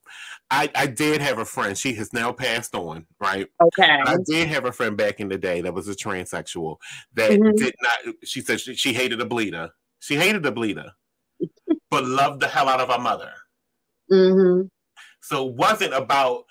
I, 0.51 0.69
I 0.75 0.87
did 0.87 1.23
have 1.23 1.39
a 1.39 1.45
friend. 1.45 1.77
She 1.77 1.95
has 1.95 2.13
now 2.13 2.31
passed 2.31 2.75
on, 2.75 3.07
right? 3.19 3.49
Okay. 3.63 3.99
I 4.05 4.19
did 4.27 4.49
have 4.49 4.67
a 4.67 4.73
friend 4.73 4.97
back 4.97 5.19
in 5.19 5.29
the 5.29 5.39
day 5.39 5.63
that 5.63 5.73
was 5.73 5.89
a 5.89 5.95
transsexual 5.95 6.77
that 7.15 7.31
mm-hmm. 7.31 7.57
did 7.57 7.75
not. 7.81 8.15
She 8.25 8.43
said 8.43 8.61
she, 8.61 8.75
she 8.75 8.93
hated 8.93 9.21
a 9.21 9.25
bleeder. 9.25 9.71
She 10.01 10.17
hated 10.17 10.45
a 10.45 10.53
bleeder, 10.53 10.93
but 11.91 12.05
loved 12.05 12.41
the 12.41 12.49
hell 12.49 12.69
out 12.69 12.81
of 12.81 12.91
her 12.91 12.99
mother. 12.99 13.33
Mm-hmm. 14.11 14.67
So 15.23 15.47
it 15.49 15.55
wasn't 15.55 15.95
about, 15.95 16.47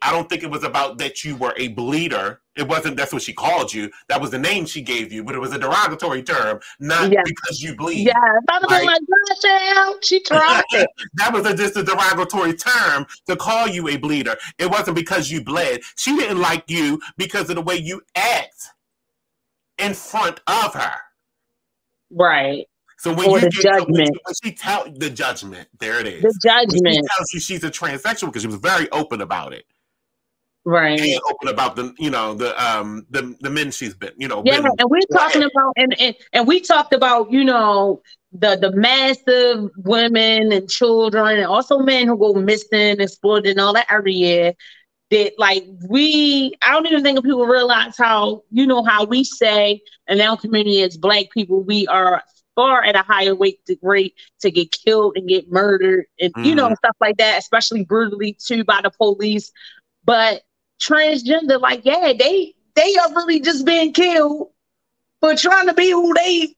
I 0.00 0.10
don't 0.10 0.30
think 0.30 0.42
it 0.42 0.50
was 0.50 0.64
about 0.64 0.96
that 0.96 1.24
you 1.24 1.36
were 1.36 1.52
a 1.58 1.68
bleeder. 1.68 2.40
It 2.56 2.66
wasn't, 2.66 2.96
that's 2.96 3.12
what 3.12 3.20
she 3.20 3.34
called 3.34 3.72
you. 3.72 3.90
That 4.08 4.18
was 4.18 4.30
the 4.30 4.38
name 4.38 4.64
she 4.64 4.80
gave 4.80 5.12
you, 5.12 5.22
but 5.22 5.34
it 5.34 5.38
was 5.38 5.52
a 5.52 5.58
derogatory 5.58 6.22
term, 6.22 6.58
not 6.80 7.12
yeah. 7.12 7.20
because 7.22 7.62
you 7.62 7.76
bleed. 7.76 8.06
Yeah, 8.06 8.14
that 8.46 8.62
was 8.62 8.70
like, 8.70 8.84
like 8.84 10.02
she 10.02 10.20
tried 10.20 10.62
it. 10.72 10.88
that 11.14 11.32
was 11.34 11.44
a, 11.44 11.54
just 11.54 11.76
a 11.76 11.82
derogatory 11.82 12.54
term 12.54 13.06
to 13.26 13.36
call 13.36 13.68
you 13.68 13.88
a 13.88 13.98
bleeder. 13.98 14.36
It 14.58 14.70
wasn't 14.70 14.96
because 14.96 15.30
you 15.30 15.44
bled. 15.44 15.82
She 15.96 16.16
didn't 16.16 16.40
like 16.40 16.64
you 16.66 17.02
because 17.18 17.50
of 17.50 17.56
the 17.56 17.62
way 17.62 17.76
you 17.76 18.00
act 18.16 18.68
in 19.76 19.92
front 19.92 20.40
of 20.46 20.72
her. 20.72 20.94
Right. 22.10 22.66
So 22.98 23.14
when 23.14 23.28
or 23.28 23.38
you 23.38 23.48
get 23.48 23.52
judgment. 23.52 23.90
when, 23.90 24.08
when 24.08 24.34
she 24.42 24.52
tell 24.52 24.90
the 24.90 25.08
judgment, 25.08 25.68
there 25.78 26.00
it 26.00 26.06
is. 26.06 26.22
The 26.22 26.38
judgment. 26.42 26.82
When 26.82 26.94
she 26.94 27.00
tells 27.00 27.32
you 27.32 27.40
she's 27.40 27.64
a 27.64 27.70
transsexual 27.70 28.26
because 28.26 28.42
she 28.42 28.48
was 28.48 28.56
very 28.56 28.90
open 28.90 29.20
about 29.20 29.52
it. 29.52 29.64
Right. 30.64 31.00
And 31.00 31.20
open 31.30 31.48
about 31.48 31.76
the 31.76 31.94
you 31.98 32.10
know 32.10 32.34
the 32.34 32.60
um 32.62 33.06
the 33.08 33.34
the 33.40 33.48
men 33.48 33.70
she's 33.70 33.94
been 33.94 34.12
you 34.18 34.28
know 34.28 34.42
yeah 34.44 34.58
and 34.58 34.90
we're 34.90 35.00
talking 35.10 35.42
about 35.42 35.72
and, 35.76 35.98
and 35.98 36.14
and 36.34 36.46
we 36.46 36.60
talked 36.60 36.92
about 36.92 37.32
you 37.32 37.42
know 37.42 38.02
the 38.32 38.56
the 38.56 38.72
massive 38.72 39.70
women 39.78 40.52
and 40.52 40.68
children 40.68 41.38
and 41.38 41.46
also 41.46 41.78
men 41.78 42.06
who 42.06 42.18
go 42.18 42.34
missing 42.34 43.00
exploited 43.00 43.52
and 43.52 43.60
all 43.60 43.72
that 43.72 43.86
every 43.88 44.12
year 44.12 44.52
that 45.10 45.32
like 45.38 45.64
we 45.88 46.52
I 46.60 46.72
don't 46.72 46.86
even 46.86 47.02
think 47.02 47.24
people 47.24 47.46
realize 47.46 47.96
how 47.96 48.42
you 48.50 48.66
know 48.66 48.84
how 48.84 49.04
we 49.04 49.24
say 49.24 49.80
in 50.06 50.20
our 50.20 50.36
community 50.36 50.82
as 50.82 50.98
black 50.98 51.30
people 51.32 51.62
we 51.62 51.86
are 51.86 52.22
far 52.58 52.82
at 52.82 52.96
a 52.96 53.02
higher 53.02 53.36
weight 53.36 53.64
degree 53.66 54.12
to 54.40 54.50
get 54.50 54.72
killed 54.72 55.16
and 55.16 55.28
get 55.28 55.48
murdered 55.48 56.06
and 56.20 56.34
mm-hmm. 56.34 56.44
you 56.44 56.56
know 56.56 56.64
mm-hmm. 56.64 56.74
stuff 56.74 56.96
like 57.00 57.16
that, 57.16 57.38
especially 57.38 57.84
brutally 57.84 58.32
too 58.32 58.64
by 58.64 58.80
the 58.82 58.90
police. 58.90 59.52
But 60.04 60.42
transgender, 60.80 61.60
like 61.60 61.84
yeah, 61.84 62.12
they 62.18 62.56
they 62.74 62.96
are 62.96 63.14
really 63.14 63.38
just 63.38 63.64
being 63.64 63.92
killed 63.92 64.48
for 65.20 65.36
trying 65.36 65.68
to 65.68 65.74
be 65.74 65.92
who 65.92 66.12
they 66.14 66.48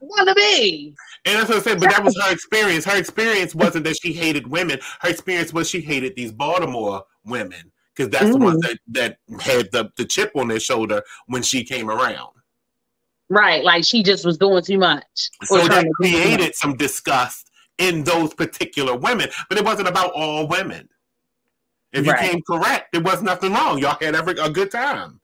want 0.00 0.28
to 0.28 0.34
be. 0.34 0.94
And 1.24 1.38
that's 1.38 1.48
what 1.48 1.58
I 1.58 1.62
said, 1.62 1.80
but 1.80 1.88
that 1.90 2.04
was 2.04 2.14
her 2.22 2.30
experience. 2.30 2.84
Her 2.84 2.98
experience 2.98 3.54
wasn't 3.54 3.84
that 3.84 3.96
she 4.02 4.12
hated 4.12 4.46
women. 4.46 4.78
Her 5.00 5.08
experience 5.08 5.54
was 5.54 5.68
she 5.68 5.80
hated 5.80 6.14
these 6.14 6.30
Baltimore 6.30 7.04
women 7.24 7.72
because 7.94 8.10
that's 8.10 8.26
mm. 8.26 8.32
the 8.32 8.38
ones 8.38 8.60
that, 8.60 8.78
that 8.88 9.18
had 9.40 9.70
the, 9.72 9.90
the 9.96 10.04
chip 10.04 10.30
on 10.36 10.48
their 10.48 10.60
shoulder 10.60 11.02
when 11.26 11.42
she 11.42 11.64
came 11.64 11.90
around. 11.90 12.37
Right, 13.30 13.62
like 13.62 13.84
she 13.84 14.02
just 14.02 14.24
was 14.24 14.38
doing 14.38 14.62
too 14.62 14.78
much. 14.78 15.04
So 15.44 15.66
that 15.68 15.86
created 15.94 16.54
some 16.54 16.76
disgust 16.76 17.50
in 17.78 18.04
those 18.04 18.34
particular 18.34 18.96
women, 18.96 19.28
but 19.48 19.58
it 19.58 19.64
wasn't 19.64 19.88
about 19.88 20.12
all 20.12 20.46
women. 20.46 20.88
If 21.92 22.06
you 22.06 22.12
right. 22.12 22.30
came 22.30 22.42
correct, 22.42 22.92
there 22.92 23.02
was 23.02 23.22
nothing 23.22 23.52
wrong. 23.52 23.78
Y'all 23.78 23.96
had 24.00 24.14
every 24.14 24.34
a 24.38 24.50
good 24.50 24.70
time. 24.70 25.20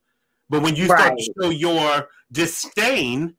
But 0.48 0.62
when 0.62 0.76
you 0.76 0.86
right. 0.86 1.00
start 1.00 1.18
to 1.18 1.32
show 1.42 1.50
your 1.50 2.08
disdain, 2.32 3.34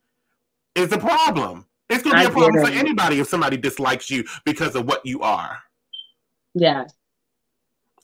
is 0.75 0.91
a 0.91 0.97
problem. 0.97 1.65
It's 1.89 2.03
going 2.03 2.15
to 2.15 2.21
be 2.21 2.25
I 2.25 2.29
a 2.29 2.31
problem 2.31 2.65
for 2.65 2.71
anybody 2.71 3.19
if 3.19 3.27
somebody 3.27 3.57
dislikes 3.57 4.09
you 4.09 4.25
because 4.43 4.75
of 4.75 4.85
what 4.85 5.05
you 5.05 5.21
are. 5.21 5.57
Yes. 6.53 6.93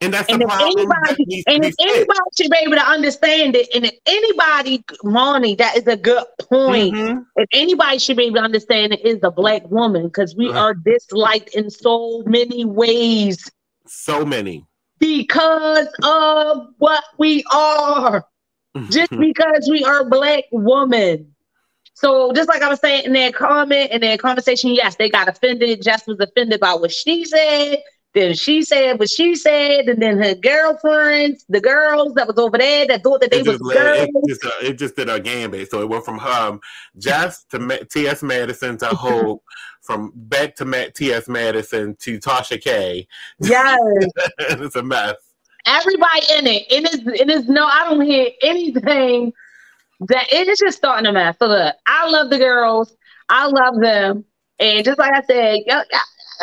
And 0.02 0.12
that's 0.12 0.28
and 0.30 0.42
the 0.42 0.48
problem. 0.48 0.68
Anybody, 0.80 1.44
and 1.46 1.64
if 1.64 1.76
anybody 1.80 2.20
should 2.36 2.50
be 2.50 2.58
able 2.64 2.76
to 2.76 2.88
understand 2.88 3.56
it, 3.56 3.70
and 3.76 3.86
if 3.86 3.94
anybody, 4.08 4.84
Monty, 5.04 5.54
that 5.56 5.78
is 5.78 5.86
a 5.86 5.96
good 5.96 6.26
point. 6.40 6.96
Mm-hmm. 6.96 7.20
If 7.36 7.48
anybody 7.54 8.00
should 8.00 8.18
be 8.18 8.24
able 8.24 8.38
to 8.38 8.42
understand 8.42 8.94
it, 8.94 9.06
is 9.06 9.20
the 9.20 9.30
black 9.30 9.70
woman 9.70 10.08
because 10.08 10.36
we 10.36 10.50
uh-huh. 10.50 10.60
are 10.60 10.74
disliked 10.74 11.50
in 11.50 11.70
so 11.70 12.24
many 12.26 12.66
ways. 12.66 13.50
So 13.86 14.26
many. 14.26 14.66
Because 14.98 15.88
of 16.04 16.68
what 16.80 17.04
we 17.20 17.44
are. 17.54 18.26
just 18.90 19.12
because 19.20 19.68
we 19.70 19.84
are 19.84 20.04
black 20.04 20.46
woman. 20.52 21.32
So 21.94 22.34
just 22.34 22.50
like 22.50 22.64
I 22.64 22.70
was 22.70 22.80
saying 22.80 23.06
in 23.06 23.14
that 23.14 23.36
comment, 23.36 23.92
in 23.92 24.02
that 24.02 24.20
conversation, 24.20 24.72
yes, 24.72 24.96
they 24.96 25.12
got 25.12 25.28
offended. 25.28 25.84
Jess 25.84 26.08
was 26.08 26.20
offended 26.20 26.60
by 26.60 26.74
what 26.74 26.92
she 26.92 27.24
said. 27.24 27.84
Then 28.14 28.34
she 28.34 28.62
said 28.62 29.00
what 29.00 29.10
she 29.10 29.36
said, 29.36 29.88
and 29.88 30.02
then 30.02 30.22
her 30.22 30.36
girlfriends, 30.36 31.46
the 31.48 31.62
girls 31.62 32.14
that 32.16 32.28
was 32.28 32.38
over 32.38 32.58
there 32.58 32.86
that 32.88 33.04
thought 33.04 33.22
that 33.22 33.32
they 33.32 33.42
was 33.42 33.58
girls. 33.58 34.10
It 34.10 34.28
just, 34.28 34.46
uh, 34.46 34.50
it 34.62 34.74
just 34.74 34.96
did 34.98 35.10
a 35.10 35.20
gambit. 35.20 35.72
So 35.72 35.82
it 35.82 35.88
went 35.88 36.04
from 36.04 36.20
um, 36.20 36.60
Jess 36.98 37.46
to 37.46 37.88
T.S. 37.90 38.22
Madison 38.22 38.78
to 38.80 38.88
Hope, 38.88 39.44
from 39.82 40.12
back 40.14 40.56
to 40.58 40.92
T.S. 40.92 41.30
Madison 41.30 41.96
to 42.02 42.20
Tasha 42.20 42.62
K. 42.62 43.08
Yes, 43.40 43.80
it's 44.40 44.76
a 44.76 44.84
mess. 44.84 45.16
Everybody 45.66 46.22
in 46.38 46.48
it. 46.48 46.66
It 46.70 46.94
is. 46.94 47.22
It 47.22 47.30
is 47.30 47.48
no. 47.48 47.66
I 47.66 47.86
don't 47.86 48.02
hear 48.02 48.28
anything 48.42 49.32
that 50.02 50.34
it 50.34 50.50
is 50.50 50.60
just 50.60 50.78
starting 50.78 51.06
a 51.06 51.14
mess. 51.14 51.38
So 51.40 51.48
look, 51.48 51.76
I 51.88 52.10
love 52.10 52.30
the 52.30 52.40
girls. 52.40 52.94
I 53.30 53.46
love 53.48 53.80
them. 53.80 54.26
And 54.60 54.84
just 54.84 55.00
like 55.00 55.14
I 55.14 55.22
said, 55.22 55.60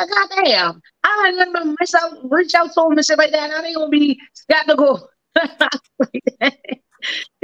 goddamn, 0.07 0.81
I 1.05 1.49
gonna 1.53 1.75
miss 1.81 1.95
reach 2.25 2.55
out 2.55 2.73
to 2.73 2.81
them 2.83 2.93
and 2.93 3.05
shit 3.05 3.19
like 3.19 3.33
that. 3.33 3.51
I 3.51 3.66
ain't 3.66 3.77
gonna 3.77 3.89
be 3.89 4.20
skeptical. 4.35 5.09
they 5.35 6.51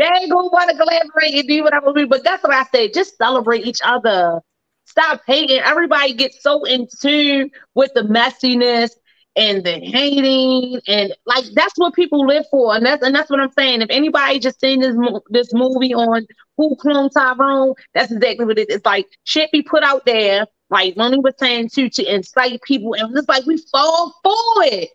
ain't 0.05 0.31
gonna 0.31 0.49
want 0.49 0.71
to 0.71 0.77
collaborate 0.77 1.35
and 1.35 1.49
do 1.49 1.63
whatever 1.63 1.93
we 1.93 2.05
but 2.05 2.25
that's 2.25 2.43
what 2.43 2.53
I 2.53 2.65
say. 2.65 2.91
Just 2.91 3.17
celebrate 3.17 3.67
each 3.67 3.81
other. 3.85 4.41
Stop 4.87 5.23
hating. 5.27 5.61
Everybody 5.61 6.15
gets 6.15 6.43
so 6.43 6.65
in 6.65 6.87
tune 7.01 7.51
with 7.75 7.93
the 7.95 8.03
messiness 8.03 8.91
and 9.37 9.65
the 9.65 9.81
hating 9.81 10.81
and 10.87 11.13
like 11.27 11.45
that's 11.55 11.75
what 11.77 11.95
people 11.95 12.25
live 12.27 12.45
for 12.51 12.77
and 12.77 12.87
that's 12.87 13.03
and 13.03 13.15
that's 13.15 13.31
what 13.31 13.41
I'm 13.41 13.51
saying. 13.53 13.83
If 13.83 13.91
anybody 13.91 14.39
just 14.39 14.61
seen 14.61 14.81
this 14.81 14.97
this 15.29 15.53
movie 15.53 15.95
on 15.95 16.27
Who 16.57 16.77
Cloned 16.77 17.11
Tyrone, 17.13 17.75
that's 17.95 18.13
exactly 18.13 18.47
what 18.47 18.59
it 18.59 18.69
is. 18.69 18.77
It's 18.77 18.87
like 18.87 19.07
shit 19.25 19.51
be 19.51 19.63
put 19.63 19.83
out 19.83 20.05
there 20.07 20.47
like 20.75 20.97
Lonnie 20.97 21.21
was 21.21 21.35
saying 21.39 21.69
too, 21.69 21.89
to 21.89 22.15
incite 22.15 22.61
people, 22.63 22.95
and 22.95 23.17
it's 23.17 23.29
like 23.29 23.47
we 23.47 23.59
fall 23.71 24.13
for 24.25 24.65
it. 24.65 24.91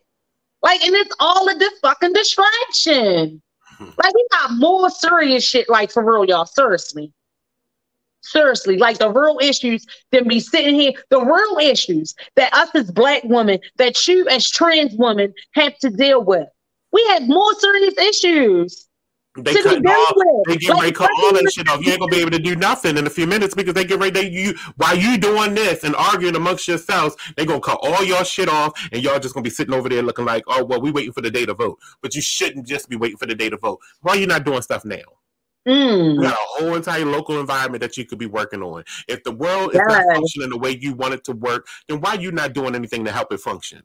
Like, 0.61 0.83
and 0.83 0.93
it's 0.93 1.15
all 1.21 1.49
of 1.49 1.57
this 1.57 1.79
fucking 1.79 2.11
distraction. 2.11 3.41
like, 3.79 4.13
we 4.13 4.27
got 4.29 4.57
more 4.57 4.89
serious 4.89 5.45
shit, 5.45 5.69
like 5.69 5.89
for 5.89 6.03
real, 6.03 6.25
y'all. 6.25 6.45
Seriously. 6.45 7.13
Seriously, 8.21 8.75
like 8.75 8.97
the 8.97 9.09
real 9.09 9.39
issues 9.41 9.85
than 10.11 10.27
be 10.27 10.41
sitting 10.41 10.75
here, 10.75 10.91
the 11.09 11.21
real 11.21 11.57
issues 11.59 12.13
that 12.35 12.53
us 12.53 12.69
as 12.75 12.91
black 12.91 13.23
women, 13.23 13.59
that 13.77 14.05
you 14.05 14.27
as 14.27 14.51
trans 14.51 14.93
women 14.97 15.33
have 15.53 15.77
to 15.79 15.89
deal 15.89 16.21
with. 16.21 16.49
We 16.91 17.05
have 17.07 17.25
more 17.29 17.53
serious 17.53 17.97
issues. 17.97 18.88
They 19.35 19.53
cut 19.61 19.85
off. 19.85 20.15
They 20.47 20.57
get 20.57 20.69
like, 20.69 20.81
ready 20.81 20.91
to 20.91 20.97
cut 20.97 21.11
all 21.21 21.33
that 21.33 21.51
shit 21.51 21.69
off. 21.69 21.85
You 21.85 21.91
ain't 21.91 21.99
gonna 21.99 22.11
be 22.11 22.21
able 22.21 22.31
to 22.31 22.39
do 22.39 22.55
nothing 22.55 22.97
in 22.97 23.05
a 23.05 23.09
few 23.09 23.27
minutes 23.27 23.53
because 23.53 23.73
they 23.73 23.85
get 23.85 23.99
ready. 23.99 24.11
They 24.11 24.29
you 24.29 24.55
while 24.77 24.97
you 24.97 25.17
doing 25.17 25.53
this 25.53 25.83
and 25.83 25.95
arguing 25.95 26.35
amongst 26.35 26.67
yourselves, 26.67 27.15
they 27.37 27.45
gonna 27.45 27.61
cut 27.61 27.79
all 27.81 28.03
your 28.03 28.25
shit 28.25 28.49
off, 28.49 28.73
and 28.91 29.03
y'all 29.03 29.19
just 29.19 29.35
gonna 29.35 29.43
be 29.43 29.49
sitting 29.49 29.73
over 29.73 29.87
there 29.87 30.01
looking 30.01 30.25
like, 30.25 30.43
oh 30.47 30.63
well, 30.65 30.81
we 30.81 30.91
waiting 30.91 31.13
for 31.13 31.21
the 31.21 31.31
day 31.31 31.45
to 31.45 31.53
vote. 31.53 31.77
But 32.01 32.15
you 32.15 32.21
shouldn't 32.21 32.67
just 32.67 32.89
be 32.89 32.95
waiting 32.95 33.17
for 33.17 33.27
the 33.27 33.35
day 33.35 33.49
to 33.49 33.57
vote. 33.57 33.79
Why 34.01 34.13
are 34.13 34.17
you 34.17 34.27
not 34.27 34.45
doing 34.45 34.61
stuff 34.61 34.83
now? 34.83 34.97
Mm. 35.67 36.15
You 36.15 36.21
got 36.21 36.33
a 36.33 36.37
whole 36.39 36.75
entire 36.75 37.05
local 37.05 37.39
environment 37.39 37.81
that 37.81 37.97
you 37.97 38.05
could 38.05 38.17
be 38.17 38.25
working 38.25 38.63
on. 38.63 38.83
If 39.07 39.23
the 39.23 39.31
world 39.31 39.75
is 39.75 39.81
not 39.87 40.03
functioning 40.11 40.49
the 40.49 40.57
way 40.57 40.71
you 40.71 40.93
want 40.93 41.13
it 41.13 41.23
to 41.25 41.33
work, 41.33 41.67
then 41.87 42.01
why 42.01 42.15
are 42.15 42.21
you 42.21 42.31
not 42.31 42.53
doing 42.53 42.73
anything 42.73 43.05
to 43.05 43.11
help 43.11 43.31
it 43.31 43.39
function? 43.39 43.83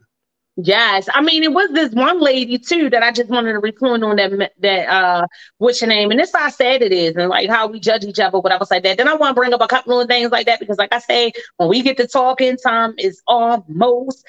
Yes, 0.56 1.08
I 1.12 1.20
mean 1.20 1.42
it 1.42 1.52
was 1.52 1.70
this 1.72 1.92
one 1.92 2.20
lady 2.20 2.58
too 2.58 2.88
that 2.90 3.02
I 3.02 3.10
just 3.10 3.28
wanted 3.28 3.54
to 3.54 3.58
report 3.58 4.00
on 4.04 4.14
that 4.16 4.52
that 4.60 4.88
uh 4.88 5.26
what's 5.58 5.80
your 5.80 5.88
name 5.88 6.12
and 6.12 6.20
this 6.20 6.32
how 6.32 6.48
sad 6.48 6.80
it 6.80 6.92
is 6.92 7.16
and 7.16 7.28
like 7.28 7.50
how 7.50 7.66
we 7.66 7.80
judge 7.80 8.04
each 8.04 8.20
other 8.20 8.38
whatever 8.38 8.64
like 8.70 8.84
that. 8.84 8.96
Then 8.96 9.08
I 9.08 9.14
want 9.14 9.34
to 9.34 9.40
bring 9.40 9.52
up 9.52 9.60
a 9.60 9.66
couple 9.66 10.00
of 10.00 10.06
things 10.06 10.30
like 10.30 10.46
that 10.46 10.60
because 10.60 10.78
like 10.78 10.92
I 10.92 11.00
say 11.00 11.32
when 11.56 11.68
we 11.68 11.82
get 11.82 11.96
to 11.96 12.06
talking 12.06 12.56
time 12.56 12.94
is 12.98 13.20
almost 13.26 14.24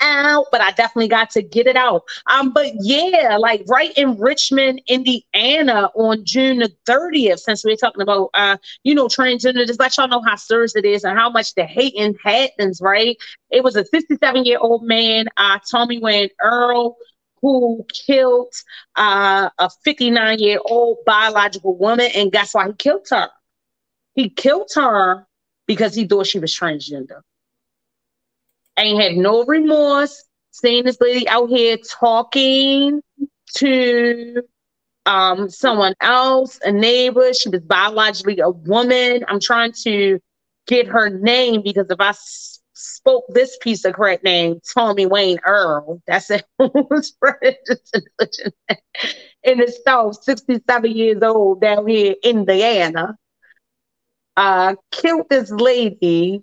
out, 0.00 0.46
but 0.50 0.60
I 0.60 0.70
definitely 0.72 1.08
got 1.08 1.30
to 1.30 1.42
get 1.42 1.66
it 1.66 1.76
out. 1.76 2.02
Um, 2.26 2.52
but 2.52 2.72
yeah, 2.80 3.36
like 3.38 3.64
right 3.68 3.92
in 3.96 4.18
Richmond, 4.18 4.82
Indiana 4.88 5.90
on 5.94 6.24
June 6.24 6.58
the 6.58 6.72
30th, 6.88 7.40
since 7.40 7.64
we're 7.64 7.76
talking 7.76 8.02
about 8.02 8.30
uh, 8.34 8.56
you 8.82 8.94
know, 8.94 9.06
transgender, 9.06 9.66
just 9.66 9.80
let 9.80 9.96
y'all 9.96 10.08
know 10.08 10.22
how 10.22 10.36
serious 10.36 10.76
it 10.76 10.84
is 10.84 11.04
and 11.04 11.18
how 11.18 11.30
much 11.30 11.54
the 11.54 11.64
hating 11.64 12.16
happens, 12.24 12.80
right? 12.80 13.16
It 13.50 13.62
was 13.62 13.76
a 13.76 13.84
67 13.84 14.44
year 14.44 14.58
old 14.60 14.84
man, 14.84 15.26
uh, 15.36 15.58
Tommy 15.70 15.98
Wayne 15.98 16.30
Earl, 16.42 16.96
who 17.40 17.84
killed 17.92 18.54
uh, 18.96 19.50
a 19.58 19.70
59 19.84 20.38
year 20.38 20.58
old 20.64 20.98
biological 21.04 21.76
woman. 21.76 22.10
And 22.14 22.32
guess 22.32 22.54
why 22.54 22.68
he 22.68 22.74
killed 22.74 23.06
her? 23.10 23.28
He 24.14 24.28
killed 24.28 24.70
her 24.74 25.26
because 25.66 25.94
he 25.94 26.06
thought 26.06 26.26
she 26.26 26.38
was 26.38 26.54
transgender 26.54 27.22
ain't 28.82 29.02
had 29.02 29.16
no 29.16 29.44
remorse 29.44 30.24
seeing 30.50 30.84
this 30.84 31.00
lady 31.00 31.28
out 31.28 31.48
here 31.48 31.76
talking 32.00 33.00
to 33.56 34.42
um, 35.06 35.48
someone 35.48 35.94
else, 36.00 36.58
a 36.64 36.72
neighbor. 36.72 37.32
She 37.34 37.48
was 37.48 37.60
biologically 37.62 38.40
a 38.40 38.50
woman. 38.50 39.24
I'm 39.28 39.40
trying 39.40 39.72
to 39.84 40.18
get 40.66 40.86
her 40.88 41.10
name 41.10 41.62
because 41.62 41.86
if 41.90 42.00
I 42.00 42.10
s- 42.10 42.60
spoke 42.74 43.24
this 43.30 43.56
piece 43.60 43.84
of 43.84 43.94
correct 43.94 44.24
name, 44.24 44.60
Tommy 44.74 45.06
Wayne 45.06 45.38
Earl, 45.44 46.00
that's 46.06 46.30
it. 46.30 46.44
in 46.58 46.72
itself, 49.60 50.16
67 50.22 50.90
years 50.92 51.22
old 51.22 51.60
down 51.60 51.86
here 51.86 52.14
in 52.22 52.38
Indiana, 52.40 53.16
uh, 54.36 54.74
killed 54.90 55.26
this 55.30 55.50
lady 55.50 56.42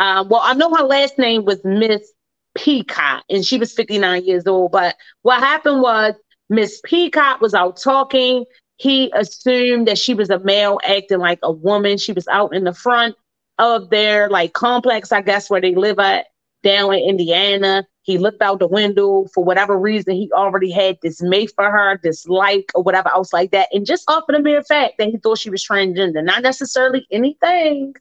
uh, 0.00 0.24
well, 0.28 0.40
I 0.42 0.54
know 0.54 0.74
her 0.74 0.84
last 0.84 1.18
name 1.18 1.44
was 1.44 1.62
Miss 1.62 2.10
Peacock, 2.56 3.22
and 3.28 3.44
she 3.44 3.58
was 3.58 3.72
59 3.74 4.24
years 4.24 4.46
old. 4.46 4.72
But 4.72 4.96
what 5.22 5.40
happened 5.40 5.82
was 5.82 6.14
Miss 6.48 6.80
Peacock 6.84 7.42
was 7.42 7.52
out 7.52 7.76
talking. 7.76 8.46
He 8.78 9.12
assumed 9.14 9.86
that 9.88 9.98
she 9.98 10.14
was 10.14 10.30
a 10.30 10.38
male 10.38 10.80
acting 10.84 11.18
like 11.18 11.38
a 11.42 11.52
woman. 11.52 11.98
She 11.98 12.14
was 12.14 12.26
out 12.28 12.54
in 12.54 12.64
the 12.64 12.72
front 12.72 13.14
of 13.58 13.90
their 13.90 14.30
like 14.30 14.54
complex, 14.54 15.12
I 15.12 15.20
guess, 15.20 15.50
where 15.50 15.60
they 15.60 15.74
live 15.74 15.98
at 15.98 16.28
down 16.62 16.94
in 16.94 17.00
Indiana. 17.00 17.86
He 18.02 18.16
looked 18.16 18.40
out 18.40 18.58
the 18.58 18.66
window 18.66 19.26
for 19.34 19.44
whatever 19.44 19.78
reason. 19.78 20.14
He 20.14 20.32
already 20.32 20.70
had 20.70 20.96
this 21.02 21.20
mate 21.20 21.52
for 21.54 21.70
her, 21.70 22.00
this 22.02 22.26
like 22.26 22.72
or 22.74 22.82
whatever 22.82 23.10
else 23.10 23.34
like 23.34 23.50
that. 23.50 23.68
And 23.72 23.84
just 23.84 24.08
off 24.10 24.24
of 24.30 24.34
the 24.34 24.40
mere 24.40 24.62
fact 24.62 24.94
that 24.96 25.08
he 25.08 25.18
thought 25.18 25.36
she 25.36 25.50
was 25.50 25.62
transgender, 25.62 26.24
not 26.24 26.42
necessarily 26.42 27.06
anything 27.10 27.92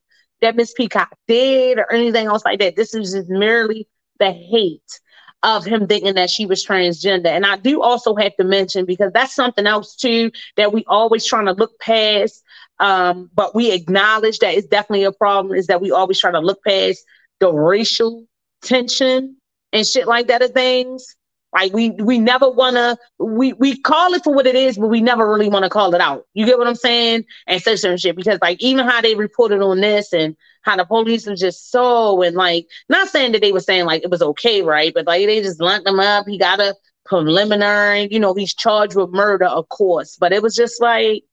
that 0.42 0.56
Miss 0.56 0.74
Peacock 0.74 1.16
did 1.28 1.78
or 1.78 1.92
anything 1.92 2.28
else 2.28 2.46
like 2.46 2.60
that. 2.60 2.76
This 2.76 2.94
is 2.94 3.14
just 3.14 3.30
merely 3.30 3.88
the 4.20 4.32
hate 4.32 5.00
of 5.42 5.66
him 5.66 5.88
thinking 5.88 6.16
that 6.16 6.30
she 6.30 6.46
was 6.46 6.66
transgender. 6.66 7.28
And 7.28 7.46
I 7.46 7.58
do 7.58 7.82
also 7.82 8.16
have 8.16 8.36
to 8.38 8.44
mention 8.44 8.86
because 8.86 9.12
that's 9.14 9.34
something 9.34 9.66
else 9.66 9.96
too 9.96 10.32
that 10.58 10.74
we 10.74 10.84
always 10.88 11.26
trying 11.26 11.46
to 11.46 11.54
look 11.54 11.80
past. 11.80 12.44
Um, 12.80 13.30
but 13.34 13.56
we 13.56 13.72
acknowledge 13.72 14.40
that 14.40 14.56
it's 14.56 14.68
definitely 14.68 15.06
a 15.06 15.12
problem 15.12 15.56
is 15.56 15.68
that 15.68 15.82
we 15.82 15.92
always 15.92 16.20
try 16.20 16.32
to 16.32 16.40
look 16.40 16.64
past 16.66 17.04
the 17.40 17.52
racial 17.52 18.26
tension 18.62 19.38
and 19.72 19.88
shit 19.88 20.08
like 20.08 20.28
that 20.28 20.42
of 20.42 20.52
things. 20.52 21.16
Like 21.52 21.74
we 21.74 21.92
we 21.92 22.20
never 22.20 22.50
wanna 22.50 22.98
we 23.18 23.54
we 23.54 23.80
call 23.80 24.14
it 24.14 24.24
for 24.24 24.34
what 24.34 24.46
it 24.46 24.56
is, 24.56 24.78
but 24.78 24.88
we 24.88 25.02
never 25.02 25.28
really 25.28 25.50
want 25.50 25.64
to 25.64 25.70
call 25.70 25.96
it 25.96 26.02
out. 26.02 26.26
You 26.34 26.46
get 26.46 26.60
what 26.60 26.68
I'm 26.68 26.76
saying? 26.76 27.26
And 27.48 27.62
shit 27.62 28.16
because 28.16 28.40
like 28.42 28.62
even 28.62 28.88
how 28.88 29.02
they 29.02 29.16
reported 29.16 29.62
on 29.62 29.82
this 29.82 30.14
and 30.14 30.36
how 30.62 30.76
the 30.76 30.86
police 30.86 31.26
was 31.26 31.40
just 31.40 31.72
so 31.72 32.22
and 32.22 32.36
like 32.36 32.68
not 32.88 33.08
saying 33.08 33.32
that 33.32 33.42
they 33.42 33.52
were 33.52 33.60
saying 33.62 33.86
like 33.86 34.04
it 34.04 34.12
was 34.12 34.22
okay, 34.22 34.62
right? 34.62 34.94
But 34.94 35.08
like 35.08 35.26
they 35.26 35.42
just 35.42 35.60
lumped 35.60 35.88
him 35.88 36.00
up. 36.00 36.28
He 36.28 36.38
got 36.38 36.60
a 36.60 36.76
preliminary, 37.06 38.08
you 38.12 38.20
know, 38.20 38.36
he's 38.36 38.54
charged 38.54 38.96
with 38.96 39.10
murder, 39.10 39.46
of 39.46 39.68
course. 39.70 40.18
But 40.20 40.34
it 40.34 40.44
was 40.44 40.56
just 40.56 40.80
like 40.80 41.24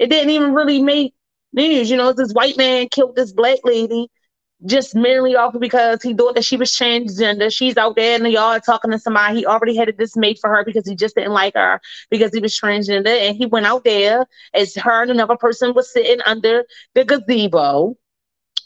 it 0.00 0.10
didn't 0.10 0.30
even 0.30 0.54
really 0.54 0.82
make 0.82 1.14
news. 1.52 1.88
You 1.88 1.96
know, 1.96 2.12
this 2.12 2.32
white 2.32 2.56
man 2.56 2.88
killed 2.90 3.14
this 3.14 3.32
black 3.32 3.58
lady 3.62 4.08
just 4.64 4.94
merely 4.94 5.36
off 5.36 5.54
because 5.60 6.02
he 6.02 6.14
thought 6.14 6.34
that 6.34 6.44
she 6.44 6.56
was 6.56 6.70
transgender. 6.70 7.52
She's 7.52 7.76
out 7.76 7.96
there 7.96 8.16
in 8.16 8.22
the 8.22 8.30
yard 8.30 8.62
talking 8.64 8.90
to 8.90 8.98
somebody. 8.98 9.38
He 9.38 9.46
already 9.46 9.76
had 9.76 9.94
this 9.98 10.16
made 10.16 10.38
for 10.38 10.48
her 10.48 10.64
because 10.64 10.88
he 10.88 10.94
just 10.94 11.14
didn't 11.14 11.32
like 11.32 11.54
her 11.54 11.80
because 12.10 12.32
he 12.32 12.40
was 12.40 12.58
transgender. 12.58 13.06
And 13.06 13.36
he 13.36 13.46
went 13.46 13.66
out 13.66 13.84
there 13.84 14.26
as 14.54 14.74
her 14.76 15.02
and 15.02 15.10
another 15.10 15.36
person 15.36 15.74
was 15.74 15.92
sitting 15.92 16.20
under 16.24 16.64
the 16.94 17.04
gazebo. 17.04 17.96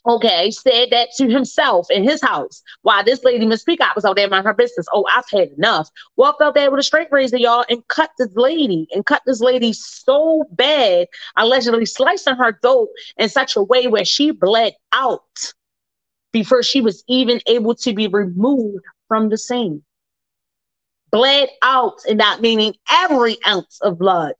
Okay, 0.06 0.50
said 0.50 0.88
that 0.92 1.10
to 1.18 1.28
himself 1.28 1.90
in 1.90 2.02
his 2.02 2.22
house 2.22 2.62
while 2.80 3.04
this 3.04 3.22
lady, 3.22 3.44
Miss 3.44 3.64
Peacock, 3.64 3.94
was 3.94 4.06
out 4.06 4.16
there 4.16 4.30
minding 4.30 4.46
her 4.46 4.54
business. 4.54 4.86
Oh, 4.94 5.04
I've 5.14 5.28
had 5.30 5.50
enough. 5.58 5.90
Walked 6.16 6.40
out 6.40 6.54
there 6.54 6.70
with 6.70 6.80
a 6.80 6.82
straight 6.82 7.08
razor, 7.10 7.36
y'all, 7.36 7.66
and 7.68 7.86
cut 7.88 8.10
this 8.18 8.34
lady 8.34 8.88
and 8.92 9.04
cut 9.04 9.20
this 9.26 9.40
lady 9.40 9.74
so 9.74 10.44
bad, 10.52 11.08
allegedly 11.36 11.84
slicing 11.84 12.36
her 12.36 12.58
throat 12.62 12.88
in 13.18 13.28
such 13.28 13.56
a 13.56 13.62
way 13.62 13.88
where 13.88 14.06
she 14.06 14.30
bled 14.30 14.72
out 14.92 15.52
before 16.32 16.62
she 16.62 16.80
was 16.80 17.04
even 17.08 17.40
able 17.46 17.74
to 17.74 17.92
be 17.92 18.06
removed 18.08 18.84
from 19.08 19.28
the 19.28 19.38
scene. 19.38 19.82
Bled 21.10 21.48
out, 21.62 21.98
and 22.08 22.20
that 22.20 22.40
meaning 22.40 22.74
every 22.90 23.36
ounce 23.46 23.80
of 23.80 23.98
blood 23.98 24.34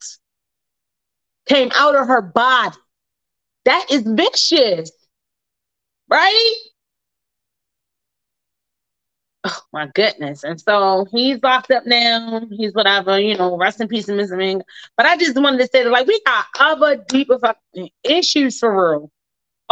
came 1.47 1.69
out 1.75 1.95
of 1.95 2.07
her 2.07 2.21
body. 2.21 2.77
That 3.65 3.87
is 3.91 4.03
vicious, 4.03 4.91
right? 6.09 6.53
Oh 9.43 9.61
my 9.73 9.87
goodness. 9.93 10.43
And 10.43 10.61
so 10.61 11.05
he's 11.11 11.41
locked 11.41 11.71
up 11.71 11.85
now. 11.85 12.41
He's 12.51 12.73
whatever, 12.73 13.19
you 13.19 13.35
know, 13.35 13.57
rest 13.57 13.81
in 13.81 13.87
peace, 13.87 14.05
Mr. 14.05 14.37
Ming. 14.37 14.61
But 14.95 15.07
I 15.07 15.17
just 15.17 15.35
wanted 15.35 15.57
to 15.59 15.67
say 15.67 15.83
that, 15.83 15.89
like, 15.89 16.07
we 16.07 16.21
got 16.25 16.45
other 16.59 17.03
deeper 17.07 17.39
issues 18.03 18.59
for 18.59 18.71
real 18.71 19.11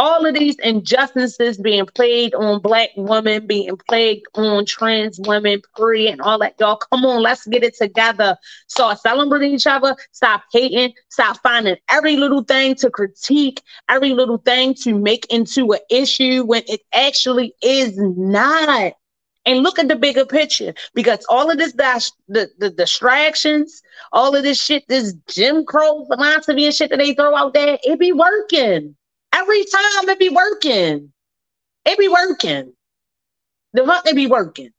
all 0.00 0.24
of 0.24 0.34
these 0.34 0.56
injustices 0.60 1.58
being 1.58 1.84
played 1.84 2.34
on 2.34 2.58
black 2.58 2.88
women, 2.96 3.46
being 3.46 3.76
played 3.86 4.22
on 4.32 4.64
trans 4.64 5.20
women, 5.20 5.60
pre 5.76 6.08
and 6.08 6.22
all 6.22 6.38
that. 6.38 6.54
Y'all, 6.58 6.76
come 6.76 7.04
on, 7.04 7.22
let's 7.22 7.46
get 7.46 7.62
it 7.62 7.76
together. 7.76 8.34
Start 8.66 8.98
celebrating 8.98 9.52
each 9.52 9.66
other. 9.66 9.94
Stop 10.12 10.44
hating. 10.54 10.94
Stop 11.10 11.36
finding 11.42 11.76
every 11.90 12.16
little 12.16 12.42
thing 12.42 12.74
to 12.76 12.88
critique, 12.88 13.60
every 13.90 14.14
little 14.14 14.38
thing 14.38 14.72
to 14.72 14.98
make 14.98 15.26
into 15.26 15.70
an 15.72 15.80
issue 15.90 16.44
when 16.44 16.62
it 16.66 16.80
actually 16.94 17.52
is 17.62 17.92
not. 17.98 18.94
And 19.44 19.62
look 19.62 19.78
at 19.78 19.88
the 19.88 19.96
bigger 19.96 20.24
picture 20.24 20.72
because 20.94 21.26
all 21.28 21.50
of 21.50 21.58
this, 21.58 21.72
the, 21.72 22.48
the 22.58 22.70
distractions, 22.70 23.82
all 24.12 24.34
of 24.34 24.44
this 24.44 24.62
shit, 24.62 24.84
this 24.88 25.12
Jim 25.28 25.66
Crow 25.66 26.06
philosophy 26.06 26.64
and 26.64 26.74
shit 26.74 26.88
that 26.88 26.98
they 26.98 27.12
throw 27.12 27.36
out 27.36 27.52
there, 27.52 27.78
it 27.82 27.98
be 27.98 28.12
working. 28.12 28.96
Every 29.32 29.64
time 29.64 30.08
it 30.08 30.18
be 30.18 30.28
working. 30.28 31.12
It 31.84 31.98
be 31.98 32.08
working. 32.08 32.72
The 33.72 33.84
fuck 33.84 34.04
they 34.04 34.12
be 34.12 34.26
working. 34.26 34.72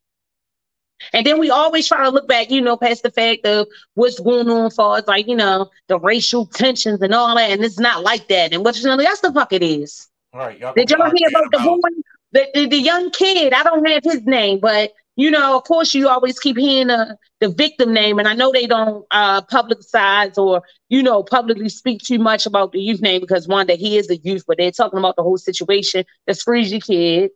And 1.13 1.25
then 1.25 1.39
we 1.39 1.49
always 1.49 1.87
try 1.87 2.03
to 2.03 2.09
look 2.09 2.27
back, 2.27 2.51
you 2.51 2.61
know, 2.61 2.77
past 2.77 3.03
the 3.03 3.11
fact 3.11 3.45
of 3.45 3.67
what's 3.95 4.19
going 4.19 4.49
on 4.49 4.69
for 4.71 4.97
us, 4.97 5.07
like, 5.07 5.27
you 5.27 5.35
know, 5.35 5.69
the 5.87 5.99
racial 5.99 6.45
tensions 6.45 7.01
and 7.01 7.13
all 7.13 7.35
that. 7.35 7.49
And 7.49 7.63
it's 7.63 7.79
not 7.79 8.03
like 8.03 8.27
that. 8.27 8.53
And 8.53 8.63
what's 8.63 8.83
that's 8.83 9.21
the 9.21 9.33
fuck 9.33 9.51
it 9.53 9.63
is. 9.63 10.07
All 10.33 10.41
right, 10.41 10.59
y'all 10.59 10.73
Did 10.73 10.91
y'all 10.91 11.11
hear 11.13 11.27
about 11.29 11.51
the 11.51 11.59
boy, 11.59 12.01
the, 12.31 12.47
the, 12.53 12.67
the 12.67 12.79
young 12.79 13.09
kid? 13.09 13.53
I 13.53 13.63
don't 13.63 13.87
have 13.87 14.03
his 14.03 14.23
name, 14.25 14.59
but 14.59 14.93
you 15.21 15.29
know, 15.29 15.55
of 15.55 15.65
course, 15.65 15.93
you 15.93 16.09
always 16.09 16.39
keep 16.39 16.57
hearing 16.57 16.87
the, 16.87 17.15
the 17.41 17.49
victim 17.49 17.93
name, 17.93 18.17
and 18.17 18.27
I 18.27 18.33
know 18.33 18.51
they 18.51 18.65
don't 18.65 19.05
uh, 19.11 19.43
publicize 19.43 20.35
or 20.35 20.63
you 20.89 21.03
know 21.03 21.21
publicly 21.21 21.69
speak 21.69 22.01
too 22.01 22.17
much 22.17 22.47
about 22.47 22.71
the 22.71 22.79
youth 22.79 23.01
name 23.01 23.21
because 23.21 23.47
one 23.47 23.67
that 23.67 23.77
he 23.77 23.97
is 23.97 24.09
a 24.09 24.17
youth, 24.17 24.43
but 24.47 24.57
they're 24.57 24.71
talking 24.71 24.97
about 24.97 25.15
the 25.17 25.21
whole 25.21 25.37
situation. 25.37 26.05
The 26.25 26.33
squeegee 26.33 26.79
kid, 26.79 27.29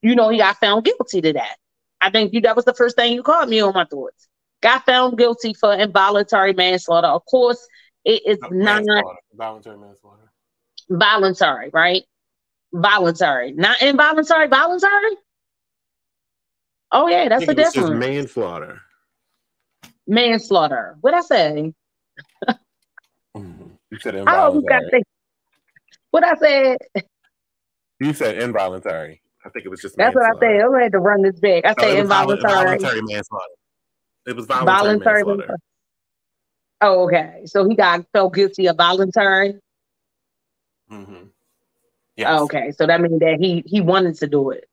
you 0.00 0.14
know, 0.14 0.30
he 0.30 0.38
got 0.38 0.56
found 0.56 0.86
guilty 0.86 1.20
to 1.20 1.34
that. 1.34 1.56
I 2.00 2.08
think 2.08 2.32
you 2.32 2.40
that 2.40 2.56
was 2.56 2.64
the 2.64 2.72
first 2.72 2.96
thing 2.96 3.12
you 3.12 3.22
called 3.22 3.50
me 3.50 3.60
on 3.60 3.74
my 3.74 3.84
thoughts. 3.84 4.26
Got 4.62 4.86
found 4.86 5.18
guilty 5.18 5.52
for 5.52 5.74
involuntary 5.74 6.54
manslaughter. 6.54 7.08
Of 7.08 7.26
course, 7.26 7.68
it 8.06 8.22
is 8.24 8.38
not 8.50 8.82
voluntary 9.34 9.76
manslaughter. 9.76 10.32
Voluntary, 10.88 11.68
right? 11.70 12.04
Voluntary, 12.72 13.52
not 13.52 13.82
involuntary. 13.82 14.48
Voluntary. 14.48 15.16
Oh 16.94 17.08
yeah, 17.08 17.28
that's 17.28 17.42
a 17.42 17.54
difference. 17.54 17.74
This 17.74 17.84
is 17.84 17.90
manslaughter. 17.90 18.80
Manslaughter. 20.06 20.96
What 21.00 21.12
I 21.12 21.20
say? 21.22 21.72
Mm-hmm. 23.36 23.64
You 23.90 23.98
said 23.98 24.14
involuntary. 24.14 24.86
I 24.94 25.02
what 26.10 26.24
I 26.24 26.34
said. 26.36 26.78
You 27.98 28.12
said 28.12 28.40
involuntary. 28.40 29.20
I 29.44 29.48
think 29.48 29.66
it 29.66 29.68
was 29.70 29.80
just. 29.80 29.96
That's 29.96 30.14
what 30.14 30.24
I 30.24 30.38
said. 30.38 30.60
I'm 30.60 30.72
to 30.72 30.78
have 30.78 30.92
to 30.92 31.00
run 31.00 31.22
this 31.22 31.40
back. 31.40 31.64
I 31.66 31.74
say 31.80 31.98
involuntary. 31.98 32.52
Voluntary 32.52 33.02
manslaughter. 33.02 33.54
It 34.26 34.36
was 34.36 34.46
voluntary, 34.46 34.78
voluntary 34.78 35.24
manslaughter. 35.24 35.58
Oh, 36.80 37.04
okay. 37.06 37.42
So 37.46 37.68
he 37.68 37.74
got 37.74 38.06
felt 38.12 38.34
guilty 38.34 38.68
of 38.68 38.76
voluntary. 38.76 39.58
Mm-hmm. 40.92 41.24
Yes. 42.16 42.28
Oh, 42.30 42.44
okay. 42.44 42.70
So 42.70 42.86
that 42.86 43.00
means 43.00 43.18
that 43.18 43.38
he 43.40 43.64
he 43.66 43.80
wanted 43.80 44.14
to 44.18 44.28
do 44.28 44.50
it. 44.50 44.68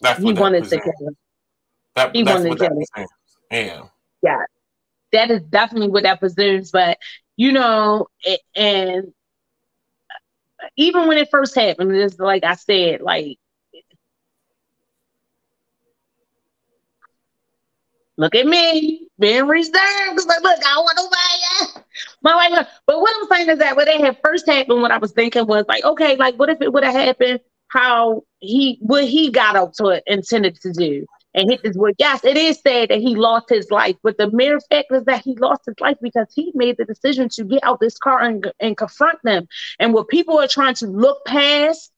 That's 0.00 0.20
he 0.20 0.32
wanted 0.32 0.64
to 0.64 0.80
kill 0.80 1.08
him. 1.08 1.16
That, 1.94 2.14
he 2.14 2.22
wanted 2.22 2.50
to 2.50 2.56
kill 2.56 3.02
him. 3.02 3.08
Yeah. 3.50 3.82
Yeah. 4.22 4.44
That 5.12 5.30
is 5.30 5.42
definitely 5.42 5.88
what 5.88 6.02
that 6.02 6.20
presumes. 6.20 6.70
But 6.70 6.98
you 7.36 7.52
know, 7.52 8.08
it, 8.22 8.40
and 8.54 9.12
even 10.76 11.06
when 11.06 11.18
it 11.18 11.30
first 11.30 11.54
happened, 11.54 11.94
it's 11.94 12.18
like 12.18 12.44
I 12.44 12.54
said, 12.54 13.00
like 13.00 13.38
look 18.16 18.34
at 18.34 18.46
me 18.46 19.08
being 19.18 19.46
reserved 19.46 19.74
like, 20.26 20.42
look, 20.42 20.58
I 20.66 20.78
want 20.78 20.98
to 20.98 21.04
buy 21.10 21.78
it. 21.78 21.84
my 22.22 22.34
wife. 22.34 22.68
But 22.86 23.00
what 23.00 23.14
I'm 23.20 23.28
saying 23.28 23.50
is 23.50 23.58
that 23.58 23.76
when 23.76 23.88
it 23.88 24.00
had 24.00 24.18
first 24.24 24.48
happened, 24.48 24.82
what 24.82 24.90
I 24.90 24.98
was 24.98 25.12
thinking 25.12 25.46
was 25.46 25.64
like, 25.68 25.84
okay, 25.84 26.16
like 26.16 26.36
what 26.36 26.48
if 26.48 26.60
it 26.60 26.72
would 26.72 26.84
have 26.84 26.94
happened? 26.94 27.40
How 27.74 28.22
he 28.38 28.78
what 28.80 29.04
he 29.04 29.30
got 29.30 29.56
up 29.56 29.72
to 29.74 30.00
intended 30.06 30.60
to 30.62 30.72
do 30.72 31.06
and 31.34 31.50
hit 31.50 31.62
this 31.62 31.76
wood. 31.76 31.96
Yes, 31.98 32.24
it 32.24 32.36
is 32.36 32.60
sad 32.60 32.90
that 32.90 33.00
he 33.00 33.16
lost 33.16 33.48
his 33.48 33.70
life, 33.70 33.96
but 34.02 34.16
the 34.16 34.30
mere 34.30 34.60
fact 34.60 34.92
is 34.92 35.04
that 35.04 35.22
he 35.22 35.34
lost 35.36 35.62
his 35.66 35.74
life 35.80 35.96
because 36.00 36.28
he 36.34 36.52
made 36.54 36.76
the 36.76 36.84
decision 36.84 37.28
to 37.30 37.44
get 37.44 37.64
out 37.64 37.80
this 37.80 37.98
car 37.98 38.22
and, 38.22 38.50
and 38.60 38.76
confront 38.76 39.18
them. 39.24 39.48
And 39.80 39.92
what 39.92 40.08
people 40.08 40.38
are 40.38 40.46
trying 40.46 40.74
to 40.76 40.86
look 40.86 41.24
past 41.26 41.92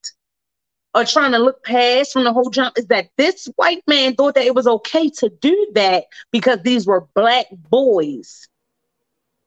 or 0.95 1.05
trying 1.05 1.33
to 1.33 1.39
look 1.39 1.63
past 1.63 2.15
from 2.15 2.25
the 2.25 2.33
whole 2.33 2.49
jump 2.49 2.79
is 2.79 2.87
that 2.87 3.11
this 3.19 3.47
white 3.57 3.83
man 3.87 4.15
thought 4.15 4.35
that 4.37 4.47
it 4.47 4.55
was 4.55 4.67
okay 4.67 5.11
to 5.11 5.29
do 5.29 5.67
that 5.75 6.05
because 6.33 6.63
these 6.63 6.87
were 6.87 7.07
black 7.15 7.47
boys 7.69 8.49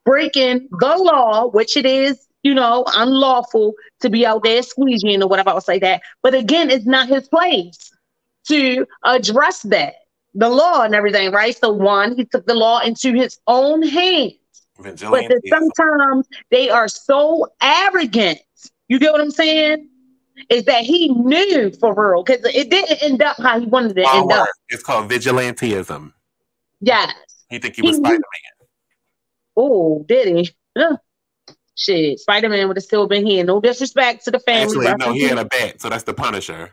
breaking 0.05 0.69
the 0.79 0.97
law, 0.97 1.47
which 1.47 1.75
it 1.75 1.87
is, 1.87 2.28
you 2.43 2.53
know, 2.53 2.83
unlawful 2.95 3.73
to 4.01 4.09
be 4.09 4.25
out 4.25 4.43
there 4.43 4.61
squeegeeing 4.61 5.21
or 5.21 5.27
whatever 5.27 5.49
I'll 5.49 5.61
say 5.61 5.79
that. 5.79 6.01
But 6.23 6.33
again, 6.33 6.69
it's 6.69 6.85
not 6.85 7.07
his 7.07 7.27
place 7.27 7.91
to 8.47 8.85
address 9.03 9.61
that, 9.63 9.95
the 10.33 10.49
law 10.49 10.81
and 10.83 10.95
everything, 10.95 11.31
right? 11.31 11.55
So 11.55 11.71
one, 11.71 12.15
he 12.15 12.25
took 12.25 12.45
the 12.45 12.55
law 12.55 12.79
into 12.79 13.13
his 13.13 13.39
own 13.47 13.83
hands. 13.83 14.33
But 14.77 15.29
sometimes 15.49 16.27
they 16.51 16.69
are 16.69 16.87
so 16.87 17.47
arrogant. 17.61 18.39
You 18.87 18.97
get 18.99 19.11
what 19.11 19.21
I'm 19.21 19.31
saying? 19.31 19.89
is 20.49 20.63
that 20.65 20.83
he 20.83 21.09
knew 21.09 21.71
for 21.79 21.93
real 21.93 22.23
because 22.23 22.43
it 22.45 22.69
didn't 22.69 23.03
end 23.03 23.21
up 23.21 23.37
how 23.37 23.59
he 23.59 23.65
wanted 23.65 23.97
it 23.97 24.03
to 24.03 24.15
end 24.15 24.31
up. 24.31 24.47
It's 24.69 24.83
called 24.83 25.09
vigilantism. 25.09 26.13
Yes. 26.79 27.13
He 27.49 27.59
think 27.59 27.75
he 27.75 27.81
was 27.81 27.97
Spider 27.97 28.13
Man. 28.13 28.67
Oh, 29.57 30.05
did 30.07 30.37
he? 30.37 30.51
Shit, 31.79 32.19
Spider 32.19 32.49
Man 32.49 32.67
would 32.67 32.75
have 32.75 32.83
still 32.83 33.07
been 33.07 33.25
here. 33.25 33.45
No 33.45 33.61
disrespect 33.61 34.25
to 34.25 34.31
the 34.31 34.39
family. 34.39 34.85
Actually, 34.87 35.05
no, 35.05 35.13
he 35.13 35.23
had 35.23 35.37
a 35.37 35.45
bat, 35.45 35.79
so 35.79 35.87
that's 35.87 36.03
the 36.03 36.13
Punisher. 36.13 36.71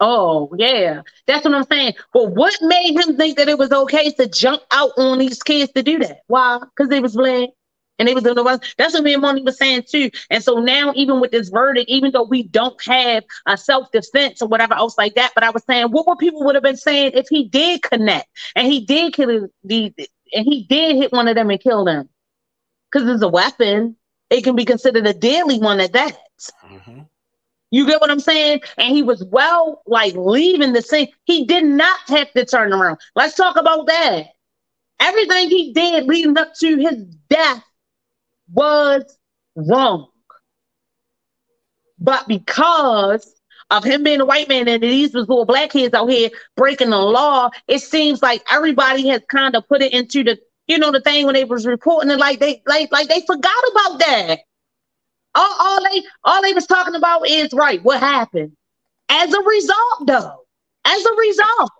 Oh 0.00 0.50
yeah, 0.56 1.02
that's 1.26 1.44
what 1.44 1.54
I'm 1.54 1.64
saying. 1.64 1.92
But 2.14 2.30
what 2.30 2.56
made 2.62 2.98
him 2.98 3.18
think 3.18 3.36
that 3.36 3.50
it 3.50 3.58
was 3.58 3.70
okay 3.70 4.10
to 4.12 4.26
jump 4.28 4.62
out 4.72 4.92
on 4.96 5.18
these 5.18 5.42
kids 5.42 5.72
to 5.72 5.82
do 5.82 5.98
that? 5.98 6.20
Why? 6.26 6.58
Because 6.58 6.88
they 6.88 7.00
was 7.00 7.14
black 7.14 7.50
and 7.98 8.08
they 8.08 8.14
was 8.14 8.24
doing 8.24 8.34
the 8.34 8.60
That's 8.78 8.94
what 8.94 9.04
me 9.04 9.12
and 9.12 9.20
Moni 9.20 9.42
was 9.42 9.58
saying 9.58 9.84
too. 9.86 10.10
And 10.30 10.42
so 10.42 10.58
now, 10.58 10.94
even 10.96 11.20
with 11.20 11.32
this 11.32 11.50
verdict, 11.50 11.90
even 11.90 12.12
though 12.12 12.22
we 12.22 12.44
don't 12.44 12.82
have 12.86 13.24
a 13.44 13.58
self 13.58 13.92
defense 13.92 14.40
or 14.40 14.48
whatever 14.48 14.72
else 14.72 14.96
like 14.96 15.16
that, 15.16 15.32
but 15.34 15.44
I 15.44 15.50
was 15.50 15.64
saying, 15.64 15.90
what 15.90 16.06
would 16.06 16.16
people 16.16 16.42
would 16.44 16.54
have 16.54 16.64
been 16.64 16.78
saying 16.78 17.12
if 17.12 17.28
he 17.28 17.46
did 17.46 17.82
connect 17.82 18.26
and 18.56 18.66
he 18.66 18.86
did 18.86 19.12
kill 19.12 19.48
the 19.64 19.94
and 20.32 20.46
he 20.46 20.64
did 20.66 20.96
hit 20.96 21.12
one 21.12 21.28
of 21.28 21.34
them 21.34 21.50
and 21.50 21.60
kill 21.60 21.84
them? 21.84 22.08
Because 22.90 23.06
it's 23.06 23.22
a 23.22 23.28
weapon. 23.28 23.96
It 24.30 24.44
can 24.44 24.56
be 24.56 24.64
considered 24.64 25.06
a 25.06 25.12
deadly 25.12 25.58
one 25.58 25.80
at 25.80 25.92
that. 25.92 26.16
Mm-hmm. 26.64 27.00
You 27.72 27.86
get 27.86 28.00
what 28.00 28.10
I'm 28.10 28.20
saying? 28.20 28.62
And 28.78 28.94
he 28.94 29.02
was 29.02 29.24
well, 29.24 29.82
like 29.86 30.14
leaving 30.14 30.72
the 30.72 30.82
scene. 30.82 31.08
He 31.24 31.44
did 31.44 31.64
not 31.64 31.98
have 32.08 32.32
to 32.32 32.44
turn 32.44 32.72
around. 32.72 32.98
Let's 33.14 33.36
talk 33.36 33.56
about 33.56 33.86
that. 33.86 34.26
Everything 35.00 35.48
he 35.48 35.72
did 35.72 36.04
leading 36.06 36.36
up 36.36 36.54
to 36.56 36.76
his 36.76 37.04
death 37.28 37.64
was 38.52 39.16
wrong. 39.54 40.08
But 41.98 42.26
because 42.26 43.34
of 43.70 43.84
him 43.84 44.02
being 44.02 44.20
a 44.20 44.24
white 44.24 44.48
man 44.48 44.66
and 44.66 44.82
these 44.82 45.14
was 45.14 45.28
little 45.28 45.44
black 45.44 45.70
kids 45.70 45.94
out 45.94 46.10
here 46.10 46.30
breaking 46.56 46.90
the 46.90 46.98
law, 46.98 47.50
it 47.68 47.80
seems 47.80 48.20
like 48.20 48.42
everybody 48.50 49.06
has 49.08 49.22
kind 49.30 49.54
of 49.54 49.68
put 49.68 49.82
it 49.82 49.92
into 49.92 50.24
the, 50.24 50.38
you 50.70 50.78
know, 50.78 50.92
the 50.92 51.00
thing 51.00 51.26
when 51.26 51.34
they 51.34 51.44
was 51.44 51.66
reporting 51.66 52.10
it, 52.10 52.18
like 52.18 52.38
they 52.38 52.62
like 52.66 52.92
like 52.92 53.08
they 53.08 53.20
forgot 53.22 53.64
about 53.72 53.98
that. 53.98 54.38
All, 55.34 55.56
all 55.58 55.84
they 55.84 56.02
all 56.24 56.42
they 56.42 56.54
was 56.54 56.66
talking 56.66 56.94
about 56.94 57.28
is 57.28 57.52
right, 57.52 57.82
what 57.82 57.98
happened. 57.98 58.56
As 59.08 59.34
a 59.34 59.42
result, 59.42 60.06
though, 60.06 60.44
as 60.84 61.04
a 61.04 61.12
result, 61.12 61.70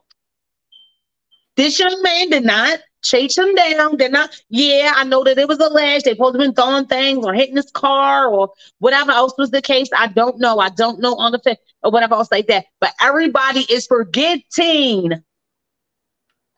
this 1.57 1.79
young 1.79 2.03
man 2.03 2.31
did 2.31 2.45
not 2.45 2.81
chase 3.03 3.39
him 3.39 3.55
down. 3.55 3.97
They're 3.97 4.11
not, 4.11 4.37
yeah, 4.49 4.93
I 4.97 5.05
know 5.05 5.23
that 5.23 5.39
it 5.39 5.47
was 5.47 5.59
alleged. 5.59 6.05
They 6.05 6.15
to 6.15 6.33
been 6.33 6.55
throwing 6.55 6.87
things 6.87 7.25
or 7.25 7.33
hitting 7.33 7.57
his 7.57 7.71
car 7.71 8.29
or 8.29 8.51
whatever 8.81 9.13
else 9.13 9.35
was 9.39 9.51
the 9.51 9.63
case. 9.63 9.89
I 9.97 10.09
don't 10.09 10.41
know. 10.41 10.59
I 10.59 10.71
don't 10.71 11.01
know 11.01 11.15
on 11.15 11.31
the 11.31 11.39
fact 11.39 11.61
or 11.85 11.93
whatever 11.93 12.15
else 12.15 12.31
like 12.33 12.49
that. 12.49 12.67
But 12.81 12.93
everybody 13.01 13.61
is 13.71 13.87
forgetting 13.87 15.23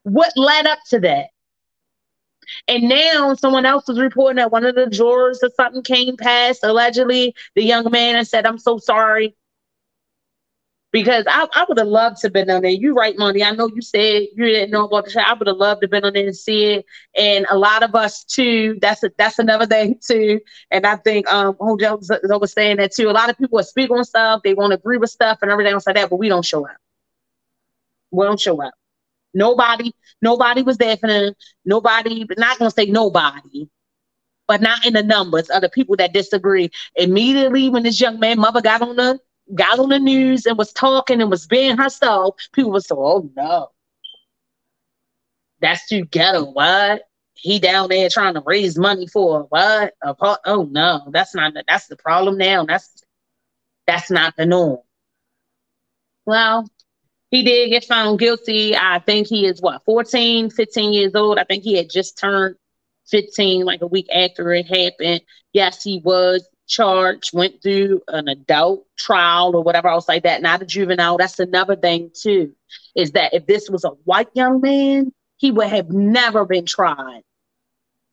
what 0.05 0.33
led 0.37 0.67
up 0.67 0.79
to 0.91 1.01
that. 1.01 1.27
And 2.69 2.89
now 2.89 3.35
someone 3.35 3.67
else 3.67 3.87
was 3.89 3.99
reporting 4.01 4.37
that 4.37 4.53
one 4.53 4.65
of 4.65 4.75
the 4.75 4.87
jurors 4.89 5.41
or 5.43 5.51
something 5.57 5.83
came 5.83 6.17
past 6.17 6.65
allegedly 6.65 7.35
the 7.55 7.63
young 7.63 7.91
man 7.91 8.17
and 8.17 8.27
said, 8.27 8.47
I'm 8.47 8.59
so 8.59 8.79
sorry 8.79 9.35
because 10.93 11.25
I, 11.29 11.49
I 11.55 11.65
would 11.69 11.79
have 11.79 11.89
loved 11.89 12.19
to 12.19 12.27
have 12.27 12.33
been 12.35 12.51
on 12.51 12.63
there. 12.63 12.71
You 12.71 12.95
right, 12.95 13.17
Money. 13.17 13.43
I 13.43 13.53
know 13.53 13.69
you 13.75 13.81
said 13.81 14.27
you 14.35 14.45
didn't 14.45 14.71
know 14.71 14.85
about 14.85 15.07
the 15.07 15.11
show. 15.11 15.21
I 15.21 15.33
would 15.33 15.47
have 15.49 15.57
loved 15.57 15.81
to 15.81 15.87
have 15.87 15.91
been 15.91 16.05
on 16.05 16.13
there 16.13 16.27
and 16.27 16.37
see 16.37 16.65
it. 16.75 16.87
And 17.17 17.47
a 17.51 17.57
lot 17.59 17.83
of 17.83 17.95
us 17.95 18.25
too. 18.25 18.79
That's 18.81 19.03
a, 19.03 19.11
that's 19.17 19.39
another 19.39 19.67
thing 19.67 19.99
too. 20.07 20.41
And 20.71 20.87
I 20.87 20.97
think 20.97 21.31
um 21.33 21.57
Hojo 21.59 21.99
was 21.99 22.53
saying 22.53 22.77
that 22.77 22.93
too. 22.93 23.09
A 23.09 23.13
lot 23.13 23.31
of 23.31 23.39
people 23.39 23.59
are 23.59 23.65
speak 23.65 23.91
on 23.91 24.05
stuff. 24.05 24.43
They 24.45 24.55
won't 24.55 24.75
agree 24.75 24.99
with 24.99 25.11
stuff 25.11 25.39
and 25.43 25.51
everything 25.51 25.73
else 25.73 25.87
like 25.87 25.97
that, 25.97 26.11
but 26.11 26.17
we 26.19 26.29
don't 26.29 26.45
show 26.45 26.67
up. 26.67 26.77
We 28.11 28.27
don't 28.27 28.41
show 28.41 28.63
up. 28.63 28.75
Nobody, 29.35 29.93
nobody 30.21 30.63
was 30.63 30.79
there 30.79 30.97
for 30.97 31.09
them. 31.09 31.35
Nobody, 31.65 32.25
but 32.25 32.39
not 32.39 32.59
gonna 32.59 32.71
say 32.71 32.87
nobody, 32.87 33.69
but 34.49 34.61
not 34.61 34.85
in 34.87 34.95
the 34.95 35.03
numbers 35.03 35.49
of 35.51 35.63
the 35.63 35.69
people 35.71 35.97
that 35.97 36.13
disagree. 36.13 36.71
Immediately 36.97 37.71
when 37.71 37.83
this 37.85 38.01
young 38.01 38.21
man 38.21 38.39
mother 38.39 38.61
got 38.61 38.83
on 38.83 38.97
the 38.97 39.21
got 39.55 39.79
on 39.79 39.89
the 39.91 39.99
news 39.99 40.47
and 40.47 40.59
was 40.59 40.73
talking 40.73 41.21
and 41.21 41.31
was 41.31 41.47
being 41.47 41.77
herself, 41.77 42.37
people 42.53 42.73
would 42.73 42.85
say, 42.85 42.95
oh 42.97 43.31
no. 43.37 43.71
That's 45.61 45.87
too 45.89 46.05
ghetto. 46.05 46.45
What? 46.51 47.03
He 47.35 47.59
down 47.59 47.89
there 47.89 48.09
trying 48.09 48.35
to 48.35 48.43
raise 48.45 48.79
money 48.79 49.07
for 49.07 49.45
what? 49.49 49.95
Oh 50.45 50.69
no, 50.71 51.09
that's 51.11 51.35
not 51.35 51.55
that's 51.67 51.87
the 51.89 51.97
problem 51.97 52.37
now. 52.39 52.65
That's 52.65 53.03
that's 53.87 54.11
not 54.11 54.35
the 54.37 54.47
norm. 54.47 54.81
Well, 56.27 56.69
he 57.33 57.43
did 57.43 57.71
get 57.71 57.85
found 57.85 58.19
guilty. 58.19 58.77
I 58.77 59.01
think 59.01 59.27
he 59.27 59.47
is 59.47 59.61
what 59.61 59.85
14, 59.87 60.51
15 60.51 60.93
years 60.93 61.15
old. 61.15 61.39
I 61.39 61.45
think 61.45 61.65
he 61.65 61.75
had 61.75 61.91
just 61.91 62.19
turned 62.19 62.57
15 63.09 63.65
like 63.65 63.81
a 63.81 63.87
week 63.87 64.07
after 64.15 64.53
it 64.53 64.67
happened. 64.67 65.23
Yes, 65.53 65.83
he 65.83 66.01
was 66.05 66.47
charged, 66.69 67.35
went 67.35 67.63
through 67.63 68.03
an 68.09 68.29
adult 68.29 68.87
trial 68.99 69.57
or 69.57 69.63
whatever 69.63 69.89
else 69.89 70.09
like 70.09 70.25
that, 70.25 70.43
not 70.43 70.63
a 70.63 70.67
juvenile. 70.67 71.17
That's 71.17 71.39
another 71.39 71.75
thing 71.75 72.11
too, 72.15 72.53
is 72.95 73.13
that 73.13 73.33
if 73.33 73.47
this 73.47 73.69
was 73.71 73.85
a 73.85 73.91
white 74.05 74.29
young 74.35 74.61
man, 74.61 75.11
he 75.39 75.51
would 75.51 75.69
have 75.69 75.91
never 75.91 76.45
been 76.45 76.67
tried 76.67 77.23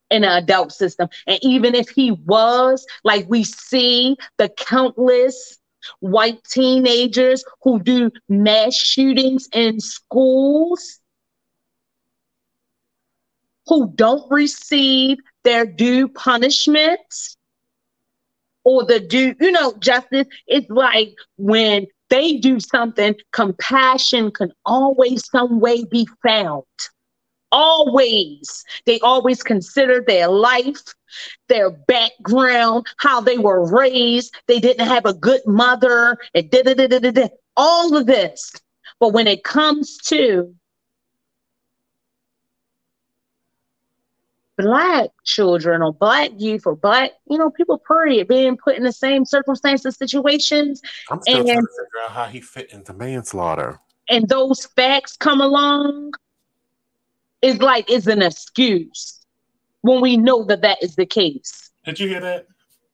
in 0.09 0.23
an 0.23 0.43
adult 0.43 0.71
system. 0.71 1.09
And 1.27 1.39
even 1.41 1.75
if 1.75 1.89
he 1.89 2.11
was, 2.11 2.85
like 3.03 3.29
we 3.29 3.43
see 3.43 4.15
the 4.37 4.47
countless 4.47 5.57
white 5.99 6.43
teenagers 6.45 7.43
who 7.61 7.79
do 7.79 8.11
mass 8.27 8.75
shootings 8.75 9.47
in 9.53 9.79
schools 9.79 10.99
who 13.67 13.91
don't 13.95 14.29
receive 14.31 15.19
their 15.43 15.65
due 15.65 16.07
punishments 16.09 17.37
or 18.63 18.83
the 18.85 18.99
due, 18.99 19.35
you 19.39 19.51
know, 19.51 19.73
justice. 19.79 20.27
It's 20.47 20.69
like 20.69 21.13
when 21.37 21.87
they 22.09 22.37
do 22.37 22.59
something, 22.59 23.15
compassion 23.31 24.31
can 24.31 24.51
always 24.65 25.25
some 25.29 25.59
way 25.59 25.85
be 25.85 26.07
found. 26.23 26.65
Always. 27.51 28.63
They 28.85 28.99
always 28.99 29.41
consider 29.41 30.03
their 30.05 30.27
life, 30.27 30.83
their 31.47 31.71
background, 31.71 32.85
how 32.97 33.21
they 33.21 33.37
were 33.37 33.71
raised. 33.71 34.35
They 34.47 34.59
didn't 34.59 34.87
have 34.87 35.05
a 35.05 35.13
good 35.13 35.41
mother. 35.45 36.17
And 36.33 36.49
da, 36.49 36.63
da, 36.63 36.73
da, 36.73 36.87
da, 36.87 37.11
da, 37.11 37.27
all 37.57 37.95
of 37.95 38.05
this. 38.05 38.51
But 38.99 39.13
when 39.13 39.27
it 39.27 39.43
comes 39.43 39.97
to 40.07 40.53
black 44.57 45.09
children 45.23 45.81
or 45.81 45.93
black 45.93 46.31
youth 46.37 46.63
or 46.65 46.75
black, 46.75 47.11
you 47.29 47.37
know, 47.37 47.49
people 47.49 47.77
period 47.77 48.27
being 48.27 48.57
put 48.57 48.75
in 48.75 48.83
the 48.83 48.91
same 48.91 49.25
circumstances, 49.25 49.95
situations. 49.95 50.81
I'm 51.09 51.21
still 51.21 51.37
and, 51.37 51.47
trying 51.47 51.61
to 51.61 51.67
figure 51.67 52.05
out 52.05 52.11
how 52.11 52.25
he 52.25 52.41
fit 52.41 52.71
into 52.71 52.93
manslaughter. 52.93 53.79
And 54.09 54.27
those 54.27 54.65
facts 54.65 55.15
come 55.15 55.39
along 55.39 56.13
is 57.41 57.59
like 57.59 57.89
is 57.89 58.07
an 58.07 58.21
excuse 58.21 59.19
when 59.81 60.01
we 60.01 60.17
know 60.17 60.43
that 60.45 60.61
that 60.61 60.81
is 60.81 60.95
the 60.95 61.05
case. 61.05 61.71
Did 61.85 61.99
you 61.99 62.07
hear 62.07 62.21
that? 62.21 62.47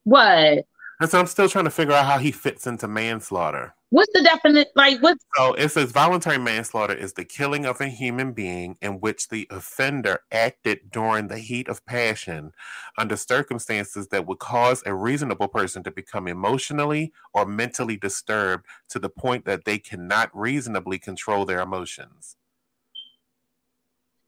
What? 0.03 0.65
And 0.99 1.09
so 1.09 1.19
I'm 1.19 1.27
still 1.27 1.49
trying 1.49 1.65
to 1.65 1.71
figure 1.71 1.93
out 1.93 2.05
how 2.05 2.19
he 2.19 2.31
fits 2.31 2.67
into 2.67 2.87
manslaughter. 2.87 3.73
What's 3.89 4.11
the 4.13 4.23
definite 4.23 4.69
like 4.75 5.01
what 5.01 5.17
so 5.35 5.53
it 5.53 5.69
says 5.69 5.91
voluntary 5.91 6.37
manslaughter 6.37 6.93
is 6.93 7.13
the 7.13 7.23
killing 7.23 7.65
of 7.65 7.79
a 7.79 7.87
human 7.87 8.33
being 8.33 8.77
in 8.81 8.99
which 8.99 9.29
the 9.29 9.47
offender 9.51 10.19
acted 10.31 10.91
during 10.91 11.27
the 11.27 11.37
heat 11.37 11.69
of 11.69 11.85
passion 11.85 12.51
under 12.97 13.15
circumstances 13.15 14.07
that 14.07 14.25
would 14.25 14.39
cause 14.39 14.83
a 14.85 14.93
reasonable 14.93 15.47
person 15.47 15.83
to 15.83 15.91
become 15.91 16.27
emotionally 16.27 17.13
or 17.33 17.45
mentally 17.45 17.95
disturbed 17.95 18.65
to 18.89 18.99
the 18.99 19.09
point 19.09 19.45
that 19.45 19.65
they 19.65 19.77
cannot 19.77 20.29
reasonably 20.35 20.97
control 20.99 21.45
their 21.45 21.61
emotions. 21.61 22.35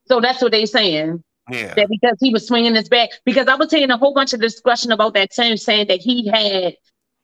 So 0.08 0.20
that's 0.20 0.42
what 0.42 0.52
they're 0.52 0.66
saying. 0.66 1.22
Yeah. 1.50 1.74
That 1.74 1.88
because 1.88 2.16
he 2.20 2.32
was 2.32 2.46
swinging 2.46 2.74
his 2.74 2.88
back. 2.88 3.10
Because 3.24 3.48
I 3.48 3.54
was 3.54 3.70
saying 3.70 3.90
a 3.90 3.96
whole 3.96 4.14
bunch 4.14 4.32
of 4.32 4.40
discussion 4.40 4.92
about 4.92 5.14
that 5.14 5.30
too, 5.32 5.56
saying 5.56 5.88
that 5.88 6.00
he 6.00 6.28
had 6.28 6.76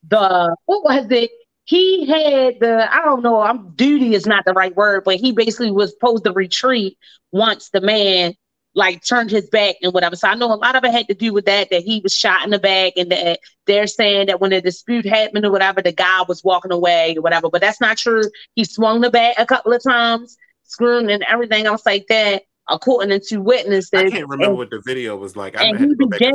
the 0.09 0.57
what 0.67 0.85
was 0.85 1.11
it? 1.11 1.31
He 1.65 2.07
had 2.07 2.61
the 2.61 2.89
I 2.93 3.05
don't 3.05 3.23
know. 3.23 3.41
I'm 3.41 3.71
duty 3.71 4.15
is 4.15 4.27
not 4.27 4.45
the 4.45 4.53
right 4.53 4.75
word, 4.75 5.05
but 5.05 5.17
he 5.17 5.33
basically 5.33 5.71
was 5.71 5.91
supposed 5.91 6.25
to 6.25 6.33
retreat 6.33 6.99
once 7.33 7.71
the 7.71 7.81
man 7.81 8.35
like 8.75 9.05
turned 9.05 9.31
his 9.31 9.49
back 9.51 9.77
and 9.83 9.93
whatever. 9.93 10.17
So 10.17 10.27
I 10.27 10.35
know 10.35 10.53
a 10.53 10.57
lot 10.57 10.75
of 10.75 10.85
it 10.85 10.91
had 10.91 11.07
to 11.07 11.15
do 11.15 11.33
with 11.33 11.45
that, 11.45 11.71
that 11.71 11.83
he 11.83 12.01
was 12.01 12.13
shot 12.13 12.45
in 12.45 12.51
the 12.51 12.59
back 12.59 12.95
and 12.97 13.11
that 13.13 13.39
they're 13.67 13.87
saying 13.87 14.27
that 14.27 14.41
when 14.41 14.51
the 14.51 14.61
dispute 14.61 15.07
happened 15.07 15.45
or 15.45 15.53
whatever, 15.53 15.81
the 15.81 15.93
guy 15.93 16.25
was 16.29 16.43
walking 16.43 16.73
away 16.73 17.15
or 17.17 17.23
whatever. 17.23 17.49
But 17.49 17.61
that's 17.61 17.81
not 17.81 17.99
true. 17.99 18.25
He 18.55 18.65
swung 18.65 19.01
the 19.01 19.11
bat 19.11 19.37
a 19.39 19.47
couple 19.47 19.73
of 19.73 19.83
times, 19.83 20.37
screwing 20.65 21.11
and 21.11 21.25
everything 21.29 21.67
else 21.67 21.87
like 21.87 22.07
that 22.09 22.43
according 22.69 23.21
to 23.21 23.39
witnesses. 23.39 23.91
I 23.93 24.11
can't 24.11 24.29
remember 24.29 24.45
and, 24.45 24.57
what 24.57 24.71
the 24.71 24.83
video 24.85 25.17
was 25.17 25.37
like. 25.37 25.57
I 25.57 25.65
and 25.65 25.79
he 25.79 25.95
began 25.95 26.35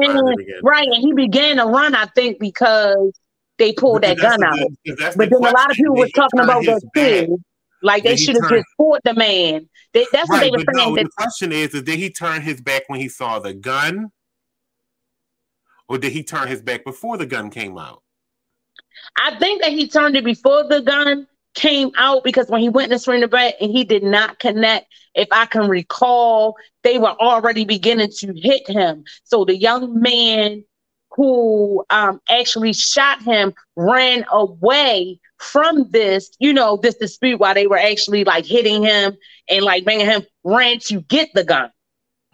right, 0.64 0.88
and 0.88 0.96
he 0.96 1.14
began 1.14 1.58
to 1.58 1.66
run. 1.66 1.96
I 1.96 2.06
think 2.16 2.40
because 2.40 3.14
they 3.58 3.74
pulled 3.74 4.02
because 4.02 4.18
that 4.18 4.40
gun 4.40 4.44
out. 4.44 4.60
The, 4.86 5.14
but 5.18 5.30
then 5.30 5.40
a 5.40 5.52
lot 5.52 5.70
of 5.70 5.76
people 5.76 5.96
were 5.96 6.10
talking 6.10 6.40
about 6.40 6.64
that 6.66 6.82
too. 6.96 7.40
Like 7.82 8.04
they 8.04 8.18
should 8.18 8.36
have 8.36 8.50
just 8.50 8.66
fought 8.78 9.02
the 9.06 9.14
man. 9.14 9.70
They, 9.94 10.06
that's 10.12 10.30
right, 10.30 10.36
what 10.36 10.42
they 10.42 10.52
were 10.52 10.58
saying. 10.74 10.90
No, 10.90 10.96
that, 10.96 11.06
the 11.06 11.12
question 11.18 11.52
is, 11.52 11.74
is 11.74 11.84
did 11.84 11.98
he 11.98 12.10
turn 12.10 12.42
his 12.42 12.62
back 12.62 12.84
when 12.88 13.00
he 13.00 13.10
saw 13.10 13.40
the 13.40 13.54
gun, 13.54 14.12
or 15.88 15.98
did 15.98 16.12
he 16.12 16.24
turn 16.24 16.48
his 16.48 16.62
back 16.62 16.84
before 16.84 17.18
the 17.18 17.26
gun 17.26 17.50
came 17.50 17.78
out? 17.78 18.04
I 19.18 19.38
think 19.40 19.62
that 19.62 19.72
he 19.72 19.88
turned 19.88 20.16
it 20.16 20.26
before 20.26 20.68
the 20.68 20.82
gun 20.82 21.28
came 21.60 21.92
out 21.98 22.24
because 22.24 22.48
when 22.48 22.62
he 22.62 22.70
went 22.70 22.90
to 22.90 23.20
the 23.20 23.28
bat 23.28 23.56
and 23.60 23.70
he 23.70 23.84
did 23.84 24.02
not 24.02 24.40
connect, 24.40 24.88
if 25.14 25.28
I 25.32 25.46
can 25.46 25.68
recall, 25.68 26.56
they 26.84 26.98
were 26.98 27.20
already 27.20 27.66
beginning 27.66 28.12
to 28.20 28.34
hit 28.34 28.68
him. 28.70 29.04
So 29.26 29.44
the 29.44 29.58
young 29.58 30.00
man 30.00 30.64
who 31.12 31.84
um, 31.90 32.22
actually 32.30 32.72
shot 32.72 33.22
him 33.22 33.54
ran 33.76 34.24
away 34.32 35.20
from 35.38 35.90
this, 35.92 36.32
you 36.40 36.54
know, 36.54 36.78
this 36.78 36.96
dispute 36.96 37.42
while 37.42 37.54
they 37.54 37.68
were 37.68 37.78
actually 37.78 38.24
like 38.24 38.46
hitting 38.46 38.82
him 38.82 39.18
and 39.50 39.66
like 39.66 39.84
bringing 39.84 40.06
him, 40.06 40.24
ran 40.46 40.80
to 40.80 41.02
get 41.02 41.30
the 41.34 41.44
gun. 41.44 41.70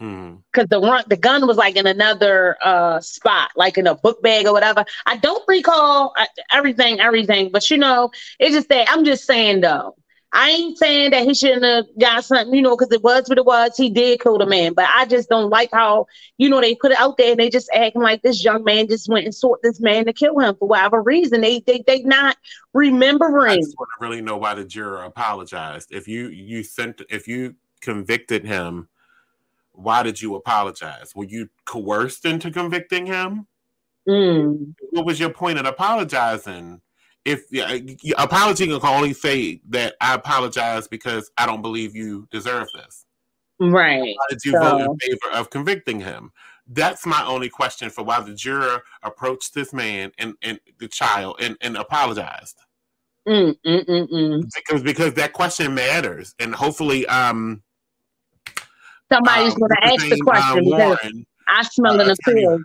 Mm-hmm. 0.01 0.37
Because 0.51 0.67
the 0.69 0.81
run, 0.81 1.03
the 1.07 1.17
gun 1.17 1.47
was 1.47 1.57
like 1.57 1.75
in 1.75 1.87
another 1.87 2.57
uh, 2.63 2.99
spot, 2.99 3.51
like 3.55 3.77
in 3.77 3.87
a 3.87 3.95
book 3.95 4.21
bag 4.21 4.45
or 4.45 4.53
whatever. 4.53 4.83
I 5.05 5.17
don't 5.17 5.43
recall 5.47 6.13
uh, 6.17 6.25
everything, 6.51 6.99
everything, 6.99 7.49
but 7.51 7.69
you 7.69 7.77
know, 7.77 8.11
it's 8.39 8.53
just 8.53 8.69
that 8.69 8.87
I'm 8.89 9.05
just 9.05 9.25
saying 9.25 9.61
though. 9.61 9.95
I 10.35 10.49
ain't 10.49 10.77
saying 10.77 11.11
that 11.11 11.23
he 11.23 11.33
shouldn't 11.33 11.63
have 11.63 11.85
got 11.97 12.25
something, 12.25 12.53
you 12.53 12.61
know, 12.61 12.75
because 12.75 12.91
it 12.91 13.01
was 13.01 13.29
what 13.29 13.37
it 13.37 13.45
was. 13.45 13.77
He 13.77 13.89
did 13.89 14.19
kill 14.19 14.37
the 14.37 14.45
man, 14.45 14.73
but 14.73 14.85
I 14.93 15.05
just 15.05 15.29
don't 15.29 15.49
like 15.49 15.69
how, 15.71 16.07
you 16.37 16.49
know, 16.49 16.59
they 16.59 16.75
put 16.75 16.91
it 16.91 16.99
out 16.99 17.15
there 17.15 17.31
and 17.31 17.39
they 17.39 17.49
just 17.49 17.69
acting 17.73 18.01
like 18.01 18.21
this 18.21 18.43
young 18.43 18.65
man 18.65 18.89
just 18.89 19.07
went 19.07 19.23
and 19.23 19.33
sought 19.33 19.59
this 19.63 19.79
man 19.79 20.05
to 20.07 20.13
kill 20.13 20.37
him 20.39 20.55
for 20.57 20.67
whatever 20.67 21.01
reason. 21.01 21.39
They 21.39 21.61
they 21.61 21.85
they 21.87 22.01
not 22.01 22.35
remembering. 22.73 23.51
I 23.51 23.55
just 23.55 23.77
want 23.79 23.89
to 23.97 24.05
really 24.05 24.21
know 24.21 24.35
why 24.35 24.55
the 24.55 24.65
juror 24.65 25.03
apologized. 25.03 25.93
If 25.93 26.05
you 26.05 26.27
you 26.27 26.63
sent 26.63 27.01
if 27.09 27.29
you 27.29 27.55
convicted 27.79 28.43
him 28.43 28.89
why 29.75 30.03
did 30.03 30.21
you 30.21 30.35
apologize? 30.35 31.13
Were 31.15 31.25
you 31.25 31.49
coerced 31.65 32.25
into 32.25 32.51
convicting 32.51 33.05
him? 33.05 33.47
Mm. 34.07 34.73
What 34.91 35.05
was 35.05 35.19
your 35.19 35.29
point 35.29 35.59
in 35.59 35.65
apologizing? 35.65 36.81
If 37.23 37.43
yeah, 37.51 37.77
apology 38.17 38.67
can 38.67 38.79
only 38.83 39.13
say 39.13 39.61
that 39.69 39.95
I 39.99 40.13
apologize 40.13 40.87
because 40.87 41.31
I 41.37 41.47
don't 41.47 41.63
believe 41.63 41.95
you 41.95 42.27
deserve 42.31 42.67
this. 42.75 43.05
Right. 43.59 44.15
Why 44.15 44.25
did 44.29 44.39
you 44.45 44.51
so. 44.51 44.59
vote 44.59 44.81
in 44.81 44.97
favor 44.99 45.33
of 45.33 45.49
convicting 45.49 45.99
him? 45.99 46.31
That's 46.67 47.05
my 47.05 47.23
only 47.25 47.49
question 47.49 47.89
for 47.89 48.03
why 48.03 48.21
the 48.21 48.33
juror 48.33 48.83
approached 49.03 49.53
this 49.53 49.73
man 49.73 50.11
and, 50.17 50.35
and 50.41 50.59
the 50.79 50.87
child 50.87 51.37
and, 51.39 51.57
and 51.61 51.77
apologized. 51.77 52.57
Mm, 53.27 53.55
mm, 53.65 53.85
mm, 53.85 54.11
mm. 54.11 54.51
because 54.53 54.83
because 54.83 55.13
that 55.15 55.33
question 55.33 55.73
matters, 55.73 56.35
and 56.39 56.53
hopefully, 56.53 57.07
um, 57.07 57.63
Somebody's 59.11 59.53
um, 59.53 59.59
going 59.59 59.71
to 59.71 59.83
ask 59.83 60.09
the 60.09 60.19
question 60.21 60.73
uh, 60.73 60.77
Warren, 60.77 61.25
I 61.47 61.63
smell 61.63 61.99
an 61.99 62.09
uh, 62.09 62.15
appeal. 62.27 62.59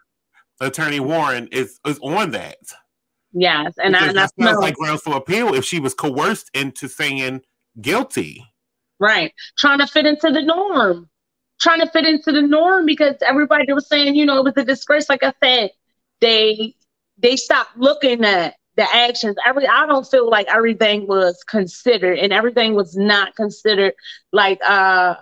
Attorney 0.60 1.00
Warren 1.00 1.48
is 1.52 1.80
is 1.86 1.98
on 2.00 2.30
that. 2.32 2.58
Yes, 3.32 3.74
and 3.82 3.92
because 3.92 4.06
I, 4.06 4.10
and 4.10 4.20
I 4.20 4.26
smell 4.26 4.60
like 4.60 4.74
grounds 4.74 5.02
for 5.02 5.16
appeal 5.16 5.54
if 5.54 5.64
she 5.64 5.80
was 5.80 5.94
coerced 5.94 6.50
into 6.54 6.88
saying 6.88 7.42
guilty. 7.80 8.44
Right, 8.98 9.32
trying 9.56 9.78
to 9.78 9.86
fit 9.86 10.06
into 10.06 10.30
the 10.30 10.42
norm, 10.42 11.08
trying 11.60 11.80
to 11.80 11.90
fit 11.90 12.04
into 12.04 12.32
the 12.32 12.42
norm 12.42 12.86
because 12.86 13.16
everybody 13.26 13.72
was 13.72 13.88
saying, 13.88 14.14
you 14.14 14.26
know, 14.26 14.38
it 14.38 14.44
was 14.44 14.56
a 14.56 14.64
disgrace. 14.64 15.08
Like 15.08 15.22
I 15.22 15.32
said, 15.42 15.70
they 16.20 16.74
they 17.18 17.36
stopped 17.36 17.76
looking 17.76 18.24
at 18.24 18.56
the 18.76 18.86
actions. 18.94 19.36
Every 19.46 19.66
I 19.66 19.86
don't 19.86 20.06
feel 20.06 20.28
like 20.28 20.48
everything 20.48 21.06
was 21.06 21.42
considered, 21.44 22.18
and 22.18 22.32
everything 22.32 22.74
was 22.74 22.96
not 22.96 23.36
considered. 23.36 23.94
Like 24.32 24.58
uh 24.66 25.14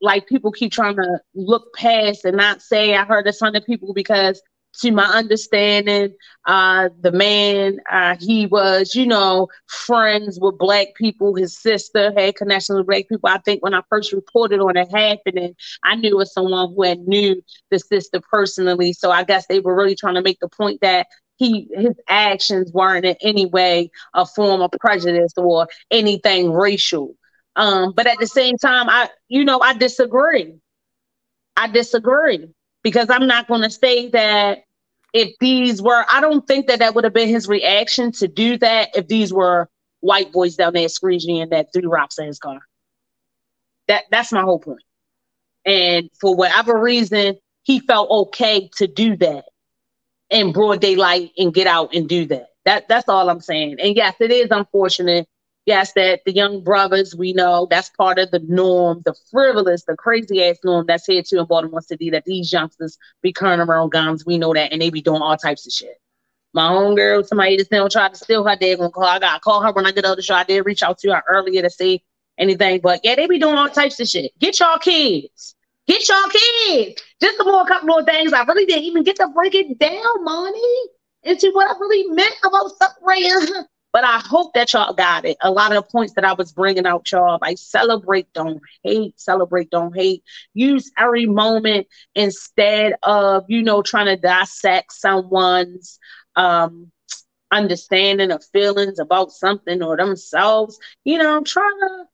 like 0.00 0.26
people 0.26 0.52
keep 0.52 0.72
trying 0.72 0.96
to 0.96 1.20
look 1.34 1.74
past 1.74 2.24
and 2.24 2.36
not 2.36 2.62
say 2.62 2.94
I 2.94 3.04
heard 3.04 3.26
of 3.26 3.34
some 3.34 3.54
of 3.54 3.64
people 3.64 3.92
because 3.94 4.40
to 4.82 4.92
my 4.92 5.04
understanding, 5.04 6.14
uh, 6.46 6.88
the 7.00 7.10
man, 7.10 7.78
uh, 7.90 8.16
he 8.20 8.46
was, 8.46 8.94
you 8.94 9.06
know, 9.06 9.48
friends 9.66 10.38
with 10.40 10.58
black 10.58 10.88
people. 10.94 11.34
His 11.34 11.58
sister 11.58 12.12
had 12.16 12.36
connections 12.36 12.78
with 12.78 12.86
black 12.86 13.08
people. 13.08 13.28
I 13.28 13.38
think 13.38 13.62
when 13.62 13.74
I 13.74 13.82
first 13.90 14.12
reported 14.12 14.60
on 14.60 14.76
it 14.76 14.90
happening, 14.90 15.54
I 15.82 15.96
knew 15.96 16.10
it 16.10 16.16
was 16.16 16.32
someone 16.32 16.72
who 16.74 16.84
had 16.84 17.00
knew 17.00 17.42
the 17.70 17.78
sister 17.78 18.20
personally. 18.30 18.92
So 18.92 19.10
I 19.10 19.24
guess 19.24 19.46
they 19.46 19.60
were 19.60 19.74
really 19.74 19.96
trying 19.96 20.14
to 20.14 20.22
make 20.22 20.38
the 20.40 20.48
point 20.48 20.80
that 20.82 21.08
he 21.36 21.68
his 21.74 21.94
actions 22.08 22.70
weren't 22.72 23.04
in 23.06 23.16
any 23.22 23.46
way 23.46 23.90
a 24.14 24.26
form 24.26 24.60
of 24.60 24.70
prejudice 24.78 25.32
or 25.36 25.66
anything 25.90 26.52
racial. 26.52 27.16
Um, 27.56 27.92
but 27.92 28.06
at 28.06 28.18
the 28.18 28.26
same 28.26 28.56
time, 28.56 28.88
I, 28.88 29.08
you 29.28 29.44
know, 29.44 29.60
I 29.60 29.74
disagree. 29.74 30.54
I 31.56 31.66
disagree 31.68 32.48
because 32.82 33.10
I'm 33.10 33.26
not 33.26 33.48
going 33.48 33.62
to 33.62 33.70
say 33.70 34.08
that 34.10 34.64
if 35.12 35.34
these 35.40 35.82
were, 35.82 36.04
I 36.10 36.20
don't 36.20 36.46
think 36.46 36.68
that 36.68 36.78
that 36.78 36.94
would 36.94 37.04
have 37.04 37.12
been 37.12 37.28
his 37.28 37.48
reaction 37.48 38.12
to 38.12 38.28
do 38.28 38.56
that 38.58 38.90
if 38.94 39.08
these 39.08 39.32
were 39.32 39.68
white 40.00 40.32
boys 40.32 40.56
down 40.56 40.72
there 40.72 40.86
squeegeeing 40.86 41.50
that 41.50 41.72
threw 41.72 41.88
rocks 41.88 42.18
his 42.18 42.38
car. 42.38 42.60
That 43.88 44.04
that's 44.10 44.32
my 44.32 44.42
whole 44.42 44.60
point. 44.60 44.82
And 45.66 46.10
for 46.20 46.34
whatever 46.34 46.78
reason, 46.78 47.36
he 47.62 47.80
felt 47.80 48.10
okay 48.10 48.70
to 48.76 48.86
do 48.86 49.16
that 49.16 49.44
in 50.30 50.52
broad 50.52 50.80
daylight 50.80 51.32
and 51.36 51.52
get 51.52 51.66
out 51.66 51.94
and 51.94 52.08
do 52.08 52.24
that. 52.26 52.48
That 52.64 52.88
that's 52.88 53.08
all 53.08 53.28
I'm 53.28 53.40
saying. 53.40 53.76
And 53.80 53.96
yes, 53.96 54.14
it 54.20 54.30
is 54.30 54.48
unfortunate 54.50 55.28
yes, 55.70 55.92
that 55.92 56.22
the 56.26 56.32
young 56.32 56.64
brothers, 56.64 57.14
we 57.14 57.32
know 57.32 57.68
that's 57.70 57.90
part 57.90 58.18
of 58.18 58.32
the 58.32 58.40
norm, 58.40 59.02
the 59.04 59.14
frivolous, 59.30 59.84
the 59.84 59.94
crazy 59.94 60.42
ass 60.42 60.58
norm 60.64 60.84
that's 60.86 61.06
here 61.06 61.22
too 61.22 61.38
in 61.38 61.46
Baltimore 61.46 61.80
City, 61.80 62.10
that 62.10 62.24
these 62.24 62.52
youngsters 62.52 62.98
be 63.22 63.32
carrying 63.32 63.60
around 63.60 63.90
guns. 63.92 64.26
We 64.26 64.36
know 64.36 64.52
that, 64.52 64.72
and 64.72 64.82
they 64.82 64.90
be 64.90 65.00
doing 65.00 65.22
all 65.22 65.36
types 65.36 65.66
of 65.66 65.72
shit. 65.72 66.00
My 66.52 66.68
own 66.68 66.96
girl, 66.96 67.22
somebody 67.22 67.56
just 67.56 67.70
now 67.70 67.86
tried 67.86 68.14
to 68.14 68.18
steal 68.18 68.42
her 68.42 68.56
dad 68.56 68.78
gonna 68.78 68.90
call. 68.90 69.04
I 69.04 69.20
got 69.20 69.42
call 69.42 69.62
her 69.62 69.72
when 69.72 69.86
I 69.86 69.92
get 69.92 70.04
out 70.04 70.16
the 70.16 70.22
show. 70.22 70.34
I 70.34 70.42
did 70.42 70.66
reach 70.66 70.82
out 70.82 70.98
to 70.98 71.14
her 71.14 71.22
earlier 71.28 71.62
to 71.62 71.70
see 71.70 72.02
anything, 72.36 72.80
but 72.80 73.00
yeah, 73.04 73.14
they 73.14 73.28
be 73.28 73.38
doing 73.38 73.56
all 73.56 73.68
types 73.68 74.00
of 74.00 74.08
shit. 74.08 74.32
Get 74.40 74.58
y'all 74.58 74.78
kids. 74.78 75.54
Get 75.86 76.08
y'all 76.08 76.28
kids. 76.28 77.00
Just 77.22 77.38
a 77.38 77.44
more 77.44 77.64
couple 77.64 77.86
more 77.86 78.02
things. 78.02 78.32
I 78.32 78.42
really 78.42 78.66
didn't 78.66 78.84
even 78.84 79.04
get 79.04 79.16
to 79.16 79.28
break 79.28 79.54
it 79.54 79.78
down, 79.78 80.24
money, 80.24 80.74
into 81.22 81.50
what 81.52 81.70
I 81.70 81.78
really 81.78 82.08
meant 82.08 82.34
about 82.42 82.72
separating 82.76 83.64
But 83.92 84.04
I 84.04 84.18
hope 84.20 84.54
that 84.54 84.72
y'all 84.72 84.94
got 84.94 85.24
it. 85.24 85.36
A 85.42 85.50
lot 85.50 85.72
of 85.72 85.82
the 85.84 85.90
points 85.90 86.14
that 86.14 86.24
I 86.24 86.34
was 86.34 86.52
bringing 86.52 86.86
out, 86.86 87.10
y'all, 87.10 87.38
like 87.40 87.58
celebrate, 87.58 88.32
don't 88.32 88.60
hate, 88.84 89.18
celebrate, 89.20 89.70
don't 89.70 89.94
hate. 89.96 90.22
Use 90.54 90.90
every 90.96 91.26
moment 91.26 91.88
instead 92.14 92.94
of, 93.02 93.44
you 93.48 93.62
know, 93.62 93.82
trying 93.82 94.06
to 94.06 94.16
dissect 94.16 94.92
someone's 94.92 95.98
um 96.36 96.90
understanding 97.50 98.30
of 98.30 98.44
feelings 98.52 98.98
about 98.98 99.32
something 99.32 99.82
or 99.82 99.96
themselves. 99.96 100.78
You 101.04 101.18
know, 101.18 101.42
try 101.42 101.68
to 101.80 102.04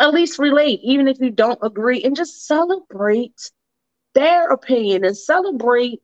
at 0.00 0.14
least 0.14 0.38
relate, 0.38 0.80
even 0.82 1.08
if 1.08 1.18
you 1.20 1.30
don't 1.30 1.58
agree, 1.62 2.02
and 2.04 2.16
just 2.16 2.46
celebrate 2.46 3.50
their 4.14 4.48
opinion 4.50 5.04
and 5.04 5.16
celebrate 5.16 6.00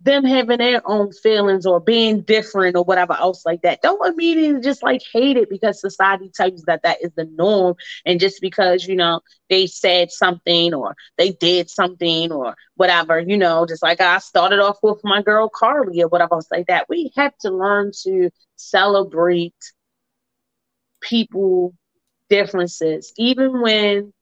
them 0.00 0.24
having 0.24 0.58
their 0.58 0.82
own 0.86 1.12
feelings 1.12 1.66
or 1.66 1.80
being 1.80 2.20
different 2.22 2.76
or 2.76 2.84
whatever 2.84 3.14
else 3.14 3.44
like 3.44 3.62
that. 3.62 3.82
Don't 3.82 4.06
immediately 4.06 4.60
just 4.60 4.82
like 4.82 5.02
hate 5.12 5.36
it 5.36 5.48
because 5.50 5.80
society 5.80 6.30
tells 6.34 6.52
you 6.52 6.62
that 6.66 6.82
that 6.84 6.98
is 7.02 7.10
the 7.16 7.24
norm. 7.24 7.74
And 8.06 8.20
just 8.20 8.40
because, 8.40 8.86
you 8.86 8.96
know, 8.96 9.20
they 9.50 9.66
said 9.66 10.10
something 10.10 10.72
or 10.74 10.94
they 11.16 11.30
did 11.32 11.68
something 11.70 12.32
or 12.32 12.54
whatever, 12.76 13.18
you 13.20 13.36
know, 13.36 13.66
just 13.66 13.82
like 13.82 14.00
I 14.00 14.18
started 14.18 14.60
off 14.60 14.78
with 14.82 15.00
my 15.04 15.22
girl 15.22 15.50
Carlee 15.50 16.02
or 16.02 16.08
whatever 16.08 16.34
else 16.34 16.48
like 16.50 16.66
that. 16.68 16.86
We 16.88 17.12
have 17.16 17.36
to 17.38 17.50
learn 17.50 17.92
to 18.04 18.30
celebrate 18.56 19.54
people 21.00 21.74
differences, 22.28 23.12
even 23.18 23.60
when 23.60 24.12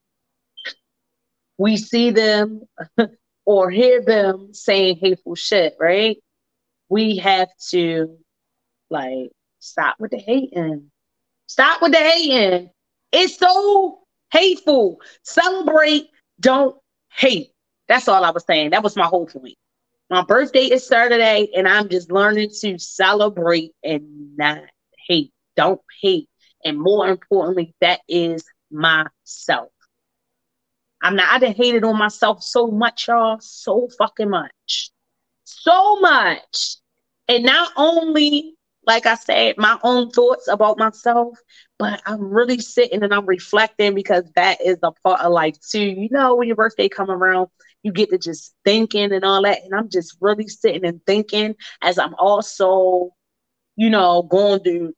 we 1.57 1.77
see 1.77 2.11
them 2.11 2.61
or 3.47 3.71
hear 3.71 4.01
them 4.01 4.53
saying 4.53 4.97
hateful 4.97 5.33
shit, 5.33 5.77
right? 5.79 6.17
We 6.89 7.15
have 7.17 7.47
to 7.69 8.17
like 8.89 9.31
stop 9.59 9.95
with 9.99 10.11
the 10.11 10.17
hating. 10.17 10.91
Stop 11.47 11.81
with 11.81 11.93
the 11.93 11.97
hating. 11.97 12.69
It's 13.13 13.37
so 13.37 13.99
hateful. 14.33 14.99
Celebrate, 15.23 16.09
don't 16.41 16.75
hate. 17.09 17.51
That's 17.87 18.09
all 18.09 18.25
I 18.25 18.31
was 18.31 18.43
saying. 18.45 18.71
That 18.71 18.83
was 18.83 18.97
my 18.97 19.05
whole 19.05 19.27
point. 19.27 19.55
My 20.09 20.23
birthday 20.23 20.65
is 20.65 20.85
Saturday, 20.85 21.49
and 21.55 21.69
I'm 21.69 21.87
just 21.87 22.11
learning 22.11 22.49
to 22.59 22.77
celebrate 22.77 23.71
and 23.81 24.35
not 24.35 24.63
hate. 25.07 25.31
Don't 25.55 25.81
hate. 26.01 26.27
And 26.65 26.77
more 26.77 27.07
importantly, 27.07 27.73
that 27.79 28.01
is 28.09 28.43
myself. 28.69 29.69
I'm 31.01 31.15
not, 31.15 31.29
I 31.29 31.39
done 31.39 31.53
hated 31.53 31.83
on 31.83 31.97
myself 31.97 32.43
so 32.43 32.67
much, 32.67 33.07
y'all, 33.07 33.39
so 33.39 33.87
fucking 33.97 34.29
much. 34.29 34.91
So 35.43 35.99
much. 35.99 36.77
And 37.27 37.43
not 37.43 37.71
only, 37.75 38.55
like 38.85 39.05
I 39.05 39.15
said, 39.15 39.57
my 39.57 39.77
own 39.83 40.09
thoughts 40.11 40.47
about 40.47 40.77
myself, 40.77 41.37
but 41.77 42.01
I'm 42.05 42.21
really 42.21 42.59
sitting 42.59 43.03
and 43.03 43.13
I'm 43.13 43.25
reflecting 43.25 43.93
because 43.93 44.23
that 44.35 44.59
is 44.65 44.77
a 44.81 44.91
part 44.91 45.21
of 45.21 45.31
life 45.31 45.57
too. 45.69 45.83
You 45.83 46.09
know, 46.11 46.35
when 46.35 46.47
your 46.47 46.55
birthday 46.55 46.89
come 46.89 47.11
around, 47.11 47.49
you 47.83 47.91
get 47.91 48.09
to 48.09 48.17
just 48.17 48.53
thinking 48.65 49.11
and 49.13 49.23
all 49.23 49.43
that. 49.43 49.63
And 49.63 49.73
I'm 49.75 49.89
just 49.89 50.17
really 50.19 50.47
sitting 50.47 50.85
and 50.85 51.05
thinking 51.05 51.55
as 51.81 51.99
I'm 51.99 52.15
also, 52.15 53.11
you 53.75 53.89
know, 53.89 54.23
going 54.23 54.61
through 54.61 54.93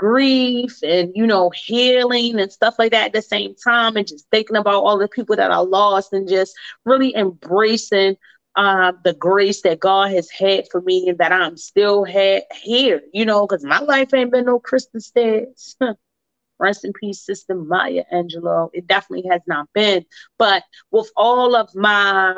grief 0.00 0.78
and 0.82 1.12
you 1.14 1.26
know 1.26 1.50
healing 1.50 2.40
and 2.40 2.50
stuff 2.50 2.74
like 2.78 2.90
that 2.90 3.08
at 3.08 3.12
the 3.12 3.20
same 3.20 3.54
time 3.54 3.98
and 3.98 4.08
just 4.08 4.26
thinking 4.30 4.56
about 4.56 4.82
all 4.82 4.96
the 4.96 5.06
people 5.06 5.36
that 5.36 5.50
are 5.50 5.62
lost 5.62 6.14
and 6.14 6.26
just 6.26 6.54
really 6.86 7.14
embracing 7.14 8.16
uh, 8.56 8.92
the 9.04 9.12
grace 9.12 9.60
that 9.60 9.78
God 9.78 10.10
has 10.12 10.30
had 10.30 10.68
for 10.70 10.80
me 10.80 11.06
and 11.06 11.18
that 11.18 11.32
I'm 11.32 11.58
still 11.58 12.04
had 12.04 12.44
here, 12.62 13.02
you 13.12 13.26
know, 13.26 13.46
because 13.46 13.62
my 13.62 13.80
life 13.80 14.14
ain't 14.14 14.32
been 14.32 14.46
no 14.46 14.58
crystal 14.58 15.00
stairs. 15.00 15.76
Rest 16.58 16.86
in 16.86 16.94
peace, 16.94 17.20
Sister 17.20 17.54
Maya 17.54 18.04
Angelou. 18.10 18.70
It 18.72 18.86
definitely 18.86 19.28
has 19.28 19.42
not 19.46 19.68
been. 19.74 20.06
But 20.38 20.62
with 20.90 21.10
all 21.14 21.54
of 21.54 21.74
my, 21.74 22.36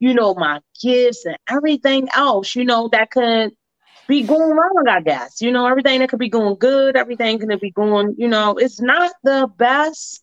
you 0.00 0.12
know, 0.12 0.34
my 0.34 0.60
gifts 0.82 1.24
and 1.24 1.36
everything 1.48 2.08
else, 2.16 2.56
you 2.56 2.64
know, 2.64 2.88
that 2.88 3.12
could 3.12 3.52
be 4.10 4.24
going 4.24 4.50
wrong, 4.50 4.84
I 4.88 5.00
guess. 5.00 5.40
You 5.40 5.52
know, 5.52 5.66
everything 5.66 6.00
that 6.00 6.08
could 6.10 6.18
be 6.18 6.28
going 6.28 6.56
good, 6.56 6.96
everything 6.96 7.38
can 7.38 7.56
be 7.58 7.70
going, 7.70 8.16
you 8.18 8.26
know, 8.26 8.56
it's 8.56 8.80
not 8.80 9.12
the 9.22 9.48
best. 9.56 10.22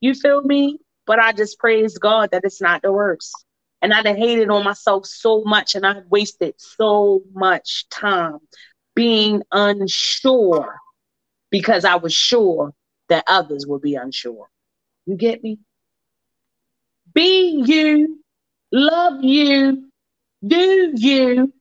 You 0.00 0.14
feel 0.14 0.42
me? 0.42 0.78
But 1.06 1.18
I 1.18 1.32
just 1.32 1.58
praise 1.58 1.98
God 1.98 2.30
that 2.32 2.44
it's 2.44 2.62
not 2.62 2.82
the 2.82 2.90
worst. 2.90 3.32
And 3.82 3.92
I 3.92 4.02
hated 4.14 4.50
on 4.50 4.64
myself 4.64 5.06
so 5.06 5.42
much 5.44 5.74
and 5.74 5.86
I 5.86 6.00
wasted 6.08 6.54
so 6.56 7.22
much 7.34 7.88
time 7.90 8.38
being 8.96 9.42
unsure 9.52 10.78
because 11.50 11.84
I 11.84 11.96
was 11.96 12.14
sure 12.14 12.72
that 13.10 13.24
others 13.26 13.66
would 13.66 13.82
be 13.82 13.94
unsure. 13.94 14.48
You 15.06 15.16
get 15.16 15.42
me? 15.42 15.58
Be 17.14 17.62
you, 17.66 18.20
love 18.72 19.22
you, 19.22 19.90
do 20.46 20.92
you, 20.96 21.52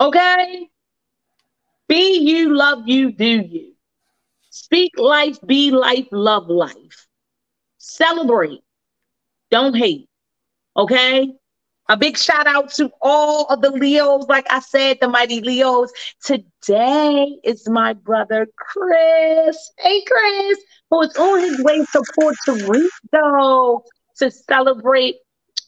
Okay? 0.00 0.68
Be 1.88 2.18
you, 2.18 2.56
love 2.56 2.86
you, 2.86 3.12
do 3.12 3.40
you. 3.40 3.72
Speak 4.50 4.92
life, 4.98 5.38
be 5.46 5.70
life, 5.70 6.06
love 6.12 6.48
life. 6.48 7.06
Celebrate. 7.78 8.60
Don't 9.50 9.74
hate. 9.74 10.08
Okay? 10.76 11.32
A 11.88 11.96
big 11.96 12.16
shout 12.16 12.46
out 12.46 12.70
to 12.74 12.90
all 13.02 13.44
of 13.46 13.60
the 13.60 13.70
Leos. 13.70 14.26
Like 14.26 14.46
I 14.50 14.60
said, 14.60 14.98
the 15.00 15.08
mighty 15.08 15.40
Leos. 15.40 15.92
Today 16.24 17.36
is 17.44 17.68
my 17.68 17.92
brother 17.92 18.46
Chris. 18.56 19.72
Hey, 19.78 20.02
Chris, 20.06 20.58
who 20.90 21.02
is 21.02 21.14
on 21.16 21.40
his 21.40 21.62
way 21.62 21.84
to 21.84 22.02
Puerto 22.14 22.66
Rico 22.66 23.84
to 24.16 24.30
celebrate 24.30 25.16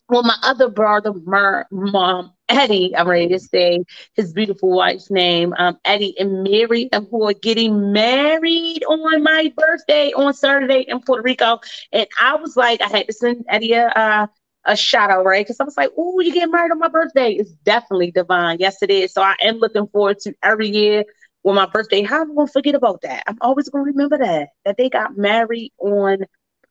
with 0.08 0.24
my 0.24 0.36
other 0.42 0.70
brother, 0.70 1.12
Mer, 1.12 1.66
mom, 1.70 2.32
Eddie, 2.48 2.94
I'm 2.96 3.08
ready 3.08 3.28
to 3.28 3.38
say 3.40 3.84
his 4.14 4.32
beautiful 4.32 4.70
wife's 4.70 5.10
name, 5.10 5.52
um, 5.58 5.78
Eddie 5.84 6.14
and 6.18 6.42
Mary, 6.44 6.88
and 6.92 7.06
who 7.10 7.28
are 7.28 7.32
getting 7.34 7.92
married 7.92 8.84
on 8.88 9.22
my 9.22 9.52
birthday 9.56 10.12
on 10.12 10.32
Saturday 10.32 10.84
in 10.86 11.00
Puerto 11.00 11.22
Rico. 11.22 11.58
And 11.92 12.06
I 12.20 12.36
was 12.36 12.56
like, 12.56 12.80
I 12.82 12.88
had 12.88 13.06
to 13.06 13.12
send 13.12 13.44
Eddie 13.48 13.72
a, 13.72 13.88
uh, 13.88 14.26
a 14.64 14.76
shout 14.76 15.10
out, 15.10 15.24
right? 15.24 15.44
Because 15.44 15.60
I 15.60 15.64
was 15.64 15.76
like, 15.76 15.90
oh, 15.98 16.20
you 16.20 16.32
get 16.32 16.50
married 16.50 16.70
on 16.72 16.78
my 16.78 16.88
birthday. 16.88 17.32
It's 17.32 17.52
definitely 17.64 18.12
divine. 18.12 18.58
Yes, 18.60 18.82
it 18.82 18.90
is. 18.90 19.12
So 19.12 19.22
I 19.22 19.34
am 19.40 19.56
looking 19.56 19.86
forward 19.88 20.18
to 20.20 20.32
every 20.42 20.68
year 20.68 21.04
on 21.44 21.54
my 21.56 21.66
birthday. 21.66 22.02
How 22.02 22.20
am 22.22 22.30
I 22.32 22.34
going 22.34 22.46
to 22.46 22.52
forget 22.52 22.74
about 22.74 23.02
that? 23.02 23.24
I'm 23.26 23.38
always 23.40 23.68
going 23.68 23.84
to 23.84 23.90
remember 23.90 24.18
that, 24.18 24.50
that 24.64 24.76
they 24.76 24.88
got 24.88 25.16
married 25.16 25.72
on 25.78 26.18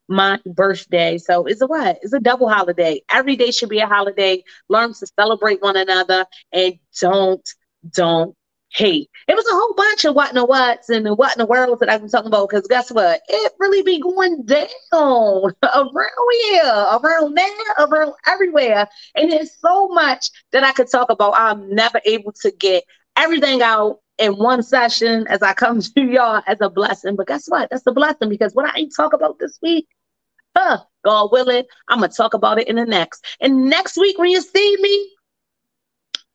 my 0.07 0.39
birthday. 0.45 1.17
So 1.17 1.45
it's 1.45 1.61
a 1.61 1.67
what? 1.67 1.99
It's 2.01 2.13
a 2.13 2.19
double 2.19 2.49
holiday. 2.49 3.01
Every 3.09 3.35
day 3.35 3.51
should 3.51 3.69
be 3.69 3.79
a 3.79 3.87
holiday. 3.87 4.43
Learn 4.69 4.93
to 4.93 5.07
celebrate 5.19 5.61
one 5.61 5.77
another 5.77 6.25
and 6.51 6.77
don't, 6.99 7.47
don't 7.91 8.35
hate. 8.75 9.09
It 9.27 9.35
was 9.35 9.45
a 9.47 9.53
whole 9.55 9.73
bunch 9.73 10.05
of 10.05 10.15
what 10.15 10.35
and 10.35 10.47
what's 10.47 10.89
and 10.89 11.07
what 11.17 11.35
in 11.35 11.39
the 11.39 11.45
world 11.45 11.79
that 11.79 11.89
I'm 11.89 12.07
talking 12.09 12.27
about. 12.27 12.49
Because 12.49 12.67
guess 12.67 12.91
what? 12.91 13.21
It 13.27 13.51
really 13.59 13.83
be 13.83 13.99
going 13.99 14.43
down 14.43 14.61
around 15.63 16.31
here, 16.43 16.63
around 16.65 17.35
there, 17.35 17.73
around 17.79 18.13
everywhere. 18.27 18.87
And 19.15 19.31
there's 19.31 19.57
so 19.59 19.87
much 19.89 20.29
that 20.51 20.63
I 20.63 20.73
could 20.73 20.91
talk 20.91 21.09
about. 21.09 21.33
I'm 21.35 21.73
never 21.73 22.01
able 22.05 22.33
to 22.41 22.51
get 22.51 22.83
everything 23.17 23.61
out 23.61 23.99
in 24.17 24.33
one 24.33 24.63
session 24.63 25.25
as 25.27 25.41
I 25.41 25.53
come 25.53 25.81
to 25.81 26.01
y'all 26.01 26.41
as 26.47 26.57
a 26.61 26.69
blessing. 26.69 27.15
But 27.15 27.27
guess 27.27 27.45
what? 27.47 27.69
That's 27.69 27.85
a 27.87 27.91
blessing 27.91 28.29
because 28.29 28.53
what 28.53 28.65
I 28.65 28.79
ain't 28.79 28.93
talk 28.95 29.13
about 29.13 29.39
this 29.39 29.59
week, 29.61 29.87
huh, 30.57 30.79
God 31.03 31.31
willing, 31.31 31.63
I'm 31.89 31.99
gonna 31.99 32.11
talk 32.11 32.33
about 32.33 32.59
it 32.59 32.67
in 32.67 32.75
the 32.77 32.85
next. 32.85 33.25
And 33.41 33.69
next 33.69 33.97
week 33.97 34.17
when 34.17 34.29
you 34.29 34.41
see 34.41 34.77
me, 34.81 35.11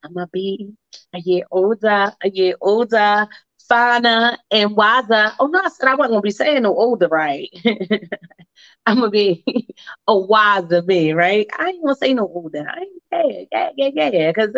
I'm 0.05 0.15
gonna 0.15 0.29
be 0.33 0.73
a 1.15 1.21
year 1.21 1.45
older, 1.51 2.13
a 2.23 2.31
year 2.31 2.55
older, 2.61 3.27
finer 3.69 4.37
and 4.51 4.77
wiser. 4.77 5.33
Oh 5.39 5.47
no, 5.47 5.61
I 5.61 5.69
said 5.69 5.89
I 5.89 5.95
wasn't 5.95 6.13
gonna 6.13 6.23
be 6.23 6.31
saying 6.31 6.63
no 6.63 6.75
older, 6.75 7.09
right? 7.09 7.49
I'm 8.87 8.97
gonna 8.97 9.11
be 9.11 9.45
a 10.09 10.19
wiser 10.19 10.83
me, 10.83 11.13
right? 11.13 11.47
I 11.59 11.69
ain't 11.71 11.85
gonna 11.85 11.97
say 11.97 12.15
no 12.15 12.27
older. 12.27 12.67
I 12.69 12.81
ain't 12.81 13.03
care, 13.51 13.71
yeah, 13.77 13.91
yeah, 13.95 14.11
yeah, 14.13 14.33
because 14.33 14.51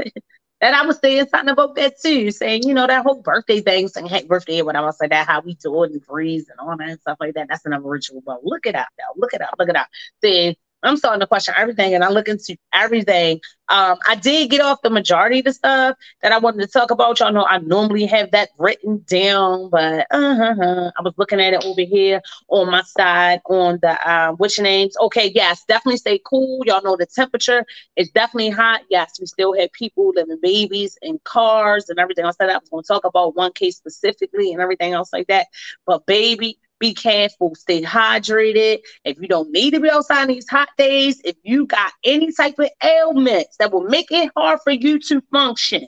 and 0.62 0.76
I 0.76 0.86
was 0.86 0.98
saying 0.98 1.26
something 1.28 1.50
about 1.50 1.74
that 1.74 2.00
too, 2.00 2.30
saying, 2.30 2.62
you 2.66 2.72
know, 2.72 2.86
that 2.86 3.02
whole 3.04 3.20
birthday 3.20 3.60
thing, 3.60 3.88
saying 3.88 4.06
happy 4.06 4.26
birthday 4.26 4.60
or 4.60 4.64
whatever. 4.64 4.92
say 4.92 5.08
that 5.08 5.26
how 5.26 5.40
we 5.40 5.54
do 5.56 5.82
it 5.82 5.90
and 5.90 6.04
freeze 6.04 6.48
and 6.48 6.60
all 6.60 6.76
that 6.76 6.88
and 6.88 7.00
stuff 7.00 7.18
like 7.20 7.34
that. 7.34 7.48
That's 7.48 7.66
another 7.66 7.88
ritual. 7.88 8.22
But 8.24 8.44
look 8.44 8.64
it 8.66 8.76
up 8.76 8.88
though. 8.96 9.20
Look 9.20 9.34
it 9.34 9.42
up. 9.42 9.54
Look 9.58 9.68
it 9.68 9.76
up. 9.76 9.88
Saying 10.22 10.54
I'm 10.82 10.96
starting 10.96 11.20
to 11.20 11.26
question 11.26 11.54
everything 11.56 11.94
and 11.94 12.04
I 12.04 12.10
look 12.10 12.28
into 12.28 12.56
everything. 12.72 13.40
Um, 13.68 13.96
I 14.06 14.16
did 14.16 14.50
get 14.50 14.60
off 14.60 14.82
the 14.82 14.90
majority 14.90 15.38
of 15.38 15.46
the 15.46 15.52
stuff 15.52 15.96
that 16.22 16.32
I 16.32 16.38
wanted 16.38 16.60
to 16.60 16.66
talk 16.66 16.90
about. 16.90 17.20
Y'all 17.20 17.32
know 17.32 17.44
I 17.44 17.58
normally 17.58 18.04
have 18.06 18.30
that 18.32 18.50
written 18.58 19.02
down, 19.06 19.70
but 19.70 20.06
uh-huh, 20.10 20.90
I 20.98 21.02
was 21.02 21.14
looking 21.16 21.40
at 21.40 21.54
it 21.54 21.64
over 21.64 21.80
here 21.80 22.20
on 22.48 22.70
my 22.70 22.82
side 22.82 23.40
on 23.46 23.78
the 23.80 24.08
uh, 24.08 24.32
which 24.32 24.58
names. 24.58 24.96
Okay, 25.00 25.32
yes, 25.34 25.64
definitely 25.66 25.96
stay 25.98 26.20
cool. 26.24 26.62
Y'all 26.66 26.82
know 26.82 26.96
the 26.96 27.06
temperature 27.06 27.64
is 27.96 28.10
definitely 28.10 28.50
hot. 28.50 28.82
Yes, 28.90 29.18
we 29.20 29.26
still 29.26 29.54
have 29.58 29.72
people 29.72 30.12
living 30.14 30.38
babies 30.42 30.98
in 31.00 31.18
cars 31.24 31.88
and 31.88 31.98
everything 31.98 32.24
else. 32.24 32.36
That 32.38 32.50
I 32.50 32.58
was 32.58 32.68
going 32.68 32.82
to 32.82 32.88
talk 32.88 33.04
about 33.04 33.36
one 33.36 33.52
case 33.52 33.76
specifically 33.76 34.52
and 34.52 34.60
everything 34.60 34.92
else 34.92 35.12
like 35.12 35.28
that. 35.28 35.46
But 35.86 36.06
baby, 36.06 36.58
be 36.82 36.94
careful, 36.94 37.54
stay 37.54 37.82
hydrated. 37.82 38.80
If 39.04 39.18
you 39.20 39.28
don't 39.28 39.52
need 39.52 39.70
to 39.72 39.80
be 39.80 39.90
outside 39.90 40.28
these 40.28 40.48
hot 40.50 40.68
days, 40.76 41.20
if 41.24 41.36
you 41.44 41.66
got 41.66 41.92
any 42.04 42.32
type 42.32 42.58
of 42.58 42.68
ailments 42.84 43.56
that 43.58 43.72
will 43.72 43.84
make 43.88 44.10
it 44.10 44.32
hard 44.36 44.60
for 44.64 44.72
you 44.72 44.98
to 44.98 45.22
function, 45.32 45.86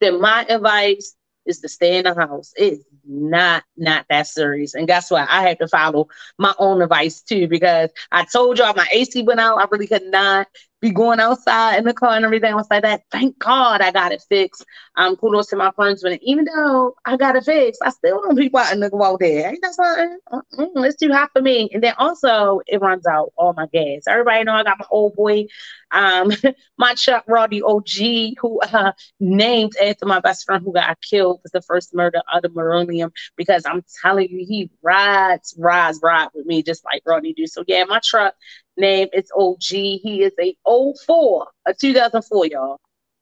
then 0.00 0.20
my 0.20 0.46
advice 0.48 1.16
is 1.44 1.60
to 1.60 1.68
stay 1.68 1.98
in 1.98 2.04
the 2.04 2.14
house. 2.14 2.52
It's 2.56 2.84
not 3.04 3.64
not 3.76 4.06
that 4.10 4.28
serious. 4.28 4.74
And 4.74 4.86
guess 4.86 5.10
what? 5.10 5.26
I 5.28 5.42
had 5.42 5.58
to 5.58 5.68
follow 5.68 6.08
my 6.38 6.54
own 6.58 6.82
advice 6.82 7.22
too 7.22 7.48
because 7.48 7.90
I 8.12 8.24
told 8.24 8.58
y'all 8.58 8.74
my 8.74 8.86
AC 8.92 9.22
went 9.22 9.40
out. 9.40 9.58
I 9.58 9.66
really 9.70 9.88
could 9.88 10.04
not 10.04 10.46
be 10.80 10.90
going 10.90 11.18
outside 11.18 11.78
in 11.78 11.84
the 11.84 11.92
car 11.94 12.14
and 12.14 12.24
everything 12.24 12.52
else 12.52 12.68
like 12.70 12.82
that. 12.82 13.02
Thank 13.10 13.38
God 13.38 13.80
I 13.80 13.90
got 13.90 14.12
it 14.12 14.22
fixed. 14.28 14.64
Um, 14.96 15.16
kudos 15.16 15.48
to 15.48 15.56
my 15.56 15.70
friends, 15.72 16.02
but 16.02 16.18
even 16.22 16.44
though 16.44 16.94
I 17.04 17.16
got 17.16 17.36
it 17.36 17.44
fixed, 17.44 17.80
I 17.84 17.90
still 17.90 18.20
don't 18.22 18.36
be 18.36 18.48
wanting 18.48 18.80
to 18.82 18.90
go 18.90 19.02
out 19.02 19.20
there. 19.20 19.48
Ain't 19.48 19.62
that 19.62 19.74
something? 19.74 20.18
Mm-mm, 20.32 20.86
it's 20.86 20.96
too 20.96 21.12
hot 21.12 21.30
for 21.32 21.42
me. 21.42 21.68
And 21.72 21.82
then 21.82 21.94
also 21.98 22.60
it 22.66 22.80
runs 22.80 23.06
out 23.06 23.32
all 23.36 23.54
my 23.54 23.66
gas. 23.72 24.02
Everybody 24.08 24.44
know 24.44 24.52
I 24.54 24.62
got 24.62 24.78
my 24.78 24.86
old 24.90 25.14
boy, 25.14 25.46
um, 25.90 26.30
my 26.78 26.94
Chuck 26.94 27.24
Roddy 27.26 27.62
OG, 27.62 28.36
who 28.40 28.60
uh, 28.60 28.92
named 29.20 29.72
after 29.82 30.06
my 30.06 30.20
best 30.20 30.44
friend 30.44 30.62
who 30.64 30.72
got 30.72 31.00
killed 31.00 31.40
was 31.42 31.52
the 31.52 31.62
first 31.62 31.94
murder 31.94 32.22
of 32.32 32.42
the 32.42 32.50
Millennium. 32.50 33.12
Because 33.36 33.64
I'm 33.66 33.82
telling 34.02 34.28
you, 34.28 34.44
he 34.46 34.70
rides, 34.82 35.54
rides, 35.58 36.00
rides 36.02 36.30
with 36.34 36.46
me 36.46 36.62
just 36.62 36.84
like 36.84 37.02
Roddy 37.06 37.32
do. 37.32 37.46
So 37.46 37.64
yeah, 37.66 37.84
my 37.84 38.00
truck 38.04 38.34
name 38.78 39.08
is 39.12 39.30
OG. 39.36 39.62
He 39.62 40.22
is 40.22 40.32
a 40.40 40.56
04, 40.64 41.46
a 41.66 41.74
2004, 41.74 42.46
y'all. 42.46 42.80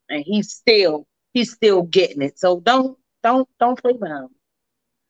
And 0.08 0.22
he's 0.24 0.52
still, 0.52 1.06
he's 1.32 1.52
still 1.52 1.82
getting 1.82 2.22
it. 2.22 2.38
So 2.38 2.60
don't, 2.60 2.96
don't, 3.22 3.48
don't 3.58 3.80
play 3.80 3.92
with 3.92 4.10
him. 4.10 4.28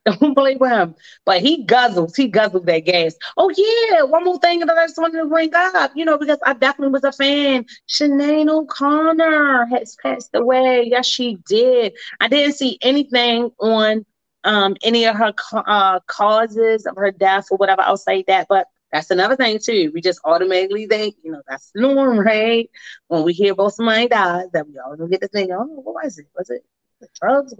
Don't 0.20 0.36
play 0.36 0.54
with 0.54 0.70
him. 0.70 0.94
But 1.24 1.40
he 1.40 1.64
guzzles, 1.66 2.14
he 2.16 2.30
guzzles 2.30 2.64
that 2.66 2.84
gas. 2.84 3.16
Oh 3.36 3.50
yeah, 3.56 4.04
one 4.04 4.22
more 4.22 4.38
thing 4.38 4.60
that 4.60 4.70
I 4.70 4.86
just 4.86 4.98
wanted 4.98 5.18
to 5.18 5.26
bring 5.26 5.50
up, 5.52 5.90
you 5.96 6.04
know, 6.04 6.16
because 6.16 6.38
I 6.46 6.52
definitely 6.52 6.92
was 6.92 7.02
a 7.02 7.10
fan. 7.10 7.66
Sinead 7.88 8.48
O'Connor 8.48 9.66
has 9.66 9.96
passed 10.00 10.30
away. 10.32 10.86
Yes, 10.88 11.06
she 11.06 11.38
did. 11.48 11.92
I 12.20 12.28
didn't 12.28 12.54
see 12.54 12.78
anything 12.82 13.50
on 13.58 14.06
um, 14.44 14.76
any 14.84 15.06
of 15.06 15.16
her 15.16 15.34
uh, 15.52 15.98
causes 16.06 16.86
of 16.86 16.94
her 16.96 17.10
death 17.10 17.46
or 17.50 17.58
whatever. 17.58 17.82
I'll 17.82 17.96
say 17.96 18.22
that, 18.28 18.46
but 18.48 18.68
that's 18.96 19.10
another 19.10 19.36
thing 19.36 19.58
too. 19.62 19.90
We 19.94 20.00
just 20.00 20.20
automatically 20.24 20.86
think, 20.86 21.16
you 21.22 21.30
know, 21.30 21.42
that's 21.46 21.70
the 21.72 21.82
norm, 21.82 22.18
right? 22.26 22.70
When 23.08 23.24
we 23.24 23.32
hear 23.32 23.52
about 23.52 23.74
somebody 23.74 24.08
dies, 24.08 24.46
that 24.52 24.66
we 24.66 24.78
always 24.78 25.10
get 25.10 25.20
to 25.20 25.28
think, 25.28 25.50
oh, 25.52 25.64
what 25.64 26.02
was 26.04 26.18
it? 26.18 26.26
Was 26.36 26.50
it 26.50 26.64
the 27.00 27.08
drugs? 27.20 27.54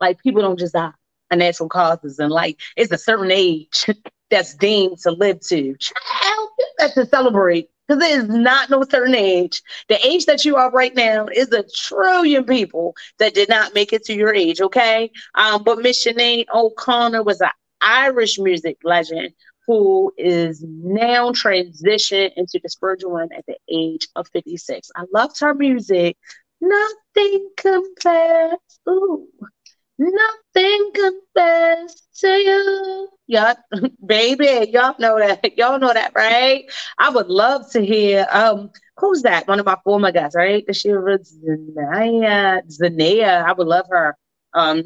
Like 0.00 0.22
people 0.22 0.42
don't 0.42 0.58
just 0.58 0.74
die 0.74 0.92
of 1.30 1.38
natural 1.38 1.68
causes, 1.68 2.18
and 2.18 2.30
like 2.30 2.58
it's 2.76 2.92
a 2.92 2.98
certain 2.98 3.30
age 3.30 3.86
that's 4.30 4.54
deemed 4.54 4.98
to 5.00 5.10
live 5.10 5.40
to. 5.40 5.76
Child, 5.78 6.48
that's 6.78 6.94
to 6.94 7.06
celebrate 7.06 7.68
because 7.86 8.00
there 8.00 8.18
is 8.18 8.28
not 8.28 8.70
no 8.70 8.82
certain 8.82 9.14
age. 9.14 9.62
The 9.88 10.04
age 10.06 10.24
that 10.26 10.44
you 10.46 10.56
are 10.56 10.70
right 10.70 10.94
now 10.94 11.26
is 11.26 11.52
a 11.52 11.64
trillion 11.76 12.44
people 12.44 12.94
that 13.18 13.34
did 13.34 13.50
not 13.50 13.74
make 13.74 13.92
it 13.92 14.04
to 14.04 14.14
your 14.14 14.34
age. 14.34 14.60
Okay, 14.62 15.10
um, 15.34 15.62
but 15.64 15.80
Miss 15.80 16.04
Sinead 16.06 16.46
O'Connor 16.54 17.22
was 17.22 17.42
an 17.42 17.50
Irish 17.82 18.38
music 18.38 18.78
legend 18.82 19.34
who 19.66 20.12
is 20.18 20.62
now 20.66 21.30
transitioned 21.30 22.32
into 22.36 22.60
the 22.62 22.68
spiritual 22.68 23.12
realm 23.12 23.30
at 23.36 23.44
the 23.46 23.56
age 23.70 24.08
of 24.16 24.28
56. 24.28 24.90
I 24.96 25.04
loved 25.12 25.40
her 25.40 25.54
music. 25.54 26.16
Nothing 26.60 27.50
compares. 27.56 28.58
Ooh. 28.88 29.28
Nothing 29.98 30.90
compares 30.94 32.02
to 32.18 32.28
you. 32.28 33.08
Yup, 33.28 33.58
baby, 34.06 34.70
y'all 34.72 34.96
know 34.98 35.18
that. 35.18 35.56
Y'all 35.56 35.78
know 35.78 35.92
that, 35.92 36.12
right? 36.14 36.64
I 36.98 37.10
would 37.10 37.28
love 37.28 37.70
to 37.72 37.84
hear 37.84 38.26
um 38.30 38.70
who's 38.98 39.22
that? 39.22 39.46
One 39.46 39.60
of 39.60 39.66
my 39.66 39.76
former 39.84 40.10
guys, 40.12 40.32
right? 40.34 40.64
The 40.66 40.74
Shiva 40.74 41.18
Zanaya 41.18 42.62
Zanaya. 42.68 43.44
I 43.44 43.52
would 43.52 43.68
love 43.68 43.86
her. 43.90 44.16
Um 44.52 44.84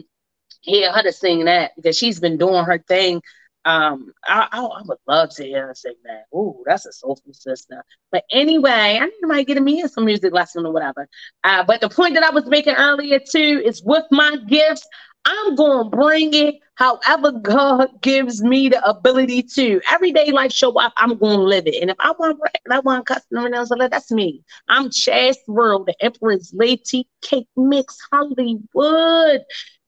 hear 0.63 0.93
her 0.93 1.03
to 1.03 1.13
sing 1.13 1.45
that 1.47 1.73
because 1.77 1.97
she's 1.97 2.21
been 2.21 2.37
doing 2.39 2.65
her 2.65 2.79
thing 2.79 3.23
um, 3.69 4.15
I, 4.27 4.49
I, 4.51 4.65
I, 4.65 4.83
would 4.87 4.97
love 5.07 5.29
to 5.35 5.45
hear 5.45 5.67
her 5.67 5.75
sing 5.75 5.93
that. 6.05 6.25
Ooh, 6.35 6.63
that's 6.65 6.87
a 6.87 6.93
soulful 6.93 7.35
sister. 7.35 7.85
But 8.11 8.25
anyway, 8.33 8.99
I 8.99 9.05
need 9.05 9.37
to 9.37 9.45
get 9.45 9.63
me 9.63 9.83
in 9.83 9.91
some 9.91 10.07
music 10.07 10.33
lesson 10.33 10.65
or 10.65 10.73
whatever. 10.73 11.07
Uh, 11.45 11.65
but 11.65 11.83
the 11.83 11.91
point 11.91 12.15
that 12.15 12.25
I 12.25 12.31
was 12.31 12.47
making 12.47 12.77
earlier 12.77 13.19
too 13.19 13.63
is 13.63 13.83
with 13.83 14.05
my 14.11 14.37
gifts, 14.49 14.89
I'm 15.27 15.55
to 15.55 15.85
bring 15.95 16.33
it 16.33 16.55
however 16.77 17.31
God 17.31 18.01
gives 18.01 18.43
me 18.43 18.71
the 18.71 18.83
ability 18.89 19.43
to. 19.43 19.83
Everyday 19.91 20.31
life 20.31 20.53
show 20.53 20.73
up, 20.81 20.95
I'm 20.97 21.19
to 21.19 21.27
live 21.27 21.67
it. 21.67 21.83
And 21.83 21.91
if 21.91 21.97
I 22.01 22.13
want 22.13 22.39
to 22.43 22.51
and 22.65 22.73
I 22.73 22.79
want 22.79 23.05
customer 23.05 23.55
else, 23.55 23.69
that's 23.91 24.11
me. 24.11 24.43
I'm 24.71 24.89
Chas 24.89 25.37
Real, 25.47 25.85
the 25.85 25.95
Empress 26.03 26.55
Lady 26.55 27.07
Cake 27.21 27.49
Mix 27.55 27.99
Hollywood. 28.11 29.43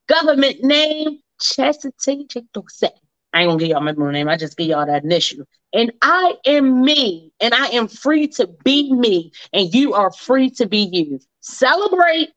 Government 0.06 0.62
name, 0.62 1.20
Chastity 1.40 2.26
Dorset. 2.52 2.92
I 3.32 3.42
ain't 3.42 3.48
gonna 3.48 3.58
give 3.60 3.68
y'all 3.68 3.80
my 3.80 3.92
middle 3.92 4.10
name. 4.10 4.28
I 4.28 4.36
just 4.36 4.56
give 4.56 4.68
y'all 4.68 4.86
that 4.86 5.04
initial. 5.04 5.44
And 5.72 5.92
I 6.02 6.34
am 6.46 6.82
me, 6.82 7.32
and 7.40 7.54
I 7.54 7.68
am 7.68 7.88
free 7.88 8.28
to 8.28 8.48
be 8.64 8.92
me, 8.92 9.32
and 9.52 9.72
you 9.72 9.94
are 9.94 10.12
free 10.12 10.50
to 10.52 10.66
be 10.66 10.88
you. 10.92 11.20
Celebrate, 11.40 12.30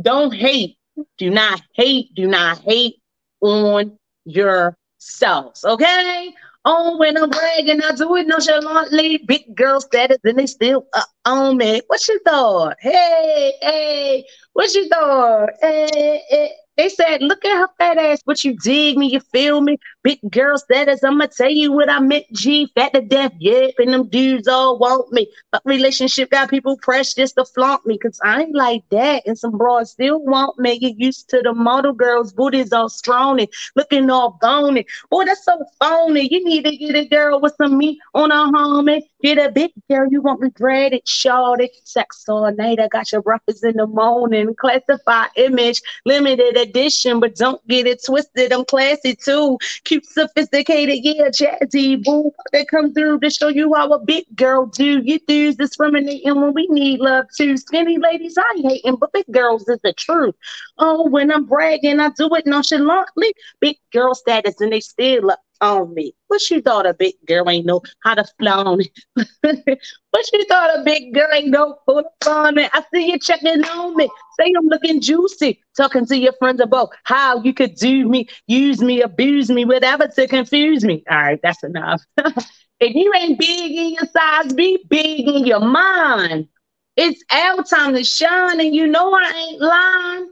don't 0.00 0.34
hate. 0.34 0.76
Do 1.18 1.30
not 1.30 1.62
hate. 1.74 2.14
Do 2.14 2.26
not 2.26 2.58
hate 2.60 2.96
on 3.40 3.98
yourselves. 4.24 5.64
Okay. 5.64 6.34
Oh, 6.64 6.96
when 6.98 7.16
I'm 7.16 7.30
bragging, 7.30 7.82
I 7.82 7.92
do 7.92 8.16
it 8.16 8.26
nonchalantly. 8.26 9.18
Big 9.26 9.54
girl 9.54 9.80
status, 9.80 10.18
and 10.24 10.38
they 10.38 10.46
still 10.46 10.86
uh, 10.94 11.02
on 11.24 11.56
me. 11.58 11.80
What's 11.86 12.08
your 12.08 12.20
thought? 12.20 12.76
Hey, 12.80 13.52
hey, 13.62 14.26
What's 14.52 14.74
your 14.74 14.88
thought? 14.88 15.50
Hey, 15.60 16.22
hey. 16.28 16.52
They 16.76 16.88
said, 16.88 17.22
look 17.22 17.44
at 17.44 17.56
her 17.56 17.68
fat 17.78 17.98
ass, 17.98 18.20
but 18.24 18.44
you 18.44 18.56
dig 18.56 18.98
me, 18.98 19.06
you 19.06 19.20
feel 19.20 19.60
me? 19.60 19.78
Big 20.02 20.18
girl 20.30 20.58
status, 20.58 21.02
I'ma 21.02 21.26
tell 21.26 21.50
you 21.50 21.72
what 21.72 21.90
I 21.90 22.00
meant, 22.00 22.26
G, 22.32 22.70
fat 22.74 22.92
to 22.92 23.00
death, 23.00 23.32
yep, 23.38 23.72
and 23.78 23.92
them 23.92 24.08
dudes 24.08 24.46
all 24.46 24.78
want 24.78 25.12
me. 25.12 25.26
But 25.50 25.62
relationship 25.64 26.30
got 26.30 26.50
people 26.50 26.78
just 26.86 27.36
to 27.36 27.44
flaunt 27.44 27.86
me, 27.86 27.98
cause 27.98 28.20
I 28.24 28.42
ain't 28.42 28.54
like 28.54 28.82
that. 28.90 29.22
And 29.26 29.38
some 29.38 29.56
broads 29.56 29.90
still 29.90 30.20
want 30.20 30.58
me. 30.58 30.78
Get 30.78 30.98
used 30.98 31.28
to 31.30 31.40
the 31.42 31.52
model 31.52 31.92
girls, 31.92 32.32
booties 32.32 32.72
all 32.72 32.88
strong 32.88 33.40
and 33.40 33.48
looking 33.74 34.10
all 34.10 34.38
bony. 34.40 34.86
Boy, 35.10 35.24
that's 35.24 35.44
so 35.44 35.64
phony. 35.80 36.28
You 36.30 36.44
need 36.44 36.64
to 36.64 36.76
get 36.76 36.94
a 36.94 37.08
girl 37.08 37.40
with 37.40 37.54
some 37.56 37.78
meat 37.78 37.98
on 38.14 38.30
her 38.30 38.52
homie. 38.52 39.02
Get 39.22 39.38
a 39.38 39.50
big 39.50 39.72
girl, 39.90 40.08
you 40.10 40.20
won't 40.20 40.40
regret 40.40 40.92
it, 40.92 41.08
shorty. 41.08 41.70
Sex 41.84 42.24
all 42.28 42.52
night, 42.52 42.80
I 42.80 42.88
got 42.88 43.10
your 43.12 43.22
breakfast 43.22 43.64
in 43.64 43.76
the 43.76 43.86
morning. 43.86 44.54
Classified 44.54 45.30
image, 45.36 45.80
limited 46.04 46.56
edition, 46.68 47.20
but 47.20 47.34
don't 47.36 47.66
get 47.68 47.86
it 47.86 48.04
twisted. 48.04 48.52
I'm 48.52 48.64
classy 48.64 49.14
too. 49.14 49.58
Cute, 49.84 50.06
sophisticated, 50.06 50.98
yeah, 51.02 51.28
jazzy, 51.28 52.02
boo. 52.02 52.32
They 52.52 52.64
come 52.64 52.92
through 52.92 53.20
to 53.20 53.30
show 53.30 53.48
you 53.48 53.74
how 53.74 53.92
a 53.92 53.98
big 53.98 54.24
girl 54.34 54.66
do. 54.66 55.02
You 55.04 55.18
dudes 55.26 55.56
discriminating 55.56 56.40
when 56.40 56.52
we 56.54 56.66
need 56.68 57.00
love 57.00 57.26
too. 57.36 57.56
Skinny 57.56 57.98
ladies, 57.98 58.36
I 58.38 58.54
hating, 58.56 58.96
but 58.96 59.12
big 59.12 59.26
girls 59.30 59.68
is 59.68 59.78
the 59.82 59.92
truth. 59.92 60.34
Oh, 60.78 61.08
when 61.08 61.30
I'm 61.30 61.46
bragging, 61.46 62.00
I 62.00 62.10
do 62.10 62.34
it 62.34 62.46
nonchalantly. 62.46 63.32
Big 63.60 63.76
girl 63.92 64.14
status, 64.14 64.60
and 64.60 64.72
they 64.72 64.80
still 64.80 65.30
up 65.30 65.40
on 65.60 65.94
me. 65.94 66.14
What 66.28 66.48
you 66.50 66.60
thought 66.60 66.86
a 66.86 66.94
big 66.94 67.14
girl 67.26 67.48
ain't 67.48 67.66
know 67.66 67.82
how 68.02 68.14
to 68.14 68.24
flown 68.38 68.80
it? 68.80 68.90
what 70.10 70.32
you 70.32 70.44
thought 70.46 70.78
a 70.78 70.82
big 70.82 71.14
girl 71.14 71.28
ain't 71.32 71.48
know 71.48 71.78
how 71.86 72.02
to 72.02 72.30
on 72.30 72.58
it? 72.58 72.70
I 72.72 72.82
see 72.92 73.10
you 73.10 73.18
checking 73.18 73.64
on 73.64 73.96
me. 73.96 74.08
Say 74.38 74.52
I'm 74.56 74.66
looking 74.66 75.00
juicy. 75.00 75.62
Talking 75.76 76.06
to 76.06 76.16
your 76.16 76.32
friends 76.38 76.60
about 76.60 76.90
how 77.04 77.42
you 77.42 77.54
could 77.54 77.74
do 77.74 78.08
me, 78.08 78.28
use 78.46 78.80
me, 78.80 79.02
abuse 79.02 79.50
me, 79.50 79.64
whatever 79.64 80.08
to 80.08 80.26
confuse 80.26 80.84
me. 80.84 81.04
All 81.10 81.16
right, 81.16 81.40
that's 81.42 81.62
enough. 81.62 82.02
if 82.18 82.94
you 82.94 83.12
ain't 83.14 83.38
big 83.38 83.72
in 83.72 83.90
your 83.94 84.06
size, 84.06 84.52
be 84.52 84.84
big 84.88 85.28
in 85.28 85.46
your 85.46 85.60
mind. 85.60 86.48
It's 86.96 87.22
our 87.30 87.62
time 87.62 87.94
to 87.94 88.04
shine, 88.04 88.60
and 88.60 88.74
you 88.74 88.86
know 88.86 89.12
I 89.12 89.32
ain't 89.32 89.60
lying. 89.60 90.30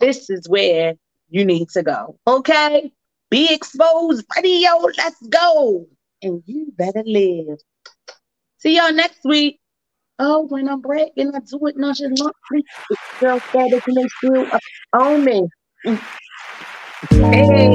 This 0.00 0.30
is 0.30 0.48
where 0.48 0.94
you 1.28 1.44
need 1.44 1.68
to 1.70 1.82
go. 1.82 2.18
Okay? 2.26 2.92
Be 3.30 3.52
exposed 3.52 4.24
radio. 4.36 4.76
Let's 4.96 5.20
go. 5.28 5.86
And 6.22 6.42
you 6.46 6.72
better 6.76 7.02
live. 7.04 7.58
See 8.58 8.76
y'all 8.76 8.92
next 8.92 9.20
week. 9.24 9.60
Oh, 10.18 10.46
when 10.46 10.68
I'm 10.68 10.80
breaking, 10.80 11.34
I 11.34 11.40
do 11.40 11.66
it 11.66 11.76
nonchalantly. 11.76 12.64
Girl 13.20 13.40
started 13.40 13.82
to 13.82 13.92
make 13.92 14.10
you 14.22 14.48
on 14.92 15.24
me. 15.24 15.48
Mm. 15.84 16.00
Hey. 17.10 17.74